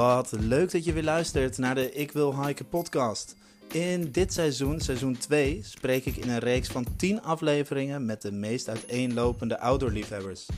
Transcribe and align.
Wat 0.00 0.32
leuk 0.38 0.70
dat 0.70 0.84
je 0.84 0.92
weer 0.92 1.02
luistert 1.02 1.58
naar 1.58 1.74
de 1.74 1.92
Ik 1.92 2.12
Wil 2.12 2.44
Hiken 2.44 2.68
podcast. 2.68 3.36
In 3.72 4.12
dit 4.12 4.32
seizoen, 4.32 4.80
seizoen 4.80 5.16
2, 5.16 5.60
spreek 5.64 6.04
ik 6.04 6.16
in 6.16 6.28
een 6.28 6.38
reeks 6.38 6.68
van 6.68 6.86
10 6.96 7.22
afleveringen 7.22 8.06
met 8.06 8.22
de 8.22 8.32
meest 8.32 8.68
uiteenlopende 8.68 9.58
outdoorliefhebbers. 9.58 10.48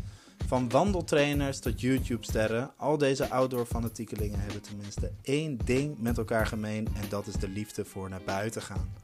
Van 0.46 0.68
wandeltrainers 0.68 1.58
tot 1.58 1.80
YouTube-sterren, 1.80 2.72
al 2.76 2.98
deze 2.98 3.30
outdoor-fanatiekelingen 3.30 4.40
hebben 4.40 4.62
tenminste 4.62 5.12
één 5.22 5.58
ding 5.64 5.98
met 5.98 6.18
elkaar 6.18 6.46
gemeen 6.46 6.86
en 6.86 7.08
dat 7.08 7.26
is 7.26 7.34
de 7.34 7.48
liefde 7.48 7.84
voor 7.84 8.08
naar 8.08 8.22
buiten 8.24 8.62
gaan. 8.62 8.94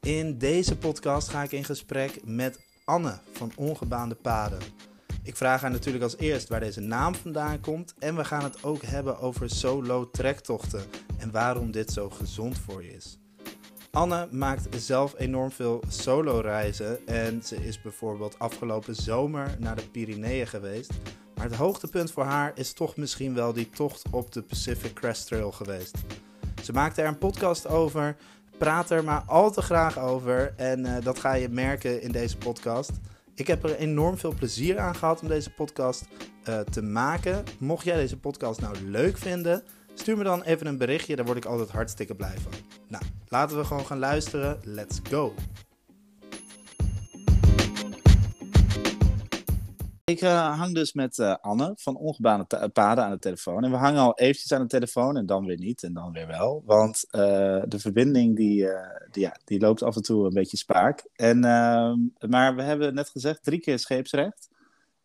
In 0.00 0.38
deze 0.38 0.76
podcast 0.76 1.28
ga 1.28 1.42
ik 1.42 1.52
in 1.52 1.64
gesprek 1.64 2.20
met 2.24 2.60
Anne 2.84 3.18
van 3.32 3.52
Ongebaande 3.56 4.14
Paden. 4.14 4.91
Ik 5.24 5.36
vraag 5.36 5.60
haar 5.60 5.70
natuurlijk 5.70 6.04
als 6.04 6.16
eerst 6.16 6.48
waar 6.48 6.60
deze 6.60 6.80
naam 6.80 7.14
vandaan 7.14 7.60
komt 7.60 7.94
en 7.98 8.16
we 8.16 8.24
gaan 8.24 8.42
het 8.42 8.64
ook 8.64 8.82
hebben 8.82 9.18
over 9.18 9.50
solo 9.50 10.10
trektochten 10.10 10.84
en 11.18 11.30
waarom 11.30 11.70
dit 11.70 11.92
zo 11.92 12.10
gezond 12.10 12.58
voor 12.58 12.84
je 12.84 12.92
is. 12.92 13.18
Anne 13.90 14.28
maakt 14.30 14.82
zelf 14.82 15.14
enorm 15.18 15.50
veel 15.50 15.82
solo 15.88 16.40
reizen 16.40 17.06
en 17.06 17.42
ze 17.42 17.56
is 17.56 17.80
bijvoorbeeld 17.80 18.38
afgelopen 18.38 18.94
zomer 18.94 19.56
naar 19.58 19.76
de 19.76 19.88
Pyreneeën 19.88 20.46
geweest. 20.46 20.92
Maar 21.34 21.44
het 21.44 21.56
hoogtepunt 21.56 22.10
voor 22.10 22.24
haar 22.24 22.52
is 22.54 22.72
toch 22.72 22.96
misschien 22.96 23.34
wel 23.34 23.52
die 23.52 23.70
tocht 23.70 24.02
op 24.10 24.32
de 24.32 24.42
Pacific 24.42 24.94
Crest 24.94 25.26
Trail 25.26 25.52
geweest. 25.52 25.98
Ze 26.62 26.72
maakte 26.72 27.02
er 27.02 27.08
een 27.08 27.18
podcast 27.18 27.66
over, 27.66 28.16
praat 28.58 28.90
er 28.90 29.04
maar 29.04 29.22
al 29.26 29.50
te 29.50 29.62
graag 29.62 29.98
over 29.98 30.54
en 30.56 30.86
uh, 30.86 30.96
dat 31.02 31.18
ga 31.18 31.34
je 31.34 31.48
merken 31.48 32.02
in 32.02 32.12
deze 32.12 32.36
podcast. 32.36 32.90
Ik 33.34 33.46
heb 33.46 33.64
er 33.64 33.76
enorm 33.76 34.18
veel 34.18 34.34
plezier 34.34 34.78
aan 34.78 34.94
gehad 34.94 35.20
om 35.20 35.28
deze 35.28 35.50
podcast 35.50 36.04
uh, 36.48 36.60
te 36.60 36.82
maken. 36.82 37.44
Mocht 37.58 37.84
jij 37.84 37.96
deze 37.96 38.18
podcast 38.18 38.60
nou 38.60 38.76
leuk 38.84 39.18
vinden, 39.18 39.62
stuur 39.94 40.16
me 40.16 40.24
dan 40.24 40.42
even 40.42 40.66
een 40.66 40.78
berichtje. 40.78 41.16
Daar 41.16 41.24
word 41.24 41.36
ik 41.36 41.44
altijd 41.44 41.70
hartstikke 41.70 42.14
blij 42.14 42.36
van. 42.42 42.52
Nou, 42.88 43.04
laten 43.28 43.56
we 43.56 43.64
gewoon 43.64 43.86
gaan 43.86 43.98
luisteren. 43.98 44.60
Let's 44.64 45.00
go! 45.10 45.34
Ik 50.04 50.22
uh, 50.22 50.58
hang 50.58 50.74
dus 50.74 50.92
met 50.92 51.18
uh, 51.18 51.34
Anne 51.40 51.72
van 51.76 51.96
Ongebaande 51.96 52.70
Paden 52.72 53.04
aan 53.04 53.10
de 53.10 53.18
telefoon. 53.18 53.64
En 53.64 53.70
we 53.70 53.76
hangen 53.76 54.00
al 54.00 54.18
eventjes 54.18 54.52
aan 54.52 54.60
de 54.60 54.66
telefoon 54.66 55.16
en 55.16 55.26
dan 55.26 55.46
weer 55.46 55.58
niet 55.58 55.82
en 55.82 55.92
dan 55.92 56.12
weer 56.12 56.26
wel. 56.26 56.62
Want 56.66 57.04
uh, 57.10 57.20
de 57.66 57.78
verbinding 57.78 58.36
die, 58.36 58.68
die, 59.10 59.22
ja, 59.22 59.36
die 59.44 59.60
loopt 59.60 59.82
af 59.82 59.96
en 59.96 60.02
toe 60.02 60.26
een 60.26 60.32
beetje 60.32 60.56
spaak. 60.56 61.04
En, 61.14 61.44
ehm, 61.44 61.98
maar 62.30 62.56
we 62.56 62.62
hebben 62.62 62.94
net 62.94 63.08
gezegd 63.08 63.42
drie 63.42 63.60
keer 63.60 63.78
scheepsrecht. 63.78 64.48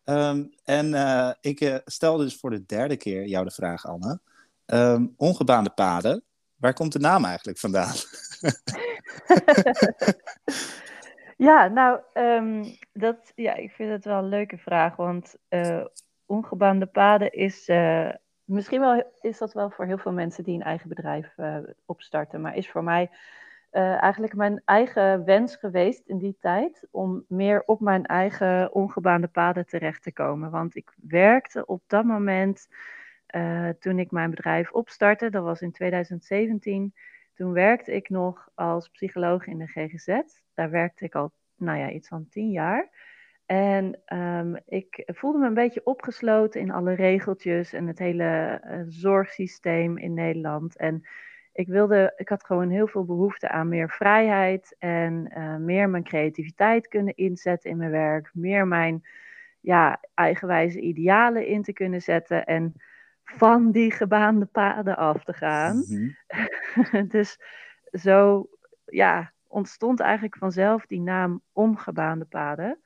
Um, 0.04 0.54
en 0.64 0.94
ik 1.40 1.80
stel 1.84 2.16
dus 2.16 2.36
voor 2.36 2.50
de 2.50 2.66
derde 2.66 2.96
keer 2.96 3.26
jou 3.26 3.44
de 3.44 3.50
vraag, 3.50 3.86
Anne. 3.86 4.20
Um, 4.66 5.14
ongebaande 5.16 5.70
paden, 5.70 6.24
waar 6.56 6.74
komt 6.74 6.92
de 6.92 6.98
naam 6.98 7.24
eigenlijk 7.24 7.58
vandaan? 7.58 7.94
Ja, 11.38 11.68
nou, 11.68 12.00
um, 12.14 12.64
dat, 12.92 13.32
ja, 13.34 13.54
ik 13.54 13.70
vind 13.70 13.90
het 13.90 14.04
wel 14.04 14.18
een 14.18 14.28
leuke 14.28 14.58
vraag, 14.58 14.96
want 14.96 15.36
uh, 15.48 15.84
ongebaande 16.26 16.86
paden 16.86 17.32
is, 17.32 17.68
uh, 17.68 18.10
misschien 18.44 18.80
wel, 18.80 19.12
is 19.20 19.38
dat 19.38 19.52
wel 19.52 19.70
voor 19.70 19.84
heel 19.84 19.98
veel 19.98 20.12
mensen 20.12 20.44
die 20.44 20.54
een 20.54 20.62
eigen 20.62 20.88
bedrijf 20.88 21.32
uh, 21.36 21.56
opstarten, 21.86 22.40
maar 22.40 22.56
is 22.56 22.70
voor 22.70 22.84
mij 22.84 23.10
eigenlijk 23.70 24.34
mijn 24.34 24.62
eigen 24.64 25.24
wens 25.24 25.56
geweest 25.56 26.06
in 26.06 26.18
die 26.18 26.36
tijd 26.40 26.86
om 26.90 27.24
meer 27.28 27.62
op 27.66 27.80
mijn 27.80 28.06
eigen 28.06 28.74
ongebaande 28.74 29.28
paden 29.28 29.66
terecht 29.66 30.02
te 30.02 30.12
komen. 30.12 30.50
Want 30.50 30.76
ik 30.76 30.94
werkte 31.08 31.66
op 31.66 31.82
dat 31.86 32.04
moment, 32.04 32.68
toen 33.78 33.98
ik 33.98 34.10
mijn 34.10 34.30
bedrijf 34.30 34.72
opstartte, 34.72 35.30
dat 35.30 35.42
was 35.42 35.60
in 35.60 35.72
2017, 35.72 36.94
toen 37.38 37.52
werkte 37.52 37.92
ik 37.92 38.08
nog 38.08 38.48
als 38.54 38.88
psycholoog 38.88 39.46
in 39.46 39.58
de 39.58 39.66
GGZ. 39.66 40.20
Daar 40.54 40.70
werkte 40.70 41.04
ik 41.04 41.14
al, 41.14 41.32
nou 41.56 41.78
ja, 41.78 41.90
iets 41.90 42.08
van 42.08 42.28
tien 42.28 42.50
jaar. 42.50 42.90
En 43.46 44.00
um, 44.18 44.56
ik 44.66 45.02
voelde 45.06 45.38
me 45.38 45.46
een 45.46 45.54
beetje 45.54 45.84
opgesloten 45.84 46.60
in 46.60 46.70
alle 46.70 46.94
regeltjes 46.94 47.72
en 47.72 47.86
het 47.86 47.98
hele 47.98 48.62
uh, 48.64 48.80
zorgsysteem 48.86 49.98
in 49.98 50.14
Nederland. 50.14 50.76
En 50.76 51.02
ik 51.52 51.68
wilde, 51.68 52.12
ik 52.16 52.28
had 52.28 52.44
gewoon 52.44 52.70
heel 52.70 52.88
veel 52.88 53.04
behoefte 53.04 53.48
aan 53.48 53.68
meer 53.68 53.90
vrijheid 53.90 54.76
en 54.78 55.32
uh, 55.36 55.56
meer 55.56 55.90
mijn 55.90 56.04
creativiteit 56.04 56.88
kunnen 56.88 57.14
inzetten 57.16 57.70
in 57.70 57.76
mijn 57.76 57.90
werk, 57.90 58.30
meer 58.32 58.66
mijn 58.66 59.04
ja, 59.60 60.00
eigenwijze 60.14 60.80
idealen 60.80 61.46
in 61.46 61.62
te 61.62 61.72
kunnen 61.72 62.02
zetten. 62.02 62.44
En 62.44 62.74
van 63.36 63.70
die 63.70 63.92
gebaande 63.92 64.46
paden 64.46 64.96
af 64.96 65.24
te 65.24 65.32
gaan. 65.32 65.76
Mm-hmm. 65.76 67.08
dus 67.14 67.38
zo 67.92 68.48
ja, 68.84 69.32
ontstond 69.46 70.00
eigenlijk 70.00 70.36
vanzelf 70.36 70.86
die 70.86 71.00
naam 71.00 71.42
Ongebaande 71.52 72.24
Paden. 72.24 72.80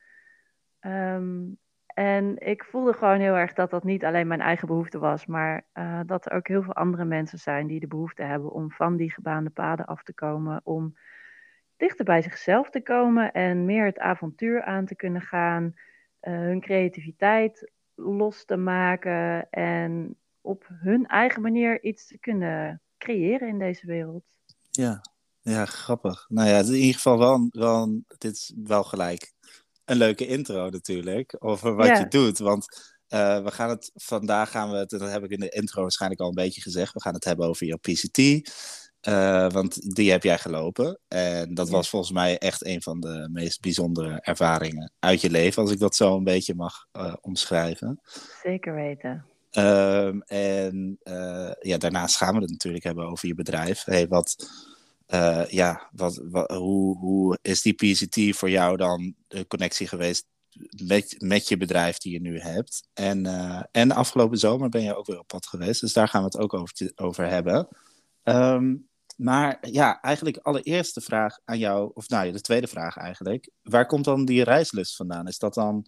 Um, 0.80 1.58
en 1.94 2.38
ik 2.38 2.64
voelde 2.64 2.92
gewoon 2.92 3.20
heel 3.20 3.34
erg 3.34 3.52
dat 3.52 3.70
dat 3.70 3.84
niet 3.84 4.04
alleen 4.04 4.26
mijn 4.26 4.40
eigen 4.40 4.66
behoefte 4.66 4.98
was, 4.98 5.26
maar 5.26 5.66
uh, 5.74 6.00
dat 6.06 6.26
er 6.26 6.32
ook 6.32 6.48
heel 6.48 6.62
veel 6.62 6.74
andere 6.74 7.04
mensen 7.04 7.38
zijn 7.38 7.66
die 7.66 7.80
de 7.80 7.86
behoefte 7.86 8.22
hebben 8.22 8.52
om 8.52 8.70
van 8.70 8.96
die 8.96 9.12
gebaande 9.12 9.50
paden 9.50 9.86
af 9.86 10.02
te 10.02 10.14
komen, 10.14 10.60
om 10.64 10.96
dichter 11.76 12.04
bij 12.04 12.22
zichzelf 12.22 12.70
te 12.70 12.82
komen 12.82 13.32
en 13.32 13.64
meer 13.64 13.84
het 13.84 13.98
avontuur 13.98 14.62
aan 14.62 14.84
te 14.84 14.96
kunnen 14.96 15.22
gaan, 15.22 15.64
uh, 16.22 16.32
hun 16.34 16.60
creativiteit 16.60 17.70
los 17.94 18.44
te 18.44 18.56
maken 18.56 19.50
en 19.50 20.16
op 20.42 20.68
hun 20.68 21.06
eigen 21.06 21.42
manier 21.42 21.82
iets 21.82 22.06
te 22.06 22.18
kunnen 22.18 22.82
creëren 22.98 23.48
in 23.48 23.58
deze 23.58 23.86
wereld. 23.86 24.24
Ja, 24.70 25.00
ja 25.40 25.64
grappig. 25.64 26.26
Nou 26.28 26.48
ja, 26.48 26.58
in 26.58 26.74
ieder 26.74 26.94
geval 26.94 27.18
wel, 27.18 27.48
wel 27.50 28.02
dit 28.18 28.32
is 28.32 28.54
wel 28.64 28.84
gelijk 28.84 29.32
een 29.84 29.96
leuke 29.96 30.26
intro 30.26 30.68
natuurlijk 30.68 31.36
over 31.38 31.74
wat 31.74 31.86
ja. 31.86 31.98
je 31.98 32.08
doet. 32.08 32.38
Want 32.38 32.92
uh, 33.08 33.42
we 33.42 33.50
gaan 33.50 33.68
het 33.68 33.90
vandaag 33.94 34.50
gaan 34.50 34.70
we 34.70 34.76
het, 34.76 34.90
dat 34.90 35.10
heb 35.10 35.24
ik 35.24 35.30
in 35.30 35.40
de 35.40 35.48
intro 35.48 35.82
waarschijnlijk 35.82 36.20
al 36.20 36.28
een 36.28 36.34
beetje 36.34 36.60
gezegd, 36.60 36.92
we 36.92 37.00
gaan 37.00 37.14
het 37.14 37.24
hebben 37.24 37.46
over 37.46 37.66
jouw 37.66 37.78
PCT. 37.78 38.50
Uh, 39.08 39.50
want 39.50 39.94
die 39.94 40.10
heb 40.10 40.22
jij 40.22 40.38
gelopen. 40.38 41.00
En 41.08 41.54
dat 41.54 41.66
ja. 41.66 41.72
was 41.72 41.88
volgens 41.88 42.12
mij 42.12 42.38
echt 42.38 42.66
een 42.66 42.82
van 42.82 43.00
de 43.00 43.28
meest 43.32 43.60
bijzondere 43.60 44.20
ervaringen 44.20 44.92
uit 44.98 45.20
je 45.20 45.30
leven, 45.30 45.62
als 45.62 45.72
ik 45.72 45.78
dat 45.78 45.96
zo 45.96 46.16
een 46.16 46.24
beetje 46.24 46.54
mag 46.54 46.86
uh, 46.92 47.14
omschrijven. 47.20 48.00
Zeker 48.42 48.74
weten. 48.74 49.24
Um, 49.58 50.22
en 50.22 50.98
uh, 51.04 51.52
ja, 51.60 51.78
daarnaast 51.78 52.16
gaan 52.16 52.34
we 52.34 52.40
het 52.40 52.50
natuurlijk 52.50 52.84
hebben 52.84 53.06
over 53.06 53.28
je 53.28 53.34
bedrijf. 53.34 53.84
Hey, 53.84 54.08
wat, 54.08 54.36
uh, 55.08 55.46
ja, 55.46 55.88
wat, 55.92 56.22
hoe, 56.46 56.98
hoe 56.98 57.38
is 57.42 57.62
die 57.62 57.74
PCT 57.74 58.36
voor 58.36 58.50
jou 58.50 58.76
dan 58.76 59.14
de 59.28 59.46
connectie 59.46 59.86
geweest 59.86 60.26
met, 60.86 61.14
met 61.18 61.48
je 61.48 61.56
bedrijf 61.56 61.98
die 61.98 62.12
je 62.12 62.20
nu 62.20 62.38
hebt? 62.38 62.88
En, 62.92 63.26
uh, 63.26 63.62
en 63.70 63.92
afgelopen 63.92 64.38
zomer 64.38 64.68
ben 64.68 64.82
je 64.82 64.96
ook 64.96 65.06
weer 65.06 65.18
op 65.18 65.26
pad 65.26 65.46
geweest, 65.46 65.80
dus 65.80 65.92
daar 65.92 66.08
gaan 66.08 66.20
we 66.20 66.26
het 66.26 66.38
ook 66.38 66.54
over, 66.54 66.92
over 66.94 67.28
hebben. 67.28 67.68
Um, 68.24 68.88
maar 69.16 69.58
ja, 69.60 70.00
eigenlijk 70.00 70.36
allereerste 70.36 71.00
vraag 71.00 71.38
aan 71.44 71.58
jou, 71.58 71.90
of 71.94 72.08
nou, 72.08 72.32
de 72.32 72.40
tweede 72.40 72.66
vraag 72.66 72.96
eigenlijk. 72.96 73.50
Waar 73.62 73.86
komt 73.86 74.04
dan 74.04 74.24
die 74.24 74.44
reislust 74.44 74.96
vandaan? 74.96 75.26
Is 75.26 75.38
dat 75.38 75.54
dan 75.54 75.86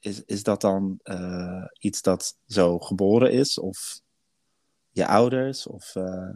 is, 0.00 0.24
is 0.24 0.42
dat 0.42 0.60
dan 0.60 1.00
uh, 1.04 1.64
iets 1.78 2.02
dat 2.02 2.38
zo 2.46 2.78
geboren 2.78 3.32
is? 3.32 3.58
Of 3.58 4.00
je 4.90 5.06
ouders? 5.06 5.66
Of, 5.66 5.94
uh... 5.94 6.30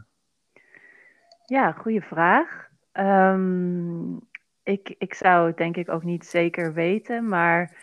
Ja, 1.44 1.72
goede 1.72 2.00
vraag. 2.00 2.68
Um, 2.92 4.20
ik, 4.62 4.94
ik 4.98 5.14
zou 5.14 5.46
het 5.46 5.56
denk 5.56 5.76
ik 5.76 5.88
ook 5.88 6.04
niet 6.04 6.26
zeker 6.26 6.72
weten, 6.72 7.28
maar 7.28 7.76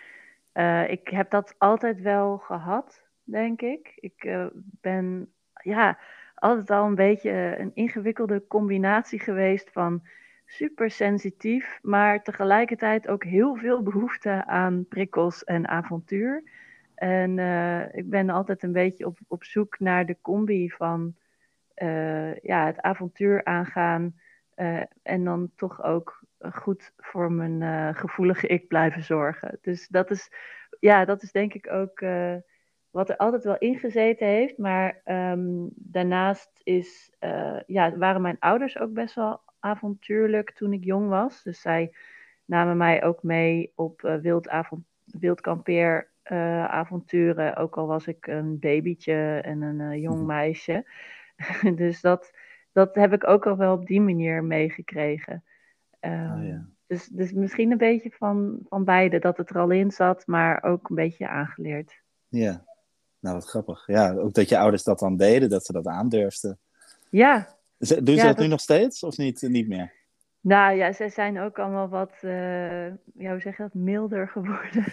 uh, 0.54 0.90
ik 0.90 1.08
heb 1.08 1.30
dat 1.30 1.56
altijd 1.58 2.02
wel 2.02 2.38
gehad, 2.38 3.04
denk 3.24 3.62
ik. 3.62 3.92
Ik 3.96 4.38
ben 4.82 5.34
ja, 5.54 6.00
altijd 6.36 6.70
al 6.70 6.86
een 6.86 6.96
beetje 6.96 7.56
een 7.60 7.72
ingewikkelde 7.74 8.48
combinatie 8.48 9.20
geweest 9.20 9.72
van 9.72 10.02
super 10.50 10.92
sensitief, 10.92 11.80
maar 11.82 12.24
tegelijkertijd 12.24 13.08
ook 13.08 13.24
heel 13.24 13.56
veel 13.56 13.84
behoefte 13.84 14.46
aan 14.46 14.86
prikkels 14.90 15.44
en 15.44 15.68
avontuur. 15.68 16.44
En 16.96 17.38
uh, 17.38 17.96
ik 17.96 18.10
ben 18.10 18.30
altijd 18.30 18.64
een 18.64 18.72
beetje 18.72 19.06
op, 19.06 19.18
op 19.28 19.44
zoek 19.44 19.80
naar 19.80 20.06
de 20.06 20.18
combi 20.22 20.70
van 20.70 21.16
uh, 21.76 22.36
ja, 22.36 22.66
het 22.66 22.82
avontuur 22.82 23.44
aangaan 23.44 24.16
uh, 24.56 24.82
en 25.04 25.24
dan 25.24 25.52
toch 25.56 25.84
ook 25.84 26.24
goed 26.40 26.94
voor 26.98 27.32
mijn 27.32 27.96
gevoelige 27.96 28.48
ik 28.48 28.68
blijven 28.68 29.04
zorgen. 29.04 29.58
Dus 29.62 29.88
dat 29.88 30.12
is, 30.12 30.32
ja, 30.80 31.06
dat 31.06 31.24
is 31.24 31.32
denk 31.32 31.54
ik 31.54 31.72
ook 31.72 32.00
wat 32.90 33.10
er 33.10 33.18
altijd 33.18 33.44
wel 33.44 33.58
ingezeten 33.58 34.28
heeft. 34.28 34.58
Maar 34.58 35.02
um, 35.06 35.70
daarnaast 35.76 36.62
is, 36.64 37.12
ja, 37.66 37.98
waren 37.98 38.22
mijn 38.22 38.40
ouders 38.40 38.80
ook 38.80 38.94
best 38.94 39.16
wel 39.16 39.42
avontuurlijk 39.60 40.52
toen 40.52 40.74
ik 40.74 40.84
jong 40.84 41.10
was. 41.10 41.44
Dus 41.44 41.62
zij 41.62 41.94
namen 42.46 42.78
mij 42.78 43.04
ook 43.04 43.24
mee 43.24 43.72
op 43.76 44.02
uh, 44.02 44.16
wild, 44.16 44.50
avond, 44.50 44.86
wild 45.04 45.42
kampeer 45.42 46.10
avonturen, 46.68 47.56
ook 47.56 47.78
al 47.78 47.88
was 47.88 48.08
ik 48.08 48.28
een 48.28 48.60
babytje 48.60 49.40
en 49.44 49.62
een 49.62 50.00
jong 50.00 50.18
mhm. 50.18 50.26
meisje. 50.26 50.86
dus 51.76 52.02
dat, 52.02 52.32
dat 52.72 52.96
heb 52.96 53.14
ik 53.14 53.28
ook 53.28 53.46
al 53.46 53.58
wel 53.58 53.74
op 53.74 53.86
die 53.86 54.02
manier 54.02 54.44
meegekregen. 54.44 55.44
Um, 56.00 56.44
ja. 56.44 56.66
dus, 56.88 57.08
dus 57.08 57.32
misschien 57.32 57.72
een 57.72 57.78
beetje 57.78 58.12
van, 58.12 58.60
van 58.70 58.84
beide, 58.84 59.20
dat 59.20 59.38
het 59.38 59.50
er 59.50 59.60
al 59.60 59.70
in 59.70 59.92
zat, 59.92 60.28
maar 60.28 60.64
ook 60.64 60.90
een 60.90 60.96
beetje 60.96 61.28
aangeleerd. 61.28 62.02
Ja, 62.28 62.66
nou 63.20 63.36
wat 63.36 63.50
grappig. 63.50 63.88
Ja, 63.88 64.14
ook 64.14 64.34
dat 64.34 64.50
je 64.50 64.58
ouders 64.58 64.84
dat 64.84 65.00
dan 65.00 65.18
deden, 65.18 65.50
dat 65.50 65.66
ze 65.66 65.74
dat 65.74 65.88
aandurfden. 65.88 66.60
Ja. 67.10 67.56
Doen 67.78 68.18
ze 68.18 68.26
dat, 68.26 68.38
nu 68.38 68.48
nog 68.48 68.60
steeds 68.60 69.04
of 69.04 69.18
niet, 69.18 69.42
niet 69.42 69.68
meer? 69.68 69.94
Nou 70.42 70.76
ja, 70.76 70.92
zij 70.92 71.10
zijn 71.10 71.40
ook 71.40 71.60
allemaal 71.60 71.90
wat, 71.90 72.14
uh, 72.22 72.88
ja, 72.88 73.32
hoe 73.32 73.40
zeg 73.40 73.58
je 73.58 73.64
dat, 73.64 73.74
milder 73.74 74.28
geworden. 74.28 74.86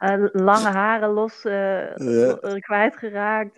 uh, 0.00 0.26
lange 0.46 0.68
haren 0.68 1.08
los 1.08 1.44
uh, 1.44 2.58
kwijtgeraakt. 2.58 3.54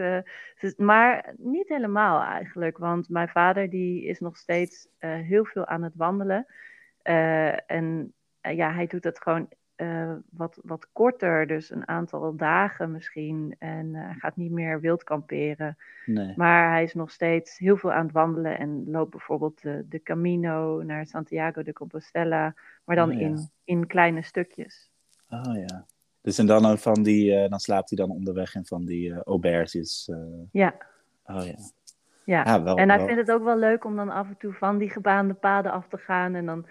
Dus, 0.60 0.74
maar 0.76 1.34
niet 1.36 1.68
helemaal 1.68 2.22
eigenlijk, 2.22 2.78
want 2.78 3.08
mijn 3.08 3.28
vader 3.28 3.70
die 3.70 4.04
is 4.04 4.20
nog 4.20 4.36
steeds 4.36 4.88
heel 4.98 5.44
veel 5.44 5.66
aan 5.66 5.82
het 5.82 5.94
wandelen. 5.96 6.46
en 7.66 8.14
ja, 8.40 8.72
hij 8.72 8.86
doet 8.86 9.02
dat 9.02 9.22
gewoon 9.22 9.48
uh, 9.82 10.12
wat, 10.30 10.58
wat 10.62 10.88
korter, 10.92 11.46
dus 11.46 11.70
een 11.70 11.88
aantal 11.88 12.36
dagen 12.36 12.90
misschien. 12.90 13.56
En 13.58 13.86
uh, 13.86 14.10
gaat 14.18 14.36
niet 14.36 14.50
meer 14.50 14.80
wild 14.80 15.04
kamperen. 15.04 15.76
Nee. 16.06 16.32
Maar 16.36 16.70
hij 16.70 16.82
is 16.82 16.94
nog 16.94 17.10
steeds 17.10 17.58
heel 17.58 17.76
veel 17.76 17.92
aan 17.92 18.04
het 18.04 18.14
wandelen 18.14 18.58
en 18.58 18.90
loopt 18.90 19.10
bijvoorbeeld 19.10 19.62
de, 19.62 19.84
de 19.88 20.02
Camino 20.02 20.82
naar 20.82 21.06
Santiago 21.06 21.62
de 21.62 21.72
Compostela, 21.72 22.54
maar 22.84 22.96
dan 22.96 23.10
oh, 23.10 23.20
ja. 23.20 23.26
in, 23.26 23.50
in 23.64 23.86
kleine 23.86 24.22
stukjes. 24.22 24.90
Oh 25.30 25.56
ja. 25.56 25.86
Dus 26.20 26.38
en 26.38 26.46
dan 26.46 26.78
van 26.78 27.02
die, 27.02 27.42
uh, 27.42 27.48
dan 27.48 27.60
slaapt 27.60 27.90
hij 27.90 27.98
dan 28.06 28.16
onderweg 28.16 28.54
in 28.54 28.66
van 28.66 28.84
die 28.84 29.14
auberges. 29.14 30.10
Ja. 30.52 30.74
Oh 31.24 31.46
ja. 31.46 31.54
Ja, 32.24 32.44
ja 32.44 32.62
wel, 32.62 32.76
en 32.76 32.88
hij 32.88 32.98
wel... 32.98 33.06
vindt 33.06 33.20
het 33.20 33.30
ook 33.36 33.44
wel 33.44 33.58
leuk 33.58 33.84
om 33.84 33.96
dan 33.96 34.10
af 34.10 34.28
en 34.28 34.36
toe 34.36 34.52
van 34.52 34.78
die 34.78 34.90
gebaande 34.90 35.34
paden 35.34 35.72
af 35.72 35.88
te 35.88 35.98
gaan 35.98 36.34
en 36.34 36.46
dan 36.46 36.66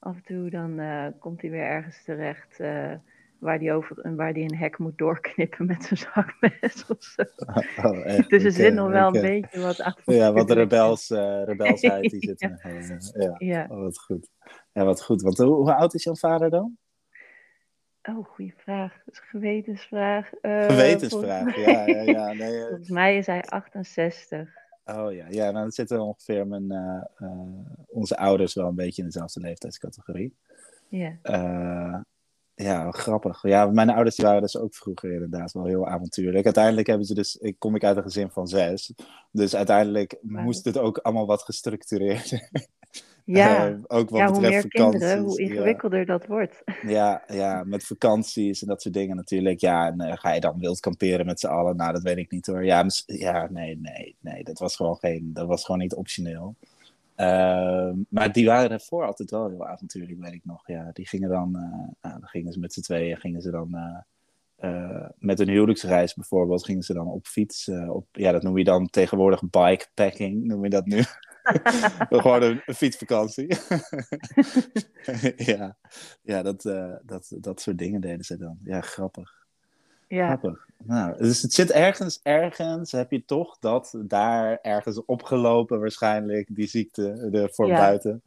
af 0.00 0.16
en 0.16 0.22
toe 0.22 0.50
dan 0.50 0.80
uh, 0.80 1.06
komt 1.18 1.40
hij 1.40 1.50
weer 1.50 1.64
ergens 1.64 2.04
terecht 2.04 2.60
uh, 2.60 2.92
waar 3.38 3.58
hij 3.58 3.74
over 3.74 4.16
waar 4.16 4.32
die 4.32 4.42
een 4.42 4.56
hek 4.56 4.78
moet 4.78 4.98
doorknippen 4.98 5.66
met 5.66 5.84
zijn 5.84 5.98
zakmes 5.98 6.86
of 6.96 7.02
zo. 7.04 7.22
Oh, 7.88 8.06
echt? 8.06 8.30
Dus 8.30 8.44
er 8.44 8.52
zit 8.52 8.74
nog 8.74 8.88
wel 8.88 9.14
een 9.14 9.22
beetje 9.22 9.60
wat 9.60 9.80
achter. 9.80 10.14
Ja, 10.20 10.32
wat 10.32 10.48
de 10.48 10.54
rebels, 10.54 11.10
uh, 11.10 11.44
rebelsheid 11.44 12.10
die 12.10 12.20
zit 12.20 12.42
er. 12.42 12.60
ja, 13.18 13.34
ja. 13.38 13.66
Oh, 13.68 13.80
wat 13.80 13.98
goed. 13.98 14.30
Ja, 14.72 14.84
wat 14.84 15.02
goed. 15.02 15.22
Want 15.22 15.38
hoe, 15.38 15.54
hoe 15.54 15.74
oud 15.74 15.94
is 15.94 16.04
jouw 16.04 16.14
vader 16.14 16.50
dan? 16.50 16.76
Oh, 18.02 18.26
goede 18.26 18.52
vraag. 18.56 18.92
Dat 19.04 19.14
is 19.14 19.20
een 19.20 19.26
gewetensvraag. 19.26 20.30
gewetensvraag, 20.40 21.56
ja, 21.56 21.86
ja, 21.86 22.02
ja. 22.02 22.32
Nee, 22.32 22.60
volgens 22.60 22.90
mij 22.90 23.16
is 23.16 23.26
hij 23.26 23.42
68. 23.42 24.59
Oh 24.90 25.12
ja, 25.12 25.26
ja 25.28 25.52
dan 25.52 25.70
zitten 25.70 26.00
ongeveer 26.00 26.46
mijn, 26.46 26.72
uh, 26.72 27.28
uh, 27.28 27.30
onze 27.88 28.16
ouders 28.16 28.54
wel 28.54 28.66
een 28.66 28.74
beetje 28.74 29.02
in 29.02 29.08
dezelfde 29.08 29.40
leeftijdscategorie. 29.40 30.34
Ja. 30.88 31.18
Uh, 31.22 32.00
ja, 32.54 32.90
grappig. 32.90 33.42
Ja, 33.42 33.66
mijn 33.66 33.90
ouders 33.90 34.16
waren 34.16 34.40
dus 34.40 34.56
ook 34.56 34.74
vroeger 34.74 35.12
inderdaad 35.12 35.52
wel 35.52 35.64
heel 35.64 35.86
avontuurlijk. 35.86 36.44
Uiteindelijk 36.44 36.86
hebben 36.86 37.06
ze 37.06 37.14
dus, 37.14 37.36
ik 37.36 37.58
kom 37.58 37.74
ik 37.74 37.84
uit 37.84 37.96
een 37.96 38.02
gezin 38.02 38.30
van 38.30 38.48
zes. 38.48 38.92
Dus 39.30 39.56
uiteindelijk 39.56 40.18
wow. 40.22 40.42
moest 40.42 40.64
het 40.64 40.78
ook 40.78 40.98
allemaal 40.98 41.26
wat 41.26 41.42
gestructureerd. 41.42 42.50
Ja, 43.32 43.68
uh, 43.68 43.78
ook 43.86 44.10
wat 44.10 44.20
ja, 44.20 44.30
hoe 44.30 44.40
meer 44.40 44.68
kinderen, 44.68 45.18
hoe 45.18 45.40
ingewikkelder 45.40 45.98
ja. 45.98 46.04
dat 46.04 46.26
wordt. 46.26 46.62
Ja, 46.82 47.22
ja, 47.26 47.62
met 47.64 47.84
vakanties 47.84 48.62
en 48.62 48.68
dat 48.68 48.82
soort 48.82 48.94
dingen 48.94 49.16
natuurlijk. 49.16 49.60
Ja, 49.60 49.86
en 49.86 50.02
uh, 50.02 50.12
ga 50.16 50.32
je 50.32 50.40
dan 50.40 50.58
wild 50.58 50.80
kamperen 50.80 51.26
met 51.26 51.40
z'n 51.40 51.46
allen? 51.46 51.76
Nou, 51.76 51.92
dat 51.92 52.02
weet 52.02 52.16
ik 52.16 52.30
niet 52.30 52.46
hoor. 52.46 52.64
Ja, 52.64 52.86
ja 53.06 53.48
nee, 53.50 53.78
nee, 53.78 54.16
nee. 54.20 54.44
Dat 54.44 54.58
was 54.58 54.76
gewoon, 54.76 54.96
geen, 54.96 55.30
dat 55.32 55.46
was 55.46 55.64
gewoon 55.64 55.80
niet 55.80 55.94
optioneel. 55.94 56.54
Uh, 57.16 57.90
maar 58.08 58.32
die 58.32 58.46
waren 58.46 58.70
ervoor 58.70 59.04
altijd 59.04 59.30
wel 59.30 59.48
heel 59.48 59.66
avontuurlijk, 59.66 60.20
weet 60.20 60.32
ik 60.32 60.44
nog. 60.44 60.66
Ja, 60.66 60.90
die 60.92 61.08
gingen 61.08 61.28
dan, 61.28 61.50
nou, 62.00 62.20
dan 62.20 62.28
gingen 62.28 62.52
ze 62.52 62.58
met 62.58 62.72
z'n 62.72 62.80
tweeën, 62.80 63.16
gingen 63.16 63.42
ze 63.42 63.50
dan 63.50 63.76
uh, 64.60 65.08
met 65.18 65.40
een 65.40 65.48
huwelijksreis 65.48 66.14
bijvoorbeeld 66.14 66.64
gingen 66.64 66.82
ze 66.82 66.92
dan 66.92 67.06
op 67.06 67.26
fiets. 67.26 67.70
Op, 67.88 68.06
ja, 68.12 68.32
dat 68.32 68.42
noem 68.42 68.58
je 68.58 68.64
dan 68.64 68.90
tegenwoordig 68.90 69.42
bikepacking, 69.50 70.44
noem 70.44 70.64
je 70.64 70.70
dat 70.70 70.86
nu. 70.86 71.02
Gewoon 72.22 72.42
een, 72.42 72.62
een 72.66 72.74
fietsvakantie. 72.74 73.46
ja, 75.52 75.76
ja 76.22 76.42
dat, 76.42 76.64
uh, 76.64 76.94
dat, 77.02 77.32
dat 77.36 77.60
soort 77.60 77.78
dingen 77.78 78.00
deden 78.00 78.24
ze 78.24 78.36
dan. 78.36 78.58
Ja, 78.64 78.80
grappig. 78.80 79.38
Ja. 80.08 80.26
Grappig. 80.26 80.68
Nou, 80.76 81.16
dus 81.16 81.42
het 81.42 81.52
zit 81.52 81.70
ergens, 81.70 82.20
ergens 82.22 82.92
heb 82.92 83.10
je 83.10 83.24
toch 83.24 83.58
dat 83.58 83.94
daar 84.06 84.58
ergens 84.62 85.04
opgelopen 85.04 85.80
waarschijnlijk, 85.80 86.48
die 86.52 86.66
ziekte 86.66 87.30
er 87.32 87.50
voor 87.52 87.66
ja. 87.66 87.78
buiten. 87.78 88.22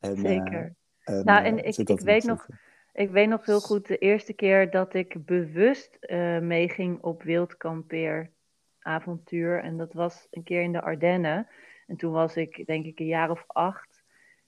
En, 0.00 0.16
Zeker. 0.16 0.74
En, 1.04 1.24
nou, 1.24 1.44
en 1.44 1.64
ik, 1.64 1.76
ik 1.76 2.00
weet 2.00 2.24
nog... 2.24 2.46
Ik 2.94 3.10
weet 3.10 3.28
nog 3.28 3.46
heel 3.46 3.60
goed 3.60 3.86
de 3.86 3.98
eerste 3.98 4.32
keer 4.32 4.70
dat 4.70 4.94
ik 4.94 5.24
bewust 5.24 5.96
uh, 6.00 6.38
meeging 6.38 7.02
op 7.02 7.22
wildkampeeravontuur. 7.22 9.62
En 9.62 9.76
dat 9.76 9.92
was 9.92 10.26
een 10.30 10.42
keer 10.42 10.62
in 10.62 10.72
de 10.72 10.80
Ardennen. 10.80 11.46
En 11.92 11.98
toen 11.98 12.12
was 12.12 12.36
ik 12.36 12.66
denk 12.66 12.84
ik 12.86 12.98
een 12.98 13.06
jaar 13.06 13.30
of 13.30 13.44
acht. 13.46 14.04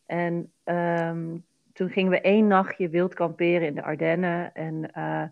En 0.06 0.52
um, 0.64 1.44
toen 1.72 1.90
gingen 1.90 2.10
we 2.10 2.20
één 2.20 2.46
nachtje 2.46 2.88
wild 2.88 3.14
kamperen 3.14 3.66
in 3.66 3.74
de 3.74 3.82
Ardennen. 3.82 4.54
En 4.54 4.74
uh, 4.74 5.24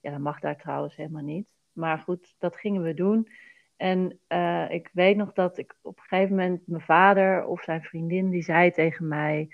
ja, 0.00 0.10
dat 0.10 0.18
mag 0.18 0.40
daar 0.40 0.56
trouwens 0.56 0.96
helemaal 0.96 1.22
niet. 1.22 1.54
Maar 1.72 1.98
goed, 1.98 2.34
dat 2.38 2.56
gingen 2.56 2.82
we 2.82 2.94
doen. 2.94 3.28
En 3.76 4.18
uh, 4.28 4.70
ik 4.70 4.90
weet 4.92 5.16
nog 5.16 5.32
dat 5.32 5.58
ik 5.58 5.76
op 5.82 5.96
een 5.96 6.02
gegeven 6.02 6.36
moment 6.36 6.66
mijn 6.66 6.82
vader 6.82 7.44
of 7.44 7.62
zijn 7.62 7.82
vriendin 7.82 8.30
die 8.30 8.42
zei 8.42 8.70
tegen 8.70 9.08
mij: 9.08 9.48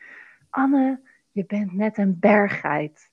Anne, 0.50 1.00
je 1.30 1.44
bent 1.46 1.72
net 1.72 1.98
een 1.98 2.18
berggeit. 2.18 3.12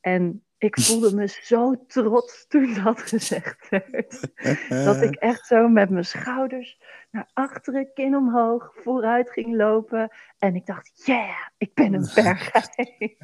En 0.00 0.44
ik 0.62 0.80
voelde 0.80 1.14
me 1.14 1.26
zo 1.26 1.86
trots 1.86 2.46
toen 2.48 2.74
dat 2.84 3.00
gezegd 3.10 3.68
werd. 3.68 4.20
dat 4.68 5.02
ik 5.02 5.14
echt 5.14 5.46
zo 5.46 5.68
met 5.68 5.90
mijn 5.90 6.04
schouders 6.04 6.80
naar 7.10 7.28
achteren, 7.32 7.92
kin 7.94 8.16
omhoog, 8.16 8.72
vooruit 8.74 9.30
ging 9.30 9.56
lopen. 9.56 10.10
En 10.38 10.54
ik 10.54 10.66
dacht, 10.66 11.02
yeah, 11.04 11.48
ik 11.58 11.74
ben 11.74 11.94
een 11.94 12.08
berggeit. 12.14 13.18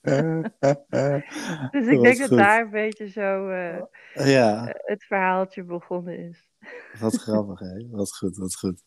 dus 1.72 1.86
ik 1.86 2.02
denk 2.02 2.18
dat 2.18 2.30
daar 2.30 2.60
een 2.60 2.70
beetje 2.70 3.08
zo 3.08 3.50
uh, 3.50 3.82
ja. 4.12 4.74
het 4.74 5.04
verhaaltje 5.04 5.62
begonnen 5.62 6.18
is. 6.18 6.48
Wat 7.00 7.16
grappig, 7.16 7.58
hè? 7.58 7.88
Wat 7.90 8.16
goed, 8.16 8.36
wat 8.36 8.56
goed. 8.56 8.82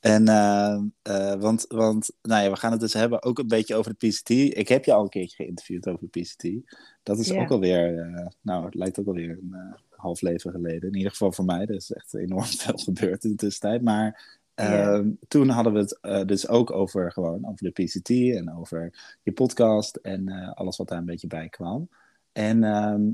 En, 0.00 0.28
uh, 0.28 0.80
uh, 1.08 1.34
want, 1.34 1.64
want 1.68 2.10
nou 2.22 2.44
ja, 2.44 2.50
we 2.50 2.56
gaan 2.56 2.70
het 2.70 2.80
dus 2.80 2.92
hebben 2.92 3.22
ook 3.22 3.38
een 3.38 3.48
beetje 3.48 3.74
over 3.74 3.94
de 3.98 4.08
PCT. 4.08 4.30
Ik 4.30 4.68
heb 4.68 4.84
je 4.84 4.92
al 4.92 5.02
een 5.02 5.08
keertje 5.08 5.36
geïnterviewd 5.36 5.88
over 5.88 6.08
de 6.10 6.20
PCT. 6.20 6.74
Dat 7.02 7.18
is 7.18 7.28
ja. 7.28 7.42
ook 7.42 7.50
alweer, 7.50 7.94
uh, 7.94 8.26
nou, 8.40 8.64
het 8.64 8.74
lijkt 8.74 9.00
ook 9.00 9.06
alweer 9.06 9.30
een 9.30 9.76
half 9.90 10.20
leven 10.20 10.50
geleden. 10.50 10.88
In 10.88 10.96
ieder 10.96 11.10
geval 11.10 11.32
voor 11.32 11.44
mij. 11.44 11.60
Er 11.60 11.74
is 11.74 11.92
echt 11.92 12.14
enorm 12.14 12.44
veel 12.62 12.76
gebeurd 12.76 13.24
in 13.24 13.30
de 13.30 13.36
tussentijd. 13.36 13.82
Maar 13.82 14.38
ja. 14.54 14.92
Ehm, 14.92 15.10
toen 15.28 15.48
hadden 15.48 15.72
we 15.72 15.98
het 16.00 16.28
dus 16.28 16.48
ook 16.48 16.70
over 16.70 17.12
gewoon 17.12 17.46
over 17.46 17.72
de 17.72 17.82
PCT 17.82 18.10
en 18.10 18.56
over 18.56 18.92
je 19.22 19.32
podcast 19.32 19.96
en 19.96 20.28
alles 20.54 20.76
wat 20.76 20.88
daar 20.88 20.98
een 20.98 21.04
beetje 21.04 21.26
bij 21.26 21.48
kwam. 21.48 21.88
En 22.32 22.64
ehm, 22.64 23.10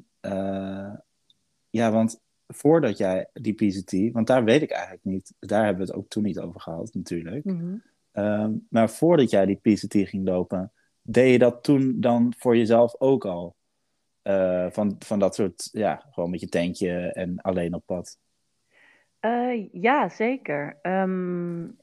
ja, 1.71 1.91
want 1.91 2.21
voordat 2.47 2.99
jij 2.99 3.29
die 3.33 3.55
PCT, 3.55 4.13
want 4.13 4.27
daar 4.27 4.45
weet 4.45 4.63
ik 4.63 4.71
eigenlijk 4.71 5.05
niet, 5.05 5.35
daar 5.39 5.65
hebben 5.65 5.87
we 5.87 5.91
het 5.91 6.01
ook 6.01 6.09
toen 6.09 6.23
niet 6.23 6.39
over 6.39 6.61
gehad 6.61 6.95
natuurlijk. 6.95 7.45
Mm 7.45 7.59
-hmm. 7.59 8.25
um, 8.25 8.67
maar 8.71 8.91
voordat 8.91 9.31
jij 9.31 9.47
die 9.47 9.61
PCT 9.63 10.09
ging 10.09 10.29
lopen, 10.29 10.73
deed 11.03 11.33
je 11.33 11.39
dat 11.39 11.63
toen 11.63 12.01
dan 12.01 12.35
voor 12.39 12.57
jezelf 12.57 12.95
ook 12.99 13.25
al? 13.25 13.57
Uh, 14.23 14.67
van, 14.71 14.97
van 14.99 15.19
dat 15.19 15.35
soort, 15.35 15.69
ja, 15.73 16.07
gewoon 16.11 16.31
met 16.31 16.41
je 16.41 16.49
tentje 16.49 17.13
en 17.13 17.41
alleen 17.41 17.75
op 17.75 17.83
pad. 17.87 18.19
Uh, 19.21 19.69
ja, 19.73 20.09
zeker. 20.09 20.79
Um, 20.83 21.77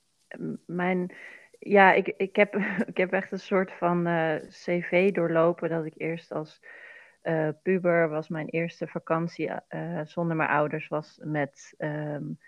mijn, 0.66 1.16
ja, 1.60 1.94
ik, 1.94 2.08
ik, 2.18 2.36
heb, 2.36 2.56
ik 2.92 2.98
heb 2.98 3.12
echt 3.12 3.32
een 3.32 3.40
soort 3.40 3.72
van 3.72 4.08
uh, 4.08 4.36
cv 4.36 5.12
doorlopen 5.12 5.70
dat 5.70 5.86
ik 5.86 5.94
eerst 5.98 6.32
als 6.32 6.60
uh, 7.24 7.50
puber 7.64 8.10
was 8.10 8.28
mijn 8.28 8.48
eerste 8.48 8.88
vakantie 8.88 9.52
uh, 9.70 10.00
zonder 10.04 10.36
mijn 10.36 10.50
ouders 10.50 10.88
was 10.88 11.20
met 11.22 11.74
um, 11.78 12.40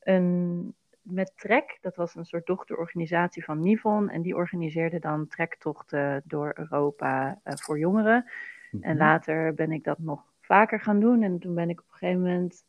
een 0.00 0.74
met 1.08 1.32
Trek. 1.36 1.78
Dat 1.80 1.96
was 1.96 2.14
een 2.14 2.24
soort 2.24 2.46
dochterorganisatie 2.46 3.44
van 3.44 3.60
Nivon. 3.60 4.08
En 4.08 4.22
die 4.22 4.36
organiseerde 4.36 4.98
dan 4.98 5.28
trektochten 5.28 6.22
door 6.24 6.52
Europa 6.54 7.40
uh, 7.44 7.52
voor 7.54 7.78
jongeren. 7.78 8.24
Mm 8.70 8.80
-hmm. 8.80 8.90
En 8.90 8.96
later 8.96 9.54
ben 9.54 9.72
ik 9.72 9.84
dat 9.84 9.98
nog 9.98 10.24
vaker 10.40 10.80
gaan 10.80 11.00
doen. 11.00 11.22
En 11.22 11.38
toen 11.38 11.54
ben 11.54 11.70
ik 11.70 11.80
op 11.80 11.86
een 11.90 11.98
gegeven 11.98 12.22
moment 12.22 12.64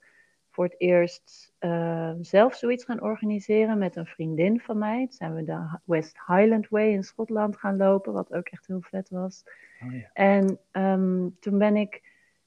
voor 0.60 0.68
het 0.68 0.80
eerst 0.80 1.54
uh, 1.60 2.12
zelf 2.22 2.56
zoiets 2.56 2.84
gaan 2.84 3.02
organiseren 3.02 3.78
met 3.78 3.96
een 3.96 4.06
vriendin 4.06 4.60
van 4.60 4.78
mij. 4.78 4.98
Toen 4.98 5.12
zijn 5.12 5.36
we 5.36 5.44
de 5.44 5.80
West 5.86 6.18
Highland 6.28 6.70
Way 6.70 6.92
in 6.92 7.04
Schotland 7.04 7.58
gaan 7.58 7.78
lopen, 7.78 8.14
wat 8.14 8.34
ook 8.34 8.48
echt 8.48 8.68
heel 8.68 8.82
vet 8.82 9.10
was. 9.10 9.44
Oh, 9.84 9.94
ja. 9.94 10.10
En 10.14 10.60
um, 10.72 11.38
toen 11.40 11.58
ben 11.58 11.76
ik 11.76 12.02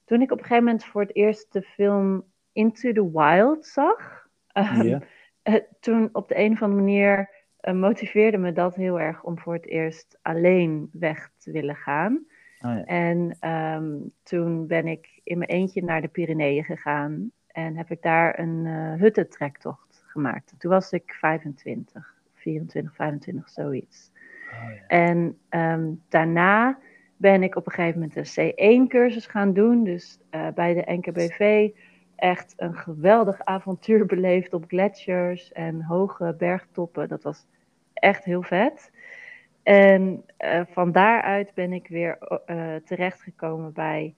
toen 0.05 0.21
ik 0.21 0.31
op 0.31 0.37
een 0.37 0.43
gegeven 0.43 0.63
moment 0.63 0.85
voor 0.85 1.01
het 1.01 1.15
eerst 1.15 1.53
de 1.53 1.61
film 1.61 2.23
Into 2.51 2.91
the 2.91 3.11
Wild 3.11 3.65
zag, 3.65 4.27
ehm, 4.47 4.81
Ja. 4.81 5.01
eh, 5.41 5.61
toen 5.79 6.09
op 6.11 6.27
de 6.27 6.37
een 6.37 6.51
of 6.51 6.61
andere 6.61 6.81
manier 6.81 7.29
eh, 7.59 7.73
motiveerde 7.73 8.37
me 8.37 8.53
dat 8.53 8.75
heel 8.75 8.99
erg 8.99 9.23
om 9.23 9.39
voor 9.39 9.53
het 9.53 9.67
eerst 9.67 10.19
alleen 10.21 10.89
weg 10.91 11.31
te 11.37 11.51
willen 11.51 11.75
gaan. 11.75 12.25
Oh, 12.61 12.71
ja. 12.71 12.83
En 12.85 13.37
ehm, 13.39 13.97
toen 14.23 14.67
ben 14.67 14.87
ik 14.87 15.19
in 15.23 15.37
mijn 15.37 15.49
eentje 15.49 15.83
naar 15.83 16.01
de 16.01 16.07
Pyreneeën 16.07 16.63
gegaan 16.63 17.31
en 17.53 17.75
heb 17.77 17.91
ik 17.91 18.01
daar 18.01 18.39
een 18.39 18.65
uh, 18.65 18.93
huttentrektocht 18.93 20.03
gemaakt. 20.05 20.53
Toen 20.57 20.71
was 20.71 20.91
ik 20.91 21.15
25, 21.19 22.13
24, 22.33 22.95
25, 22.95 23.49
zoiets. 23.49 24.11
Oh, 24.51 24.73
ja. 24.73 24.87
En 24.87 25.37
ehm, 25.49 25.91
daarna 26.09 26.77
ben 27.17 27.43
ik 27.43 27.55
op 27.55 27.65
een 27.65 27.71
gegeven 27.71 27.99
moment 27.99 28.35
een 28.35 28.53
C1-cursus 28.53 29.25
gaan 29.25 29.53
doen. 29.53 29.83
Dus 29.83 30.19
uh, 30.31 30.47
bij 30.55 30.73
de 30.73 30.91
NKBV 30.91 31.69
echt 32.15 32.53
een 32.57 32.75
geweldig 32.75 33.43
avontuur 33.43 34.05
beleefd 34.15 34.53
op 34.53 34.65
gletsjers 34.67 35.51
en 35.51 35.81
hoge 35.81 36.35
bergtoppen. 36.37 37.07
Dat 37.07 37.23
was 37.23 37.45
echt 37.93 38.23
heel 38.23 38.43
vet. 38.43 38.91
En 39.63 40.25
uh, 40.39 40.61
van 40.71 40.91
daaruit 40.91 41.53
ben 41.53 41.73
ik 41.73 41.87
weer 41.87 42.17
uh, 42.47 42.75
terechtgekomen 42.75 43.73
bij 43.73 44.15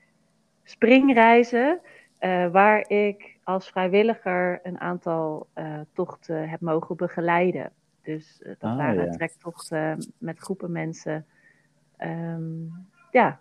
springreizen, 0.63 1.80
uh, 2.19 2.51
waar 2.51 2.89
ik 2.89 3.38
als 3.43 3.69
vrijwilliger 3.69 4.60
een 4.63 4.79
aantal 4.79 5.48
tochten 5.93 6.50
heb 6.50 6.62
mogen 6.62 6.95
begeleiden. 6.95 7.72
Dus 8.01 8.41
dat 8.43 8.55
Ah, 8.60 8.77
waren 8.77 9.05
ja. 9.05 9.12
trektochten 9.12 10.13
met 10.17 10.39
groepen 10.39 10.72
mensen. 10.72 11.25
Um, 12.00 12.88
ja, 13.12 13.39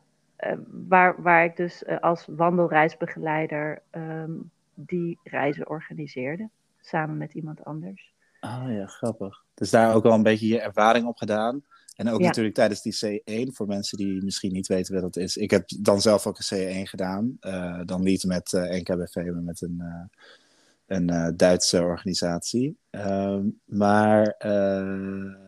waar, 0.89 1.23
waar 1.23 1.45
ik 1.45 1.57
dus 1.57 1.87
als 2.01 2.27
wandelreisbegeleider 2.31 3.83
um, 3.91 4.51
die 4.75 5.19
reizen 5.23 5.69
organiseerde, 5.69 6.49
samen 6.81 7.17
met 7.17 7.35
iemand 7.35 7.65
anders. 7.65 8.13
Ah 8.41 8.65
ja, 8.69 8.87
grappig. 8.87 9.45
Dus 9.55 9.71
daar 9.71 9.95
ook 9.95 10.03
wel 10.03 10.13
een 10.13 10.23
beetje 10.23 10.47
je 10.47 10.61
ervaring 10.61 11.07
op 11.07 11.17
gedaan. 11.17 11.65
En 11.95 12.09
ook 12.11 12.21
Ja. 12.21 12.27
natuurlijk 12.27 12.55
tijdens 12.55 12.83
die 12.83 13.21
C1, 13.47 13.53
voor 13.53 13.67
mensen 13.67 13.99
die 13.99 14.23
misschien 14.25 14.53
niet 14.53 14.67
weten 14.67 14.95
wat 14.95 15.03
dat 15.03 15.17
is. 15.17 15.37
Ik 15.37 15.51
heb 15.51 15.65
dan 15.79 16.01
zelf 16.01 16.27
ook 16.27 16.39
een 16.39 16.59
C1 16.85 16.89
gedaan. 16.89 17.37
Eh, 17.41 17.81
dan 17.85 18.03
niet 18.03 18.25
met 18.25 18.53
eh, 18.53 18.63
NKBV, 18.63 19.15
maar 19.17 19.43
met 19.43 19.61
een, 19.61 19.81
eh, 19.81 20.97
een 20.99 21.37
Duitse 21.37 21.83
organisatie. 21.83 22.77
Ehm, 22.91 23.43
maar 23.65 24.35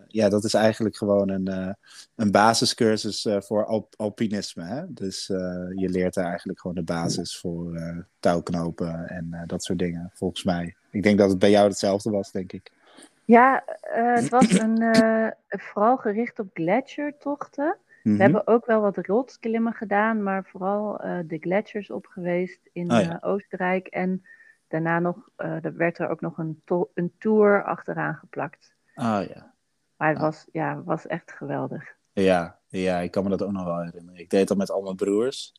ja, 0.08 0.28
dat 0.28 0.44
is 0.44 0.54
eigenlijk 0.54 0.96
gewoon 0.96 1.28
een, 1.28 1.76
een 2.14 2.30
basiscursus 2.30 3.26
voor 3.38 3.66
alp- 3.66 3.94
alpinisme. 3.96 4.64
Hè? 4.64 4.82
Dus 4.88 5.26
je 5.76 5.88
leert 5.88 6.14
daar 6.14 6.26
eigenlijk 6.26 6.60
gewoon 6.60 6.76
de 6.76 6.82
basis 6.82 7.38
voor 7.38 7.80
touwknopen 8.20 9.08
en 9.08 9.44
dat 9.46 9.64
soort 9.64 9.78
dingen, 9.78 10.10
volgens 10.14 10.44
mij. 10.44 10.74
Ik 10.90 11.02
denk 11.02 11.18
dat 11.18 11.30
het 11.30 11.38
bij 11.38 11.50
jou 11.50 11.68
hetzelfde 11.68 12.10
was, 12.10 12.30
denk 12.32 12.52
ik. 12.52 12.72
Ja, 13.24 13.64
eh, 13.96 14.14
het 14.14 14.28
was 14.28 14.58
een, 14.58 14.78
eh, 14.82 15.26
vooral 15.48 15.96
gericht 15.96 16.38
op 16.38 16.48
gletsjertochten. 16.54 17.76
Mhm. 18.02 18.16
We 18.16 18.22
hebben 18.22 18.46
ook 18.46 18.66
wel 18.66 18.80
wat 18.80 18.96
rotsklimmen 18.96 19.72
gedaan, 19.72 20.22
maar 20.22 20.44
vooral 20.44 21.00
eh, 21.00 21.18
de 21.26 21.38
gletsjers 21.38 21.90
op 21.90 22.06
geweest 22.06 22.60
in 22.72 22.92
Oh 22.92 23.00
ja. 23.00 23.20
eh, 23.20 23.30
Oostenrijk. 23.30 23.86
En 23.86 24.26
daarna 24.68 24.98
nog, 24.98 25.28
er 25.36 25.76
werd 25.76 25.98
er 25.98 26.08
ook 26.08 26.20
nog 26.20 26.38
een, 26.38 26.60
to- 26.64 26.90
een 26.94 27.12
tour 27.18 27.64
achteraan 27.64 28.14
geplakt. 28.14 28.74
Ah 28.94 29.22
ja. 29.28 29.54
Maar 29.96 30.08
het 30.08 30.16
Ah. 30.16 30.22
was, 30.22 30.46
ja, 30.52 30.82
was 30.84 31.06
echt 31.06 31.32
geweldig. 31.32 31.94
Ja, 32.12 32.58
ja, 32.68 32.98
ik 32.98 33.10
kan 33.10 33.22
me 33.24 33.30
dat 33.30 33.42
ook 33.42 33.52
nog 33.52 33.64
wel 33.64 33.80
herinneren. 33.82 34.20
Ik 34.20 34.30
deed 34.30 34.48
dat 34.48 34.56
met 34.56 34.70
al 34.70 34.82
mijn 34.82 34.96
broers. 34.96 35.52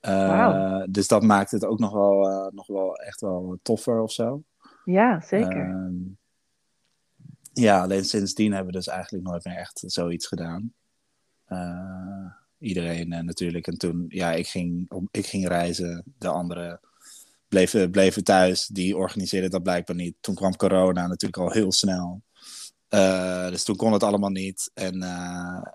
Wauw. 0.00 0.86
Dus 0.90 1.08
dat 1.08 1.22
maakt 1.22 1.50
het 1.50 1.64
ook 1.64 1.78
nog 1.78 1.92
wel, 1.92 2.50
nog 2.54 2.66
wel 2.66 2.96
echt 2.96 3.20
wel 3.20 3.58
toffer 3.62 4.00
of 4.00 4.12
zo. 4.12 4.42
Ja, 4.84 5.20
zeker. 5.20 5.60
Ehm, 5.68 5.92
ja, 7.60 7.82
alleen 7.82 8.04
sindsdien 8.04 8.52
hebben 8.52 8.72
we 8.72 8.78
dus 8.78 8.88
eigenlijk 8.88 9.24
nooit 9.24 9.44
meer 9.44 9.56
echt 9.56 9.82
zoiets 9.86 10.26
gedaan. 10.26 10.72
Eh, 11.44 12.30
iedereen 12.58 13.12
eh, 13.12 13.20
natuurlijk. 13.22 13.66
En 13.66 13.78
toen, 13.78 14.04
ja, 14.08 14.32
ik 14.32 14.46
ging, 14.46 14.90
ik 15.10 15.26
ging 15.26 15.48
reizen. 15.48 16.04
De 16.18 16.28
anderen 16.28 16.80
bleven, 17.48 17.90
bleven 17.90 18.24
thuis. 18.24 18.66
Die 18.66 18.96
organiseerden 18.96 19.50
dat 19.50 19.62
blijkbaar 19.62 19.96
niet. 19.96 20.16
Toen 20.20 20.34
kwam 20.34 20.56
corona 20.56 21.06
natuurlijk 21.06 21.42
al 21.42 21.52
heel 21.52 21.72
snel. 21.72 22.22
Eh, 22.88 23.48
dus 23.48 23.64
toen 23.64 23.76
kon 23.76 23.92
het 23.92 24.02
allemaal 24.02 24.30
niet. 24.30 24.70
En 24.74 24.98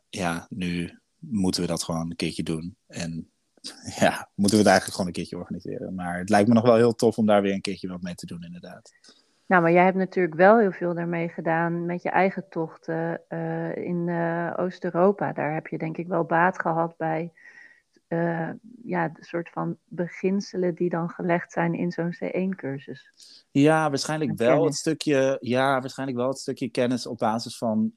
ja, 0.09 0.47
nu 0.49 0.99
moeten 1.17 1.61
we 1.61 1.67
dat 1.67 1.83
gewoon 1.83 2.09
een 2.09 2.15
keertje 2.15 2.43
doen. 2.43 2.75
En 2.87 3.29
ja, 3.99 4.29
moeten 4.35 4.57
we 4.57 4.63
het 4.63 4.73
eigenlijk 4.73 4.91
gewoon 4.91 5.07
een 5.07 5.13
keertje 5.13 5.37
organiseren. 5.37 5.95
Maar 5.95 6.17
het 6.19 6.29
lijkt 6.29 6.47
me 6.47 6.53
nog 6.53 6.63
wel 6.63 6.75
heel 6.75 6.95
tof 6.95 7.17
om 7.17 7.25
daar 7.25 7.41
weer 7.41 7.53
een 7.53 7.61
keertje 7.61 7.87
wat 7.87 8.01
mee 8.01 8.15
te 8.15 8.25
doen, 8.25 8.43
inderdaad. 8.43 8.91
Nou, 9.45 9.61
maar 9.61 9.71
jij 9.71 9.83
hebt 9.83 9.97
natuurlijk 9.97 10.35
wel 10.35 10.59
heel 10.59 10.71
veel 10.71 10.93
daarmee 10.93 11.29
gedaan 11.29 11.85
met 11.85 12.01
je 12.01 12.09
eigen 12.09 12.45
tochten 12.49 13.21
eh, 13.27 13.75
in 13.75 14.09
eh, 14.09 14.53
Oost-Europa. 14.55 15.33
Daar 15.33 15.53
heb 15.53 15.67
je 15.67 15.77
denk 15.77 15.97
ik 15.97 16.07
wel 16.07 16.23
baat 16.23 16.59
gehad 16.59 16.97
bij 16.97 17.33
eh, 18.07 18.49
ja, 18.83 19.07
de 19.07 19.25
soort 19.25 19.49
van 19.49 19.77
beginselen 19.85 20.75
die 20.75 20.89
dan 20.89 21.09
gelegd 21.09 21.51
zijn 21.51 21.73
in 21.73 21.91
zo'n 21.91 22.15
C1-cursus. 22.15 23.11
Ja, 23.51 23.89
waarschijnlijk 23.89 24.29
En 24.29 24.35
wel 24.35 24.49
het 24.49 24.57
kennis. 24.57 24.77
stukje, 24.77 25.37
ja, 25.39 25.79
waarschijnlijk 25.79 26.17
wel 26.17 26.27
het 26.27 26.39
stukje 26.39 26.69
kennis 26.69 27.07
op 27.07 27.17
basis 27.17 27.57
van 27.57 27.91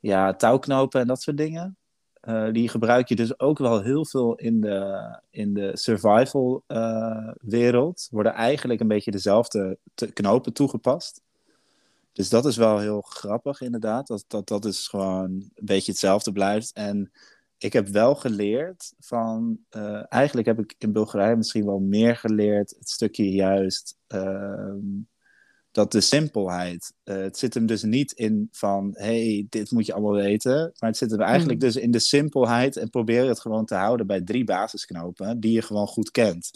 ja, 0.00 0.34
touwknopen 0.34 1.00
en 1.00 1.06
dat 1.06 1.22
soort 1.22 1.36
dingen. 1.36 1.76
Eh, 2.20 2.52
die 2.52 2.68
gebruik 2.68 3.08
je 3.08 3.16
dus 3.16 3.40
ook 3.40 3.58
wel 3.58 3.82
heel 3.82 4.04
veel 4.04 4.34
in 4.34 4.60
de, 4.60 5.18
in 5.30 5.54
de 5.54 5.76
survival 5.76 6.64
eh, 6.66 7.32
wereld. 7.40 8.08
Worden 8.10 8.32
eigenlijk 8.32 8.80
een 8.80 8.88
beetje 8.88 9.10
dezelfde 9.10 9.78
knopen 10.12 10.52
toegepast. 10.52 11.22
Dus 12.12 12.28
dat 12.28 12.46
is 12.46 12.56
wel 12.56 12.78
heel 12.78 13.00
grappig 13.00 13.60
inderdaad. 13.60 14.06
Dat, 14.06 14.24
dat 14.26 14.48
dat 14.48 14.64
is 14.64 14.88
gewoon 14.88 15.30
een 15.30 15.50
beetje 15.54 15.90
hetzelfde 15.90 16.32
blijft. 16.32 16.72
En 16.72 17.10
ik 17.58 17.72
heb 17.72 17.88
wel 17.88 18.14
geleerd 18.14 18.94
van... 18.98 19.58
eh, 19.68 20.02
eigenlijk 20.08 20.46
heb 20.46 20.58
ik 20.58 20.74
in 20.78 20.92
Bulgarije 20.92 21.36
misschien 21.36 21.66
wel 21.66 21.78
meer 21.78 22.16
geleerd... 22.16 22.74
het 22.78 22.88
stukje 22.88 23.30
juist... 23.30 23.96
ehm, 24.06 24.78
dat 25.78 25.92
de 25.92 26.00
simpelheid... 26.00 26.92
eh, 27.04 27.16
het 27.16 27.38
zit 27.38 27.54
hem 27.54 27.66
dus 27.66 27.82
niet 27.82 28.12
in 28.12 28.48
van... 28.52 28.90
hey, 28.92 29.46
dit 29.48 29.70
moet 29.70 29.86
je 29.86 29.92
allemaal 29.92 30.12
weten. 30.12 30.72
Maar 30.78 30.88
het 30.88 30.98
zit 30.98 31.10
hem 31.10 31.20
eigenlijk 31.20 31.58
Mm. 31.60 31.66
dus 31.66 31.76
in 31.76 31.90
de 31.90 31.98
simpelheid... 31.98 32.76
en 32.76 32.90
probeer 32.90 33.28
het 33.28 33.40
gewoon 33.40 33.64
te 33.64 33.74
houden 33.74 34.06
bij 34.06 34.20
drie 34.20 34.44
basisknopen... 34.44 35.40
die 35.40 35.52
je 35.52 35.62
gewoon 35.62 35.86
goed 35.86 36.10
kent. 36.10 36.50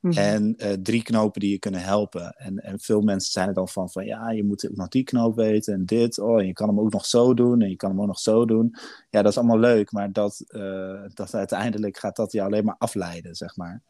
Mhm. 0.00 0.18
En 0.18 0.54
eh, 0.56 0.72
drie 0.72 1.02
knopen 1.02 1.40
die 1.40 1.50
je 1.50 1.58
kunnen 1.58 1.80
helpen. 1.80 2.30
En, 2.36 2.58
en 2.58 2.80
veel 2.80 3.00
mensen 3.00 3.32
zijn 3.32 3.48
er 3.48 3.54
dan 3.54 3.68
van, 3.68 3.90
van 3.90 4.04
ja, 4.04 4.30
je 4.30 4.44
moet 4.44 4.68
ook 4.70 4.76
nog 4.76 4.88
die 4.88 5.04
knoop 5.04 5.36
weten 5.36 5.74
en 5.74 5.84
dit. 5.84 6.18
Oh, 6.18 6.40
en 6.40 6.46
je 6.46 6.52
kan 6.52 6.68
hem 6.68 6.80
ook 6.80 6.92
nog 6.92 7.06
zo 7.06 7.34
doen 7.34 7.60
en 7.62 7.68
je 7.68 7.76
kan 7.76 7.90
hem 7.90 8.00
ook 8.00 8.06
nog 8.06 8.18
zo 8.18 8.44
doen. 8.44 8.74
Ja, 9.10 9.22
dat 9.22 9.32
is 9.32 9.38
allemaal 9.38 9.58
leuk, 9.58 9.92
maar 9.92 10.12
dat, 10.12 10.44
eh, 10.46 11.02
dat 11.14 11.34
uiteindelijk 11.34 11.98
gaat 11.98 12.16
dat 12.16 12.32
je 12.32 12.42
alleen 12.42 12.64
maar 12.64 12.76
afleiden, 12.78 13.34
zeg 13.34 13.56
maar. 13.56 13.82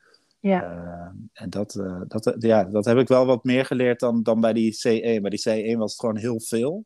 Ja, 0.49 0.63
Eh, 0.63 1.43
en 1.43 1.51
dat, 1.51 1.75
eh, 1.75 2.01
dat, 2.09 2.35
ja, 2.39 2.65
dat 2.65 2.85
heb 2.85 2.99
ik 2.99 3.09
wel 3.09 3.27
wat 3.27 3.45
meer 3.45 3.65
geleerd 3.65 4.01
dan, 4.01 4.23
dan 4.23 4.41
bij 4.41 4.53
die 4.53 4.73
C1. 4.73 5.21
Bij 5.23 5.31
die 5.31 5.75
C1 5.75 5.79
was 5.79 5.91
het 5.91 6.01
gewoon 6.01 6.17
heel 6.17 6.41
veel, 6.41 6.85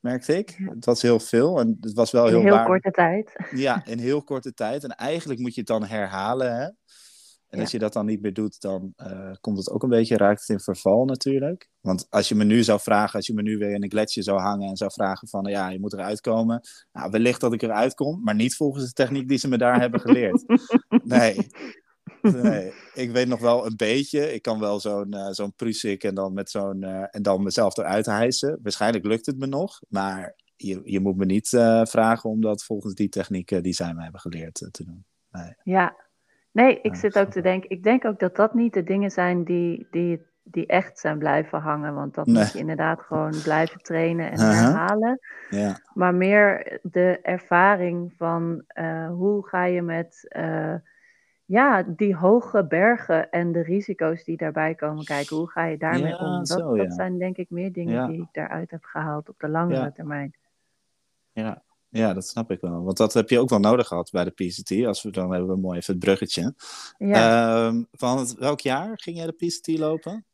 merkte 0.00 0.38
ik. 0.38 0.50
Ja. 0.58 0.74
Het 0.74 0.84
was 0.84 1.02
heel 1.02 1.20
veel 1.20 1.60
en 1.60 1.76
het 1.80 1.92
was 1.92 2.10
wel 2.10 2.24
in 2.26 2.32
heel, 2.32 2.40
heel 2.42 2.50
waar- 2.54 2.66
korte 2.66 2.90
tijd. 2.90 3.32
ja, 3.50 3.86
in 3.86 3.98
heel 3.98 4.22
korte 4.22 4.52
tijd. 4.54 4.84
En 4.84 4.90
eigenlijk 4.90 5.40
moet 5.40 5.54
je 5.54 5.60
het 5.60 5.68
dan 5.68 5.84
herhalen. 5.84 6.56
Hè? 6.56 6.62
En 6.64 7.56
Ja. 7.58 7.60
als 7.64 7.70
je 7.70 7.78
dat 7.78 7.92
dan 7.92 8.06
niet 8.06 8.22
meer 8.22 8.32
doet, 8.32 8.60
dan 8.60 8.92
eh, 8.96 9.30
komt 9.40 9.58
het 9.58 9.70
ook 9.70 9.82
een 9.82 9.88
beetje, 9.88 10.16
raakt 10.16 10.40
het 10.40 10.48
in 10.48 10.60
verval 10.60 11.04
natuurlijk. 11.04 11.68
Want 11.80 12.06
als 12.10 12.28
je 12.28 12.34
me 12.34 12.44
nu 12.44 12.62
zou 12.62 12.80
vragen, 12.80 13.14
als 13.16 13.26
je 13.26 13.34
me 13.34 13.42
nu 13.42 13.58
weer 13.58 13.70
in 13.74 13.82
een 13.82 13.90
gletsjer 13.90 14.24
zou 14.24 14.40
hangen 14.40 14.68
en 14.68 14.76
zou 14.76 14.90
vragen 14.92 15.28
van, 15.28 15.44
ja, 15.44 15.68
je 15.68 15.80
moet 15.80 15.92
eruit 15.92 16.20
komen. 16.20 16.60
Nou, 16.92 17.10
wellicht 17.10 17.40
dat 17.40 17.52
ik 17.52 17.62
eruit 17.62 17.94
kom, 17.94 18.20
maar 18.22 18.34
niet 18.34 18.56
volgens 18.56 18.84
de 18.84 18.92
techniek 18.92 19.28
die 19.28 19.38
ze 19.38 19.48
me 19.48 19.58
daar 19.58 19.80
hebben 19.80 20.00
geleerd. 20.00 20.44
Nee. 21.04 21.46
Nee, 22.42 22.72
ik 22.94 23.10
weet 23.10 23.28
nog 23.28 23.40
wel 23.40 23.66
een 23.66 23.76
beetje. 23.76 24.34
Ik 24.34 24.42
kan 24.42 24.60
wel 24.60 24.80
zo'n 24.80 25.12
eh 25.12 25.28
zo'n 25.30 25.52
prusik 25.54 26.04
en 26.04 26.14
dan 26.14 26.32
met 26.32 26.50
zo'n 26.50 26.82
eh, 26.82 27.04
en 27.10 27.22
dan 27.22 27.42
mezelf 27.42 27.76
eruit 27.76 28.06
hijsen. 28.06 28.58
Waarschijnlijk 28.62 29.04
lukt 29.04 29.26
het 29.26 29.38
me 29.38 29.46
nog, 29.46 29.80
maar 29.88 30.34
je, 30.56 30.80
je 30.84 31.00
moet 31.00 31.16
me 31.16 31.24
niet 31.24 31.52
eh, 31.52 31.84
vragen 31.84 32.30
om 32.30 32.40
dat 32.40 32.64
volgens 32.64 32.94
die 32.94 33.08
technieken 33.08 33.62
die 33.62 33.72
zij 33.72 33.94
me 33.94 34.02
hebben 34.02 34.20
geleerd 34.20 34.54
te 34.70 34.84
doen. 34.84 35.04
Ja, 35.62 35.96
nee, 36.50 36.80
ik 36.82 36.94
zit 36.94 37.18
ook 37.18 37.30
te 37.30 37.40
denken. 37.40 37.70
Ik 37.70 37.82
denk 37.82 38.04
ook 38.04 38.18
dat 38.18 38.36
dat 38.36 38.54
niet 38.54 38.72
de 38.74 38.82
dingen 38.82 39.10
zijn 39.10 39.44
die, 39.44 39.86
die, 39.90 40.22
die 40.42 40.66
echt 40.66 40.98
zijn 40.98 41.18
blijven 41.18 41.60
hangen. 41.60 41.94
Want 41.94 42.14
dat 42.14 42.26
Nee. 42.26 42.36
moet 42.42 42.52
je 42.52 42.58
inderdaad 42.58 43.00
gewoon 43.00 43.34
blijven 43.42 43.82
trainen 43.82 44.30
en 44.30 44.38
Aha. 44.38 44.52
herhalen. 44.52 45.18
Ja, 45.50 45.80
Maar 45.94 46.14
meer 46.14 46.78
de 46.82 47.18
ervaring 47.22 48.14
van 48.16 48.64
hoe 49.08 49.46
ga 49.48 49.64
je 49.64 49.82
met 49.82 50.28
ja, 51.50 51.82
die 51.82 52.16
hoge 52.16 52.66
bergen 52.66 53.30
en 53.30 53.52
de 53.52 53.60
risico's 53.62 54.24
die 54.24 54.36
daarbij 54.36 54.74
komen 54.74 55.04
kijken. 55.04 55.36
Hoe 55.36 55.50
ga 55.50 55.64
je 55.64 55.76
daarmee 55.76 56.12
Ja, 56.12 56.18
om? 56.18 56.38
Dat, 56.38 56.48
zo, 56.48 56.76
ja. 56.76 56.82
dat 56.84 56.94
zijn 56.94 57.18
denk 57.18 57.36
ik 57.36 57.50
meer 57.50 57.72
dingen 57.72 57.94
Ja. 57.94 58.06
die 58.06 58.22
ik 58.22 58.28
daaruit 58.32 58.70
heb 58.70 58.84
gehaald 58.84 59.28
op 59.28 59.38
de 59.38 59.48
langere 59.48 59.92
termijn. 59.92 60.36
ja. 61.32 61.62
Ja, 61.92 62.12
dat 62.12 62.26
snap 62.26 62.50
ik 62.50 62.60
wel. 62.60 62.84
Want 62.84 62.96
dat 62.96 63.12
heb 63.12 63.28
je 63.28 63.38
ook 63.38 63.48
wel 63.48 63.58
nodig 63.58 63.86
gehad 63.86 64.10
bij 64.10 64.24
de 64.24 64.30
PCT. 64.30 64.86
Als 64.86 65.02
we 65.02 65.10
dan 65.10 65.32
hebben 65.32 65.50
we 65.50 65.60
mooi 65.60 65.78
even 65.78 65.94
het 65.94 66.04
bruggetje. 66.04 66.54
Ja. 66.98 67.66
Ehm, 67.66 67.82
van 67.92 68.18
het, 68.18 68.34
welk 68.34 68.60
jaar 68.60 68.90
ging 68.94 69.16
jij 69.16 69.26
de 69.26 69.32
PCT 69.32 69.78
lopen? 69.78 70.24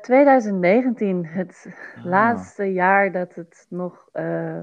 2019, 0.00 1.24
eh, 1.24 1.34
het 1.34 1.66
ah. 1.96 2.04
laatste 2.04 2.64
jaar 2.64 3.12
dat 3.12 3.34
het 3.34 3.66
nog 3.68 4.08
uh, 4.12 4.60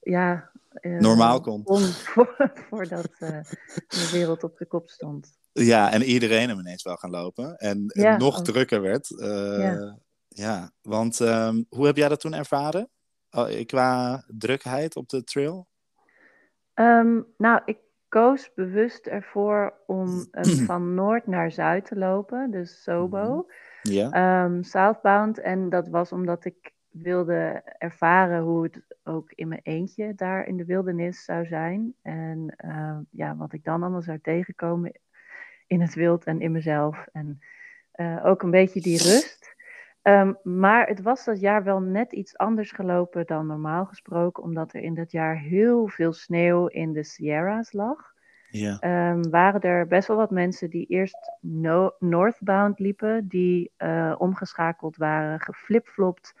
ja, 0.00 0.50
uh, 0.80 1.00
normaal 1.00 1.40
kon. 1.40 1.62
voordat 2.68 3.08
de 3.18 4.08
wereld 4.12 4.42
op 4.42 4.58
de 4.58 4.66
kop 4.66 4.88
stond. 4.90 5.38
Ja, 5.52 5.92
en 5.92 6.02
iedereen 6.02 6.48
hem 6.48 6.58
ineens 6.58 6.82
wel 6.82 6.96
gaan 6.96 7.10
lopen. 7.10 7.56
En 7.56 7.84
het 7.86 8.18
nog 8.18 8.42
drukker 8.42 8.80
werd. 8.80 9.14
Ja. 9.18 9.98
ja. 10.28 10.70
want 10.82 11.20
um, 11.20 11.66
hoe 11.68 11.86
heb 11.86 11.96
jij 11.96 12.08
dat 12.08 12.20
toen 12.20 12.34
ervaren? 12.34 12.90
qua 13.66 14.24
drukheid 14.26 14.96
op 14.96 15.08
de 15.08 15.24
trail? 15.24 15.66
Um, 16.74 17.26
nou, 17.36 17.60
ik 17.64 17.78
koos 18.12 18.50
bewust 18.54 19.06
ervoor 19.06 19.74
om 19.86 20.26
van 20.66 20.94
noord 20.94 21.26
naar 21.26 21.52
zuid 21.52 21.86
te 21.86 21.96
lopen, 21.96 22.50
dus 22.50 22.82
Sobo. 22.82 23.34
Mhm. 23.34 23.94
Ja. 23.94 24.44
Um, 24.44 24.62
southbound. 24.62 25.38
En 25.38 25.68
dat 25.68 25.88
was 25.88 26.12
omdat 26.12 26.44
ik 26.44 26.72
wilde 26.92 27.62
ervaren 27.78 28.42
hoe 28.42 28.62
het 28.62 28.82
ook 29.04 29.32
in 29.32 29.48
mijn 29.48 29.60
eentje 29.62 30.14
daar 30.14 30.46
in 30.46 30.56
de 30.56 30.64
wildernis 30.64 31.24
zou 31.24 31.46
zijn. 31.46 31.94
En 32.02 32.54
uh, 32.64 32.98
ja, 33.10 33.36
wat 33.36 33.52
ik 33.52 33.64
dan 33.64 33.82
allemaal 33.82 34.02
zou 34.02 34.18
tegenkomen 34.22 34.92
in 35.66 35.80
het 35.80 35.94
wild 35.94 36.24
en 36.24 36.40
in 36.40 36.52
mezelf. 36.52 37.06
En 37.12 37.40
uh, 37.96 38.24
ook 38.24 38.42
een 38.42 38.50
beetje 38.50 38.80
die 38.80 38.98
rust. 38.98 39.54
Um, 40.02 40.38
maar 40.42 40.86
het 40.86 41.02
was 41.02 41.24
dat 41.24 41.40
jaar 41.40 41.64
wel 41.64 41.80
net 41.80 42.12
iets 42.12 42.36
anders 42.36 42.72
gelopen 42.72 43.26
dan 43.26 43.46
normaal 43.46 43.84
gesproken, 43.84 44.42
omdat 44.42 44.74
er 44.74 44.80
in 44.80 44.94
dat 44.94 45.10
jaar 45.10 45.38
heel 45.38 45.88
veel 45.88 46.12
sneeuw 46.12 46.66
in 46.66 46.92
de 46.92 47.02
Sierra's 47.04 47.72
lag. 47.72 48.12
Ja. 48.50 49.10
Um, 49.10 49.30
waren 49.30 49.60
er 49.60 49.86
best 49.86 50.08
wel 50.08 50.16
wat 50.16 50.30
mensen 50.30 50.70
die 50.70 50.86
eerst 50.86 51.32
no 51.40 51.94
northbound 51.98 52.78
liepen, 52.78 53.28
die 53.28 53.72
uh, 53.78 54.14
omgeschakeld 54.18 54.96
waren, 54.96 55.40
geflipflopt 55.40 56.34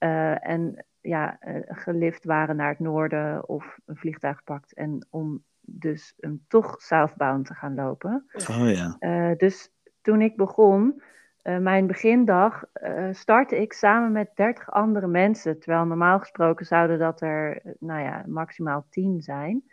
uh, 0.00 0.48
en 0.48 0.84
ja, 1.00 1.38
uh, 1.46 1.56
gelift 1.66 2.24
waren 2.24 2.56
naar 2.56 2.68
het 2.68 2.78
noorden 2.78 3.48
of 3.48 3.78
een 3.86 3.96
vliegtuig 3.96 4.36
gepakt 4.36 4.74
en 4.74 5.06
om 5.10 5.44
dus 5.60 6.14
um, 6.20 6.44
toch 6.48 6.80
southbound 6.80 7.46
te 7.46 7.54
gaan 7.54 7.74
lopen. 7.74 8.24
Oh 8.50 8.70
ja. 8.70 9.34
dus 9.34 9.70
toen 10.02 10.20
ik 10.20 10.36
begon, 10.36 11.02
mijn 11.42 11.86
begindag 11.86 12.64
startte 13.10 13.60
ik 13.60 13.72
samen 13.72 14.12
met 14.12 14.30
30 14.34 14.70
andere 14.70 15.06
mensen. 15.06 15.60
Terwijl 15.60 15.84
normaal 15.84 16.18
gesproken 16.18 16.66
zouden 16.66 16.98
dat 16.98 17.20
er, 17.20 17.62
nou 17.78 18.02
ja, 18.02 18.24
maximaal 18.26 18.86
10 18.90 19.20
zijn. 19.22 19.64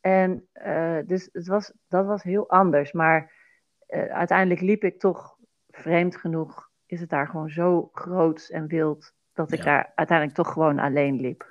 En 0.00 0.48
dus 1.06 1.28
het 1.32 1.46
was, 1.46 1.72
dat 1.88 2.06
was 2.06 2.22
heel 2.22 2.50
anders. 2.50 2.92
Maar 2.92 3.32
uiteindelijk 4.10 4.60
liep 4.60 4.84
ik 4.84 4.98
toch, 4.98 5.36
vreemd 5.70 6.16
genoeg, 6.16 6.70
is 6.86 7.00
het 7.00 7.10
daar 7.10 7.28
gewoon 7.28 7.50
zo 7.50 7.88
groot 7.92 8.48
en 8.52 8.66
wild. 8.66 9.14
Dat 9.34 9.52
ik 9.52 9.64
daar 9.64 9.92
uiteindelijk 9.94 10.36
toch 10.36 10.52
gewoon 10.52 10.78
alleen 10.78 11.20
liep. 11.20 11.46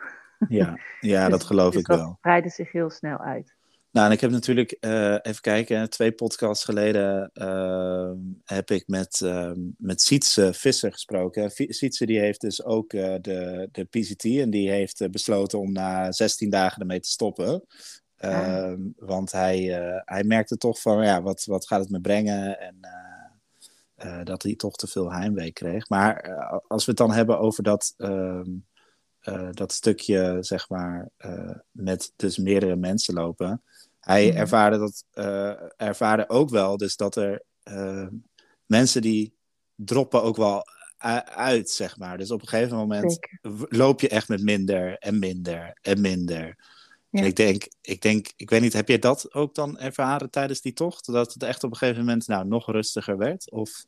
Ja, 0.48 0.78
ja 1.00 1.30
dat 1.30 1.44
geloof 1.44 1.72
dus 1.72 1.82
ik 1.82 1.88
wel. 1.88 2.08
Het 2.08 2.22
breidde 2.22 2.50
zich 2.50 2.72
heel 2.72 2.90
snel 2.90 3.18
uit. 3.18 3.56
Nou, 3.94 4.08
en 4.08 4.12
ik 4.12 4.22
heb 4.22 4.32
natuurlijk, 4.32 4.78
uh, 4.80 5.18
even 5.22 5.42
kijken, 5.42 5.90
twee 5.90 6.12
podcasts 6.12 6.64
geleden 6.64 7.32
uh, 7.34 8.12
heb 8.44 8.72
ik 8.72 8.88
met, 8.88 9.22
uh, 9.24 9.52
met 9.78 10.02
Sietse 10.02 10.54
Visser 10.54 10.92
gesproken. 10.92 11.52
Sietse 11.52 12.06
die 12.06 12.20
heeft 12.20 12.42
dus 12.42 12.64
ook 12.64 12.94
uh, 12.94 13.16
de, 13.22 13.70
de 13.72 13.84
PCT 13.84 14.24
en 14.24 14.50
die 14.50 14.70
heeft 14.70 15.12
besloten 15.12 15.60
om 15.60 15.72
na 15.72 16.12
16 16.12 16.50
dagen 16.50 16.82
ermee 16.82 17.00
te 17.00 17.10
stoppen. 17.10 17.66
Ah. 18.18 18.74
Want 18.96 19.32
hij, 19.32 19.62
hij 20.06 20.24
merkte 20.24 20.58
toch 20.58 20.82
van, 20.82 21.06
ja, 21.06 21.22
wat, 21.22 21.46
wat 21.46 21.68
gaat 21.68 21.80
het 21.80 21.90
me 21.90 22.02
brengen? 22.02 22.60
En 22.60 22.80
dat 24.24 24.44
hij 24.44 24.56
toch 24.56 24.76
te 24.76 24.88
veel 24.88 25.12
heimwee 25.12 25.52
kreeg. 25.52 25.90
Maar 25.90 26.36
als 26.68 26.86
we 26.86 26.92
het 26.92 27.00
dan 27.00 27.12
hebben 27.12 27.40
over 27.40 27.64
dat... 27.64 27.94
ehm 27.98 28.52
uh, 29.30 29.50
dat 29.52 29.72
stukje, 29.72 30.38
zeg 30.40 30.70
maar, 30.70 31.10
met 31.72 32.14
dus 32.16 32.38
meerdere 32.38 32.76
mensen 32.76 33.14
lopen. 33.14 33.62
Hij 34.00 34.32
mm. 34.32 34.38
ervaarde, 34.38 34.78
dat, 34.78 35.06
ervaarde 35.78 36.30
ook 36.30 36.50
wel 36.50 36.78
dus 36.78 36.96
dat 36.96 37.16
er 37.16 37.44
mensen 38.66 39.02
die 39.02 39.34
droppen 39.76 40.24
ook 40.24 40.36
wel 40.36 40.64
uit, 41.26 41.70
zeg 41.70 41.98
maar. 41.98 42.18
Dus 42.18 42.32
op 42.32 42.42
een 42.42 42.48
gegeven 42.48 42.78
moment 42.78 43.20
loop 43.70 44.02
je 44.02 44.10
echt 44.10 44.28
met 44.28 44.44
minder 44.44 44.98
en 44.98 45.20
minder 45.20 45.78
en 45.82 46.02
minder. 46.02 46.56
Ja. 47.10 47.20
En 47.20 47.26
ik 47.26 47.36
denk, 47.36 47.68
ik 47.82 48.02
denk, 48.02 48.32
ik 48.36 48.50
weet 48.50 48.62
niet, 48.62 48.74
heb 48.74 48.88
jij 48.88 49.00
dat 49.00 49.34
ook 49.34 49.56
dan 49.56 49.80
ervaren 49.80 50.30
tijdens 50.30 50.62
die 50.62 50.74
tocht? 50.74 51.06
Dat 51.06 51.34
het 51.34 51.44
echt 51.44 51.64
op 51.64 51.72
een 51.72 51.78
gegeven 51.78 52.00
moment 52.00 52.28
nou, 52.28 52.48
nog 52.48 52.72
rustiger 52.72 53.18
werd? 53.18 53.52
Of... 53.52 53.86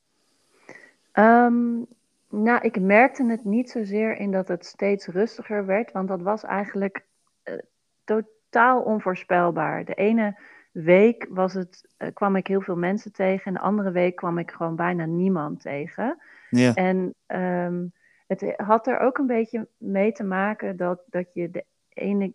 Um, 1.17 1.85
nou, 2.29 2.61
ik 2.61 2.79
merkte 2.79 3.25
het 3.25 3.43
niet 3.43 3.69
zozeer 3.69 4.17
in 4.17 4.31
dat 4.31 4.47
het 4.47 4.65
steeds 4.65 5.07
rustiger 5.07 5.65
werd, 5.65 5.91
want 5.91 6.07
dat 6.07 6.21
was 6.21 6.43
eigenlijk 6.43 7.05
uh, 7.43 7.55
totaal 8.03 8.81
onvoorspelbaar. 8.81 9.85
De 9.85 9.93
ene 9.93 10.39
week 10.71 11.27
was 11.29 11.53
het, 11.53 11.87
uh, 11.97 12.09
kwam 12.13 12.35
ik 12.35 12.47
heel 12.47 12.61
veel 12.61 12.75
mensen 12.75 13.13
tegen 13.13 13.45
en 13.45 13.53
de 13.53 13.59
andere 13.59 13.91
week 13.91 14.15
kwam 14.15 14.37
ik 14.37 14.51
gewoon 14.51 14.75
bijna 14.75 15.05
niemand 15.05 15.61
tegen. 15.61 16.21
Ja. 16.49 16.73
En 16.73 17.13
um, 17.27 17.93
het 18.27 18.53
had 18.57 18.87
er 18.87 18.99
ook 18.99 19.17
een 19.17 19.27
beetje 19.27 19.67
mee 19.77 20.11
te 20.11 20.23
maken 20.23 20.77
dat, 20.77 21.01
dat 21.09 21.33
je 21.33 21.51
de 21.51 21.65
ene, 21.89 22.33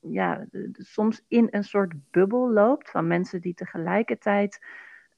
ja, 0.00 0.46
de, 0.50 0.70
soms 0.72 1.24
in 1.28 1.48
een 1.50 1.64
soort 1.64 1.92
bubbel 2.10 2.52
loopt 2.52 2.90
van 2.90 3.06
mensen 3.06 3.40
die 3.40 3.54
tegelijkertijd 3.54 4.60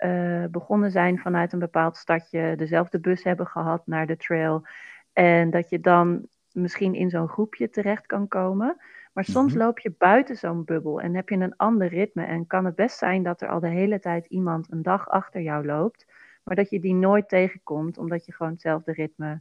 uh, 0.05 0.45
begonnen 0.51 0.91
zijn 0.91 1.19
vanuit 1.19 1.53
een 1.53 1.59
bepaald 1.59 1.97
stadje, 1.97 2.55
dezelfde 2.57 3.01
bus 3.01 3.25
hebben 3.25 3.47
gehad 3.47 3.87
naar 3.87 4.07
de 4.07 4.17
trail. 4.17 4.67
En 5.13 5.51
dat 5.51 5.69
je 5.69 5.81
dan 5.81 6.27
misschien 6.53 6.95
in 6.95 7.11
zo'n 7.11 7.29
groepje 7.29 7.71
terecht 7.71 8.07
kan 8.07 8.29
komen. 8.29 8.77
Maar 9.13 9.25
soms 9.25 9.53
mhm. 9.53 9.63
loop 9.63 9.79
je 9.79 9.95
buiten 9.99 10.37
zo'n 10.37 10.65
bubbel 10.65 11.01
en 11.01 11.15
heb 11.15 11.29
je 11.29 11.37
een 11.37 11.57
ander 11.57 11.89
ritme. 11.89 12.25
En 12.25 12.47
kan 12.47 12.65
het 12.65 12.75
best 12.75 12.99
zijn 12.99 13.23
dat 13.23 13.41
er 13.41 13.49
al 13.49 13.61
de 13.61 13.69
hele 13.69 13.99
tijd 13.99 14.27
iemand 14.27 14.73
een 14.73 14.83
dag 14.83 15.09
achter 15.09 15.41
jou 15.41 15.67
loopt, 15.67 16.07
maar 16.45 16.57
dat 16.57 16.71
je 16.71 16.81
die 16.81 16.95
nooit 16.95 17.29
tegenkomt, 17.29 17.99
omdat 17.99 18.27
je 18.27 18.33
gewoon 18.33 18.53
hetzelfde 18.53 18.93
ritme 18.93 19.41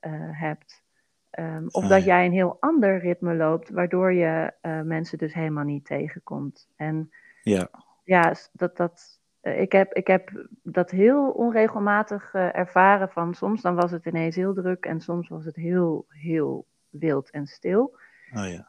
uh, 0.00 0.12
hebt. 0.40 0.82
Um, 1.38 1.66
of 1.70 1.82
ah, 1.82 1.88
dat 1.88 2.04
jij 2.04 2.26
een 2.26 2.32
heel 2.32 2.56
ander 2.60 2.98
ritme 2.98 3.34
loopt, 3.34 3.70
waardoor 3.70 4.12
je 4.12 4.52
uh, 4.62 4.80
mensen 4.80 5.18
dus 5.18 5.34
helemaal 5.34 5.64
niet 5.64 5.84
tegenkomt. 5.84 6.68
En 6.76 7.10
ja, 7.42 7.70
ja 8.04 8.34
dat, 8.52 8.76
dat, 8.76 9.20
eh, 9.24 9.27
ik, 9.42 9.72
heb, 9.72 9.94
ik 9.94 10.06
heb 10.06 10.46
dat 10.62 10.90
heel 10.90 11.30
onregelmatig 11.30 12.34
uh, 12.34 12.56
ervaren 12.56 13.08
van 13.08 13.34
soms 13.34 13.62
dan 13.62 13.74
was 13.74 13.90
het 13.90 14.06
ineens 14.06 14.36
heel 14.36 14.54
druk 14.54 14.84
en 14.84 15.00
soms 15.00 15.28
was 15.28 15.44
het 15.44 15.56
heel, 15.56 16.06
heel 16.08 16.66
wild 16.88 17.30
en 17.30 17.46
stil. 17.46 17.98
Oh 18.34 18.48
ja. 18.48 18.68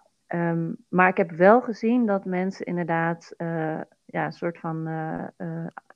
Um, 0.52 0.78
maar 0.90 1.08
ik 1.08 1.18
heb 1.18 1.32
wel 1.32 1.62
gezien 1.62 2.06
dat 2.06 2.26
mensen 2.26 2.66
inderdaad 2.66 3.34
uh, 3.38 3.82
ja, 4.06 4.26
een 4.26 4.32
soort 4.32 4.60
van 4.60 4.90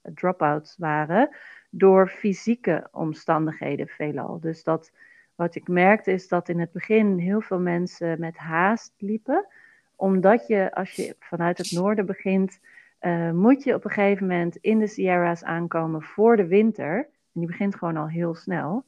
drop-outs 0.02 0.78
waren 0.78 1.36
door 1.70 2.08
fysieke 2.08 2.88
omstandigheden 2.92 3.88
veelal. 3.88 4.40
Dus 4.40 4.64
dat 4.64 4.92
wat 5.36 5.56
ik 5.56 5.68
merkte 5.68 6.12
is 6.12 6.28
dat 6.28 6.50
in 6.50 6.60
het 6.60 6.72
begin 6.72 7.18
heel 7.18 7.42
veel 7.42 7.60
mensen 7.60 8.20
met 8.20 8.38
haast 8.38 8.94
liepen, 8.98 9.48
omdat 9.96 10.48
je 10.48 10.74
als 10.74 10.92
je 10.92 11.16
vanuit 11.20 11.58
het 11.58 11.72
noorden 11.72 12.06
begint 12.06 12.60
uh, 13.06 13.32
moet 13.32 13.63
je 13.63 13.74
op 13.74 13.86
een 13.86 13.92
gegeven 13.92 14.28
moment 14.28 14.56
in 14.56 14.80
de 14.80 14.88
Sierra's 14.88 15.44
aankomen 15.44 16.02
voor 16.02 16.36
de 16.36 16.48
winter. 16.48 16.96
En 16.98 17.39
die 17.39 17.48
begint 17.48 17.76
gewoon 17.76 17.98
al 17.98 18.08
heel 18.08 18.36
snel. 18.36 18.86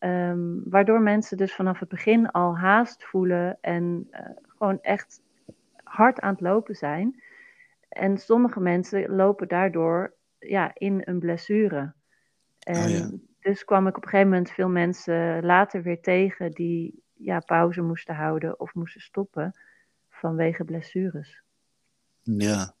Um, 0.00 0.62
waardoor 0.64 1.00
mensen 1.00 1.36
dus 1.36 1.54
vanaf 1.54 1.78
het 1.78 1.88
begin 1.88 2.30
al 2.30 2.58
haast 2.58 3.04
voelen 3.04 3.58
en 3.60 4.08
uh, 4.10 4.20
gewoon 4.46 4.80
echt 4.80 5.22
hard 5.84 6.20
aan 6.20 6.32
het 6.32 6.40
lopen 6.40 6.74
zijn. 6.74 7.22
En 7.88 8.18
sommige 8.18 8.60
mensen 8.60 9.10
lopen 9.10 9.48
daardoor 9.48 10.14
ja, 10.38 10.70
in 10.74 11.02
een 11.04 11.18
blessure. 11.18 11.92
En 12.58 12.84
oh 12.84 12.90
ja. 12.90 13.10
dus 13.40 13.64
kwam 13.64 13.86
ik 13.86 13.96
op 13.96 14.02
een 14.02 14.08
gegeven 14.08 14.30
moment 14.30 14.50
veel 14.50 14.68
mensen 14.68 15.44
later 15.44 15.82
weer 15.82 16.00
tegen 16.00 16.50
die 16.50 17.02
ja, 17.12 17.40
pauze 17.40 17.82
moesten 17.82 18.14
houden 18.14 18.60
of 18.60 18.74
moesten 18.74 19.00
stoppen 19.00 19.58
vanwege 20.08 20.64
blessures. 20.64 21.42
Ja, 22.22 22.74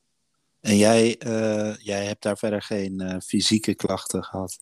en 0.62 0.76
jij, 0.76 1.16
uh, 1.26 1.76
jij 1.76 2.04
hebt 2.04 2.22
daar 2.22 2.36
verder 2.36 2.62
geen 2.62 3.02
uh, 3.02 3.18
fysieke 3.18 3.74
klachten 3.74 4.24
gehad? 4.24 4.58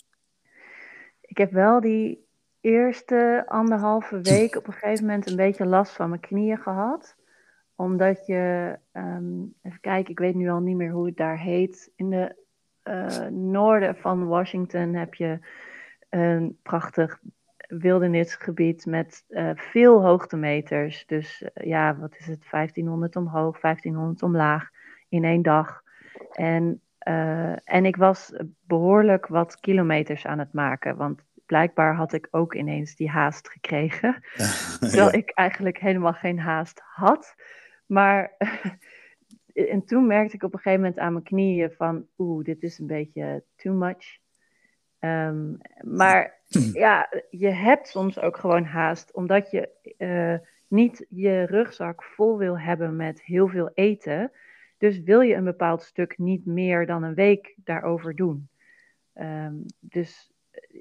Ik 1.20 1.38
heb 1.38 1.52
wel 1.52 1.80
die 1.80 2.26
eerste 2.60 3.44
anderhalve 3.46 4.20
week 4.20 4.56
op 4.56 4.66
een 4.66 4.72
gegeven 4.72 5.04
moment 5.04 5.30
een 5.30 5.36
beetje 5.36 5.66
last 5.66 5.92
van 5.92 6.08
mijn 6.08 6.20
knieën 6.20 6.58
gehad. 6.58 7.16
Omdat 7.74 8.26
je, 8.26 8.76
um, 8.92 9.54
even 9.62 9.80
kijken, 9.80 10.10
ik 10.10 10.18
weet 10.18 10.34
nu 10.34 10.50
al 10.50 10.60
niet 10.60 10.76
meer 10.76 10.90
hoe 10.90 11.06
het 11.06 11.16
daar 11.16 11.38
heet. 11.38 11.90
In 11.96 12.10
de 12.10 12.36
uh, 12.84 13.26
noorden 13.26 13.96
van 13.96 14.26
Washington 14.26 14.94
heb 14.94 15.14
je 15.14 15.38
een 16.08 16.58
prachtig 16.62 17.20
wildernisgebied 17.68 18.86
met 18.86 19.24
uh, 19.28 19.50
veel 19.54 20.02
hoogtemeters. 20.02 21.06
Dus 21.06 21.44
ja, 21.54 21.96
wat 21.96 22.16
is 22.18 22.26
het? 22.26 22.44
1500 22.50 23.16
omhoog, 23.16 23.60
1500 23.60 24.22
omlaag 24.22 24.70
in 25.08 25.24
één 25.24 25.42
dag. 25.42 25.79
En, 26.32 26.82
en 27.64 27.84
ik 27.84 27.96
was 27.96 28.32
behoorlijk 28.66 29.26
wat 29.26 29.60
kilometers 29.60 30.26
aan 30.26 30.38
het 30.38 30.52
maken. 30.52 30.96
Want 30.96 31.22
blijkbaar 31.46 31.94
had 31.94 32.12
ik 32.12 32.28
ook 32.30 32.54
ineens 32.54 32.96
die 32.96 33.08
haast 33.08 33.50
gekregen. 33.50 34.22
Terwijl 34.80 35.12
ik 35.12 35.30
eigenlijk 35.30 35.78
helemaal 35.78 36.12
geen 36.12 36.38
haast 36.38 36.80
had. 36.84 37.34
Maar 37.86 38.36
en 39.72 39.84
toen 39.84 40.06
merkte 40.06 40.34
ik 40.34 40.42
op 40.42 40.52
een 40.52 40.58
gegeven 40.58 40.80
moment 40.80 41.00
aan 41.00 41.12
mijn 41.12 41.24
knieën 41.24 41.70
van, 41.70 42.06
oeh, 42.18 42.44
dit 42.44 42.62
is 42.62 42.78
een 42.78 42.86
beetje 42.86 43.44
too 43.56 43.74
much. 43.74 44.18
Um, 45.00 45.58
maar 45.80 46.40
ja, 46.72 47.08
je 47.30 47.50
hebt 47.50 47.88
soms 47.88 48.20
ook 48.20 48.36
gewoon 48.36 48.64
haast, 48.64 49.12
omdat 49.12 49.50
je 49.50 49.68
uh, 49.98 50.48
niet 50.68 51.06
je 51.08 51.42
rugzak 51.42 52.02
vol 52.02 52.38
wil 52.38 52.58
hebben 52.58 52.96
met 52.96 53.22
heel 53.22 53.48
veel 53.48 53.70
eten. 53.74 54.32
Dus 54.80 55.02
wil 55.02 55.20
je 55.20 55.34
een 55.34 55.44
bepaald 55.44 55.82
stuk 55.82 56.18
niet 56.18 56.46
meer 56.46 56.86
dan 56.86 57.02
een 57.02 57.14
week 57.14 57.54
daarover 57.56 58.14
doen. 58.14 58.48
Um, 59.14 59.64
dus 59.80 60.32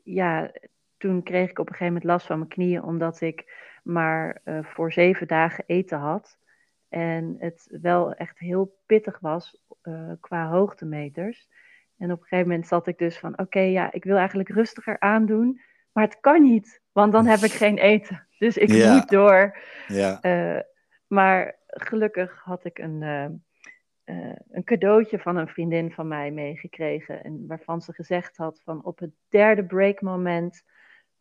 ja, 0.04 0.52
toen 0.98 1.24
kreeg 1.24 1.50
ik 1.50 1.60
op 1.60 1.66
een 1.66 1.74
gegeven 1.74 1.94
moment 1.94 2.12
last 2.12 2.26
van 2.26 2.38
mijn 2.38 2.50
knieën, 2.50 2.84
omdat 2.84 3.22
ik 3.22 3.68
maar 3.84 4.42
uh, 4.46 4.64
voor 4.64 4.92
zeven 4.92 5.28
dagen 5.28 5.64
eten 5.68 5.98
had. 5.98 6.38
En 6.90 7.36
het 7.40 7.78
wel 7.82 8.14
echt 8.14 8.40
heel 8.40 8.80
pittig 8.86 9.20
was 9.20 9.62
uh, 9.84 10.12
qua 10.20 10.50
hoogtemeters. 10.50 11.50
En 11.98 12.12
op 12.12 12.20
een 12.22 12.28
gegeven 12.28 12.50
moment 12.50 12.68
zat 12.68 12.88
ik 12.88 12.98
dus 12.98 13.20
van: 13.20 13.40
oké, 13.40 13.60
ja, 13.60 13.92
ik 13.92 14.04
wil 14.04 14.18
eigenlijk 14.18 14.50
rustiger 14.50 15.00
aandoen. 15.00 15.62
Maar 15.92 16.04
het 16.04 16.20
kan 16.20 16.42
niet, 16.42 16.82
want 16.92 17.12
dan 17.12 17.26
heb 17.26 17.40
ik 17.40 17.52
geen 17.52 17.78
eten. 17.78 18.28
Dus 18.38 18.58
ik 18.58 18.70
moet 18.70 19.10
door. 19.10 19.58
Ja. 19.88 20.20
Uh, 20.22 20.62
maar 21.08 21.56
gelukkig 21.68 22.42
had 22.44 22.66
ik 22.66 22.78
een, 22.78 23.44
uh, 24.10 24.16
uh, 24.16 24.32
een 24.52 24.64
cadeautje 24.64 25.20
van 25.20 25.36
een 25.36 25.48
vriendin 25.48 25.92
van 25.92 26.08
mij 26.08 26.32
meegekregen. 26.32 27.24
En 27.24 27.48
waarvan 27.48 27.82
ze 27.82 27.94
gezegd 27.94 28.38
had: 28.38 28.62
van 28.64 28.84
op 28.84 29.00
het 29.00 29.12
derde 29.30 29.66
breakmoment 29.66 30.64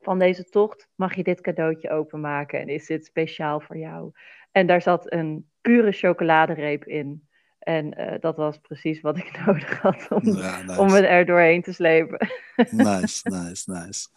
van 0.00 0.18
deze 0.18 0.44
tocht 0.44 0.88
mag 0.94 1.14
je 1.14 1.22
dit 1.22 1.40
cadeautje 1.40 1.90
openmaken. 1.90 2.60
En 2.60 2.68
is 2.68 2.86
dit 2.86 3.04
speciaal 3.04 3.60
voor 3.60 3.76
jou? 3.76 4.12
En 4.52 4.66
daar 4.66 4.82
zat 4.82 5.12
een 5.12 5.50
pure 5.60 5.92
chocoladereep 5.92 6.84
in. 6.84 7.26
En 7.58 8.00
uh, 8.00 8.14
dat 8.20 8.36
was 8.36 8.58
precies 8.58 9.00
wat 9.00 9.16
ik 9.16 9.38
nodig 9.46 9.80
had 9.80 10.06
om, 10.10 10.24
ja, 10.24 10.62
nice. 10.62 10.80
om 10.80 10.88
het 10.88 11.04
er 11.04 11.26
doorheen 11.26 11.62
te 11.62 11.72
slepen. 11.72 12.28
nice, 12.70 13.28
nice, 13.28 13.70
nice. 13.70 14.08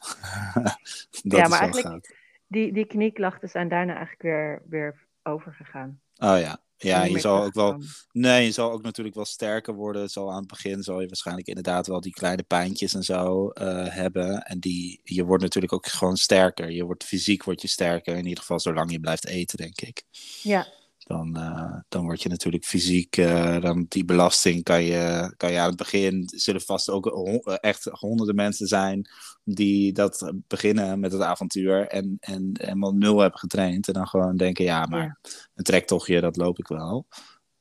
dat 1.24 1.40
ja, 1.40 1.48
maar 1.48 1.60
eigenlijk, 1.60 2.16
die, 2.48 2.74
die 2.74 2.86
knieklachten 2.86 3.50
zijn 3.50 3.68
daarna 3.68 3.96
eigenlijk 3.96 4.22
weer, 4.22 4.62
weer 4.70 5.08
overgegaan. 5.24 6.02
Oh 6.18 6.40
ja, 6.40 6.58
ja, 6.82 7.04
je 7.04 7.20
zal 7.20 7.44
ook 7.44 7.54
wel. 7.54 7.84
Nee, 8.12 8.46
je 8.46 8.52
zal 8.52 8.72
ook 8.72 8.82
natuurlijk 8.82 9.16
wel 9.16 9.26
sterker 9.26 9.74
worden. 9.74 10.10
Zal 10.10 10.32
aan 10.32 10.38
het 10.38 10.48
begin 10.48 10.84
zal 10.84 11.02
je 11.02 11.08
waarschijnlijk 11.08 11.48
inderdaad 11.48 11.88
wel 11.88 12.02
die 12.02 12.14
kleine 12.14 12.44
pijntjes 12.44 12.94
en 12.94 13.04
zo 13.04 13.52
uh, 13.54 13.88
hebben. 13.88 14.42
En 14.42 14.60
die, 14.60 15.02
je 15.04 15.26
wordt 15.26 15.44
natuurlijk 15.44 15.74
ook 15.74 15.88
gewoon 15.88 16.18
sterker. 16.18 16.72
Je 16.72 16.86
wordt 16.86 17.04
fysiek 17.04 17.44
wordt 17.44 17.62
je 17.62 17.68
sterker. 17.68 18.16
In 18.16 18.26
ieder 18.26 18.40
geval 18.40 18.60
zolang 18.60 18.92
je 18.92 19.00
blijft 19.00 19.28
eten, 19.28 19.58
denk 19.58 19.82
ik. 19.82 20.04
Ja, 20.42 20.68
dan, 21.12 21.38
uh, 21.38 21.80
dan 21.90 22.04
word 22.04 22.22
je 22.22 22.30
natuurlijk 22.30 22.66
fysiek, 22.66 23.18
uh, 23.18 23.62
dan 23.62 23.86
die 23.90 24.06
belasting 24.06 24.64
kan 24.64 24.84
je, 24.84 25.34
kan 25.38 25.52
je 25.52 25.60
aan 25.60 25.68
het 25.68 25.78
begin, 25.78 26.24
zullen 26.36 26.62
vast 26.62 26.90
ook 26.90 27.08
eh, 27.08 27.56
echt 27.60 27.90
honderden 27.92 28.36
mensen 28.36 28.68
zijn 28.68 29.10
die 29.44 29.94
dat 29.94 30.34
beginnen 30.48 31.00
met 31.00 31.12
het 31.12 31.22
avontuur 31.22 31.88
en, 31.88 32.18
en 32.20 32.50
helemaal 32.54 32.94
nul 32.94 33.20
hebben 33.20 33.40
getraind 33.40 33.88
en 33.88 33.94
dan 33.94 34.08
gewoon 34.08 34.38
denken, 34.38 34.66
ja, 34.66 34.86
maar 34.86 35.20
een 35.56 35.64
trektochtje, 35.64 36.22
dat 36.22 36.36
loop 36.36 36.60
ik 36.60 36.68
wel. 36.68 37.06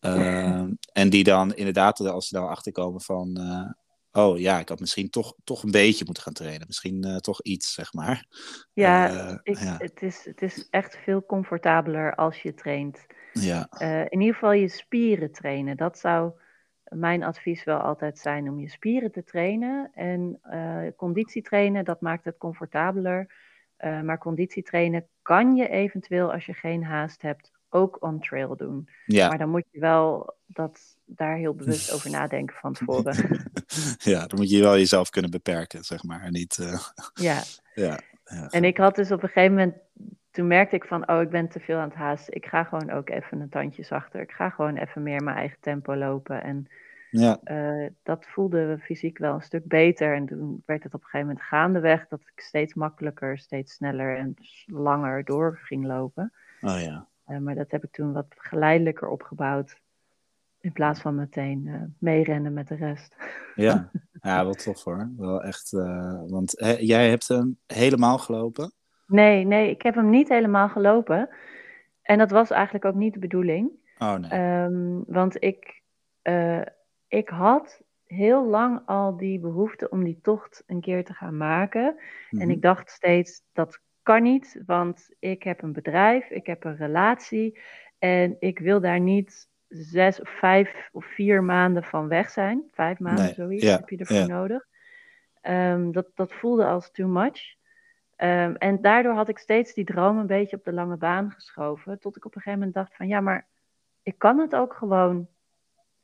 Uh, 0.00 0.64
en 0.92 1.10
die 1.10 1.24
dan 1.24 1.54
inderdaad, 1.54 2.00
als 2.00 2.28
ze 2.28 2.34
dan 2.34 2.48
achterkomen 2.48 3.00
van, 3.00 3.38
oh 4.12 4.38
ja, 4.38 4.58
ik 4.58 4.68
had 4.68 4.80
misschien 4.80 5.10
toch, 5.10 5.34
toch 5.44 5.62
een 5.62 5.70
beetje 5.70 6.04
moeten 6.04 6.22
gaan 6.22 6.32
trainen. 6.32 6.66
Misschien 6.66 7.06
uh, 7.06 7.16
toch 7.16 7.42
iets, 7.42 7.72
zeg 7.72 7.92
maar. 7.92 8.26
Ja, 8.72 9.12
uh, 9.12 9.38
ik, 9.42 9.58
ja, 9.58 9.76
Het, 9.78 10.02
is, 10.02 10.24
het 10.24 10.42
is 10.42 10.66
echt 10.70 10.96
veel 10.96 11.24
comfortabeler 11.26 12.14
als 12.14 12.42
je 12.42 12.54
traint. 12.54 13.06
Ja. 13.32 13.68
Uh, 13.82 14.00
in 14.00 14.20
ieder 14.20 14.34
geval 14.34 14.52
je 14.52 14.68
spieren 14.68 15.32
trainen. 15.32 15.76
Dat 15.76 15.98
zou 15.98 16.32
mijn 16.84 17.22
advies 17.22 17.64
wel 17.64 17.78
altijd 17.78 18.18
zijn 18.18 18.48
om 18.48 18.60
je 18.60 18.68
spieren 18.68 19.12
te 19.12 19.24
trainen. 19.24 19.90
En 19.94 20.40
conditie 20.96 21.42
trainen, 21.42 21.84
dat 21.84 22.00
maakt 22.00 22.24
het 22.24 22.38
comfortabeler. 22.38 23.32
maar 23.78 24.18
conditie 24.18 24.62
trainen 24.62 25.06
kan 25.22 25.56
je 25.56 25.68
eventueel, 25.68 26.32
als 26.32 26.46
je 26.46 26.54
geen 26.54 26.84
haast 26.84 27.22
hebt, 27.22 27.50
ook 27.68 27.96
on 28.00 28.20
trail 28.20 28.56
doen. 28.56 28.88
Ja. 29.06 29.28
Maar 29.28 29.38
dan 29.38 29.50
moet 29.50 29.66
je 29.70 29.80
wel 29.80 30.34
dat, 30.46 30.96
daar 31.04 31.36
heel 31.36 31.54
bewust 31.54 31.92
over 31.92 32.10
nadenken 32.10 32.56
van 32.56 32.72
tevoren. 32.72 33.46
ja, 34.12 34.26
dan 34.26 34.38
moet 34.38 34.50
je 34.50 34.60
wel 34.60 34.76
jezelf 34.76 35.10
kunnen 35.10 35.30
beperken, 35.30 35.84
zeg 35.84 36.02
maar. 36.02 36.30
Niet, 36.30 36.58
uh... 36.58 36.80
ja. 37.14 37.42
ja. 37.74 38.00
Ja, 38.24 38.48
en 38.48 38.64
ik 38.64 38.76
had 38.76 38.94
dus 38.94 39.10
op 39.10 39.22
een 39.22 39.28
gegeven 39.28 39.56
moment, 39.56 39.76
toen 40.30 40.46
merkte 40.46 40.76
ik 40.76 40.84
van, 40.84 41.10
oh, 41.10 41.20
ik 41.20 41.30
ben 41.30 41.48
te 41.48 41.60
veel 41.60 41.78
aan 41.78 41.88
het 41.88 41.98
haasten. 41.98 42.34
Ik 42.34 42.46
ga 42.46 42.64
gewoon 42.64 42.90
ook 42.90 43.08
even 43.08 43.40
een 43.40 43.48
tandje 43.48 43.82
zachter. 43.82 44.20
Ik 44.20 44.32
ga 44.32 44.50
gewoon 44.50 44.76
even 44.76 45.02
meer 45.02 45.22
mijn 45.22 45.36
eigen 45.36 45.60
tempo 45.60 45.96
lopen. 45.96 46.42
En 46.42 46.66
ja. 47.10 47.40
Uh, 47.44 47.90
dat 48.02 48.26
voelde 48.26 48.78
fysiek 48.80 49.18
wel 49.18 49.34
een 49.34 49.42
stuk 49.42 49.66
beter. 49.66 50.14
En 50.14 50.26
toen 50.26 50.62
werd 50.66 50.82
het 50.82 50.94
op 50.94 51.00
een 51.00 51.08
gegeven 51.08 51.26
moment 51.26 51.44
gaandeweg 51.44 52.08
dat 52.08 52.20
ik 52.20 52.40
steeds 52.40 52.74
makkelijker, 52.74 53.38
steeds 53.38 53.72
sneller 53.72 54.16
en 54.16 54.34
langer 54.66 55.24
door 55.24 55.58
ging 55.62 55.86
lopen. 55.86 56.32
Oh 56.60 56.80
ja. 56.80 57.06
Uh, 57.28 57.38
maar 57.38 57.54
dat 57.54 57.70
heb 57.70 57.84
ik 57.84 57.92
toen 57.92 58.12
wat 58.12 58.26
geleidelijker 58.28 59.08
opgebouwd. 59.08 59.80
In 60.60 60.72
plaats 60.72 61.00
van 61.00 61.14
meteen 61.14 61.66
uh, 61.66 61.82
meerennen 61.98 62.52
met 62.52 62.68
de 62.68 62.74
rest. 62.74 63.16
Ja, 63.54 63.90
ja 64.22 64.44
wel 64.44 64.54
tof 64.54 64.84
hoor. 64.84 65.10
Wel 65.16 65.42
echt, 65.42 65.70
want 66.26 66.52
he, 66.56 66.76
jij 66.78 67.08
hebt 67.08 67.28
hem 67.28 67.58
helemaal 67.66 68.18
gelopen? 68.18 68.72
Nee, 69.11 69.44
nee, 69.44 69.70
ik 69.70 69.83
heb 69.83 69.94
hem 69.94 70.11
niet 70.11 70.29
helemaal 70.29 70.68
gelopen. 70.68 71.29
En 72.03 72.18
dat 72.18 72.31
was 72.31 72.51
eigenlijk 72.51 72.85
ook 72.85 72.94
niet 72.94 73.12
de 73.12 73.18
bedoeling. 73.18 73.70
Oh 73.99 74.14
nee. 74.14 74.62
Um, 74.62 75.05
want 75.07 75.42
ik, 75.42 75.83
uh, 76.23 76.62
ik 77.09 77.29
had 77.29 77.83
heel 78.07 78.46
lang 78.46 78.83
al 78.87 79.16
die 79.16 79.38
behoefte 79.38 79.88
om 79.88 80.05
die 80.05 80.18
tocht 80.23 80.62
een 80.66 80.81
keer 80.81 81.05
te 81.05 81.14
gaan 81.14 81.37
maken. 81.37 81.83
Mm 81.83 81.99
-hmm. 82.29 82.40
En 82.40 82.46
mhm. 82.46 82.57
ik 82.57 82.62
dacht 82.62 82.90
steeds, 82.90 83.42
dat 83.53 83.81
kan 84.03 84.23
niet, 84.23 84.62
want 84.66 85.11
ik 85.18 85.42
heb 85.42 85.62
een 85.62 85.73
bedrijf, 85.73 86.31
ik 86.31 86.46
heb 86.46 86.64
een 86.64 86.77
relatie. 86.77 87.61
En 87.99 88.37
ik 88.38 88.59
wil 88.59 88.81
daar 88.81 89.01
niet 89.01 89.49
zes 89.68 90.20
of 90.20 90.29
vijf 90.29 90.88
of 90.92 91.05
vier 91.05 91.44
maanden 91.44 91.85
van 91.85 92.09
weg 92.09 92.31
zijn. 92.31 92.62
Vijf 92.70 92.99
maanden, 92.99 93.25
nee, 93.25 93.35
zoiets 93.35 93.64
ja, 93.64 93.77
heb 93.77 93.88
je 93.88 93.96
ervoor 93.96 94.16
ja. 94.16 94.27
nodig. 94.27 94.66
Um, 95.42 95.92
dat, 95.92 96.07
dat 96.14 96.33
voelde 96.33 96.64
als 96.64 96.90
too 96.90 97.09
much. 97.09 97.59
Um, 98.22 98.56
en 98.56 98.80
daardoor 98.80 99.14
had 99.14 99.28
ik 99.28 99.38
steeds 99.38 99.74
die 99.74 99.85
droom 99.85 100.18
een 100.18 100.26
beetje 100.26 100.56
op 100.56 100.64
de 100.64 100.72
lange 100.72 100.96
baan 100.96 101.30
geschoven. 101.30 101.98
Tot 101.98 102.16
ik 102.16 102.24
op 102.24 102.35
een 102.35 102.40
gegeven 102.40 102.59
moment 102.59 102.76
dacht 102.76 102.96
van 102.96 103.09
ja, 103.09 103.20
maar 103.20 103.46
ik 104.02 104.18
kan 104.18 104.38
het 104.38 104.54
ook 104.54 104.74
gewoon 104.74 105.28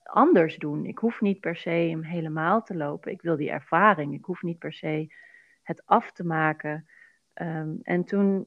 anders 0.02 0.57
doen. 0.57 0.85
Ik 0.85 0.98
hoef 0.98 1.20
niet 1.20 1.40
per 1.40 1.57
se 1.57 1.70
hem 1.70 2.02
helemaal 2.02 2.62
te 2.62 2.76
lopen. 2.76 3.12
Ik 3.12 3.22
wil 3.22 3.37
die 3.37 3.50
ervaring. 3.50 4.14
Ik 4.14 4.24
hoef 4.24 4.42
niet 4.42 4.59
per 4.59 4.72
se 4.72 5.14
het 5.62 5.83
af 5.87 6.12
te 6.12 6.24
maken. 6.24 6.88
Um, 7.35 7.79
en 7.83 8.05
toen, 8.05 8.46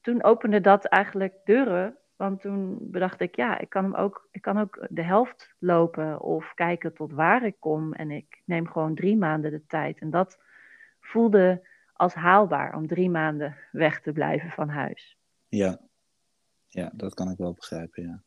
toen 0.00 0.22
opende 0.22 0.60
dat 0.60 0.84
eigenlijk 0.84 1.34
deuren 1.44 1.96
want 2.22 2.40
toen 2.40 2.78
bedacht 2.80 3.20
ik, 3.20 3.36
ja, 3.36 3.58
ik 3.58 3.68
kan 3.68 3.84
hem 3.84 3.94
ook, 3.94 4.28
ik 4.30 4.42
kan 4.42 4.58
ook 4.58 4.86
de 4.90 5.02
helft 5.02 5.54
lopen 5.58 6.20
of 6.20 6.54
kijken 6.54 6.94
tot 6.94 7.12
waar 7.12 7.44
ik 7.44 7.56
kom. 7.58 7.92
En 7.92 8.10
ik 8.10 8.42
neem 8.44 8.68
gewoon 8.68 8.94
drie 8.94 9.16
maanden 9.16 9.50
de 9.50 9.66
tijd. 9.66 9.98
En 9.98 10.10
dat 10.10 10.38
voelde 11.00 11.68
als 12.02 12.14
haalbaar 12.14 12.74
om 12.74 12.86
drie 12.86 13.10
maanden 13.10 13.56
weg 13.72 14.00
te 14.00 14.12
blijven 14.12 14.50
van 14.50 14.68
huis. 14.68 15.16
Ja, 15.48 15.78
ja 16.66 16.90
dat 16.94 17.14
kan 17.14 17.30
ik 17.30 17.38
wel 17.38 17.52
begrijpen, 17.52 18.02
ja. 18.02 18.22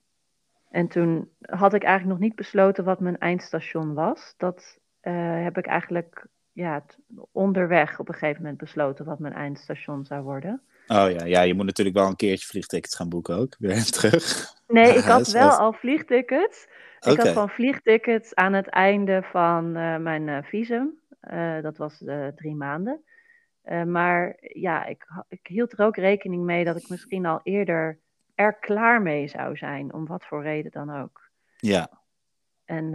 En 0.70 0.88
toen 0.88 1.30
had 1.40 1.74
ik 1.74 1.84
eigenlijk 1.84 2.20
nog 2.20 2.28
niet 2.28 2.36
besloten 2.36 2.84
wat 2.84 3.00
mijn 3.00 3.18
eindstation 3.18 3.94
was. 3.94 4.34
Dat 4.38 4.80
uh, 5.02 5.44
heb 5.44 5.58
ik 5.58 5.66
eigenlijk 5.66 6.28
ja, 6.52 6.86
onderweg 7.32 8.00
op 8.00 8.08
een 8.08 8.14
gegeven 8.14 8.42
moment 8.42 8.58
besloten 8.60 9.06
wat 9.06 9.20
mijn 9.20 9.34
eindstation 9.34 10.06
zou 10.06 10.24
worden. 10.24 10.62
Oh 10.88 11.10
ja, 11.12 11.26
ja, 11.26 11.42
je 11.42 11.54
moet 11.54 11.66
natuurlijk 11.66 11.96
wel 11.96 12.08
een 12.08 12.16
keertje 12.16 12.48
vliegtickets 12.48 12.96
gaan 12.96 13.10
boeken 13.10 13.36
ook, 13.36 13.56
weer 13.60 13.84
terug. 13.98 14.54
Nee, 14.68 14.96
ik 14.96 15.04
had 15.04 15.32
wel 15.32 15.50
al 15.50 15.74
vliegtickets. 15.74 16.68
Ik 17.00 17.18
had 17.18 17.28
gewoon 17.28 17.50
vliegtickets 17.50 18.36
aan 18.36 18.54
het 18.54 18.68
einde 18.68 19.24
van 19.32 19.66
uh, 19.78 19.98
mijn 19.98 20.28
uh, 20.28 20.38
visum. 20.44 21.00
Uh, 21.22 21.62
dat 21.62 21.78
was 21.78 22.04
drie 22.36 22.56
maanden. 22.56 23.02
Maar 23.86 24.38
ja, 24.40 24.86
ik, 24.86 25.08
ik 25.28 25.48
hield 25.48 25.72
er 25.72 25.86
ook 25.86 25.98
rekening 25.98 26.44
mee 26.44 26.64
dat 26.64 26.76
ik 26.76 26.90
misschien 26.90 27.26
al 27.26 27.40
eerder 27.44 28.00
er 28.36 28.60
klaar 28.60 29.02
mee 29.02 29.28
zou 29.28 29.58
zijn, 29.58 29.94
om 29.94 30.06
wat 30.06 30.26
voor 30.26 30.44
reden 30.44 30.72
dan 30.72 31.02
ook. 31.02 31.30
Ja. 31.58 31.90
En 32.66 32.90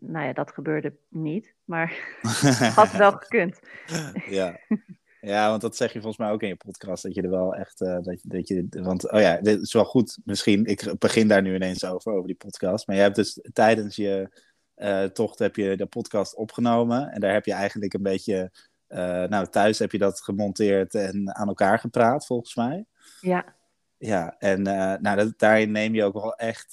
nou 0.00 0.26
ja, 0.26 0.32
dat 0.32 0.52
gebeurde 0.52 0.96
niet, 1.08 1.54
maar 1.64 2.18
had 2.74 2.92
wel 2.92 3.12
gekund. 3.12 3.58
ja. 4.28 4.60
Ja, 5.26 5.48
want 5.48 5.60
dat 5.60 5.76
zeg 5.76 5.92
je 5.92 6.00
volgens 6.00 6.18
mij 6.18 6.30
ook 6.30 6.42
in 6.42 6.48
je 6.48 6.56
podcast. 6.56 7.02
Dat 7.02 7.14
je 7.14 7.22
er 7.22 7.30
wel 7.30 7.54
echt. 7.54 7.80
Uh, 7.80 7.98
dat, 8.02 8.18
dat 8.22 8.48
je, 8.48 8.66
want, 8.70 9.10
oh 9.10 9.20
ja, 9.20 9.40
dit 9.40 9.60
is 9.60 9.72
wel 9.72 9.84
goed. 9.84 10.18
Misschien. 10.24 10.64
Ik 10.64 10.94
begin 10.98 11.28
daar 11.28 11.42
nu 11.42 11.54
ineens 11.54 11.84
over, 11.84 12.12
over 12.12 12.26
die 12.26 12.36
podcast. 12.36 12.86
Maar 12.86 12.96
je 12.96 13.02
hebt 13.02 13.16
dus 13.16 13.40
tijdens 13.52 13.96
je 13.96 14.40
uh, 14.76 15.04
tocht 15.04 15.38
heb 15.38 15.56
je 15.56 15.76
de 15.76 15.86
podcast 15.86 16.36
opgenomen. 16.36 17.08
En 17.10 17.20
daar 17.20 17.32
heb 17.32 17.44
je 17.44 17.52
eigenlijk 17.52 17.94
een 17.94 18.02
beetje. 18.02 18.50
Uh, 18.88 19.24
nou, 19.24 19.46
thuis 19.46 19.78
heb 19.78 19.92
je 19.92 19.98
dat 19.98 20.20
gemonteerd 20.20 20.94
en 20.94 21.34
aan 21.34 21.48
elkaar 21.48 21.78
gepraat, 21.78 22.26
volgens 22.26 22.54
mij. 22.54 22.84
Ja. 23.20 23.54
Ja, 23.98 24.34
en 24.38 24.62
nou, 24.62 25.16
dat, 25.16 25.32
daarin 25.36 25.70
neem 25.70 25.94
je 25.94 26.04
ook 26.04 26.12
wel 26.12 26.34
echt, 26.34 26.72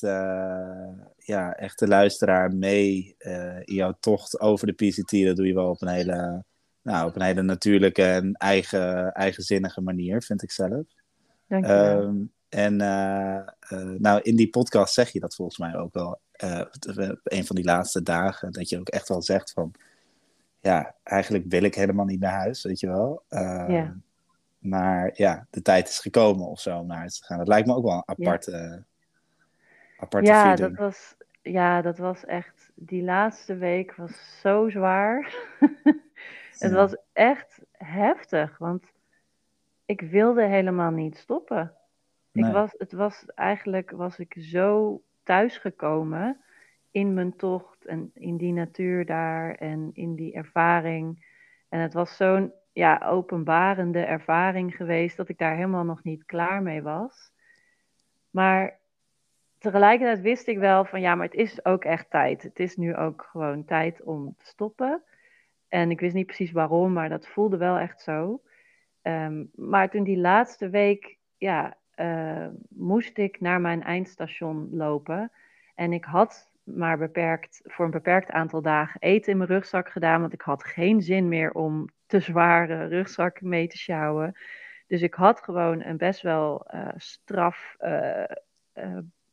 ja, 1.18 1.54
echt 1.56 1.80
de 1.80 1.88
luisteraar 1.88 2.56
mee 2.56 3.16
in 3.64 3.74
jouw 3.76 3.98
tocht 4.00 4.40
over 4.40 4.68
de 4.68 4.74
PCT. 4.74 5.26
Dat 5.26 5.36
doe 5.36 5.48
je 5.48 5.54
wel 5.54 5.70
op 5.70 5.82
een 5.82 5.88
hele 5.88 6.44
nou, 6.84 7.08
op 7.08 7.16
een 7.16 7.22
hele 7.22 7.42
natuurlijke 7.42 8.04
en 8.04 8.34
eigen, 8.34 9.12
eigenzinnige 9.12 9.82
manier, 9.82 10.22
vind 10.22 10.44
ik 10.44 10.52
zelf. 10.52 10.86
Dank 11.48 11.66
je 11.66 11.72
wel. 11.72 12.02
Um, 12.02 12.32
en 12.50 12.82
uh, 12.82 13.40
uh, 13.80 14.00
nou, 14.00 14.22
in 14.22 14.36
die 14.36 14.50
podcast 14.50 14.94
zeg 14.94 15.12
je 15.12 15.20
dat 15.20 15.36
volgens 15.36 15.58
mij 15.58 15.76
ook 15.76 15.94
wel. 15.94 16.22
Uh, 16.44 16.62
een 17.24 17.46
van 17.46 17.56
die 17.56 17.66
laatste 17.66 18.04
dagen, 18.04 18.52
dat 18.52 18.70
je 18.70 18.80
ook 18.80 18.90
echt 18.90 19.08
wel 19.08 19.22
zegt 19.22 19.52
van... 19.52 19.72
Ja, 20.64 20.96
eigenlijk 21.04 21.46
wil 21.48 21.64
ik 21.64 21.76
helemaal 21.76 22.06
niet 22.06 22.20
naar 22.20 22.34
huis, 22.34 22.64
weet 22.64 22.80
je 22.80 22.88
wel. 22.88 23.24
ja. 23.68 23.96
Maar 24.60 25.12
ja, 25.14 25.48
de 25.50 25.62
tijd 25.62 25.90
is 25.90 26.00
gekomen 26.00 26.48
of 26.48 26.60
zo 26.60 26.80
om 26.80 26.88
naar 26.88 26.98
huis 26.98 27.20
te 27.20 27.26
gaan. 27.26 27.38
Dat 27.38 27.48
lijkt 27.48 27.68
me 27.68 27.76
ook 27.76 27.84
wel 27.84 27.94
een 27.94 28.04
aparte, 28.06 28.52
ja. 28.52 28.84
aparte 29.98 30.30
ja, 30.30 30.56
Dat 30.56 30.76
was, 30.76 31.16
ja, 31.42 31.82
dat 31.82 31.98
was 31.98 32.26
echt... 32.26 32.72
Die 32.76 33.04
laatste 33.04 33.56
week 33.56 33.96
was 33.96 34.40
zo 34.42 34.70
zwaar. 34.70 35.36
Het 36.60 36.72
was 36.72 36.96
echt 37.14 37.62
heftig, 37.72 38.58
want 38.58 38.84
ik 39.86 40.02
wilde 40.02 40.46
helemaal 40.46 40.92
niet 40.92 41.18
stoppen. 41.18 41.74
Ik 42.32 42.46
was, 42.46 42.76
het 42.78 42.92
was 42.92 43.26
eigenlijk 43.36 43.92
was 43.92 44.20
ik 44.20 44.36
zo 44.40 45.02
thuisgekomen 45.24 46.44
in 46.94 47.14
mijn 47.14 47.36
tocht 47.36 47.86
en 47.86 48.12
in 48.14 48.38
die 48.38 48.54
natuur 48.54 49.06
daar 49.06 49.56
en 49.56 49.90
in 49.94 50.16
die 50.16 50.34
ervaring. 50.34 51.26
En 51.70 51.80
het 51.80 51.94
was 51.94 52.16
zo'n 52.16 52.54
ja, 52.74 53.02
openbarende 53.06 54.00
ervaring 54.00 54.76
geweest 54.76 55.18
dat 55.18 55.30
ik 55.30 55.38
daar 55.38 55.56
helemaal 55.56 55.84
nog 55.84 56.04
niet 56.04 56.26
klaar 56.26 56.62
mee 56.62 56.82
was. 56.82 57.32
Maar 58.30 58.80
tegelijkertijd 59.58 60.22
wist 60.22 60.48
ik 60.48 60.58
wel 60.58 60.86
van 60.86 61.02
ja, 61.02 61.16
maar 61.16 61.26
het 61.26 61.36
is 61.36 61.66
ook 61.66 61.84
echt 61.84 62.10
tijd. 62.10 62.44
Het 62.44 62.60
is 62.60 62.76
nu 62.76 62.96
ook 62.96 63.28
gewoon 63.32 63.66
tijd 63.66 64.04
om 64.04 64.36
te 64.38 64.46
stoppen. 64.46 65.04
En 65.68 65.92
ik 65.92 66.00
wist 66.00 66.14
niet 66.14 66.26
precies 66.26 66.52
waarom, 66.52 66.94
maar 66.94 67.10
dat 67.10 67.28
voelde 67.28 67.58
wel 67.58 67.78
echt 67.78 68.02
zo. 68.02 68.42
Um, 69.02 69.50
maar 69.56 69.90
toen 69.90 70.04
die 70.04 70.18
laatste 70.18 70.70
week, 70.70 71.18
ja, 71.38 71.78
uh, 71.96 72.48
moest 72.70 73.18
ik 73.18 73.40
naar 73.40 73.62
mijn 73.62 73.84
eindstation 73.84 74.68
lopen. 74.72 75.32
En 75.76 75.94
ik 75.94 76.06
had 76.06 76.52
maar 76.64 76.98
beperkt, 76.98 77.62
voor 77.64 77.86
een 77.86 77.92
beperkt 77.92 78.32
aantal 78.32 78.62
dagen 78.62 79.02
eten 79.02 79.32
in 79.32 79.38
mijn 79.38 79.50
rugzak 79.50 79.90
gedaan, 79.90 80.22
want 80.22 80.34
ik 80.34 80.42
had 80.42 80.64
geen 80.64 81.02
zin 81.02 81.28
meer 81.28 81.52
om 81.52 81.90
te 82.06 82.20
zware 82.20 82.88
rugzak 82.88 83.42
mee 83.42 83.68
te 83.68 83.78
sjouwen. 83.78 84.38
Dus 84.88 85.02
ik 85.02 85.14
had 85.14 85.42
gewoon 85.42 85.84
een 85.84 85.98
best 85.98 86.22
wel 86.22 86.68
uh, 86.74 86.88
straf 86.96 87.76
uh, 87.80 88.24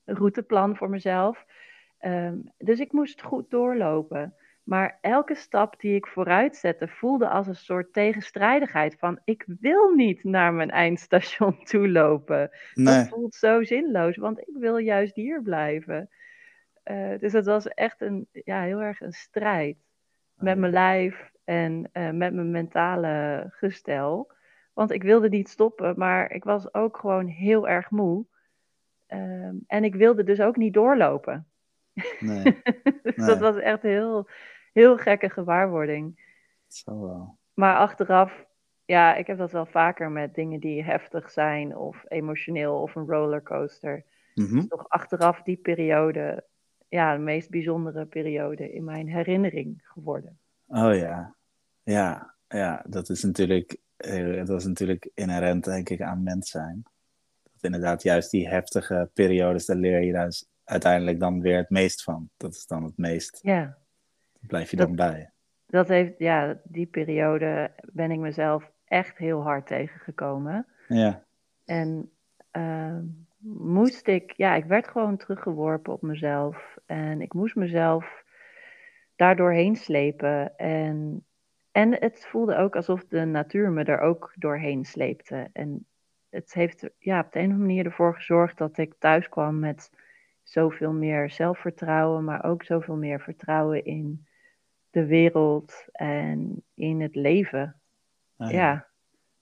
routeplan 0.04 0.76
voor 0.76 0.90
mezelf. 0.90 1.44
Um, 2.00 2.52
dus 2.58 2.80
ik 2.80 2.92
moest 2.92 3.22
goed 3.22 3.50
doorlopen. 3.50 4.34
Maar 4.62 4.98
elke 5.00 5.34
stap 5.34 5.80
die 5.80 5.94
ik 5.94 6.06
vooruit 6.06 6.56
zette 6.56 6.88
voelde 6.88 7.28
als 7.28 7.46
een 7.46 7.54
soort 7.54 7.92
tegenstrijdigheid 7.92 8.96
van 8.98 9.20
ik 9.24 9.44
wil 9.60 9.90
niet 9.90 10.24
naar 10.24 10.52
mijn 10.52 10.70
eindstation 10.70 11.64
toe 11.70 11.88
lopen. 11.88 12.50
Nee. 12.74 12.84
Dat 12.84 13.08
voelt 13.08 13.34
zo 13.34 13.62
zinloos, 13.62 14.16
want 14.16 14.38
ik 14.38 14.56
wil 14.58 14.76
juist 14.76 15.14
hier 15.14 15.42
blijven. 15.42 16.08
Uh, 16.90 17.18
dus 17.18 17.32
het 17.32 17.46
was 17.46 17.68
echt 17.68 18.00
een, 18.00 18.28
ja, 18.32 18.62
heel 18.62 18.80
erg 18.80 19.00
een 19.00 19.12
strijd 19.12 19.76
met 20.34 20.58
mijn 20.58 20.72
lijf 20.72 21.30
en 21.44 21.90
uh, 21.92 22.10
met 22.10 22.34
mijn 22.34 22.50
mentale 22.50 23.46
gestel. 23.50 24.32
Want 24.72 24.90
ik 24.90 25.02
wilde 25.02 25.28
niet 25.28 25.48
stoppen, 25.48 25.94
maar 25.96 26.32
ik 26.32 26.44
was 26.44 26.74
ook 26.74 26.96
gewoon 26.96 27.26
heel 27.26 27.68
erg 27.68 27.90
moe. 27.90 28.26
Uh, 29.08 29.48
en 29.66 29.84
ik 29.84 29.94
wilde 29.94 30.24
dus 30.24 30.40
ook 30.40 30.56
niet 30.56 30.74
doorlopen. 30.74 31.46
Nee. 32.20 32.42
dus 33.02 33.16
nee. 33.16 33.26
dat 33.26 33.38
was 33.38 33.56
echt 33.56 33.82
heel, 33.82 34.28
heel 34.72 34.96
gekke 34.96 35.30
gewaarwording. 35.30 36.24
Zo 36.66 37.00
wel. 37.00 37.38
Maar 37.54 37.76
achteraf, 37.76 38.46
ja, 38.84 39.14
ik 39.14 39.26
heb 39.26 39.38
dat 39.38 39.52
wel 39.52 39.66
vaker 39.66 40.10
met 40.10 40.34
dingen 40.34 40.60
die 40.60 40.84
heftig 40.84 41.30
zijn 41.30 41.76
of 41.76 42.04
emotioneel 42.08 42.82
of 42.82 42.94
een 42.94 43.06
rollercoaster. 43.06 44.04
Mm 44.34 44.46
-hmm. 44.46 44.68
Toch 44.68 44.88
achteraf 44.88 45.42
die 45.42 45.56
periode, 45.56 46.44
ja, 46.90 47.12
de 47.12 47.22
meest 47.22 47.50
bijzondere 47.50 48.06
periode 48.06 48.72
in 48.72 48.84
mijn 48.84 49.08
herinnering 49.08 49.80
geworden. 49.82 50.38
Oh 50.66 50.96
ja, 50.96 51.34
ja, 51.82 52.34
ja, 52.48 52.84
dat 52.86 53.08
is 53.08 53.22
natuurlijk, 53.22 53.76
eh, 53.96 54.44
dat 54.44 54.60
is 54.60 54.66
natuurlijk 54.66 55.10
inherent, 55.14 55.64
denk 55.64 55.88
ik, 55.88 56.00
aan 56.00 56.22
mens 56.22 56.50
zijn. 56.50 56.82
Dat 57.52 57.62
inderdaad, 57.62 58.02
juist 58.02 58.30
die 58.30 58.48
heftige 58.48 59.10
periodes, 59.14 59.66
daar 59.66 59.76
leer 59.76 60.02
je 60.02 60.12
daar 60.12 60.42
uiteindelijk 60.64 61.20
dan 61.20 61.40
weer 61.40 61.56
het 61.56 61.70
meest 61.70 62.02
van. 62.02 62.30
Dat 62.36 62.52
is 62.52 62.66
dan 62.66 62.84
het 62.84 62.96
meest. 62.96 63.38
Ja 63.42 63.78
blijf 64.46 64.70
je 64.70 64.76
dan 64.76 64.96
bij? 64.96 65.30
Dat 65.66 65.88
heeft, 65.88 66.18
ja, 66.18 66.60
die 66.64 66.86
periode 66.86 67.70
ben 67.92 68.10
ik 68.10 68.18
mezelf 68.18 68.70
echt 68.84 69.18
heel 69.18 69.42
hard 69.42 69.66
tegengekomen. 69.66 70.66
Ja. 70.88 71.24
En 71.64 72.10
uh, 72.52 72.98
moest 73.48 74.06
ik, 74.06 74.32
ja, 74.36 74.54
ik 74.54 74.64
werd 74.64 74.88
gewoon 74.88 75.16
teruggeworpen 75.16 75.92
op 75.92 76.02
mezelf. 76.02 76.78
En 76.90 77.20
ik 77.20 77.32
moest 77.32 77.56
mezelf 77.56 78.24
daardoor 79.16 79.52
heen 79.52 79.76
slepen. 79.76 80.56
En, 80.56 81.24
en 81.72 81.92
het 81.92 82.26
voelde 82.26 82.56
ook 82.56 82.76
alsof 82.76 83.04
de 83.04 83.24
natuur 83.24 83.70
me 83.70 83.84
er 83.84 84.00
ook 84.00 84.32
doorheen 84.36 84.84
sleepte. 84.84 85.48
En 85.52 85.86
het 86.28 86.54
heeft 86.54 86.90
ja, 86.98 87.20
op 87.20 87.32
de 87.32 87.38
een 87.38 87.44
of 87.44 87.50
andere 87.50 87.68
manier 87.68 87.84
ervoor 87.84 88.14
gezorgd 88.14 88.58
dat 88.58 88.78
ik 88.78 88.94
thuis 88.98 89.28
kwam 89.28 89.58
met 89.58 89.90
zoveel 90.42 90.92
meer 90.92 91.30
zelfvertrouwen, 91.30 92.24
maar 92.24 92.44
ook 92.44 92.64
zoveel 92.64 92.96
meer 92.96 93.20
vertrouwen 93.20 93.84
in 93.84 94.26
de 94.90 95.06
wereld 95.06 95.84
en 95.92 96.62
in 96.74 97.00
het 97.00 97.14
leven. 97.14 97.80
Ah, 98.36 98.50
ja. 98.50 98.56
ja, 98.56 98.86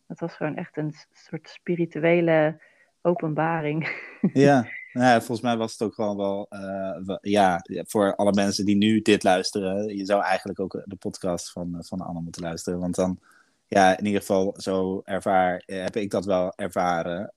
het 0.06 0.20
was 0.20 0.36
gewoon 0.36 0.56
echt 0.56 0.76
een 0.76 0.92
soort 1.12 1.48
spirituele 1.48 2.62
openbaring. 3.02 4.06
Ja, 4.32 4.66
nou 4.98 5.18
volgens 5.18 5.40
mij 5.40 5.56
was 5.56 5.72
het 5.72 5.82
ook 5.82 5.94
gewoon 5.94 6.16
wel, 6.16 6.46
uh, 6.50 7.16
ja, 7.20 7.64
voor 7.86 8.14
alle 8.16 8.32
mensen 8.32 8.64
die 8.64 8.76
nu 8.76 9.00
dit 9.00 9.22
luisteren, 9.22 9.96
je 9.96 10.04
zou 10.04 10.22
eigenlijk 10.22 10.60
ook 10.60 10.82
de 10.84 10.96
podcast 10.96 11.52
van, 11.52 11.76
van 11.78 12.00
Anne 12.00 12.20
moeten 12.20 12.42
luisteren, 12.42 12.78
want 12.78 12.94
dan, 12.94 13.18
ja, 13.66 13.98
in 13.98 14.04
ieder 14.04 14.20
geval 14.20 14.54
zo 14.56 15.00
ervaar, 15.04 15.62
heb 15.66 15.96
ik 15.96 16.10
dat 16.10 16.24
wel 16.24 16.52
ervaren. 16.56 17.32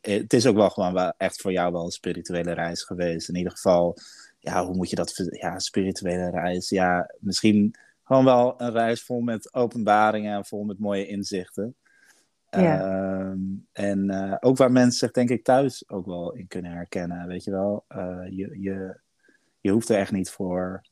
Het 0.00 0.32
is 0.32 0.46
ook 0.46 0.56
wel 0.56 0.70
gewoon 0.70 0.92
wel 0.92 1.12
echt 1.16 1.40
voor 1.40 1.52
jou 1.52 1.72
wel 1.72 1.84
een 1.84 1.90
spirituele 1.90 2.52
reis 2.52 2.82
geweest. 2.82 3.28
In 3.28 3.36
ieder 3.36 3.52
geval 3.52 3.96
ja, 4.40 4.64
hoe 4.64 4.76
moet 4.76 4.90
je 4.90 4.96
dat, 4.96 5.30
ja, 5.30 5.58
spirituele 5.58 6.30
reis. 6.30 6.68
Ja, 6.68 7.14
misschien 7.18 7.74
gewoon 8.04 8.24
wel 8.24 8.54
een 8.60 8.72
reis 8.72 9.02
vol 9.02 9.20
met 9.20 9.54
openbaringen, 9.54 10.44
vol 10.44 10.64
met 10.64 10.78
mooie 10.78 11.06
inzichten. 11.06 11.76
Ja. 12.50 12.80
Uh, 12.82 13.32
en 13.72 14.10
uh, 14.10 14.36
ook 14.40 14.56
waar 14.56 14.72
mensen 14.72 14.98
zich 14.98 15.10
denk 15.10 15.30
ik 15.30 15.44
thuis 15.44 15.88
ook 15.88 16.06
wel 16.06 16.32
in 16.32 16.46
kunnen 16.46 16.72
herkennen, 16.72 17.26
weet 17.26 17.44
je 17.44 17.50
wel. 17.50 17.84
Uh, 17.88 18.24
je, 18.30 18.60
je, 18.60 19.00
je 19.60 19.70
hoeft 19.70 19.88
er 19.88 19.96
echt 19.96 20.12
niet 20.12 20.30
voor, 20.30 20.84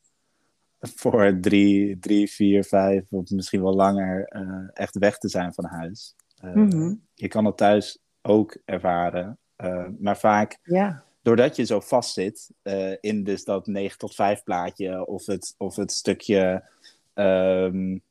voor 0.81 1.39
drie, 1.41 1.99
drie, 1.99 2.31
vier, 2.31 2.65
vijf 2.65 3.13
of 3.13 3.31
misschien 3.31 3.63
wel 3.63 3.75
langer 3.75 4.25
eh, 4.25 4.69
echt 4.73 4.99
weg 4.99 5.19
te 5.19 5.29
zijn 5.29 5.55
van 5.55 5.65
huis. 5.65 6.15
Mm 6.43 6.71
-hmm. 6.71 7.03
Je 7.15 7.29
kan 7.29 7.45
het 7.45 7.57
thuis 7.57 7.99
ook 8.23 8.59
ervaren, 8.65 9.39
maar 9.99 10.19
vaak 10.19 10.59
ja 10.63 11.07
doordat 11.29 11.57
je 11.57 11.65
zo 11.65 11.81
vastzit 11.81 12.51
uh, 12.63 12.95
in 13.01 13.25
dus 13.25 13.45
dat 13.45 13.67
9 13.67 13.99
tot 13.99 14.15
5 14.15 14.43
plaatje 14.43 15.07
of 15.07 15.27
het, 15.27 15.55
of 15.59 15.77
het 15.77 15.93
stukje. 15.93 16.69
Um, 17.15 18.03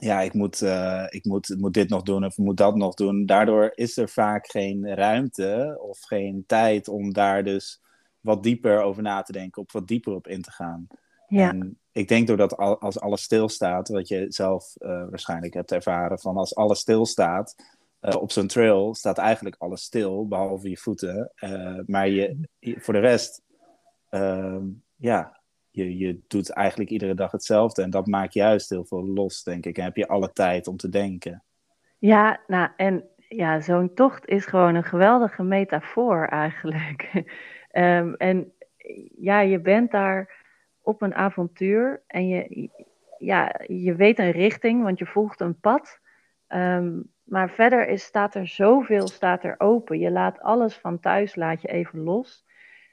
ja, 0.00 0.20
ik 0.20 0.34
moet, 0.34 0.60
uh, 0.60 1.06
ik 1.08 1.24
moet, 1.24 1.54
moet 1.58 1.74
dit 1.74 1.88
nog 1.88 2.02
doen 2.02 2.24
of 2.24 2.36
moet 2.36 2.56
dat 2.56 2.76
nog 2.76 2.94
doen. 2.94 3.26
Daardoor 3.26 3.72
is 3.74 3.96
er 3.96 4.08
vaak 4.08 4.50
geen 4.50 4.94
ruimte 4.94 5.78
of 5.82 6.00
geen 6.00 6.44
tijd 6.46 6.88
om 6.88 7.12
daar 7.12 7.44
dus 7.44 7.82
wat 8.20 8.42
dieper 8.42 8.82
over 8.82 9.02
na 9.02 9.22
te 9.22 9.32
denken, 9.32 9.62
of 9.62 9.72
wat 9.72 9.86
dieper 9.88 10.14
op 10.14 10.26
in 10.26 10.42
te 10.42 10.50
gaan. 10.50 10.86
Ja. 11.28 11.50
En 11.50 11.78
ik 11.92 12.08
denk 12.08 12.26
doordat 12.26 12.56
al, 12.56 12.80
als 12.80 13.00
alles 13.00 13.22
stilstaat, 13.22 13.88
wat 13.88 14.08
je 14.08 14.26
zelf 14.28 14.74
uh, 14.78 14.88
waarschijnlijk 15.10 15.54
hebt 15.54 15.72
ervaren, 15.72 16.18
van 16.18 16.36
als 16.36 16.54
alles 16.54 16.80
stilstaat, 16.80 17.54
uh, 18.00 18.14
op 18.16 18.32
zo'n 18.32 18.46
trail 18.46 18.94
staat 18.94 19.18
eigenlijk 19.18 19.56
alles 19.58 19.82
stil, 19.82 20.28
behalve 20.28 20.68
je 20.68 20.76
voeten. 20.76 21.32
Maar 21.86 22.08
je, 22.08 22.48
voor 22.60 22.94
de 22.94 23.00
rest, 23.00 23.42
uh, 24.10 24.62
ja, 24.96 25.39
je, 25.70 25.98
je 25.98 26.20
doet 26.28 26.52
eigenlijk 26.52 26.90
iedere 26.90 27.14
dag 27.14 27.30
hetzelfde. 27.30 27.82
En 27.82 27.90
dat 27.90 28.06
maakt 28.06 28.34
juist 28.34 28.70
heel 28.70 28.84
veel 28.84 29.06
los, 29.06 29.42
denk 29.42 29.66
ik. 29.66 29.78
En 29.78 29.84
heb 29.84 29.96
je 29.96 30.08
alle 30.08 30.32
tijd 30.32 30.66
om 30.66 30.76
te 30.76 30.88
denken. 30.88 31.42
Ja, 31.98 32.40
nou, 32.46 32.68
en 32.76 33.04
ja, 33.28 33.60
zo'n 33.60 33.94
tocht 33.94 34.26
is 34.26 34.44
gewoon 34.46 34.74
een 34.74 34.84
geweldige 34.84 35.42
metafoor 35.42 36.26
eigenlijk. 36.26 37.10
Ehm, 37.70 38.12
en 38.12 38.52
ja, 39.16 39.40
je 39.40 39.60
bent 39.60 39.90
daar 39.90 40.44
op 40.82 41.02
een 41.02 41.14
avontuur 41.14 42.02
en 42.06 42.28
je, 42.28 42.68
ja, 43.18 43.54
je 43.66 43.94
weet 43.94 44.18
een 44.18 44.30
richting, 44.30 44.82
want 44.82 44.98
je 44.98 45.06
volgt 45.06 45.40
een 45.40 45.60
pad. 45.60 46.00
Ehm, 46.46 47.00
maar 47.24 47.50
verder 47.50 47.88
is, 47.88 48.04
staat 48.04 48.34
er 48.34 48.46
zoveel 48.46 49.08
staat 49.08 49.44
er 49.44 49.54
open. 49.58 49.98
Je 49.98 50.10
laat 50.10 50.40
alles 50.40 50.74
van 50.74 51.00
thuis 51.00 51.34
laat 51.34 51.62
je 51.62 51.68
even 51.68 52.00
los. 52.00 52.44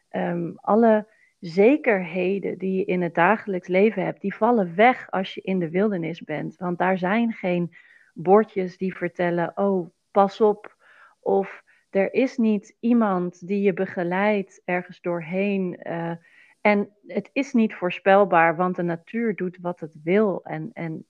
Ehm, 0.09 0.51
alle 0.55 1.07
zekerheden 1.47 2.57
die 2.57 2.77
je 2.77 2.85
in 2.85 3.01
het 3.01 3.15
dagelijks 3.15 3.67
leven 3.67 4.03
hebt, 4.03 4.21
die 4.21 4.35
vallen 4.35 4.75
weg 4.75 5.11
als 5.11 5.33
je 5.33 5.41
in 5.41 5.59
de 5.59 5.69
wildernis 5.69 6.21
bent. 6.21 6.55
Want 6.55 6.77
daar 6.77 6.97
zijn 6.97 7.33
geen 7.33 7.75
bordjes 8.13 8.77
die 8.77 8.95
vertellen, 8.95 9.51
oh, 9.55 9.89
pas 10.11 10.41
op. 10.41 10.75
Of 11.19 11.63
er 11.89 12.13
is 12.13 12.37
niet 12.37 12.75
iemand 12.79 13.47
die 13.47 13.61
je 13.61 13.73
begeleidt 13.73 14.61
ergens 14.65 15.01
doorheen. 15.01 15.79
Uh, 15.83 16.11
en 16.61 16.89
het 17.07 17.29
is 17.33 17.53
niet 17.53 17.73
voorspelbaar, 17.73 18.55
want 18.55 18.75
de 18.75 18.83
natuur 18.83 19.35
doet 19.35 19.57
wat 19.61 19.79
het 19.79 19.93
wil. 20.03 20.43
En, 20.43 20.69
en 20.73 21.05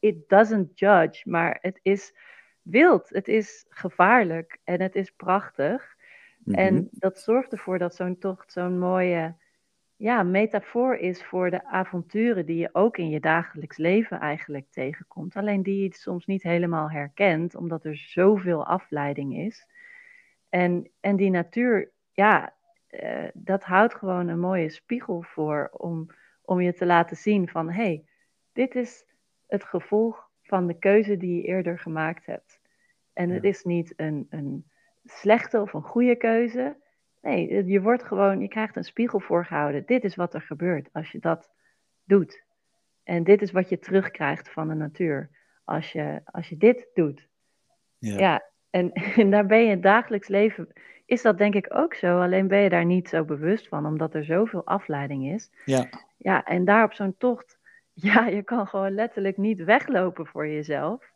it 0.00 0.28
doesn't 0.28 0.78
judge, 0.78 1.30
maar 1.30 1.58
het 1.60 1.78
is 1.82 2.14
wild, 2.62 3.08
het 3.08 3.28
is 3.28 3.66
gevaarlijk 3.68 4.58
en 4.64 4.80
het 4.80 4.94
is 4.94 5.10
prachtig. 5.10 5.96
En 6.44 6.74
mhm. 6.74 6.84
dat 6.90 7.18
zorgt 7.18 7.52
ervoor 7.52 7.78
dat 7.78 7.94
zo'n 7.94 8.18
tocht 8.18 8.52
zo'n 8.52 8.78
mooie 8.78 9.34
ja, 10.02 10.22
metafoor 10.22 10.96
is 10.96 11.24
voor 11.24 11.50
de 11.50 11.64
avonturen 11.64 12.46
die 12.46 12.56
je 12.56 12.68
ook 12.72 12.96
in 12.96 13.08
je 13.08 13.20
dagelijks 13.20 13.76
leven 13.76 14.20
eigenlijk 14.20 14.66
tegenkomt. 14.70 15.36
Alleen 15.36 15.62
die 15.62 15.82
je 15.82 15.94
soms 15.94 16.26
niet 16.26 16.42
helemaal 16.42 16.90
herkent, 16.90 17.54
omdat 17.54 17.84
er 17.84 17.96
zoveel 17.96 18.66
afleiding 18.66 19.36
is. 19.38 19.66
En, 20.48 20.90
en 21.00 21.16
die 21.16 21.30
natuur, 21.30 21.90
ja, 22.12 22.54
uh, 22.90 23.24
dat 23.34 23.64
houdt 23.64 23.94
gewoon 23.94 24.28
een 24.28 24.40
mooie 24.40 24.70
spiegel 24.70 25.22
voor 25.22 25.70
om, 25.72 26.10
om 26.44 26.60
je 26.60 26.72
te 26.72 26.86
laten 26.86 27.16
zien 27.16 27.48
van 27.48 27.70
hé, 27.70 27.82
hey, 27.82 28.04
dit 28.52 28.74
is 28.74 29.04
het 29.46 29.64
gevolg 29.64 30.30
van 30.42 30.66
de 30.66 30.78
keuze 30.78 31.16
die 31.16 31.36
je 31.36 31.42
eerder 31.42 31.78
gemaakt 31.78 32.26
hebt. 32.26 32.60
En 33.12 33.30
het 33.30 33.44
is 33.44 33.64
niet 33.64 33.92
een, 33.96 34.26
een 34.30 34.64
slechte 35.04 35.60
of 35.60 35.72
een 35.72 35.82
goede 35.82 36.16
keuze. 36.16 36.76
Nee, 37.22 37.66
je 37.66 37.80
wordt 37.80 38.02
gewoon, 38.02 38.40
je 38.40 38.48
krijgt 38.48 38.76
een 38.76 38.84
spiegel 38.84 39.20
voorgehouden. 39.20 39.86
Dit 39.86 40.04
is 40.04 40.14
wat 40.14 40.34
er 40.34 40.42
gebeurt 40.42 40.88
als 40.92 41.10
je 41.12 41.18
dat 41.18 41.50
doet. 42.04 42.44
En 43.02 43.24
dit 43.24 43.42
is 43.42 43.50
wat 43.50 43.68
je 43.68 43.78
terugkrijgt 43.78 44.50
van 44.50 44.68
de 44.68 44.74
natuur 44.74 45.30
als 45.64 45.92
je, 45.92 46.20
als 46.24 46.48
je 46.48 46.56
dit 46.56 46.88
doet. 46.94 47.28
Ja, 47.98 48.18
ja 48.18 48.50
en, 48.70 48.92
en 49.22 49.30
daar 49.30 49.46
ben 49.46 49.58
je 49.58 49.64
in 49.64 49.70
het 49.70 49.82
dagelijks 49.82 50.28
leven 50.28 50.72
is 51.12 51.22
dat 51.22 51.38
denk 51.38 51.54
ik 51.54 51.74
ook 51.74 51.94
zo. 51.94 52.20
Alleen 52.20 52.48
ben 52.48 52.58
je 52.58 52.68
daar 52.68 52.84
niet 52.84 53.08
zo 53.08 53.24
bewust 53.24 53.68
van, 53.68 53.86
omdat 53.86 54.14
er 54.14 54.24
zoveel 54.24 54.66
afleiding 54.66 55.32
is. 55.32 55.50
Ja. 55.64 55.88
Ja, 56.16 56.44
en 56.44 56.64
daar 56.64 56.84
op 56.84 56.92
zo'n 56.92 57.16
tocht, 57.18 57.58
ja, 57.92 58.26
je 58.26 58.42
kan 58.42 58.66
gewoon 58.66 58.94
letterlijk 58.94 59.36
niet 59.36 59.64
weglopen 59.64 60.26
voor 60.26 60.46
jezelf. 60.46 61.10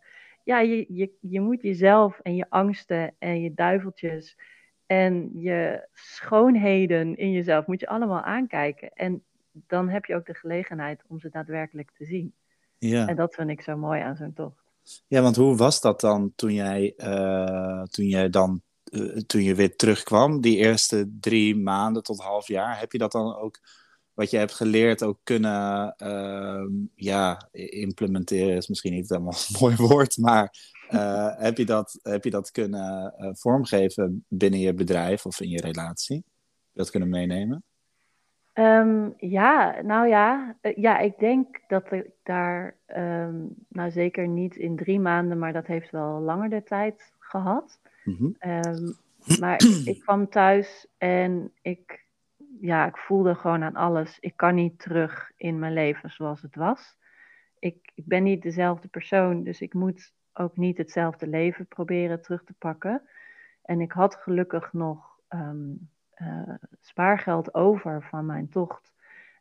Ja, 0.45 0.61
je, 0.61 0.85
je, 0.89 1.11
je 1.21 1.41
moet 1.41 1.63
jezelf 1.63 2.19
en 2.23 2.37
je 2.37 2.47
angsten 2.49 3.15
en 3.19 3.41
je 3.41 3.55
duiveltjes 3.55 4.39
en 4.87 5.31
je 5.35 5.89
schoonheden 5.93 7.17
in 7.17 7.33
jezelf 7.33 7.67
moet 7.67 7.81
je 7.81 7.89
allemaal 7.89 8.23
aankijken. 8.23 8.91
En 8.93 9.23
dan 9.53 9.89
heb 9.89 10.05
je 10.05 10.15
ook 10.15 10.27
de 10.27 10.35
gelegenheid 10.35 11.03
om 11.07 11.21
ze 11.21 11.29
daadwerkelijk 11.29 11.91
te 11.97 12.05
zien. 12.05 12.35
Ja. 12.79 13.07
En 13.07 13.17
dat 13.17 13.35
vind 13.35 13.51
ik 13.51 13.61
zo 13.61 13.77
mooi 13.77 14.01
aan 14.01 14.17
zo'n 14.17 14.33
tocht. 14.33 14.65
Ja, 15.07 15.23
want 15.23 15.37
hoe 15.37 15.57
was 15.57 15.81
dat 15.81 16.01
dan 16.01 16.33
toen 16.37 16.53
jij, 16.53 16.95
uh, 16.97 17.83
toen 17.83 18.07
jij 18.07 18.31
dan 18.31 18.63
eh, 18.85 19.17
toen 19.27 19.43
je 19.43 19.55
weer 19.55 19.77
terugkwam, 19.77 20.41
die 20.41 20.57
eerste 20.57 21.11
drie 21.21 21.57
maanden 21.57 22.03
tot 22.03 22.21
half 22.21 22.49
jaar, 22.49 22.79
heb 22.79 22.93
je 22.93 22.99
dat 22.99 23.13
dan 23.13 23.37
ook, 23.37 23.59
wat 24.15 24.31
je 24.31 24.37
hebt 24.37 24.55
geleerd, 24.55 25.03
ook 25.03 25.19
kunnen 25.23 25.95
uh, 25.99 26.87
ja, 26.95 27.49
implementeren? 27.71 28.57
Is 28.57 28.69
misschien 28.69 28.93
niet 28.93 29.09
helemaal 29.09 29.35
een 29.49 29.57
mooi 29.61 29.77
woord, 29.77 30.17
maar 30.17 30.75
uh, 30.91 31.39
heb, 31.39 31.57
je 31.57 31.65
dat, 31.65 31.99
heb 32.03 32.25
je 32.25 32.31
dat 32.31 32.51
kunnen 32.51 33.15
uh, 33.19 33.29
vormgeven 33.33 34.25
binnen 34.29 34.61
je 34.61 34.75
bedrijf 34.75 35.27
of 35.27 35.41
in 35.41 35.49
je 35.49 35.61
relatie? 35.61 36.25
Dat 36.73 36.91
kunnen 36.91 37.09
meenemen? 37.09 37.65
Um, 38.59 39.15
ja, 39.17 39.81
nou 39.83 40.09
ja, 40.09 40.57
ja, 40.75 40.99
ik 40.99 41.19
denk 41.19 41.61
dat 41.69 41.93
ik 41.93 42.11
daar, 42.23 42.77
um, 42.97 43.55
nou 43.69 43.91
zeker 43.91 44.29
niet 44.29 44.57
in 44.57 44.77
drie 44.77 45.01
maanden, 45.01 45.39
maar 45.39 45.53
dat 45.53 45.67
heeft 45.67 45.91
wel 45.91 46.21
langer 46.21 46.49
de 46.49 46.63
tijd 46.63 47.13
gehad. 47.19 47.81
Mhm. 48.05 48.29
Ehm, 48.39 48.93
maar 49.41 49.63
ik 49.85 50.01
kwam 50.01 50.29
thuis 50.29 50.87
en 50.99 51.53
ik, 51.63 52.05
ja, 52.61 52.87
ik 52.87 52.97
voelde 52.97 53.35
gewoon 53.35 53.63
aan 53.63 53.77
alles. 53.77 54.17
Ik 54.21 54.37
kan 54.37 54.55
niet 54.55 54.79
terug 54.79 55.31
in 55.37 55.59
mijn 55.59 55.73
leven 55.73 56.11
zoals 56.11 56.43
het 56.43 56.55
was. 56.55 56.97
Ik, 57.59 57.93
ik 57.95 58.07
ben 58.07 58.23
niet 58.23 58.43
dezelfde 58.43 58.89
persoon, 58.89 59.43
dus 59.43 59.61
ik 59.61 59.75
moet 59.75 60.13
ook 60.39 60.57
niet 60.57 60.79
hetzelfde 60.79 61.27
leven 61.27 61.67
proberen 61.67 62.23
terug 62.23 62.45
te 62.45 62.55
pakken. 62.59 63.03
En 63.63 63.81
ik 63.81 63.93
had 63.93 64.15
gelukkig 64.15 64.73
nog 64.73 65.19
ehm, 65.29 65.73
eh, 66.11 66.55
spaargeld 66.81 67.55
over 67.55 68.03
van 68.03 68.27
mijn 68.27 68.49
tocht. 68.49 68.95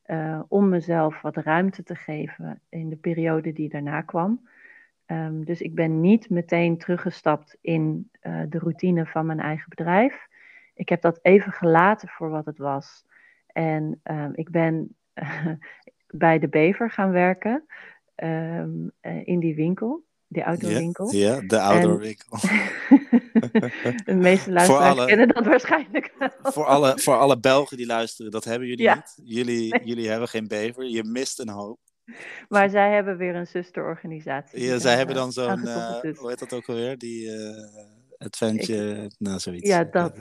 Uh, 0.06 0.42
om 0.48 0.70
mezelf 0.70 1.22
wat 1.22 1.36
ruimte 1.36 1.84
te 1.84 1.96
geven 1.96 2.62
in 2.70 2.90
de 2.90 2.96
periode 2.96 3.54
die 3.54 3.70
daarna 3.70 4.02
kwam. 4.02 4.48
Ehm, 5.06 5.44
dus 5.44 5.62
ik 5.62 5.76
ben 5.76 6.02
niet 6.02 6.30
meteen 6.30 6.78
teruggestapt 6.78 7.58
in 7.62 8.10
uh, 8.22 8.42
de 8.50 8.60
routine 8.60 9.06
van 9.06 9.26
mijn 9.26 9.40
eigen 9.40 9.70
bedrijf. 9.70 10.28
Ik 10.74 10.90
heb 10.90 11.02
dat 11.02 11.20
even 11.22 11.52
gelaten 11.52 12.08
voor 12.10 12.30
wat 12.30 12.46
het 12.46 12.58
was. 12.58 13.06
En 13.48 14.02
um, 14.04 14.32
ik 14.36 14.50
ben 14.50 14.96
bij 16.08 16.40
de 16.40 16.48
Bever 16.48 16.92
gaan 16.92 17.12
werken 17.12 17.66
in 19.24 19.40
die 19.40 19.56
winkel, 19.56 20.04
die 20.36 20.46
outdoorwinkel. 20.46 21.12
Ja, 21.12 21.34
ja, 21.34 21.42
de 21.48 21.60
outdoorwinkel. 21.60 22.38
de 24.06 24.16
meeste 24.16 24.52
luisteraars 24.52 24.98
alle, 24.98 25.06
kennen 25.06 25.28
dat 25.28 25.46
waarschijnlijk 25.46 26.14
wel. 26.20 26.30
Voor 26.42 26.66
alle, 26.66 27.00
voor 27.00 27.18
alle 27.18 27.40
Belgen 27.40 27.78
die 27.78 27.86
luisteren, 27.86 28.32
dat 28.32 28.44
hebben 28.44 28.68
jullie 28.68 28.84
ja. 28.84 28.96
niet. 28.96 29.18
Jullie, 29.24 29.72
nee. 29.72 29.84
jullie 29.84 30.10
hebben 30.10 30.28
geen 30.28 30.48
Bever, 30.48 30.86
je 30.86 31.04
mist 31.04 31.40
een 31.40 31.50
hoop. 31.50 31.80
Maar 32.50 32.70
zij 32.70 32.94
hebben 32.94 33.18
weer 33.18 33.36
een 33.36 33.48
zusterorganisatie. 33.48 34.64
Ja, 34.64 34.80
zij 34.80 34.96
hebben 34.96 35.16
dan 35.16 35.32
zo'n, 35.32 35.60
uh, 35.60 36.00
hoe 36.02 36.30
heet 36.30 36.40
dat 36.40 36.54
ook 36.54 36.68
alweer? 36.68 36.98
Die 36.98 37.28
uh, 37.28 37.66
adventure, 38.18 39.04
Ik, 39.04 39.16
nou 39.18 39.40
zoiets. 39.40 39.70
Ja, 39.70 39.84
dat. 39.84 40.14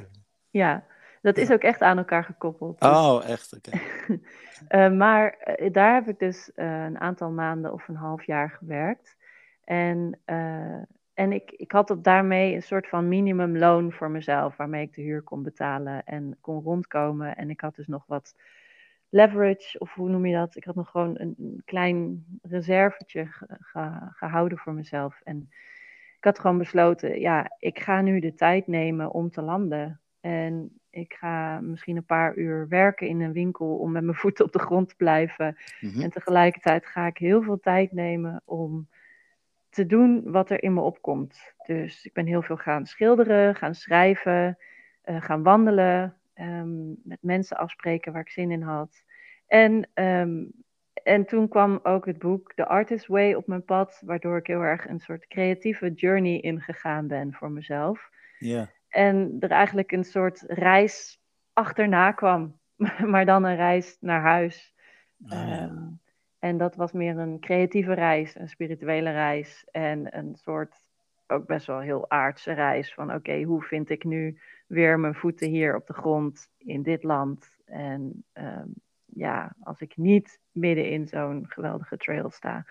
Ja, 0.51 0.85
dat 1.23 1.37
is 1.37 1.51
ook 1.51 1.63
echt 1.63 1.81
aan 1.81 1.99
elkaar 1.99 2.25
gekoppeld. 2.25 2.81
Dus. 2.81 2.91
Oh, 2.91 3.23
echt? 3.27 3.57
Oké. 3.57 3.69
Okay. 3.69 4.21
uh, 4.89 4.97
maar 4.97 5.57
daar 5.73 5.95
heb 5.95 6.09
ik 6.09 6.19
dus 6.19 6.51
een 6.55 7.01
aantal 7.01 7.31
maanden 7.31 7.73
of 7.73 7.89
een 7.89 7.97
half 7.97 8.27
jaar 8.27 8.51
gewerkt. 8.51 9.17
En, 9.65 10.21
en 11.15 11.33
ik, 11.33 11.51
ik 11.51 11.73
had 11.73 11.91
op 11.91 12.05
daarmee 12.05 12.55
een 12.55 12.63
soort 12.63 12.89
van 12.89 13.09
minimumloon 13.09 13.93
voor 13.93 14.11
mezelf, 14.11 14.57
waarmee 14.57 14.83
ik 14.83 14.95
de 14.95 15.03
huur 15.03 15.23
kon 15.23 15.43
betalen 15.43 16.05
en 16.05 16.37
kon 16.41 16.63
rondkomen. 16.63 17.37
En 17.37 17.51
ik 17.51 17.61
had 17.61 17.75
dus 17.75 17.87
nog 17.87 18.07
wat 18.07 18.35
leverage, 19.09 19.79
of 19.79 19.95
hoe 19.95 20.09
noem 20.09 20.27
je 20.27 20.35
dat? 20.35 20.57
Ik 20.57 20.65
had 20.65 20.75
nog 20.75 20.91
gewoon 20.91 21.15
een, 21.19 21.63
klein 21.65 22.25
reservetje 22.43 23.27
gehouden 24.11 24.59
voor 24.59 24.73
mezelf. 24.73 25.21
En 25.25 25.49
ik 26.17 26.25
had 26.25 26.39
gewoon 26.39 26.59
besloten, 26.59 27.21
ja, 27.21 27.51
ik 27.59 27.79
ga 27.79 28.01
nu 28.01 28.21
de 28.21 28.35
tijd 28.35 28.67
nemen 28.67 29.11
om 29.11 29.31
te 29.31 29.43
landen. 29.43 30.01
En 30.21 30.81
ik 30.91 31.13
ga 31.13 31.61
misschien 31.61 31.97
een 31.97 32.05
paar 32.05 32.37
uur 32.37 32.69
werken 32.69 33.09
in 33.09 33.21
een 33.21 33.33
winkel 33.33 33.77
om 33.77 33.93
met 33.93 34.05
mijn 34.05 34.17
voeten 34.25 34.45
op 34.45 34.53
de 34.53 34.59
grond 34.59 34.89
te 34.89 34.97
blijven. 34.97 35.57
Mhm. 35.81 36.01
En 36.01 36.11
tegelijkertijd 36.11 36.87
ga 36.87 37.07
ik 37.07 37.19
heel 37.19 37.43
veel 37.43 37.61
tijd 37.61 37.93
nemen 37.93 38.43
om 38.45 38.89
te 39.75 39.87
doen 39.87 40.23
wat 40.25 40.51
er 40.51 40.63
in 40.63 40.75
me 40.75 40.81
opkomt. 40.81 41.55
Dus 41.67 42.05
ik 42.05 42.13
ben 42.13 42.27
heel 42.27 42.43
veel 42.43 42.57
gaan 42.57 42.87
schilderen, 42.87 43.55
gaan 43.55 43.75
schrijven, 43.75 44.59
uh, 45.05 45.23
gaan 45.23 45.43
wandelen, 45.43 46.17
um, 46.35 46.97
met 47.05 47.19
mensen 47.21 47.57
afspreken 47.57 48.13
waar 48.13 48.21
ik 48.21 48.31
zin 48.31 48.51
in 48.51 48.63
had. 48.63 49.03
En, 49.47 49.89
um, 49.95 50.53
en 50.93 51.25
toen 51.25 51.49
kwam 51.49 51.81
ook 51.83 52.07
het 52.07 52.19
boek 52.19 52.53
The 52.55 52.67
Artist 52.67 53.07
Way 53.07 53.35
op 53.35 53.47
mijn 53.47 53.65
pad, 53.65 54.03
waardoor 54.05 54.37
ik 54.37 54.47
heel 54.47 54.61
erg 54.61 54.89
een 54.89 55.01
soort 55.01 55.27
creatieve 55.27 55.93
journey 55.93 56.41
ingegaan 56.41 57.07
ben 57.07 57.33
voor 57.33 57.51
mezelf. 57.51 58.11
Ja. 58.39 58.71
En 58.89 59.37
er 59.41 59.51
eigenlijk 59.51 59.93
een 59.93 60.05
soort 60.05 60.45
reis 60.47 61.21
achterna 61.53 62.13
kwam, 62.13 62.59
maar 63.13 63.25
dan 63.25 63.45
een 63.45 63.57
reis 63.57 63.97
naar 64.01 64.21
huis. 64.21 64.75
Oh, 65.25 65.31
ja. 65.31 65.63
um, 65.63 66.01
en 66.45 66.57
dat 66.57 66.77
was 66.77 66.93
meer 66.93 67.19
een 67.19 67.41
creatieve 67.41 67.93
reis, 67.93 68.39
een 68.39 68.49
spirituele 68.49 69.11
reis 69.11 69.67
en 69.71 70.17
een 70.17 70.37
soort 70.37 70.81
ook 71.27 71.47
best 71.47 71.67
wel 71.67 71.81
heel 71.81 72.11
aardse 72.11 72.53
reis 72.53 72.95
van 72.95 73.15
oké, 73.15 73.43
hoe 73.43 73.63
vind 73.63 73.91
ik 73.91 74.05
nu 74.05 74.39
weer 74.67 75.01
mijn 75.01 75.15
voeten 75.15 75.49
hier 75.49 75.77
op 75.77 75.87
de 75.87 75.93
grond 75.93 76.49
in 76.59 76.83
dit 76.83 77.03
land. 77.03 77.59
En 77.65 78.25
um, 78.35 78.75
ja, 79.05 79.55
als 79.61 79.81
ik 79.81 79.97
niet 79.97 80.41
midden 80.53 80.91
in 80.91 81.07
zo'n 81.07 81.45
geweldige 81.49 81.97
trail 81.97 82.31
sta. 82.31 82.67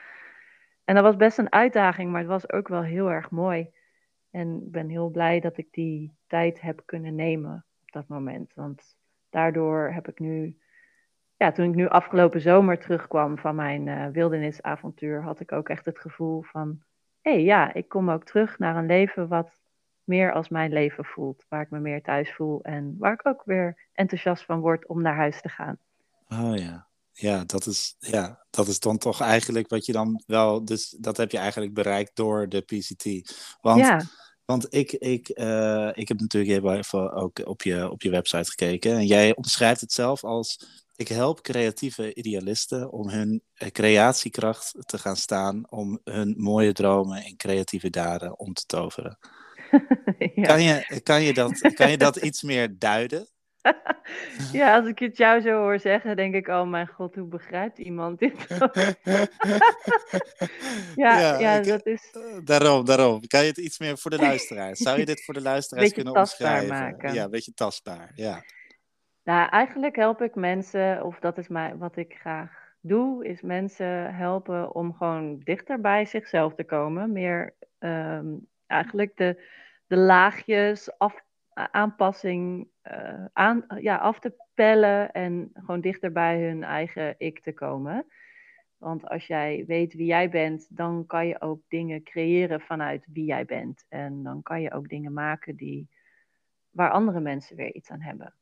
En 0.84 0.96
dat 0.96 1.04
was 1.04 1.16
best 1.16 1.38
een 1.38 1.52
uitdaging, 1.52 2.12
maar 2.12 2.22
het 2.22 2.30
was 2.30 2.52
ook 2.52 2.68
wel 2.68 2.84
heel 2.84 3.12
erg 3.12 3.30
mooi. 3.30 3.70
En 4.32 4.62
ik 4.66 4.72
ben 4.72 4.90
heel 4.90 5.10
blij 5.10 5.40
dat 5.40 5.58
ik 5.58 5.68
die 5.72 6.12
tijd 6.28 6.62
heb 6.62 6.82
kunnen 6.86 7.16
nemen 7.16 7.66
op 7.82 7.92
dat 7.92 8.08
moment. 8.08 8.54
Want 8.54 8.98
daardoor 9.30 9.92
heb 9.94 10.08
ik 10.08 10.20
nu, 10.20 10.58
ja, 11.44 11.52
toen 11.52 11.70
ik 11.70 11.76
nu 11.76 11.88
afgelopen 11.88 12.42
zomer 12.42 12.80
terugkwam 12.80 13.38
van 13.38 13.56
mijn 13.56 13.88
uh, 13.88 14.08
wildernisavontuur, 14.08 15.24
had 15.24 15.40
ik 15.40 15.52
ook 15.52 15.70
echt 15.70 15.86
het 15.86 16.00
gevoel 16.00 16.42
van, 16.42 16.82
hé 17.22 17.32
hey, 17.32 17.44
ja, 17.44 17.74
ik 17.74 17.90
kom 17.90 18.12
ook 18.12 18.24
terug 18.24 18.60
naar 18.60 18.76
een 18.76 18.86
leven 18.86 19.28
wat 19.28 19.50
meer 20.04 20.34
als 20.34 20.50
mijn 20.50 20.74
leven 20.74 21.06
voelt. 21.06 21.46
Waar 21.50 21.62
ik 21.62 21.70
me 21.70 21.80
meer 21.80 22.02
thuis 22.02 22.34
voel 22.34 22.62
en 22.62 22.96
waar 22.98 23.14
ik 23.14 23.28
ook 23.28 23.42
weer 23.46 23.88
enthousiast 23.94 24.44
van 24.44 24.60
word 24.60 24.88
om 24.88 25.02
naar 25.02 25.16
huis 25.16 25.42
te 25.42 25.50
gaan. 25.50 25.78
Oh 26.30 26.56
ja, 26.56 26.88
ja, 27.12 27.44
dat 27.46 27.66
is, 27.66 27.96
ja, 28.00 28.46
dat 28.50 28.68
is 28.68 28.80
dan 28.80 28.98
toch 28.98 29.22
eigenlijk 29.22 29.70
wat 29.70 29.86
je 29.86 29.92
dan 29.92 30.24
wel, 30.26 30.66
dus 30.66 30.90
dat 30.90 31.18
heb 31.18 31.32
je 31.32 31.38
eigenlijk 31.38 31.74
bereikt 31.74 32.16
door 32.16 32.50
de 32.50 32.62
PCT. 32.62 33.06
Want, 33.62 33.80
ja. 33.80 34.02
want 34.46 34.74
ik, 34.74 34.92
ik, 34.92 35.40
uh, 35.40 35.90
ik 35.94 36.08
heb 36.08 36.20
natuurlijk 36.20 36.68
even 36.68 37.14
ook 37.14 37.40
op 37.46 37.62
je, 37.62 37.90
op 37.90 38.02
je 38.02 38.10
website 38.10 38.50
gekeken 38.50 38.92
en 38.96 39.06
jij 39.06 39.36
omschrijft 39.36 39.82
het 39.82 39.92
zelf 39.92 40.24
als 40.24 40.82
ik 40.96 41.08
help 41.08 41.42
creatieve 41.42 42.16
idealisten 42.16 42.92
om 42.92 43.10
hun 43.10 43.44
eh, 43.54 43.68
creatiekracht 43.68 44.74
te 44.80 44.98
gaan 44.98 45.16
staan, 45.16 45.72
om 45.72 46.00
hun 46.04 46.36
mooie 46.38 46.74
dromen 46.74 47.26
in 47.26 47.38
creatieve 47.38 47.90
daden 47.90 48.40
om 48.40 48.54
te 48.54 48.66
toveren. 48.66 49.18
ja. 50.36 50.44
kan, 50.44 50.64
je, 50.64 51.02
kan, 51.04 51.22
je 51.22 51.34
dat, 51.34 51.74
kan 51.74 51.92
je 51.92 51.98
dat 51.98 52.16
iets 52.16 52.42
meer 52.42 52.80
duiden? 52.80 53.28
ja, 54.52 54.76
als 54.78 54.88
ik 54.88 55.00
het 55.00 55.18
jou 55.18 55.42
zo 55.42 55.50
hoor 55.50 55.80
zeggen, 55.80 56.16
denk 56.16 56.36
ik, 56.36 56.48
oh 56.48 56.70
mijn 56.70 56.88
god, 56.88 57.16
hoe 57.16 57.28
begrijpt 57.28 57.78
iemand 57.78 58.20
dit? 58.20 58.46
ja, 60.96 61.20
ja, 61.20 61.40
ja 61.40 61.60
dat 61.60 61.86
is... 61.86 62.10
Eh, 62.12 62.38
daarom, 62.44 62.86
daarom. 62.86 63.28
Kan 63.28 63.42
je 63.42 63.48
het 63.48 63.58
iets 63.58 63.80
meer 63.80 63.98
voor 63.98 64.12
de 64.12 64.18
luisteraars? 64.18 64.80
Zou 64.80 65.00
je 65.00 65.06
dit 65.06 65.24
voor 65.24 65.34
de 65.34 65.42
luisteraars 65.42 65.94
kunnen 65.94 66.16
omschrijven? 66.16 66.68
Maken. 66.68 67.14
Ja, 67.14 67.24
een 67.24 67.30
beetje 67.30 67.54
tastbaar, 67.54 68.12
ja. 68.16 68.44
Nou, 69.24 69.50
eigenlijk 69.50 69.96
help 69.96 70.22
ik 70.22 70.36
mensen, 70.36 71.04
of 71.04 71.20
dat 71.20 71.38
is 71.38 71.48
mij, 71.48 71.78
wat 71.78 71.96
ik 71.96 72.16
graag 72.16 72.76
doe, 72.82 73.26
is 73.26 73.42
mensen 73.42 74.16
helpen 74.16 74.76
om 74.76 74.94
gewoon 74.94 75.40
dichter 75.40 75.82
bij 75.82 76.06
zichzelf 76.06 76.56
te 76.56 76.64
komen. 76.64 77.12
Meer 77.12 77.54
um, 77.80 78.48
eigenlijk 78.68 79.18
de, 79.18 79.44
de 79.88 79.98
laagjes 79.98 80.98
af, 80.98 81.24
aanpassing 81.54 82.68
uh, 82.92 83.26
aan, 83.34 83.66
ja, 83.80 83.98
af 83.98 84.20
te 84.20 84.36
pellen 84.54 85.12
en 85.12 85.50
gewoon 85.54 85.82
dichter 85.82 86.12
bij 86.12 86.44
hun 86.44 86.64
eigen 86.64 87.16
ik 87.18 87.40
te 87.42 87.54
komen. 87.54 88.06
Want 88.78 89.10
als 89.10 89.28
jij 89.28 89.64
weet 89.68 89.94
wie 89.94 90.06
jij 90.06 90.30
bent, 90.30 90.68
dan 90.70 91.06
kan 91.06 91.28
je 91.28 91.42
ook 91.42 91.62
dingen 91.68 92.04
creëren 92.04 92.62
vanuit 92.62 93.06
wie 93.14 93.26
jij 93.26 93.46
bent. 93.46 93.86
En 93.90 94.24
dan 94.24 94.42
kan 94.42 94.62
je 94.62 94.72
ook 94.72 94.90
dingen 94.90 95.14
maken 95.14 95.56
die, 95.56 95.90
waar 96.70 96.92
andere 96.92 97.20
mensen 97.20 97.56
weer 97.56 97.74
iets 97.74 97.92
aan 97.92 98.02
hebben. 98.02 98.34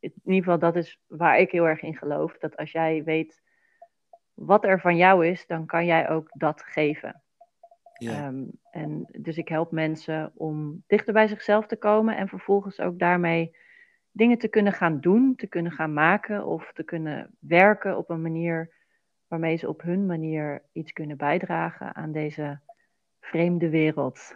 In 0.00 0.12
ieder 0.24 0.42
geval, 0.42 0.58
dat 0.58 0.76
is 0.76 1.00
waar 1.06 1.38
ik 1.38 1.50
heel 1.50 1.68
erg 1.68 1.82
in 1.82 1.96
geloof. 1.96 2.38
Dat 2.38 2.56
als 2.56 2.72
jij 2.72 3.04
weet 3.04 3.42
wat 4.34 4.64
er 4.64 4.80
van 4.80 4.96
jou 4.96 5.26
is, 5.26 5.46
dan 5.46 5.66
kan 5.66 5.86
jij 5.86 6.08
ook 6.08 6.30
dat 6.32 6.62
geven. 6.62 7.22
Ehm, 8.08 8.44
en 8.70 9.06
dus 9.18 9.36
ik 9.36 9.48
help 9.48 9.70
mensen 9.70 10.32
om 10.34 10.82
dichter 10.86 11.12
bij 11.12 11.28
zichzelf 11.28 11.66
te 11.66 11.76
komen 11.76 12.16
en 12.16 12.28
vervolgens 12.28 12.80
ook 12.80 12.98
daarmee 12.98 13.56
dingen 14.12 14.38
te 14.38 14.48
kunnen 14.48 14.72
gaan 14.72 15.00
doen, 15.00 15.34
te 15.36 15.46
kunnen 15.46 15.72
gaan 15.72 15.92
maken 15.92 16.46
of 16.46 16.70
te 16.74 16.84
kunnen 16.84 17.36
werken 17.38 17.96
op 17.96 18.10
een 18.10 18.22
manier 18.22 18.72
waarmee 19.26 19.56
ze 19.56 19.68
op 19.68 19.82
hun 19.82 20.06
manier 20.06 20.62
iets 20.72 20.92
kunnen 20.92 21.16
bijdragen 21.16 21.94
aan 21.94 22.12
deze 22.12 22.60
vreemde 23.20 23.68
wereld. 23.68 24.34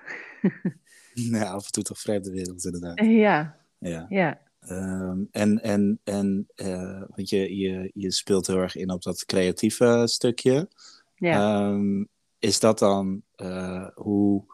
ja, 1.33 1.43
af 1.43 1.65
en 1.67 1.73
toe 1.73 1.83
toch 1.83 1.99
vreemde 1.99 2.31
wereld 2.31 2.65
inderdaad. 2.65 3.01
Ja. 3.05 3.57
Ja. 3.79 4.07
ja. 4.09 4.41
Um, 4.71 5.29
en 5.31 5.63
en, 5.63 6.01
en 6.05 6.49
uh, 6.57 7.03
want 7.09 7.29
je, 7.29 7.57
je, 7.57 7.91
je 7.95 8.13
speelt 8.13 8.47
heel 8.47 8.59
erg 8.59 8.77
in 8.77 8.91
op 8.91 9.03
dat 9.03 9.25
creatieve 9.25 10.03
stukje. 10.07 10.69
Ja. 11.15 11.67
Um, 11.67 12.09
is 12.39 12.61
dat 12.61 12.79
dan, 12.79 13.23
uh, 13.37 13.89
hoe, 13.95 14.45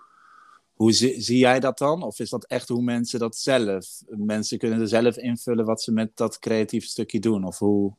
hoe 0.74 0.92
zie, 0.92 1.20
zie, 1.20 1.38
jij 1.38 1.60
dat 1.60 1.78
dan? 1.78 2.02
Of 2.02 2.18
is 2.18 2.30
dat 2.30 2.46
echt 2.46 2.68
hoe 2.68 2.82
mensen 2.82 3.18
dat 3.18 3.36
zelf, 3.36 3.86
mensen 4.08 4.58
kunnen 4.58 4.80
er 4.80 4.88
zelf 4.88 5.16
invullen 5.16 5.64
wat 5.64 5.82
ze 5.82 5.92
met 5.92 6.16
dat 6.16 6.38
creatieve 6.38 6.86
stukje 6.86 7.18
doen? 7.18 7.44
Of 7.44 7.58
hoe? 7.58 7.92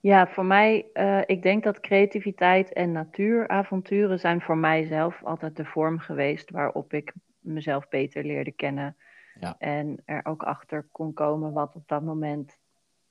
Ja, 0.00 0.26
voor 0.26 0.44
mij, 0.44 0.86
uh, 0.94 1.20
ik 1.26 1.42
denk 1.42 1.64
dat 1.64 1.80
creativiteit 1.80 2.72
en 2.72 2.92
natuuravonturen 2.92 4.18
zijn 4.18 4.40
voor 4.40 4.56
mijzelf 4.56 5.24
altijd 5.24 5.56
de 5.56 5.64
vorm 5.64 5.98
geweest 5.98 6.50
waarop 6.50 6.92
ik 6.92 7.12
mezelf 7.40 7.88
beter 7.88 8.24
leerde 8.24 8.52
kennen. 8.52 8.96
Ja. 9.40 9.54
En 9.58 10.02
er 10.04 10.20
ook 10.24 10.42
achter 10.42 10.86
kon 10.92 11.12
komen 11.12 11.52
wat 11.52 11.74
op 11.74 11.88
dat 11.88 12.02
moment 12.02 12.58